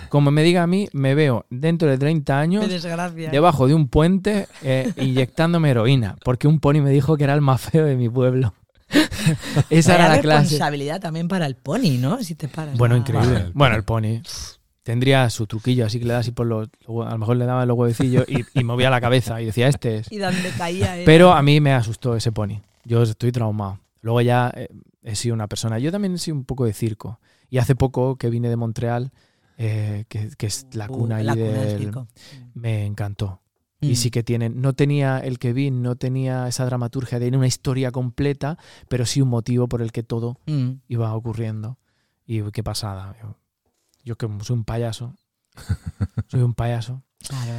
como 0.09 0.29
me 0.29 0.43
diga 0.43 0.63
a 0.63 0.67
mí, 0.67 0.89
me 0.91 1.15
veo 1.15 1.45
dentro 1.49 1.89
de 1.89 1.97
30 1.97 2.37
años 2.37 2.67
desgracia. 2.67 3.29
debajo 3.31 3.65
de 3.69 3.75
un 3.75 3.87
puente 3.87 4.49
eh, 4.61 4.91
inyectándome 4.97 5.69
heroína, 5.69 6.17
porque 6.25 6.49
un 6.49 6.59
pony 6.59 6.81
me 6.81 6.89
dijo 6.89 7.15
que 7.15 7.23
era 7.23 7.33
el 7.33 7.39
más 7.39 7.61
feo 7.61 7.85
de 7.85 7.95
mi 7.95 8.09
pueblo. 8.09 8.53
Esa 9.69 9.95
era 9.95 10.07
la 10.09 10.21
clase. 10.21 10.41
responsabilidad 10.43 10.99
también 10.99 11.27
para 11.27 11.45
el 11.45 11.55
pony, 11.55 11.97
¿no? 11.99 12.21
Si 12.23 12.35
te 12.35 12.47
paras. 12.47 12.77
Bueno, 12.77 12.95
a- 12.95 12.97
increíble. 12.99 13.29
Vale, 13.33 13.45
el 13.47 13.51
Bueno, 13.53 13.83
pony. 13.85 14.05
el 14.07 14.21
pony. 14.21 14.29
Tendría 14.83 15.29
su 15.29 15.45
truquillo, 15.45 15.85
así 15.85 15.99
que 15.99 16.05
le 16.05 16.13
da 16.13 16.19
así 16.19 16.31
por 16.31 16.47
los. 16.47 16.67
A 17.05 17.11
lo 17.11 17.17
mejor 17.19 17.37
le 17.37 17.45
daba 17.45 17.65
los 17.67 17.77
huevecillos 17.77 18.25
y, 18.27 18.43
y 18.59 18.63
movía 18.63 18.89
la 18.89 18.99
cabeza 18.99 19.39
y 19.41 19.45
decía, 19.45 19.67
este 19.67 19.97
es. 19.97 20.07
Y 20.11 20.17
donde 20.17 20.49
caía 20.57 20.95
era- 20.95 21.05
Pero 21.05 21.33
a 21.33 21.41
mí 21.43 21.59
me 21.61 21.73
asustó 21.73 22.15
ese 22.15 22.31
pony. 22.31 22.61
Yo 22.83 23.03
estoy 23.03 23.31
traumado. 23.31 23.79
Luego 24.01 24.21
ya 24.21 24.51
eh, 24.55 24.69
he 25.03 25.15
sido 25.15 25.35
una 25.35 25.47
persona. 25.47 25.77
Yo 25.77 25.91
también 25.91 26.15
he 26.15 26.17
sido 26.17 26.35
un 26.35 26.45
poco 26.45 26.65
de 26.65 26.73
circo. 26.73 27.19
Y 27.51 27.59
hace 27.59 27.75
poco 27.75 28.15
que 28.15 28.29
vine 28.31 28.49
de 28.49 28.55
Montreal, 28.55 29.11
eh, 29.57 30.05
que, 30.09 30.29
que 30.35 30.47
es 30.47 30.65
la 30.73 30.85
Uh, 30.85 30.93
cuna 30.93 31.17
ahí 31.17 31.25
la 31.25 31.33
cuna 31.33 31.45
del 31.45 31.67
del- 31.67 31.77
circo. 31.79 32.07
me 32.55 32.85
encantó. 32.85 33.40
Mm. 33.81 33.85
Y 33.89 33.95
sí 33.95 34.11
que 34.11 34.23
tienen, 34.23 34.61
no 34.61 34.73
tenía 34.73 35.17
el 35.19 35.39
que 35.39 35.53
vi, 35.53 35.71
no 35.71 35.95
tenía 35.95 36.47
esa 36.47 36.65
dramaturgia 36.65 37.19
de 37.19 37.29
una 37.29 37.47
historia 37.47 37.91
completa, 37.91 38.57
pero 38.87 39.05
sí 39.05 39.21
un 39.21 39.29
motivo 39.29 39.67
por 39.67 39.81
el 39.81 39.91
que 39.91 40.03
todo 40.03 40.37
Mm. 40.45 40.73
iba 40.87 41.13
ocurriendo. 41.13 41.77
Y 42.25 42.41
qué 42.51 42.63
pasada. 42.63 43.15
Yo, 43.21 43.35
yo 44.05 44.15
que 44.17 44.27
soy 44.43 44.55
un 44.55 44.63
payaso. 44.63 45.15
soy 46.27 46.41
un 46.41 46.53
payaso. 46.53 47.01
Claro. 47.27 47.51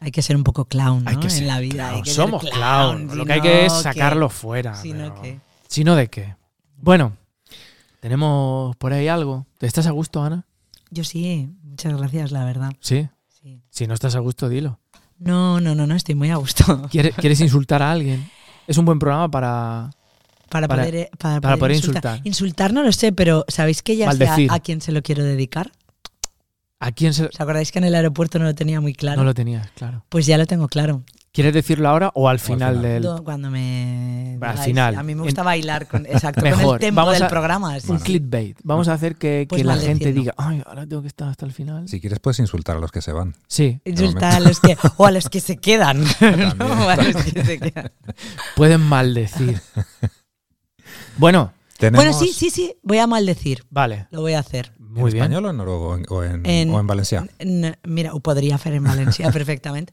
Hay 0.00 0.10
que 0.10 0.22
ser 0.22 0.36
un 0.36 0.44
poco 0.44 0.64
clown, 0.66 1.04
¿no? 1.04 1.10
Hay 1.10 1.16
que 1.16 1.26
en 1.26 1.30
ser 1.30 1.46
la 1.46 1.60
vida. 1.60 1.74
clown. 1.88 1.94
hay 1.96 2.02
que 2.02 2.10
ser 2.10 2.16
Somos 2.24 2.44
clown. 2.44 3.16
Lo 3.18 3.24
que 3.26 3.32
hay 3.34 3.40
que 3.40 3.66
es 3.66 3.72
sacarlo 3.72 4.28
fuera. 4.28 4.74
Si 4.74 4.92
no, 4.92 5.08
pero- 5.10 5.22
¿qué? 5.22 5.40
Si 5.68 5.84
no, 5.84 5.94
¿de 5.96 6.08
qué? 6.08 6.36
Bueno, 6.80 7.12
tenemos 8.00 8.76
por 8.76 8.92
ahí 8.92 9.08
algo. 9.08 9.46
¿Estás 9.60 9.86
a 9.86 9.90
gusto, 9.90 10.22
Ana? 10.22 10.46
Yo 10.90 11.04
sí, 11.04 11.50
muchas 11.62 11.96
gracias, 11.96 12.30
la 12.32 12.44
verdad. 12.44 12.72
Sí. 12.80 13.08
Sí. 13.42 13.60
Si 13.70 13.86
no 13.86 13.94
estás 13.94 14.14
a 14.16 14.20
gusto, 14.20 14.48
dilo. 14.48 14.78
No, 15.18 15.60
no, 15.60 15.74
no, 15.74 15.86
no, 15.86 15.94
estoy 15.94 16.14
muy 16.14 16.30
a 16.30 16.36
gusto. 16.36 16.82
¿Quieres, 16.90 17.14
quieres 17.16 17.40
insultar 17.40 17.82
a 17.82 17.90
alguien? 17.90 18.30
Es 18.66 18.78
un 18.78 18.84
buen 18.84 18.98
programa 18.98 19.30
para... 19.30 19.90
Para, 20.48 20.66
Para- 20.66 20.82
poder, 20.84 20.94
eh, 20.94 21.10
para, 21.18 21.40
para 21.42 21.56
poder 21.58 21.76
insultar. 21.76 22.02
insultar. 22.16 22.26
Insultar 22.26 22.72
no 22.72 22.82
lo 22.82 22.92
sé, 22.92 23.12
pero 23.12 23.44
¿sabéis 23.48 23.82
que 23.82 23.96
ya 23.96 24.10
sé 24.12 24.26
a, 24.26 24.54
a 24.54 24.60
quién 24.60 24.80
se 24.80 24.92
lo 24.92 25.02
quiero 25.02 25.22
dedicar? 25.22 25.72
¿A 26.80 26.92
quién 26.92 27.12
se...? 27.12 27.26
¿Os 27.26 27.40
acordáis 27.40 27.70
que 27.70 27.78
en 27.80 27.84
el 27.84 27.94
aeropuerto 27.94 28.38
no 28.38 28.46
lo 28.46 28.54
tenía 28.54 28.80
muy 28.80 28.94
claro? 28.94 29.18
No 29.20 29.24
lo 29.24 29.34
tenías, 29.34 29.70
claro. 29.72 30.04
Pues 30.08 30.24
ya 30.26 30.38
lo 30.38 30.46
tengo 30.46 30.68
claro. 30.68 31.02
¿Quieres 31.30 31.52
decirlo 31.54 31.88
ahora 31.88 32.10
o 32.14 32.28
al 32.28 32.38
final, 32.40 32.76
final. 32.76 32.82
del...? 32.82 33.02
Do- 33.02 33.22
Cuando 33.22 33.50
me. 33.50 34.38
Al 34.40 34.58
final. 34.58 34.96
A 34.96 35.02
mí 35.02 35.14
me 35.14 35.20
En- 35.20 35.24
gusta 35.26 35.42
bailar 35.42 35.86
con, 35.86 36.06
exacto, 36.06 36.40
con 36.40 36.50
Mejor. 36.50 36.76
el 36.76 36.80
tempo 36.80 36.96
Vamos 37.00 37.14
del 37.14 37.22
a- 37.24 37.28
programa. 37.28 37.78
sí, 37.80 37.90
Un 37.92 37.98
clickbait. 37.98 38.58
Vamos 38.64 38.88
a 38.88 38.94
hacer 38.94 39.16
que, 39.16 39.46
Pues 39.48 39.60
que 39.60 39.64
la 39.64 39.76
gente 39.76 40.12
diga, 40.12 40.34
ay, 40.36 40.62
ahora 40.66 40.86
tengo 40.86 41.02
que 41.02 41.08
estar 41.08 41.28
hasta 41.28 41.44
el 41.46 41.52
final. 41.52 41.88
Si 41.88 42.00
quieres 42.00 42.18
puedes 42.18 42.38
insultar 42.40 42.76
a 42.76 42.80
los 42.80 42.90
que 42.90 43.02
se 43.02 43.12
van. 43.12 43.34
Sí, 43.46 43.80
Insultar 43.84 44.34
a 44.36 44.40
los 44.40 44.58
que. 44.60 44.76
O 44.96 45.06
a 45.06 45.10
los 45.10 45.28
que 45.28 45.40
se 45.40 45.58
quedan. 45.58 46.02
¿no? 46.58 46.64
O 46.86 46.88
a 46.88 46.96
los 46.96 47.16
que 47.24 47.44
se 47.44 47.58
quedan. 47.60 47.92
pueden 48.56 48.80
maldecir. 48.80 49.60
bueno, 51.16 51.52
Tenemos 51.78 52.04
Bueno, 52.04 52.18
sí, 52.18 52.32
sí, 52.32 52.50
sí. 52.50 52.74
Voy 52.82 52.98
a 52.98 53.06
maldecir. 53.06 53.64
vale. 53.70 54.08
Lo 54.10 54.20
voy 54.22 54.32
a 54.32 54.40
hacer. 54.40 54.72
Muy 54.78 55.10
¿En 55.10 55.14
bien. 55.14 55.16
español 55.24 55.44
o 55.46 55.50
en 55.50 55.56
noruego 55.58 55.88
o 55.90 55.96
en, 55.96 56.04
o 56.08 56.24
en, 56.24 56.46
En- 56.46 56.70
o 56.70 56.80
en 56.80 57.76
Mira, 57.84 58.12
podría 58.14 58.54
hacer 58.56 58.72
en 58.72 58.82
Valencia 58.84 59.30
perfectamente. 59.32 59.92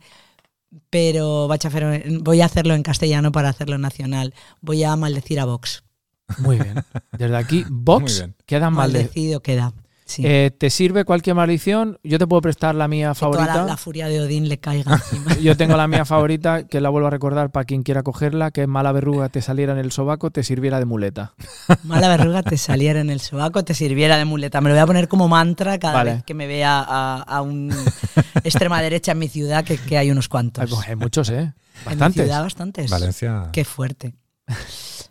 Pero 0.89 1.47
voy 1.47 2.41
a 2.41 2.45
hacerlo 2.45 2.73
en 2.73 2.83
castellano 2.83 3.31
para 3.31 3.49
hacerlo 3.49 3.77
nacional. 3.77 4.33
Voy 4.61 4.83
a 4.83 4.95
maldecir 4.95 5.39
a 5.39 5.45
Vox. 5.45 5.83
Muy 6.39 6.57
bien. 6.57 6.75
Desde 7.17 7.37
aquí, 7.37 7.65
Vox 7.69 8.25
queda 8.45 8.69
malde 8.69 8.99
Maldecido 8.99 9.41
queda. 9.41 9.73
Sí. 10.07 10.21
Eh, 10.23 10.51
¿Te 10.55 10.69
sirve 10.69 11.03
cualquier 11.03 11.35
maldición? 11.35 11.97
Yo 12.03 12.19
te 12.19 12.27
puedo 12.27 12.39
prestar 12.39 12.75
la 12.75 12.87
mía 12.87 13.11
Que 13.13 13.19
toda 13.21 13.31
favorita. 13.33 13.55
la, 13.57 13.65
la 13.65 13.77
furia 13.77 14.07
de 14.07 14.21
Odín 14.21 14.47
le 14.47 14.59
caiga 14.59 14.93
encima. 14.93 15.33
Yo 15.41 15.57
tengo 15.57 15.75
la 15.75 15.87
mía 15.87 16.05
favorita, 16.05 16.67
que 16.67 16.79
la 16.79 16.89
vuelvo 16.89 17.07
a 17.07 17.09
recordar 17.09 17.49
para 17.51 17.63
quien 17.65 17.81
quiera 17.81 18.03
cogerla, 18.03 18.51
que 18.51 18.61
es 18.61 18.67
mala 18.67 18.91
verruga 18.91 19.29
te 19.29 19.41
saliera 19.41 19.73
en 19.73 19.79
el 19.79 19.91
sobaco, 19.91 20.29
te 20.29 20.43
sirviera 20.43 20.77
de 20.77 20.85
muleta. 20.85 21.33
Mala 21.83 22.07
verruga 22.07 22.43
te 22.43 22.55
saliera 22.57 22.99
en 23.01 23.09
el 23.09 23.19
sobaco, 23.19 23.63
te 23.65 23.73
sirviera 23.73 24.17
de 24.17 24.25
muleta. 24.25 24.61
Me 24.61 24.69
lo 24.69 24.75
voy 24.75 24.83
a 24.83 24.85
poner 24.85 25.07
como 25.07 25.27
mantra 25.27 25.79
cada 25.79 25.95
Vale. 25.95 26.13
vez 26.15 26.23
que 26.23 26.35
me 26.35 26.45
vea 26.45 26.85
a, 26.87 27.23
a 27.23 27.41
un 27.41 27.73
extrema 28.43 28.81
derecha 28.83 29.13
en 29.13 29.17
mi 29.19 29.27
ciudad, 29.27 29.63
que, 29.65 29.77
que 29.77 29.97
hay 29.97 30.11
unos 30.11 30.25
Hay, 30.25 30.29
cuantos. 30.29 30.69
pues, 30.69 30.87
hay 30.87 30.95
muchos, 30.95 31.29
¿eh? 31.29 31.39
En 31.39 31.49
mi 31.79 31.85
Bastantes. 31.85 32.23
ciudad 32.25 32.41
bastantes. 32.43 32.91
Valencia. 32.91 33.49
Qué 33.51 33.65
fuerte, 33.65 34.13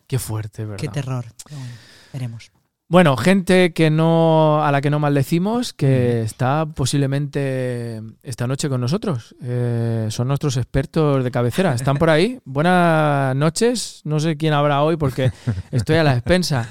Qué 0.07 0.21
fuerte, 0.21 0.65
¿verdad? 0.65 0.81
qué 0.81 0.89
terror. 0.89 1.25
Bueno, 1.51 1.67
veremos. 2.13 2.53
Bueno, 2.95 3.17
gente 3.17 3.73
que 3.73 3.91
no 3.91 4.65
a 4.65 4.71
la 4.71 4.81
que 4.81 4.89
no 4.89 5.01
maldecimos, 5.01 5.73
que 5.73 6.21
está 6.21 6.65
posiblemente 6.77 8.01
esta 8.23 8.47
noche 8.47 8.69
con 8.69 8.81
nosotros. 8.81 9.35
Eh, 9.43 10.07
son 10.11 10.29
nuestros 10.29 10.57
expertos 10.57 11.25
de 11.25 11.33
cabecera. 11.33 11.75
¿Están 11.75 11.97
por 11.97 12.09
ahí? 12.09 12.39
Buenas 12.45 13.35
noches. 13.35 14.01
No 14.05 14.21
sé 14.21 14.37
quién 14.37 14.53
habrá 14.53 14.85
hoy 14.85 14.97
porque 14.97 15.31
estoy 15.73 15.97
a 15.97 16.05
la 16.05 16.13
expensa. 16.13 16.69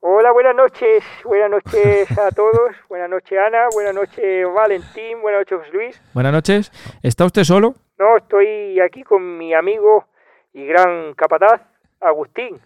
Hola, 0.00 0.32
buenas 0.32 0.56
noches. 0.56 1.04
Buenas 1.22 1.50
noches 1.50 2.18
a 2.18 2.30
todos. 2.30 2.74
Buenas 2.88 3.10
noches, 3.10 3.38
Ana. 3.38 3.66
Buenas 3.74 3.94
noches, 3.94 4.46
Valentín. 4.54 5.20
Buenas 5.20 5.44
noches, 5.50 5.70
Luis. 5.74 6.00
Buenas 6.14 6.32
noches. 6.32 6.72
¿Está 7.02 7.26
usted 7.26 7.44
solo? 7.44 7.74
No, 7.98 8.16
estoy 8.16 8.80
aquí 8.80 9.02
con 9.02 9.36
mi 9.36 9.52
amigo 9.52 10.06
y 10.54 10.64
gran 10.64 11.12
capataz, 11.12 11.60
Agustín. 12.00 12.58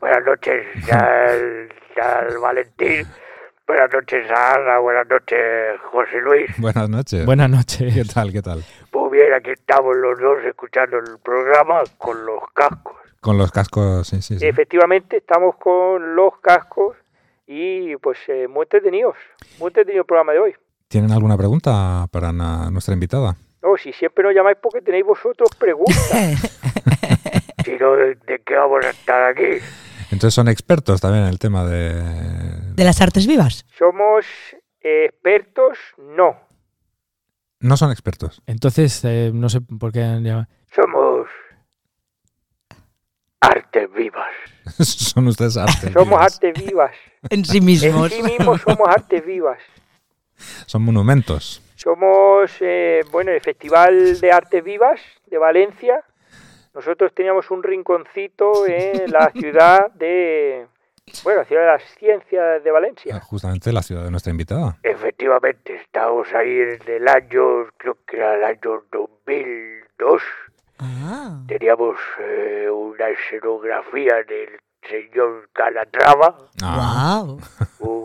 Buenas 0.00 0.24
noches 0.24 0.66
al, 0.92 1.68
al 2.02 2.38
Valentín. 2.38 3.06
Buenas 3.66 3.92
noches, 3.92 4.30
Ana. 4.30 4.78
Buenas 4.78 5.06
noches, 5.08 5.38
José 5.92 6.20
Luis. 6.22 6.50
Buenas 6.58 6.88
noches. 6.88 7.24
Buenas 7.26 7.50
¿Qué 7.50 7.56
noches. 7.84 8.14
tal? 8.14 8.32
¿Qué 8.32 8.42
tal? 8.42 8.64
Muy 8.92 9.10
bien, 9.18 9.32
aquí 9.34 9.50
estamos 9.50 9.94
los 9.96 10.18
dos 10.18 10.38
escuchando 10.44 10.98
el 10.98 11.18
programa 11.22 11.82
con 11.98 12.24
los 12.24 12.40
cascos. 12.54 12.96
Con 13.20 13.36
los 13.38 13.52
cascos, 13.52 14.08
sí, 14.08 14.22
sí, 14.22 14.38
sí. 14.38 14.46
Efectivamente, 14.46 15.18
estamos 15.18 15.56
con 15.56 16.16
los 16.16 16.38
cascos 16.40 16.96
y 17.46 17.94
pues 17.96 18.18
eh, 18.28 18.48
muy 18.48 18.62
entretenidos. 18.62 19.16
Muy 19.58 19.68
entretenido 19.68 20.02
el 20.02 20.06
programa 20.06 20.32
de 20.32 20.38
hoy. 20.40 20.54
¿Tienen 20.88 21.12
alguna 21.12 21.36
pregunta 21.36 22.06
para 22.10 22.32
na- 22.32 22.70
nuestra 22.70 22.94
invitada? 22.94 23.36
No, 23.62 23.76
si 23.76 23.92
siempre 23.92 24.24
nos 24.24 24.34
llamáis 24.34 24.56
porque 24.60 24.80
tenéis 24.80 25.04
vosotros 25.04 25.50
preguntas. 25.58 26.10
si 27.64 27.76
no, 27.76 27.92
¿de, 27.94 28.14
de 28.14 28.38
qué 28.44 28.56
vamos 28.56 28.84
a 28.84 28.90
estar 28.90 29.22
aquí? 29.30 29.58
Entonces 30.10 30.34
son 30.34 30.48
expertos 30.48 31.00
también 31.00 31.24
en 31.24 31.30
el 31.30 31.38
tema 31.38 31.64
de... 31.64 32.02
¿De 32.74 32.84
las 32.84 33.00
artes 33.00 33.26
vivas? 33.26 33.64
¿Somos 33.78 34.26
eh, 34.82 35.06
expertos? 35.06 35.78
No. 35.98 36.36
No 37.60 37.76
son 37.76 37.90
expertos. 37.92 38.42
Entonces, 38.46 39.04
eh, 39.04 39.30
no 39.32 39.48
sé 39.48 39.60
por 39.60 39.92
qué 39.92 40.02
han 40.02 40.24
llamado. 40.24 40.46
Somos 40.74 41.28
artes 43.40 43.92
vivas. 43.92 44.28
son 44.78 45.28
ustedes 45.28 45.56
artes. 45.56 45.92
Somos 45.92 46.08
vivas. 46.08 46.34
artes 46.34 46.66
vivas. 46.66 46.92
En 47.30 47.44
sí 47.44 47.58
En 47.58 47.64
mismos. 47.66 48.10
sí 48.12 48.22
mismos 48.22 48.62
somos 48.62 48.88
artes 48.88 49.24
vivas. 49.24 49.58
Son 50.66 50.82
monumentos. 50.82 51.62
Somos, 51.76 52.50
eh, 52.60 53.00
bueno, 53.10 53.30
el 53.30 53.40
Festival 53.42 54.18
de 54.20 54.32
Artes 54.32 54.64
Vivas 54.64 55.00
de 55.26 55.36
Valencia. 55.38 56.02
Nosotros 56.74 57.12
teníamos 57.14 57.50
un 57.50 57.62
rinconcito 57.62 58.66
en 58.66 59.10
la 59.10 59.30
ciudad 59.32 59.90
de, 59.92 60.66
bueno, 61.24 61.40
la 61.40 61.44
ciudad 61.46 61.62
de 61.62 61.68
las 61.68 61.82
ciencias 61.98 62.62
de 62.64 62.70
Valencia. 62.70 63.20
Justamente 63.20 63.72
la 63.72 63.82
ciudad 63.82 64.04
de 64.04 64.10
nuestra 64.10 64.30
invitada. 64.30 64.76
Efectivamente, 64.82 65.74
estábamos 65.76 66.32
ahí 66.34 66.58
en 66.60 66.78
el 66.86 67.08
año, 67.08 67.66
creo 67.76 67.96
que 68.06 68.16
era 68.16 68.36
el 68.36 68.44
año 68.44 68.84
2002. 68.92 70.22
Ah. 70.78 71.42
Teníamos 71.46 71.96
eh, 72.20 72.68
una 72.70 73.08
escenografía 73.10 74.14
del 74.26 74.58
señor 74.88 75.48
Calatrava, 75.52 76.36
Ah, 76.62 77.22
Wow. 77.24 77.40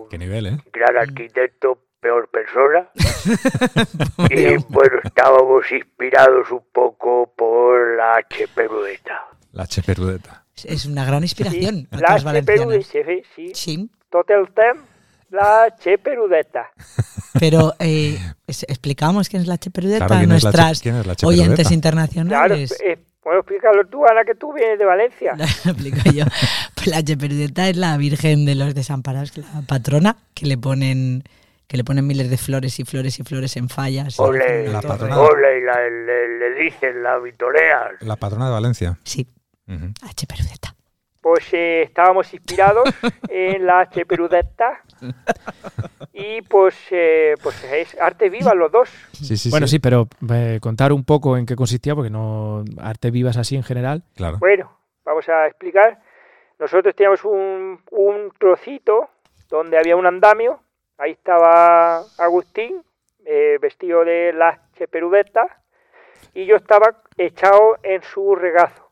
un 0.04 0.10
qué 0.10 0.18
nivel, 0.18 0.48
¿eh? 0.48 0.58
gran 0.74 0.98
arquitecto, 0.98 1.78
peor 2.06 2.30
persona. 2.30 2.88
y 4.30 4.58
bueno, 4.70 4.98
estábamos 5.04 5.72
inspirados 5.72 6.52
un 6.52 6.62
poco 6.72 7.34
por 7.36 7.98
la 7.98 8.18
HP 8.18 8.68
Rudeta. 8.68 9.22
La 9.54 9.66
cheperudeta. 9.66 10.44
Es 10.64 10.86
una 10.86 11.04
gran 11.04 11.24
inspiración. 11.24 11.88
la 11.90 11.98
Otras 11.98 12.12
HP 12.22 12.26
valencianas. 12.26 12.66
Rudeta, 12.66 13.28
sí. 13.36 13.52
Sí, 13.56 13.90
Tot 14.12 14.30
el 14.30 14.54
temps, 14.54 14.84
la 15.32 15.64
HP 15.64 16.14
Rudeta. 16.16 16.70
pero 17.40 17.74
eh, 17.80 18.20
explicamos 18.48 19.28
quién 19.30 19.42
es 19.42 19.48
la 19.48 19.58
cheperudeta 19.58 20.06
Claro, 20.06 20.16
a 20.16 20.20
¿quién 20.20 20.32
es 20.32 20.44
la 20.44 20.52
che- 20.52 20.58
nuestras 20.58 20.86
la 20.86 21.28
oyentes 21.28 21.68
cheperudeta? 21.68 22.08
Claro, 22.28 22.56
internacionales. 22.56 22.78
eh, 22.86 23.00
bueno, 23.24 23.40
explícalo 23.40 23.88
tú, 23.88 24.06
Ana, 24.06 24.24
que 24.24 24.36
tú 24.36 24.54
vienes 24.54 24.78
de 24.78 24.86
Valencia. 24.86 25.34
Lo 25.66 25.72
explico 25.72 26.12
yo. 26.14 26.26
Pues 26.76 26.88
la 26.88 27.02
cheperudeta 27.04 27.68
es 27.68 27.76
la 27.76 27.98
Virgen 27.98 28.46
de 28.46 28.54
los 28.54 28.76
Desamparados, 28.76 29.36
la 29.38 29.62
patrona, 29.68 30.16
que 30.36 30.46
le 30.46 30.60
ponen 30.60 31.24
que 31.68 31.78
le 31.78 31.84
ponen 31.84 32.06
miles 32.08 32.30
de 32.30 32.38
flores 32.38 32.80
y 32.80 32.86
flores 32.86 33.20
y 33.20 33.24
flores 33.24 33.56
en 33.58 33.70
fallas. 33.70 34.20
Ole, 34.20 34.68
La 34.68 34.82
patrona. 34.82 35.18
ole, 35.20 35.60
y 35.60 35.62
la, 35.64 35.90
le, 35.90 36.38
le 36.40 36.64
dicen, 36.64 37.02
la 37.04 37.18
vitorean. 37.20 37.96
La 38.02 38.16
patrona 38.16 38.46
de 38.48 38.52
Valencia. 38.52 38.98
Sí, 39.04 39.28
Ujú. 39.68 39.88
la 40.02 40.14
cheperudeta. 40.14 40.76
Pues 41.22 41.52
eh, 41.54 41.82
estábamos 41.82 42.32
inspirados 42.36 42.88
en 43.30 43.66
la 43.66 43.80
HP 43.80 44.16
Rudeta. 44.16 44.82
Y 46.14 46.42
pues, 46.44 46.76
eh, 46.92 47.34
pues 47.42 47.64
es 47.64 48.00
arte 48.00 48.30
viva 48.30 48.54
los 48.54 48.72
dos. 48.72 48.90
Sí, 49.12 49.36
sí, 49.36 49.50
bueno, 49.50 49.66
sí, 49.68 49.80
pero 49.80 50.08
eh, 50.32 50.60
contar 50.62 50.94
un 50.94 51.04
poco 51.04 51.36
en 51.36 51.46
qué 51.48 51.56
consistía, 51.56 51.96
porque 51.96 52.12
no 52.12 52.64
arte 52.80 53.10
vivas 53.10 53.38
así 53.38 53.56
en 53.56 53.64
general. 53.64 54.04
Claro. 54.16 54.38
Bueno, 54.40 54.72
vamos 55.04 55.28
a 55.28 55.48
explicar. 55.48 56.00
Nosotros 56.60 56.96
teníamos 56.96 57.26
un, 57.26 57.82
un 57.92 58.32
trocito 58.40 59.10
donde 59.50 59.78
había 59.80 59.96
un 59.96 60.06
andamio. 60.06 60.60
Ahí 60.98 61.12
estaba 61.12 62.04
Agustín 62.18 62.84
eh, 63.26 63.58
vestido 63.60 64.06
de 64.06 64.34
la 64.34 64.60
cheperudeta, 64.78 65.48
y 66.36 66.46
yo 66.46 66.58
estaba 66.58 67.02
echado 67.18 67.78
en 67.82 68.04
su 68.04 68.36
regazo. 68.36 68.92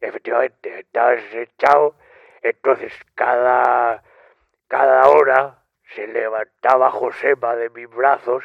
Efectivamente, 0.00 0.80
estaba 0.80 1.14
echado, 1.14 1.94
entonces 2.42 2.92
cada, 3.14 4.02
cada 4.68 5.08
hora 5.08 5.58
se 5.94 6.06
levantaba 6.06 6.90
Josema 6.90 7.54
de 7.54 7.68
mis 7.70 7.90
brazos, 7.90 8.42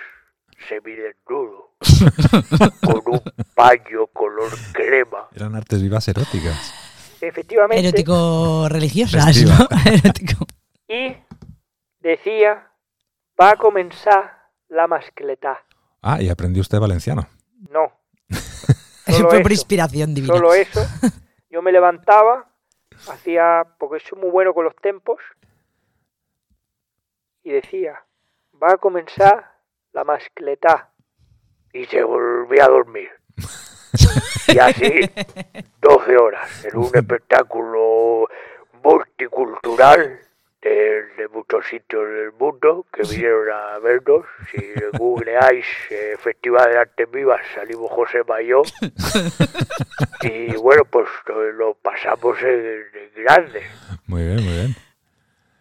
semidesnudo, 0.68 1.72
con 2.84 3.02
un 3.06 3.22
paño 3.56 4.08
color 4.08 4.52
crema. 4.74 5.30
Eran 5.34 5.56
artes 5.56 5.82
vivas 5.82 6.08
eróticas. 6.08 6.74
Efectivamente. 7.22 7.88
Erótico 7.88 8.68
religiosas. 8.70 9.44
¿no? 9.44 9.68
Erótico. 9.86 10.46
Y 10.90 11.16
decía, 12.10 12.72
va 13.40 13.52
a 13.52 13.56
comenzar 13.56 14.50
la 14.70 14.88
mascletá. 14.88 15.64
Ah, 16.02 16.22
y 16.22 16.30
aprendió 16.30 16.62
usted 16.62 16.80
valenciano. 16.80 17.28
No, 17.70 17.92
Eso 18.30 19.18
Solo 19.20 19.30
fue 19.30 19.42
por 19.42 19.52
inspiración 19.52 20.14
divina. 20.14 20.34
solo 20.34 20.54
eso. 20.54 20.82
Yo 21.50 21.62
me 21.62 21.72
levantaba, 21.72 22.50
hacía, 23.10 23.66
porque 23.80 24.04
soy 24.06 24.20
muy 24.20 24.30
bueno 24.30 24.54
con 24.54 24.66
los 24.66 24.76
tempos, 24.76 25.20
y 27.44 27.52
decía, 27.52 28.04
va 28.62 28.74
a 28.74 28.78
comenzar 28.78 29.50
la 29.94 30.04
mascletá. 30.04 30.92
Y 31.72 31.86
se 31.86 32.04
volvía 32.04 32.66
a 32.66 32.70
dormir. 32.70 33.10
Y 34.50 34.60
así, 34.60 35.02
12 35.82 36.18
horas, 36.18 36.64
en 36.64 36.78
un 36.78 36.90
espectáculo 36.94 38.30
multicultural 38.82 40.22
de, 40.62 41.04
de 41.18 41.28
muchos 41.30 41.66
sitios 41.68 42.08
del 42.10 42.32
mundo 42.34 42.86
que 42.92 43.04
vinieron 43.04 43.50
a 43.52 43.80
vernos. 43.80 44.26
Si 44.52 44.74
googleáis 44.98 45.66
eh, 45.90 46.16
Festival 46.20 46.72
de 46.72 46.78
Artes 46.80 47.12
Vivas, 47.12 47.42
salimos 47.56 47.92
José 47.92 48.24
Mayo. 48.28 48.64
Y 50.22 50.56
bueno, 50.58 50.84
pues 50.86 51.08
lo, 51.28 51.52
lo 51.52 51.74
pasamos 51.76 52.42
en, 52.42 52.84
en 52.94 53.24
grande. 53.24 53.64
Muy 54.08 54.24
bien, 54.24 54.36
muy 54.36 54.54
bien. 54.54 54.76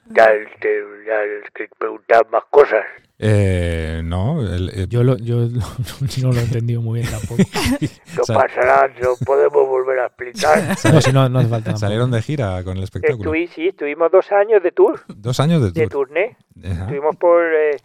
Ya, 0.07 0.31
te, 0.61 0.85
ya 1.07 1.21
que 1.53 1.69
preguntar 1.79 2.29
más 2.31 2.45
cosas. 2.51 2.85
Eh, 3.19 4.03
no, 4.05 4.43
el- 4.43 4.69
eh, 4.75 4.87
Yo, 4.89 5.03
lo, 5.03 5.17
yo 5.17 5.37
lo- 5.37 5.49
no 6.23 6.33
lo 6.33 6.39
he 6.39 6.43
entendido 6.43 6.83
muy 6.83 7.01
bien 7.01 7.11
tampoco. 7.11 7.43
No 8.17 8.25
Sa- 8.25 8.35
pasará, 8.35 8.89
no 9.03 9.15
podemos 9.25 9.67
volver 9.69 9.99
a 10.01 10.07
explicar. 10.07 10.77
No, 10.93 11.01
si 11.01 11.13
no, 11.13 11.29
no 11.29 11.39
hace 11.41 11.49
falta. 11.49 11.77
salieron 11.77 12.11
de 12.11 12.23
gira 12.23 12.63
con 12.65 12.77
el 12.77 12.85
espectáculo. 12.85 13.35
Estuvi, 13.35 13.47
sí, 13.49 13.69
estuvimos 13.69 14.11
dos 14.11 14.31
años 14.33 14.63
de 14.63 14.73
tour, 14.73 15.01
Dos 15.09 15.39
años 15.41 15.63
de 15.63 15.71
de 15.73 15.89
tour. 15.89 16.07
tourné. 16.09 16.37
Ajá. 16.65 16.83
Estuvimos 16.83 17.17
por, 17.17 17.43
eh, 17.43 17.77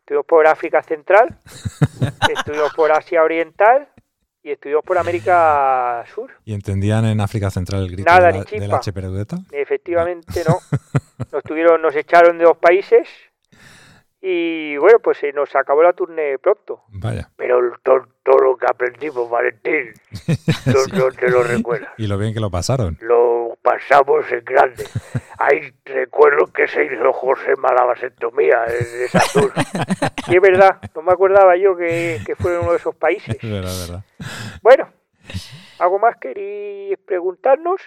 estuvimos 0.00 0.26
por 0.26 0.46
África 0.46 0.82
Central, 0.82 1.38
estuvimos 2.36 2.72
por 2.74 2.92
Asia 2.92 3.22
Oriental 3.22 3.88
y 4.44 4.50
estuvimos 4.50 4.84
por 4.84 4.98
América 4.98 6.04
Sur. 6.14 6.30
¿Y 6.44 6.54
entendían 6.54 7.04
en 7.06 7.20
África 7.20 7.50
Central 7.50 7.82
el 7.82 7.90
grito 7.92 8.10
Nada, 8.10 8.28
de, 8.28 8.32
ni 8.32 8.38
la, 8.38 8.44
de 8.44 8.50
chispa. 8.50 8.66
la 8.76 8.80
cheperudeta? 8.80 9.36
Efectivamente 9.52 10.42
no. 10.46 10.58
Nos 11.32 11.42
tuvieron, 11.44 11.80
nos 11.82 11.94
echaron 11.96 12.38
de 12.38 12.44
dos 12.44 12.56
países 12.58 13.08
y 14.24 14.76
bueno, 14.76 15.00
pues 15.00 15.18
se 15.18 15.32
nos 15.32 15.54
acabó 15.56 15.82
la 15.82 15.92
tourné 15.94 16.38
pronto. 16.38 16.84
Vaya. 16.90 17.28
Pero 17.36 17.58
todo, 17.82 18.06
todo 18.22 18.38
lo 18.38 18.56
que 18.56 18.66
aprendimos, 18.70 19.28
Valentín, 19.28 19.92
no, 20.66 20.96
no 20.96 21.10
te 21.10 21.28
lo 21.28 21.42
recuerdas. 21.42 21.90
Y 21.98 22.06
lo 22.06 22.16
bien 22.18 22.32
que 22.32 22.38
lo 22.38 22.48
pasaron. 22.48 22.96
Lo 23.00 23.58
pasamos 23.62 24.30
en 24.30 24.44
grande. 24.44 24.86
Ahí 25.38 25.72
recuerdo 25.84 26.46
que 26.52 26.68
se 26.68 26.84
hizo 26.84 27.12
José 27.12 27.54
la 27.60 27.84
vasectomía 27.84 28.64
en 28.66 29.04
esa 29.04 29.22
tour. 29.32 29.52
Y 30.28 30.36
es 30.36 30.40
verdad, 30.40 30.80
no 30.94 31.02
me 31.02 31.12
acordaba 31.12 31.56
yo 31.56 31.76
que, 31.76 32.20
que 32.24 32.36
fue 32.36 32.54
en 32.54 32.60
uno 32.60 32.70
de 32.70 32.76
esos 32.76 32.94
países. 32.94 33.36
Es 33.42 33.50
verdad, 33.50 33.72
verdad. 33.88 34.04
Bueno, 34.62 34.88
¿algo 35.80 35.98
más 35.98 36.16
queréis 36.18 36.96
preguntarnos? 36.98 37.80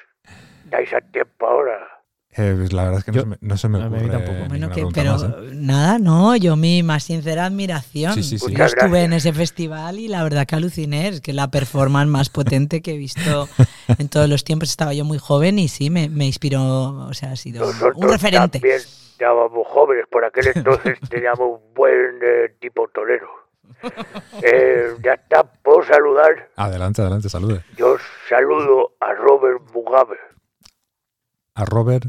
Dais 0.66 0.94
al 0.94 1.10
tiempo 1.12 1.48
ahora. 1.48 2.04
Eh, 2.38 2.54
pues 2.58 2.74
la 2.74 2.84
verdad 2.84 3.00
es 3.00 3.06
que 3.06 3.12
no, 3.14 3.22
se 3.22 3.26
me, 3.26 3.38
no 3.40 3.58
se 3.58 3.70
me 3.70 3.82
a 3.82 3.90
mí 3.90 3.98
ocurre 3.98 4.12
tampoco. 4.12 4.50
Bueno, 4.50 4.70
que, 4.70 4.86
pero 4.94 5.14
más, 5.14 5.24
¿eh? 5.24 5.28
nada, 5.54 6.00
no, 6.00 6.36
yo 6.36 6.58
mi 6.58 6.84
más 6.84 7.06
sincera 7.06 7.46
admiración. 7.46 8.14
Sí, 8.14 8.24
sí, 8.24 8.40
sí. 8.40 8.54
Yo 8.54 8.66
estuve 8.66 8.90
gracias. 8.90 9.06
en 9.06 9.14
ese 9.14 9.32
festival 9.34 10.00
y 10.00 10.10
la 10.10 10.22
verdad 10.22 10.46
que 10.46 10.56
aluciné, 10.56 11.08
es 11.08 11.22
que 11.22 11.32
la 11.32 11.50
performance 11.50 12.10
más 12.10 12.30
potente 12.30 12.82
que 12.82 12.96
he 12.96 12.98
visto 12.98 13.48
en 14.00 14.10
todos 14.10 14.28
los 14.28 14.44
tiempos. 14.44 14.70
Estaba 14.70 14.94
yo 14.94 15.06
muy 15.06 15.18
joven 15.18 15.60
y 15.60 15.70
sí, 15.70 15.90
me, 15.90 16.10
me 16.10 16.26
inspiró, 16.26 17.08
o 17.08 17.14
sea, 17.14 17.32
ha 17.32 17.36
sido 17.38 17.66
Nosotros 17.66 17.94
un 17.96 18.10
referente. 18.10 18.60
también 18.60 18.82
estábamos 18.82 19.66
jóvenes, 19.68 20.06
por 20.12 20.26
aquel 20.26 20.48
entonces 20.54 21.00
teníamos 21.10 21.40
un 21.62 21.74
buen 21.74 22.20
eh, 22.22 22.54
tipo 22.60 22.90
torero. 22.90 23.30
Eh, 24.42 24.94
ya 25.02 25.14
está, 25.14 25.44
puedo 25.44 25.84
saludar. 25.84 26.50
Adelante, 26.58 27.02
adelante, 27.02 27.30
salude. 27.30 27.62
Yo 27.78 27.96
saludo 28.28 28.92
a 29.00 29.14
Robert 29.14 29.62
Mugabe. 29.74 30.18
A 31.54 31.64
Robert 31.64 32.04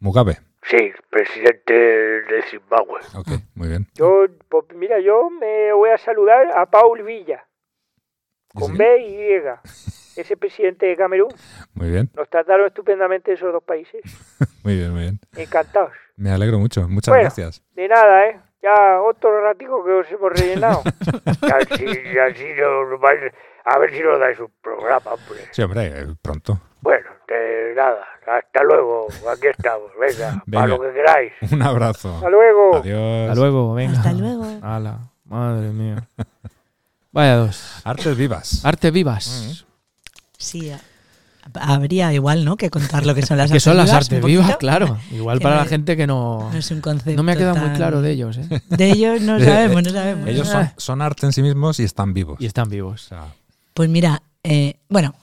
Mugabe. 0.00 0.38
Sí, 0.62 0.92
presidente 1.10 1.74
de 1.74 2.42
Zimbabue. 2.50 3.00
Ok, 3.16 3.28
muy 3.54 3.68
bien. 3.68 3.86
Yo, 3.94 4.24
pues 4.48 4.64
mira, 4.74 4.98
yo 5.00 5.28
me 5.30 5.72
voy 5.72 5.90
a 5.90 5.98
saludar 5.98 6.48
a 6.56 6.66
Paul 6.66 7.02
Villa, 7.02 7.46
con. 8.54 8.76
B 8.76 8.98
y 8.98 9.34
Y, 9.34 9.40
ese 10.20 10.36
presidente 10.36 10.86
de 10.86 10.96
Camerún. 10.96 11.32
Muy 11.74 11.90
bien, 11.90 12.08
Nos 12.14 12.28
trataron 12.30 12.66
estupendamente 12.66 13.32
esos 13.32 13.52
dos 13.52 13.62
países. 13.62 14.00
muy 14.64 14.76
bien, 14.76 14.92
muy 14.92 15.00
bien. 15.02 15.20
Encantados. 15.36 15.92
Me 16.16 16.30
alegro 16.30 16.58
mucho. 16.58 16.88
Muchas 16.88 17.12
Bueno. 17.12 17.22
gracias. 17.24 17.62
De 17.72 17.88
nada, 17.88 18.26
¿eh? 18.28 18.40
Ya 18.62 19.02
otro 19.02 19.42
ratico 19.42 19.84
que 19.84 19.90
os 19.92 20.10
hemos 20.10 20.32
rellenado. 20.32 20.82
así, 21.42 21.84
así 22.18 22.44
nos 22.56 22.98
vais- 23.00 23.32
a 23.66 23.78
ver 23.78 23.92
si 23.92 24.00
nos 24.00 24.18
dais 24.18 24.38
un 24.40 24.50
programa, 24.62 25.12
hombre. 25.12 25.40
Sí, 25.50 25.60
hombre, 25.62 25.92
pronto. 26.22 26.58
Bueno, 26.80 27.10
de 27.32 27.74
nada. 27.74 28.04
Hasta 28.26 28.62
luego. 28.64 29.06
Aquí 29.32 29.46
estamos. 29.46 29.90
Venga, 30.00 30.42
Venga. 30.46 30.60
para 30.62 30.66
lo 30.66 30.80
que 30.80 30.92
queráis. 30.92 31.32
Un 31.52 31.62
abrazo. 31.62 32.14
Hasta 32.16 32.28
luego. 32.30 32.76
Adiós. 32.76 33.28
Hasta 33.30 33.40
luego, 33.40 33.74
venga. 33.74 33.98
Hasta 33.98 34.12
luego. 34.12 34.46
Hala, 34.62 34.98
madre 35.24 35.68
mía. 35.70 36.06
Vaya 37.12 37.36
dos. 37.36 37.80
Artes 37.84 38.16
vivas. 38.16 38.64
Arte 38.64 38.90
vivas. 38.90 39.64
Sí, 40.36 40.70
a- 40.70 40.80
habría 41.60 42.12
igual, 42.12 42.44
¿no? 42.44 42.56
Que 42.56 42.70
contar 42.70 43.04
lo 43.06 43.14
que 43.14 43.22
son 43.22 43.36
las 43.36 43.46
que 43.50 43.54
artes 43.54 43.62
son 43.62 43.76
las 43.76 43.86
vivas, 43.86 44.04
artes 44.06 44.24
vivas, 44.24 44.56
claro. 44.56 44.98
Igual 45.12 45.38
Que 45.38 45.42
para 45.42 45.56
no 45.56 45.62
la 45.62 45.68
gente 45.68 45.96
que 45.96 46.06
no. 46.06 46.50
No 46.50 46.58
es 46.58 46.70
un 46.70 46.80
concepto. 46.80 47.16
No 47.16 47.22
me 47.22 47.32
ha 47.32 47.36
quedado 47.36 47.56
muy 47.56 47.70
claro 47.76 48.00
de 48.02 48.10
ellos, 48.10 48.38
¿eh? 48.38 48.48
De 48.68 48.90
ellos 48.90 49.20
no 49.20 49.38
sabemos, 49.38 49.82
no 49.82 49.90
sabemos. 49.90 50.26
Ellos 50.28 50.48
son, 50.48 50.70
son 50.76 51.02
arte 51.02 51.26
en 51.26 51.32
sí 51.32 51.42
mismos 51.42 51.78
y 51.80 51.84
están 51.84 52.14
vivos. 52.14 52.40
Y 52.40 52.46
están 52.46 52.66
O 52.68 52.70
vivos. 52.70 53.02
sea, 53.02 53.26
Pues 53.74 53.88
mira, 53.88 54.22
eh, 54.42 54.76
bueno, 54.88 55.14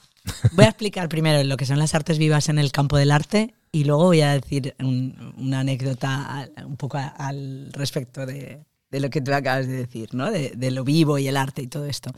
voy 0.52 0.64
a 0.64 0.68
explicar 0.68 1.08
primero 1.08 1.42
lo 1.44 1.56
que 1.56 1.66
son 1.66 1.78
las 1.78 1.94
artes 1.94 2.18
vivas 2.18 2.48
en 2.48 2.58
el 2.58 2.72
campo 2.72 2.96
del 2.96 3.10
arte 3.10 3.54
y 3.72 3.84
luego 3.84 4.04
voy 4.04 4.20
a 4.20 4.32
decir 4.32 4.74
un- 4.78 5.34
una 5.36 5.60
anécdota 5.60 6.48
un 6.66 6.76
poco 6.76 6.98
al 6.98 7.70
respecto 7.72 8.26
de, 8.26 8.64
de 8.90 9.00
lo 9.00 9.10
que 9.10 9.20
tú 9.20 9.32
acabas 9.32 9.66
de 9.66 9.72
decir, 9.74 10.14
¿no? 10.14 10.30
De, 10.30 10.52
de 10.56 10.70
lo 10.70 10.84
vivo 10.84 11.18
y 11.18 11.26
el 11.28 11.36
arte 11.36 11.62
y 11.62 11.66
todo 11.66 11.86
esto. 11.86 12.10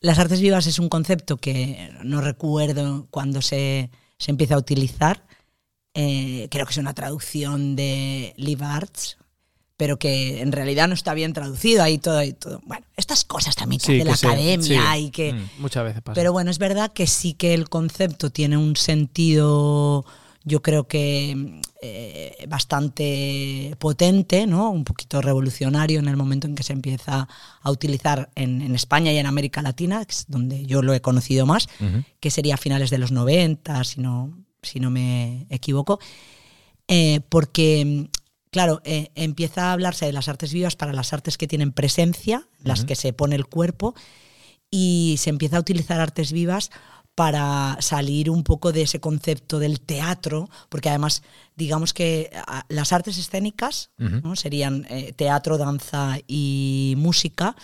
Las 0.00 0.18
artes 0.18 0.40
vivas 0.40 0.66
es 0.66 0.78
un 0.78 0.88
concepto 0.88 1.36
que 1.38 1.90
no 2.02 2.20
recuerdo 2.20 3.06
cuando 3.10 3.40
se, 3.40 3.90
se 4.18 4.30
empieza 4.30 4.54
a 4.56 4.58
utilizar. 4.58 5.24
Eh, 5.94 6.48
creo 6.50 6.66
que 6.66 6.72
es 6.72 6.78
una 6.78 6.92
traducción 6.94 7.76
de 7.76 8.34
Live 8.36 8.64
Arts, 8.64 9.16
pero 9.76 9.98
que 9.98 10.40
en 10.40 10.52
realidad 10.52 10.86
no 10.88 10.94
está 10.94 11.14
bien 11.14 11.32
traducido. 11.32 11.82
Ahí 11.82 11.98
todo, 11.98 12.18
ahí 12.18 12.32
todo. 12.32 12.60
Bueno, 12.64 12.86
estas 12.96 13.24
cosas 13.24 13.56
también 13.56 13.80
que 13.80 13.86
Sí, 13.86 14.00
hace 14.08 14.26
la 14.26 14.32
academia 14.32 14.92
sí. 14.94 15.00
y 15.04 15.10
que. 15.10 15.32
Mm, 15.32 15.48
muchas 15.58 15.84
veces 15.84 16.02
pasa. 16.02 16.14
Pero 16.14 16.32
bueno, 16.32 16.50
es 16.50 16.58
verdad 16.58 16.92
que 16.92 17.06
sí 17.06 17.34
que 17.34 17.54
el 17.54 17.68
concepto 17.68 18.30
tiene 18.30 18.56
un 18.56 18.76
sentido, 18.76 20.04
yo 20.44 20.62
creo 20.62 20.86
que 20.86 21.60
eh, 21.82 22.46
bastante 22.48 23.74
potente, 23.78 24.46
¿no? 24.46 24.70
Un 24.70 24.84
poquito 24.84 25.20
revolucionario 25.20 25.98
en 25.98 26.08
el 26.08 26.16
momento 26.16 26.46
en 26.46 26.54
que 26.54 26.62
se 26.62 26.72
empieza 26.72 27.28
a 27.60 27.70
utilizar 27.70 28.30
en, 28.36 28.62
en 28.62 28.74
España 28.74 29.12
y 29.12 29.18
en 29.18 29.26
América 29.26 29.60
Latina, 29.60 30.04
que 30.04 30.12
es 30.12 30.24
donde 30.28 30.64
yo 30.66 30.82
lo 30.82 30.94
he 30.94 31.00
conocido 31.00 31.46
más, 31.46 31.68
que 32.20 32.30
sería 32.30 32.54
a 32.54 32.58
finales 32.58 32.90
de 32.90 32.98
los 32.98 33.10
90, 33.10 33.82
si 33.84 34.00
no, 34.00 34.38
si 34.62 34.80
no 34.80 34.90
me 34.90 35.46
equivoco. 35.50 35.98
Eh, 36.88 37.20
porque, 37.28 38.08
claro, 38.54 38.80
eh, 38.84 39.10
empieza 39.16 39.64
a 39.68 39.72
hablarse 39.72 40.06
de 40.06 40.12
las 40.12 40.28
artes 40.28 40.52
vivas 40.52 40.76
para 40.76 40.92
las 40.92 41.12
artes 41.12 41.36
que 41.36 41.48
tienen 41.48 41.72
presencia, 41.72 42.46
las 42.62 42.84
que 42.86 42.94
se 42.94 43.12
pone 43.12 43.34
el 43.34 43.46
cuerpo, 43.46 43.94
y 44.70 45.16
se 45.18 45.30
empieza 45.30 45.56
a 45.56 45.60
utilizar 45.60 46.00
artes 46.00 46.30
vivas 46.30 46.70
para 47.16 47.76
salir 47.80 48.30
un 48.30 48.44
poco 48.44 48.70
de 48.72 48.82
ese 48.82 49.00
concepto 49.00 49.58
del 49.58 49.80
teatro, 49.80 50.48
porque 50.68 50.88
además, 50.88 51.22
digamos 51.56 51.92
que 51.92 52.30
ah, 52.46 52.64
las 52.68 52.92
artes 52.92 53.18
escénicas 53.18 53.90
serían 54.36 54.86
eh, 54.88 55.12
teatro, 55.16 55.58
danza 55.58 56.18
y 56.28 56.94
música, 56.96 57.56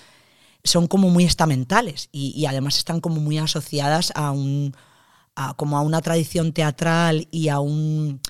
son 0.64 0.88
como 0.88 1.08
muy 1.08 1.22
estamentales 1.24 2.08
y, 2.10 2.32
y 2.36 2.46
además 2.46 2.78
están 2.78 3.00
como 3.00 3.20
muy 3.20 3.38
asociadas 3.38 4.12
a 4.16 4.32
un 4.32 4.74
a- 5.36 5.54
como 5.54 5.78
a 5.78 5.82
una 5.82 6.00
tradición 6.00 6.52
teatral 6.52 7.28
y 7.30 7.48
a 7.48 7.60
un 7.60 8.20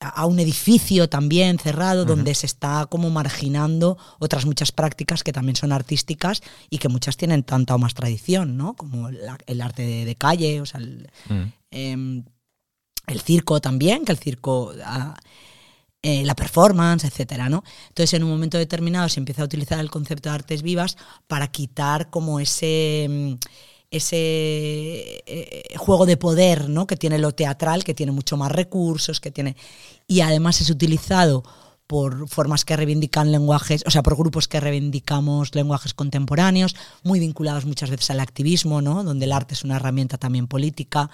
a 0.00 0.24
un 0.24 0.40
edificio 0.40 1.10
también 1.10 1.58
cerrado 1.58 2.06
donde 2.06 2.34
se 2.34 2.46
está 2.46 2.86
como 2.86 3.10
marginando 3.10 3.98
otras 4.18 4.46
muchas 4.46 4.72
prácticas 4.72 5.22
que 5.22 5.32
también 5.32 5.56
son 5.56 5.72
artísticas 5.72 6.40
y 6.70 6.78
que 6.78 6.88
muchas 6.88 7.18
tienen 7.18 7.42
tanta 7.42 7.74
o 7.74 7.78
más 7.78 7.92
tradición, 7.92 8.56
¿no? 8.56 8.74
Como 8.74 9.10
la- 9.10 9.36
el 9.46 9.60
arte 9.60 9.82
de, 9.82 10.04
de 10.06 10.14
calle, 10.16 10.62
o 10.62 10.66
sea, 10.66 10.80
el, 10.80 11.10
Mm. 11.28 11.42
em, 11.70 12.24
el 13.08 13.20
circo 13.20 13.60
también, 13.60 14.04
que 14.06 14.12
el 14.12 14.18
circo, 14.18 14.72
ah, 14.84 15.14
eh, 16.02 16.24
la 16.24 16.34
performance, 16.34 17.04
etcétera, 17.04 17.50
¿no? 17.50 17.62
Entonces, 17.88 18.14
en 18.14 18.24
un 18.24 18.30
momento 18.30 18.56
determinado 18.56 19.06
se 19.10 19.20
empieza 19.20 19.42
a 19.42 19.44
utilizar 19.44 19.80
el 19.80 19.90
concepto 19.90 20.30
de 20.30 20.34
artes 20.36 20.62
vivas 20.62 20.96
para 21.26 21.48
quitar 21.48 22.08
como 22.08 22.40
ese 22.40 23.06
mm, 23.10 23.32
ese 23.90 24.16
eh, 25.26 25.74
juego 25.76 26.06
de 26.06 26.16
poder, 26.16 26.68
¿no? 26.68 26.86
Que 26.86 26.96
tiene 26.96 27.18
lo 27.18 27.32
teatral, 27.32 27.84
que 27.84 27.94
tiene 27.94 28.12
mucho 28.12 28.36
más 28.36 28.52
recursos, 28.52 29.20
que 29.20 29.30
tiene 29.30 29.56
y 30.06 30.20
además 30.20 30.60
es 30.60 30.70
utilizado 30.70 31.44
por 31.86 32.28
formas 32.28 32.64
que 32.64 32.76
reivindican 32.76 33.32
lenguajes, 33.32 33.82
o 33.84 33.90
sea, 33.90 34.04
por 34.04 34.16
grupos 34.16 34.46
que 34.46 34.60
reivindicamos 34.60 35.54
lenguajes 35.56 35.92
contemporáneos, 35.92 36.76
muy 37.02 37.18
vinculados 37.18 37.64
muchas 37.64 37.90
veces 37.90 38.10
al 38.10 38.20
activismo, 38.20 38.80
¿no? 38.80 39.02
Donde 39.02 39.24
el 39.24 39.32
arte 39.32 39.54
es 39.54 39.64
una 39.64 39.74
herramienta 39.74 40.16
también 40.16 40.46
política, 40.46 41.10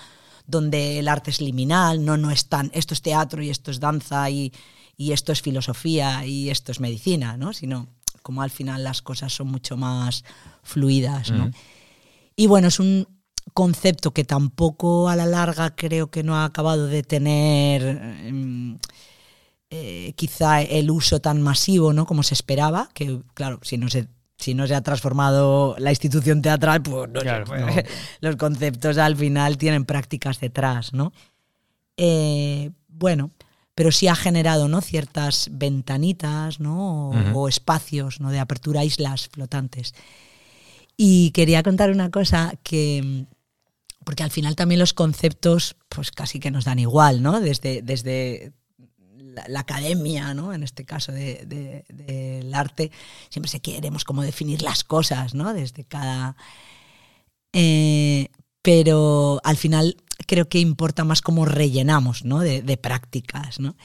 donde 0.46 0.98
el 0.98 1.08
arte 1.08 1.30
es 1.30 1.40
liminal, 1.40 2.04
no, 2.04 2.18
no 2.18 2.30
es 2.30 2.48
tan, 2.48 2.70
esto 2.74 2.92
es 2.92 3.00
teatro 3.00 3.42
y 3.42 3.48
esto 3.48 3.70
es 3.70 3.80
danza 3.80 4.28
y, 4.28 4.52
y 4.98 5.12
esto 5.12 5.32
es 5.32 5.40
filosofía 5.40 6.26
y 6.26 6.50
esto 6.50 6.72
es 6.72 6.80
medicina, 6.80 7.38
¿no? 7.38 7.54
Sino 7.54 7.88
como 8.22 8.42
al 8.42 8.50
final 8.50 8.84
las 8.84 9.00
cosas 9.00 9.32
son 9.32 9.48
mucho 9.48 9.78
más 9.78 10.24
fluidas, 10.62 11.30
¿no? 11.30 11.46
Mm. 11.46 11.52
Y 12.36 12.46
bueno, 12.46 12.68
es 12.68 12.78
un 12.78 13.08
concepto 13.54 14.12
que 14.12 14.24
tampoco 14.24 15.08
a 15.08 15.16
la 15.16 15.24
larga 15.26 15.74
creo 15.74 16.10
que 16.10 16.22
no 16.22 16.36
ha 16.36 16.44
acabado 16.44 16.86
de 16.86 17.02
tener 17.02 17.82
em, 18.26 18.78
eh, 19.70 20.12
quizá 20.16 20.60
el 20.60 20.90
uso 20.90 21.20
tan 21.20 21.40
masivo 21.40 21.92
¿no? 21.94 22.06
como 22.06 22.22
se 22.22 22.34
esperaba, 22.34 22.90
que 22.92 23.20
claro, 23.34 23.58
si 23.62 23.78
no 23.78 23.88
se, 23.88 24.08
si 24.36 24.52
no 24.52 24.66
se 24.66 24.74
ha 24.74 24.82
transformado 24.82 25.74
la 25.78 25.90
institución 25.90 26.42
teatral, 26.42 26.82
pues, 26.82 27.10
no 27.10 27.20
Claro, 27.20 27.46
pues, 27.46 27.60
no. 27.60 27.72
los 28.20 28.36
conceptos 28.36 28.98
al 28.98 29.16
final 29.16 29.56
tienen 29.56 29.86
prácticas 29.86 30.38
detrás, 30.38 30.92
¿no? 30.92 31.12
Eh, 31.96 32.70
bueno, 32.88 33.30
pero 33.74 33.90
sí 33.90 34.08
ha 34.08 34.14
generado 34.14 34.68
¿no? 34.68 34.82
ciertas 34.82 35.48
ventanitas 35.50 36.60
¿no? 36.60 37.10
o, 37.10 37.40
o 37.40 37.48
espacios 37.48 38.20
¿no? 38.20 38.30
de 38.30 38.38
apertura, 38.38 38.84
islas 38.84 39.28
flotantes. 39.28 39.94
Y 40.96 41.30
quería 41.32 41.62
contar 41.62 41.90
una 41.90 42.10
cosa 42.10 42.54
que, 42.62 43.26
porque 44.04 44.22
al 44.22 44.30
final 44.30 44.56
también 44.56 44.78
los 44.78 44.94
conceptos 44.94 45.76
pues 45.88 46.10
casi 46.10 46.40
que 46.40 46.50
nos 46.50 46.64
dan 46.64 46.78
igual, 46.78 47.22
¿no? 47.22 47.40
Desde, 47.40 47.82
desde 47.82 48.52
la, 49.48 49.60
academia, 49.60 50.32
¿no? 50.32 50.54
En 50.54 50.62
este 50.62 50.84
caso 50.84 51.12
de- 51.12 51.44
de- 51.46 51.84
del 51.92 52.54
arte, 52.54 52.90
siempre 53.28 53.50
se 53.50 53.60
queremos 53.60 54.04
como 54.04 54.22
definir 54.22 54.62
las 54.62 54.84
cosas, 54.84 55.34
¿no? 55.34 55.52
Desde 55.52 55.84
cada... 55.84 56.36
Eh, 57.52 58.28
pero 58.62 59.40
al 59.44 59.56
final 59.56 59.96
creo 60.26 60.48
que 60.48 60.58
importa 60.58 61.04
más 61.04 61.20
cómo 61.22 61.44
rellenamos, 61.44 62.24
¿no? 62.24 62.40
De 62.40 62.76
prácticas, 62.78 63.60
¿no? 63.60 63.76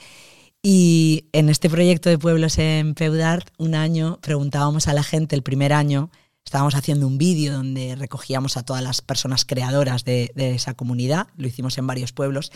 Y 0.63 1.25
en 1.33 1.49
este 1.49 1.69
proyecto 1.69 2.09
de 2.09 2.19
pueblos 2.19 2.57
en 2.59 2.93
Peudart, 2.93 3.49
un 3.57 3.73
año 3.75 4.19
preguntábamos 4.21 4.88
a 4.88 4.93
la 4.93 5.03
gente, 5.03 5.35
el 5.35 5.41
primer 5.43 5.73
año, 5.73 6.11
estábamos 6.45 6.76
haciendo 6.76 7.07
un 7.07 7.18
vídeo 7.18 7.53
donde 7.53 7.95
recogíamos 7.95 8.57
a 8.57 8.63
todas 8.63 8.84
las 8.84 9.01
personas 9.01 9.45
creadoras 9.45 10.03
de, 10.03 10.31
de 10.35 10.55
esa 10.55 10.73
comunidad, 10.73 11.27
lo 11.38 11.47
hicimos 11.47 11.77
en 11.77 11.88
varios 11.88 12.11
pueblos, 12.11 12.51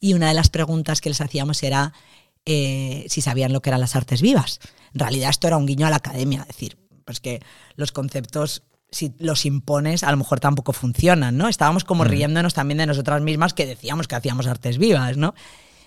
y 0.00 0.14
una 0.14 0.28
de 0.28 0.34
las 0.34 0.50
preguntas 0.50 1.00
que 1.00 1.10
les 1.10 1.20
hacíamos 1.20 1.62
era 1.62 1.92
eh, 2.50 3.04
si 3.10 3.20
sabían 3.20 3.52
lo 3.52 3.60
que 3.60 3.68
eran 3.68 3.80
las 3.80 3.94
artes 3.94 4.22
vivas. 4.22 4.60
En 4.94 5.00
realidad 5.00 5.28
esto 5.28 5.46
era 5.46 5.58
un 5.58 5.66
guiño 5.66 5.86
a 5.86 5.90
la 5.90 5.96
academia, 5.96 6.40
es 6.42 6.48
decir, 6.48 6.78
pues 7.04 7.20
que 7.20 7.40
los 7.76 7.92
conceptos, 7.92 8.62
si 8.90 9.12
los 9.18 9.44
impones, 9.44 10.02
a 10.02 10.10
lo 10.10 10.16
mejor 10.16 10.40
tampoco 10.40 10.72
funcionan, 10.72 11.36
¿no? 11.36 11.48
Estábamos 11.48 11.84
como 11.84 12.04
riéndonos 12.04 12.54
también 12.54 12.78
de 12.78 12.86
nosotras 12.86 13.20
mismas 13.20 13.52
que 13.52 13.66
decíamos 13.66 14.08
que 14.08 14.14
hacíamos 14.14 14.46
artes 14.46 14.78
vivas, 14.78 15.18
¿no? 15.18 15.34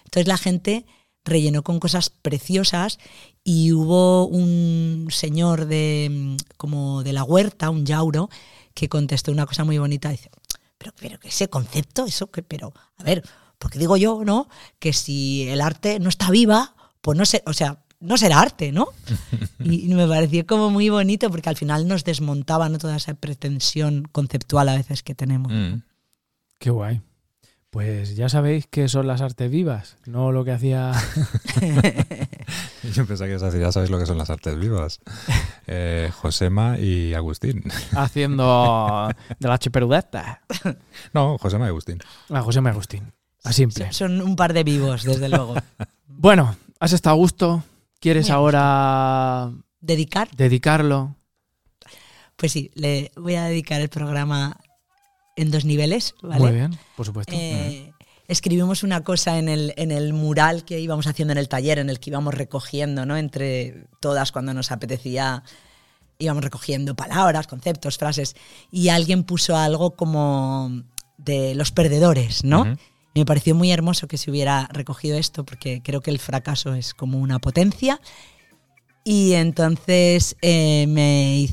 Entonces 0.06 0.28
la 0.28 0.38
gente 0.38 0.86
rellenó 1.24 1.64
con 1.64 1.80
cosas 1.80 2.10
preciosas 2.10 3.00
y 3.44 3.72
hubo 3.74 4.26
un 4.28 5.08
señor 5.12 5.66
de 5.66 6.38
como 6.58 7.04
de 7.04 7.14
la 7.14 7.24
huerta, 7.24 7.70
un 7.70 7.86
yauro, 7.86 8.30
que 8.74 8.90
contestó 8.90 9.32
una 9.32 9.46
cosa 9.46 9.64
muy 9.64 9.78
bonita, 9.78 10.10
dice, 10.10 10.30
pero, 10.78 10.94
pero 11.00 11.20
que 11.20 11.28
ese 11.28 11.50
concepto, 11.50 12.06
eso 12.06 12.32
que, 12.32 12.42
pero, 12.42 12.74
a 12.98 13.04
ver, 13.04 13.24
porque 13.60 13.80
digo 13.80 13.98
yo, 13.98 14.24
¿no? 14.26 14.48
Que 14.80 14.94
si 14.94 15.48
el 15.48 15.62
arte 15.62 16.00
no 16.00 16.10
está 16.10 16.32
viva, 16.32 16.76
pues 17.02 17.18
no 17.18 17.26
sé, 17.26 17.44
o 17.46 17.54
sea, 17.54 17.84
no 18.00 18.18
será 18.18 18.40
arte, 18.40 18.72
¿no? 18.72 18.88
Y 19.60 19.88
me 19.94 20.08
pareció 20.08 20.46
como 20.48 20.72
muy 20.72 20.90
bonito 20.90 21.30
porque 21.30 21.50
al 21.50 21.56
final 21.56 21.88
nos 21.88 22.04
desmontaba 22.04 22.68
¿no? 22.68 22.80
toda 22.80 22.96
esa 22.96 23.14
pretensión 23.14 24.08
conceptual 24.12 24.70
a 24.70 24.76
veces 24.76 25.04
que 25.04 25.14
tenemos. 25.14 25.52
Mm. 25.54 25.84
Qué 26.58 26.72
guay. 26.72 27.02
Pues 27.72 28.18
ya 28.18 28.28
sabéis 28.28 28.68
qué 28.70 28.90
son 28.90 29.08
las 29.08 29.22
artes 29.22 29.50
vivas, 29.50 29.96
no 30.06 30.34
lo 30.34 30.44
que 30.44 30.52
hacía. 30.52 30.92
Yo 32.94 33.06
pensaba 33.06 33.28
que 33.28 33.32
ibas 33.32 33.44
a 33.44 33.46
decir, 33.46 33.62
ya 33.62 33.72
sabéis 33.72 33.90
lo 33.90 33.98
que 33.98 34.06
son 34.06 34.18
las 34.18 34.30
artes 34.30 34.58
vivas. 34.60 35.00
Eh, 35.74 36.10
Josema 36.14 36.78
y 36.80 37.14
Agustín. 37.14 37.64
haciendo 37.96 39.08
de 39.40 39.48
la 39.48 39.58
cheperudeta. 39.58 40.42
No, 41.14 41.38
Josema 41.38 41.66
y 41.66 41.70
Agustín. 41.70 42.00
A 42.30 42.42
José 42.42 42.60
M. 42.60 42.70
Agustín. 42.70 43.14
A 43.46 43.54
simple. 43.54 43.94
Son, 43.94 44.20
un 44.20 44.36
par 44.36 44.52
de 44.52 44.66
vivos, 44.66 45.04
desde 45.04 45.30
luego. 45.30 45.56
Bueno, 46.08 46.58
has 46.80 46.92
estado 46.92 47.14
a 47.14 47.18
gusto. 47.18 47.64
¿Quieres 48.02 48.26
Muy 48.28 48.36
ahora 48.36 49.52
Dedicar, 49.80 50.28
dedicarlo? 50.36 51.16
pues 52.36 52.52
sí, 52.52 52.72
le 52.74 53.12
voy 53.16 53.36
a 53.36 53.46
dedicar 53.46 53.80
el 53.80 53.88
programa 53.90 54.58
en 55.36 55.52
dos 55.52 55.66
niveles, 55.66 56.16
¿vale? 56.22 56.40
Muy 56.40 56.52
bien, 56.52 56.78
por 56.96 57.06
supuesto. 57.06 57.34
Eh, 57.36 57.94
escribimos 58.28 58.84
una 58.84 59.04
cosa 59.04 59.38
en 59.38 59.50
el, 59.50 59.74
en 59.78 59.92
el 59.92 60.14
mural 60.14 60.66
que 60.66 60.80
íbamos 60.80 61.08
haciendo 61.08 61.32
en 61.32 61.38
el 61.38 61.50
taller, 61.50 61.80
en 61.80 61.90
el 61.90 62.00
que 62.00 62.10
íbamos 62.10 62.34
recogiendo, 62.34 63.06
¿no? 63.06 63.18
Entre 63.18 63.88
todas 64.00 64.32
cuando 64.32 64.54
nos 64.54 64.72
apetecía, 64.72 65.44
íbamos 66.18 66.44
recogiendo 66.44 66.96
palabras, 66.96 67.48
conceptos, 67.48 67.98
frases, 67.98 68.36
y 68.72 68.90
alguien 68.90 69.24
puso 69.24 69.56
algo 69.56 69.96
como 69.96 70.84
de 71.18 71.56
los 71.56 71.72
perdedores, 71.72 72.44
¿no? 72.44 72.66
Y 73.14 73.20
me 73.20 73.26
pareció 73.26 73.56
muy 73.56 73.72
hermoso 73.72 74.08
que 74.08 74.18
se 74.18 74.32
hubiera 74.32 74.70
recogido 74.72 75.18
esto, 75.18 75.44
porque 75.44 75.82
creo 75.84 76.02
que 76.02 76.12
el 76.12 76.20
fracaso 76.20 76.74
es 76.74 76.94
como 76.94 77.20
una 77.20 77.40
potencia. 77.40 78.00
Y 79.04 79.34
entonces 79.34 80.38
eh, 80.42 80.86
me, 80.88 81.50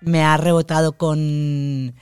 me 0.00 0.22
ha 0.22 0.36
rebotado 0.36 0.96
con, 0.96 1.94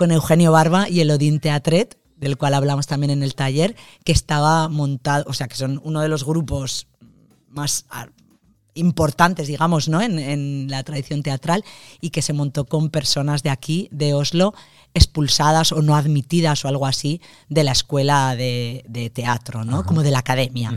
con 0.00 0.12
Eugenio 0.12 0.50
Barba 0.50 0.88
y 0.88 1.00
el 1.00 1.10
Odín 1.10 1.40
Teatret, 1.40 1.98
del 2.16 2.38
cual 2.38 2.54
hablamos 2.54 2.86
también 2.86 3.10
en 3.10 3.22
el 3.22 3.34
taller, 3.34 3.76
que 4.02 4.12
estaba 4.12 4.66
montado, 4.70 5.24
o 5.28 5.34
sea, 5.34 5.46
que 5.46 5.56
son 5.56 5.78
uno 5.84 6.00
de 6.00 6.08
los 6.08 6.24
grupos 6.24 6.86
más 7.50 7.84
ah, 7.90 8.06
importantes, 8.72 9.46
digamos, 9.46 9.90
¿no? 9.90 10.00
en, 10.00 10.18
en 10.18 10.68
la 10.70 10.82
tradición 10.84 11.22
teatral 11.22 11.64
y 12.00 12.08
que 12.08 12.22
se 12.22 12.32
montó 12.32 12.64
con 12.64 12.88
personas 12.88 13.42
de 13.42 13.50
aquí, 13.50 13.88
de 13.92 14.14
Oslo, 14.14 14.54
expulsadas 14.94 15.70
o 15.70 15.82
no 15.82 15.94
admitidas 15.96 16.64
o 16.64 16.68
algo 16.68 16.86
así 16.86 17.20
de 17.50 17.62
la 17.62 17.72
escuela 17.72 18.34
de, 18.36 18.82
de 18.88 19.10
teatro, 19.10 19.66
¿no? 19.66 19.84
Como 19.84 20.02
de 20.02 20.12
la 20.12 20.20
academia. 20.20 20.72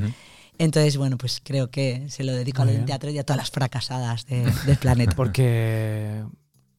Entonces, 0.57 0.97
bueno, 0.97 1.17
pues 1.17 1.39
creo 1.41 1.71
que 1.71 2.09
se 2.09 2.25
lo 2.25 2.33
dedico 2.33 2.61
al 2.63 2.83
teatro 2.85 3.09
y 3.09 3.17
a 3.19 3.23
todas 3.23 3.37
las 3.37 3.51
fracasadas 3.51 4.25
de- 4.25 4.51
del 4.65 4.75
planeta. 4.77 5.15
Porque 5.15 6.23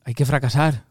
hay 0.04 0.12
que 0.12 0.26
fracasar 0.26 0.84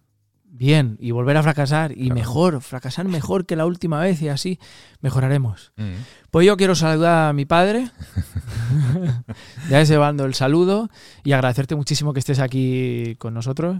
bien 0.55 0.97
y 0.99 1.09
volver 1.09 1.35
a 1.37 1.41
fracasar 1.43 1.91
y 1.93 2.05
Claro. 2.05 2.15
mejor, 2.15 2.61
fracasar 2.61 3.07
mejor 3.07 3.45
que 3.47 3.55
la 3.55 3.65
última 3.65 3.99
vez 3.99 4.21
y 4.21 4.29
así 4.29 4.59
mejoraremos. 5.01 5.73
Mm. 5.77 5.93
Pues 6.29 6.45
yo 6.45 6.55
quiero 6.57 6.75
saludar 6.75 7.29
a 7.29 7.33
mi 7.33 7.45
padre, 7.45 7.89
ya 9.69 9.81
ese 9.81 9.97
bando 9.97 10.25
el 10.25 10.33
saludo 10.35 10.89
y 11.23 11.31
agradecerte 11.33 11.75
muchísimo 11.75 12.13
que 12.13 12.19
estés 12.19 12.39
aquí 12.39 13.15
con 13.17 13.33
nosotros. 13.33 13.77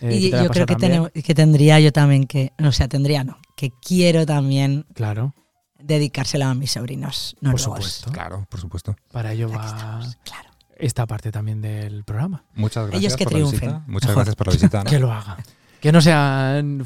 eh, 0.00 0.14
y 0.16 0.30
yo 0.30 0.48
creo 0.48 0.66
que, 0.66 0.76
tenemos, 0.76 1.10
que 1.12 1.34
tendría 1.34 1.80
yo 1.80 1.92
también 1.92 2.26
que, 2.26 2.52
o 2.62 2.72
sea, 2.72 2.88
tendría 2.88 3.24
no, 3.24 3.38
que 3.56 3.70
quiero 3.80 4.26
también 4.26 4.84
Claro, 4.94 5.34
dedicárselo 5.78 6.44
a 6.46 6.54
mis 6.54 6.72
sobrinos 6.72 7.36
por 7.40 7.44
noruegos. 7.52 7.62
supuesto. 7.84 8.12
Claro, 8.12 8.46
por 8.50 8.60
supuesto. 8.60 8.96
Para 9.12 9.32
ello 9.32 9.48
va 9.48 9.64
estamos, 9.66 10.16
claro. 10.24 10.50
esta 10.76 11.06
parte 11.06 11.32
también 11.32 11.60
del 11.62 12.04
programa. 12.04 12.44
Muchas 12.54 12.86
gracias 12.88 13.00
Ellos 13.02 13.16
que 13.16 13.24
por 13.24 13.32
la 13.32 13.38
triunfen. 13.38 13.60
visita. 13.70 13.84
Muchas 13.86 14.08
Mejor. 14.10 14.16
gracias 14.24 14.36
por 14.36 14.46
la 14.48 14.52
visita. 14.52 14.84
¿no? 14.84 14.90
Que 14.90 14.98
lo 14.98 15.10
haga. 15.12 15.38
Que 15.82 15.92
no 15.92 16.00
sean 16.00 16.84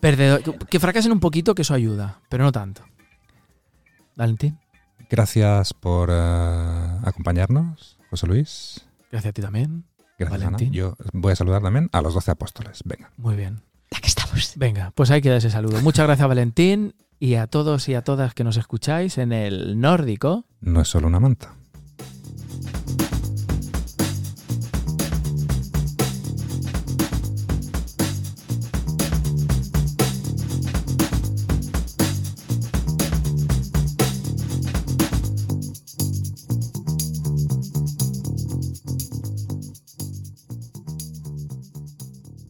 perdedores. 0.00 0.48
Que 0.70 0.78
fracasen 0.78 1.10
un 1.10 1.18
poquito, 1.20 1.54
que 1.54 1.62
eso 1.62 1.74
ayuda, 1.74 2.20
pero 2.28 2.44
no 2.44 2.52
tanto. 2.52 2.82
Valentín, 4.14 4.58
Gracias 5.10 5.74
por 5.74 6.08
eh, 6.12 6.98
acompañarnos, 7.04 7.98
José 8.10 8.26
Luis. 8.26 8.86
gracias 9.10 9.30
a 9.30 9.32
ti 9.32 9.42
también. 9.42 9.84
Gracias, 10.18 10.40
Valentín. 10.40 10.68
Ana. 10.68 10.76
Yo 10.76 10.96
voy 11.12 11.32
a 11.32 11.36
saludar 11.36 11.62
también 11.62 11.88
a 11.92 12.00
los 12.00 12.14
doce 12.14 12.30
apóstoles. 12.30 12.80
Venga. 12.84 13.10
Muy 13.16 13.34
bien. 13.34 13.62
Aquí 13.94 14.06
estamos. 14.08 14.52
Venga, 14.56 14.92
pues 14.94 15.10
ahí 15.10 15.20
queda 15.20 15.36
ese 15.36 15.50
saludo. 15.50 15.80
Muchas 15.82 16.06
gracias, 16.06 16.26
Valentín. 16.28 16.94
y 17.20 17.34
a 17.36 17.46
todos 17.46 17.88
y 17.88 17.94
a 17.94 18.02
todas 18.02 18.34
que 18.34 18.44
nos 18.44 18.56
escucháis 18.56 19.18
en 19.18 19.32
el 19.32 19.80
nórdico. 19.80 20.46
No 20.60 20.80
es 20.80 20.88
solo 20.88 21.06
una 21.06 21.20
manta. 21.20 21.54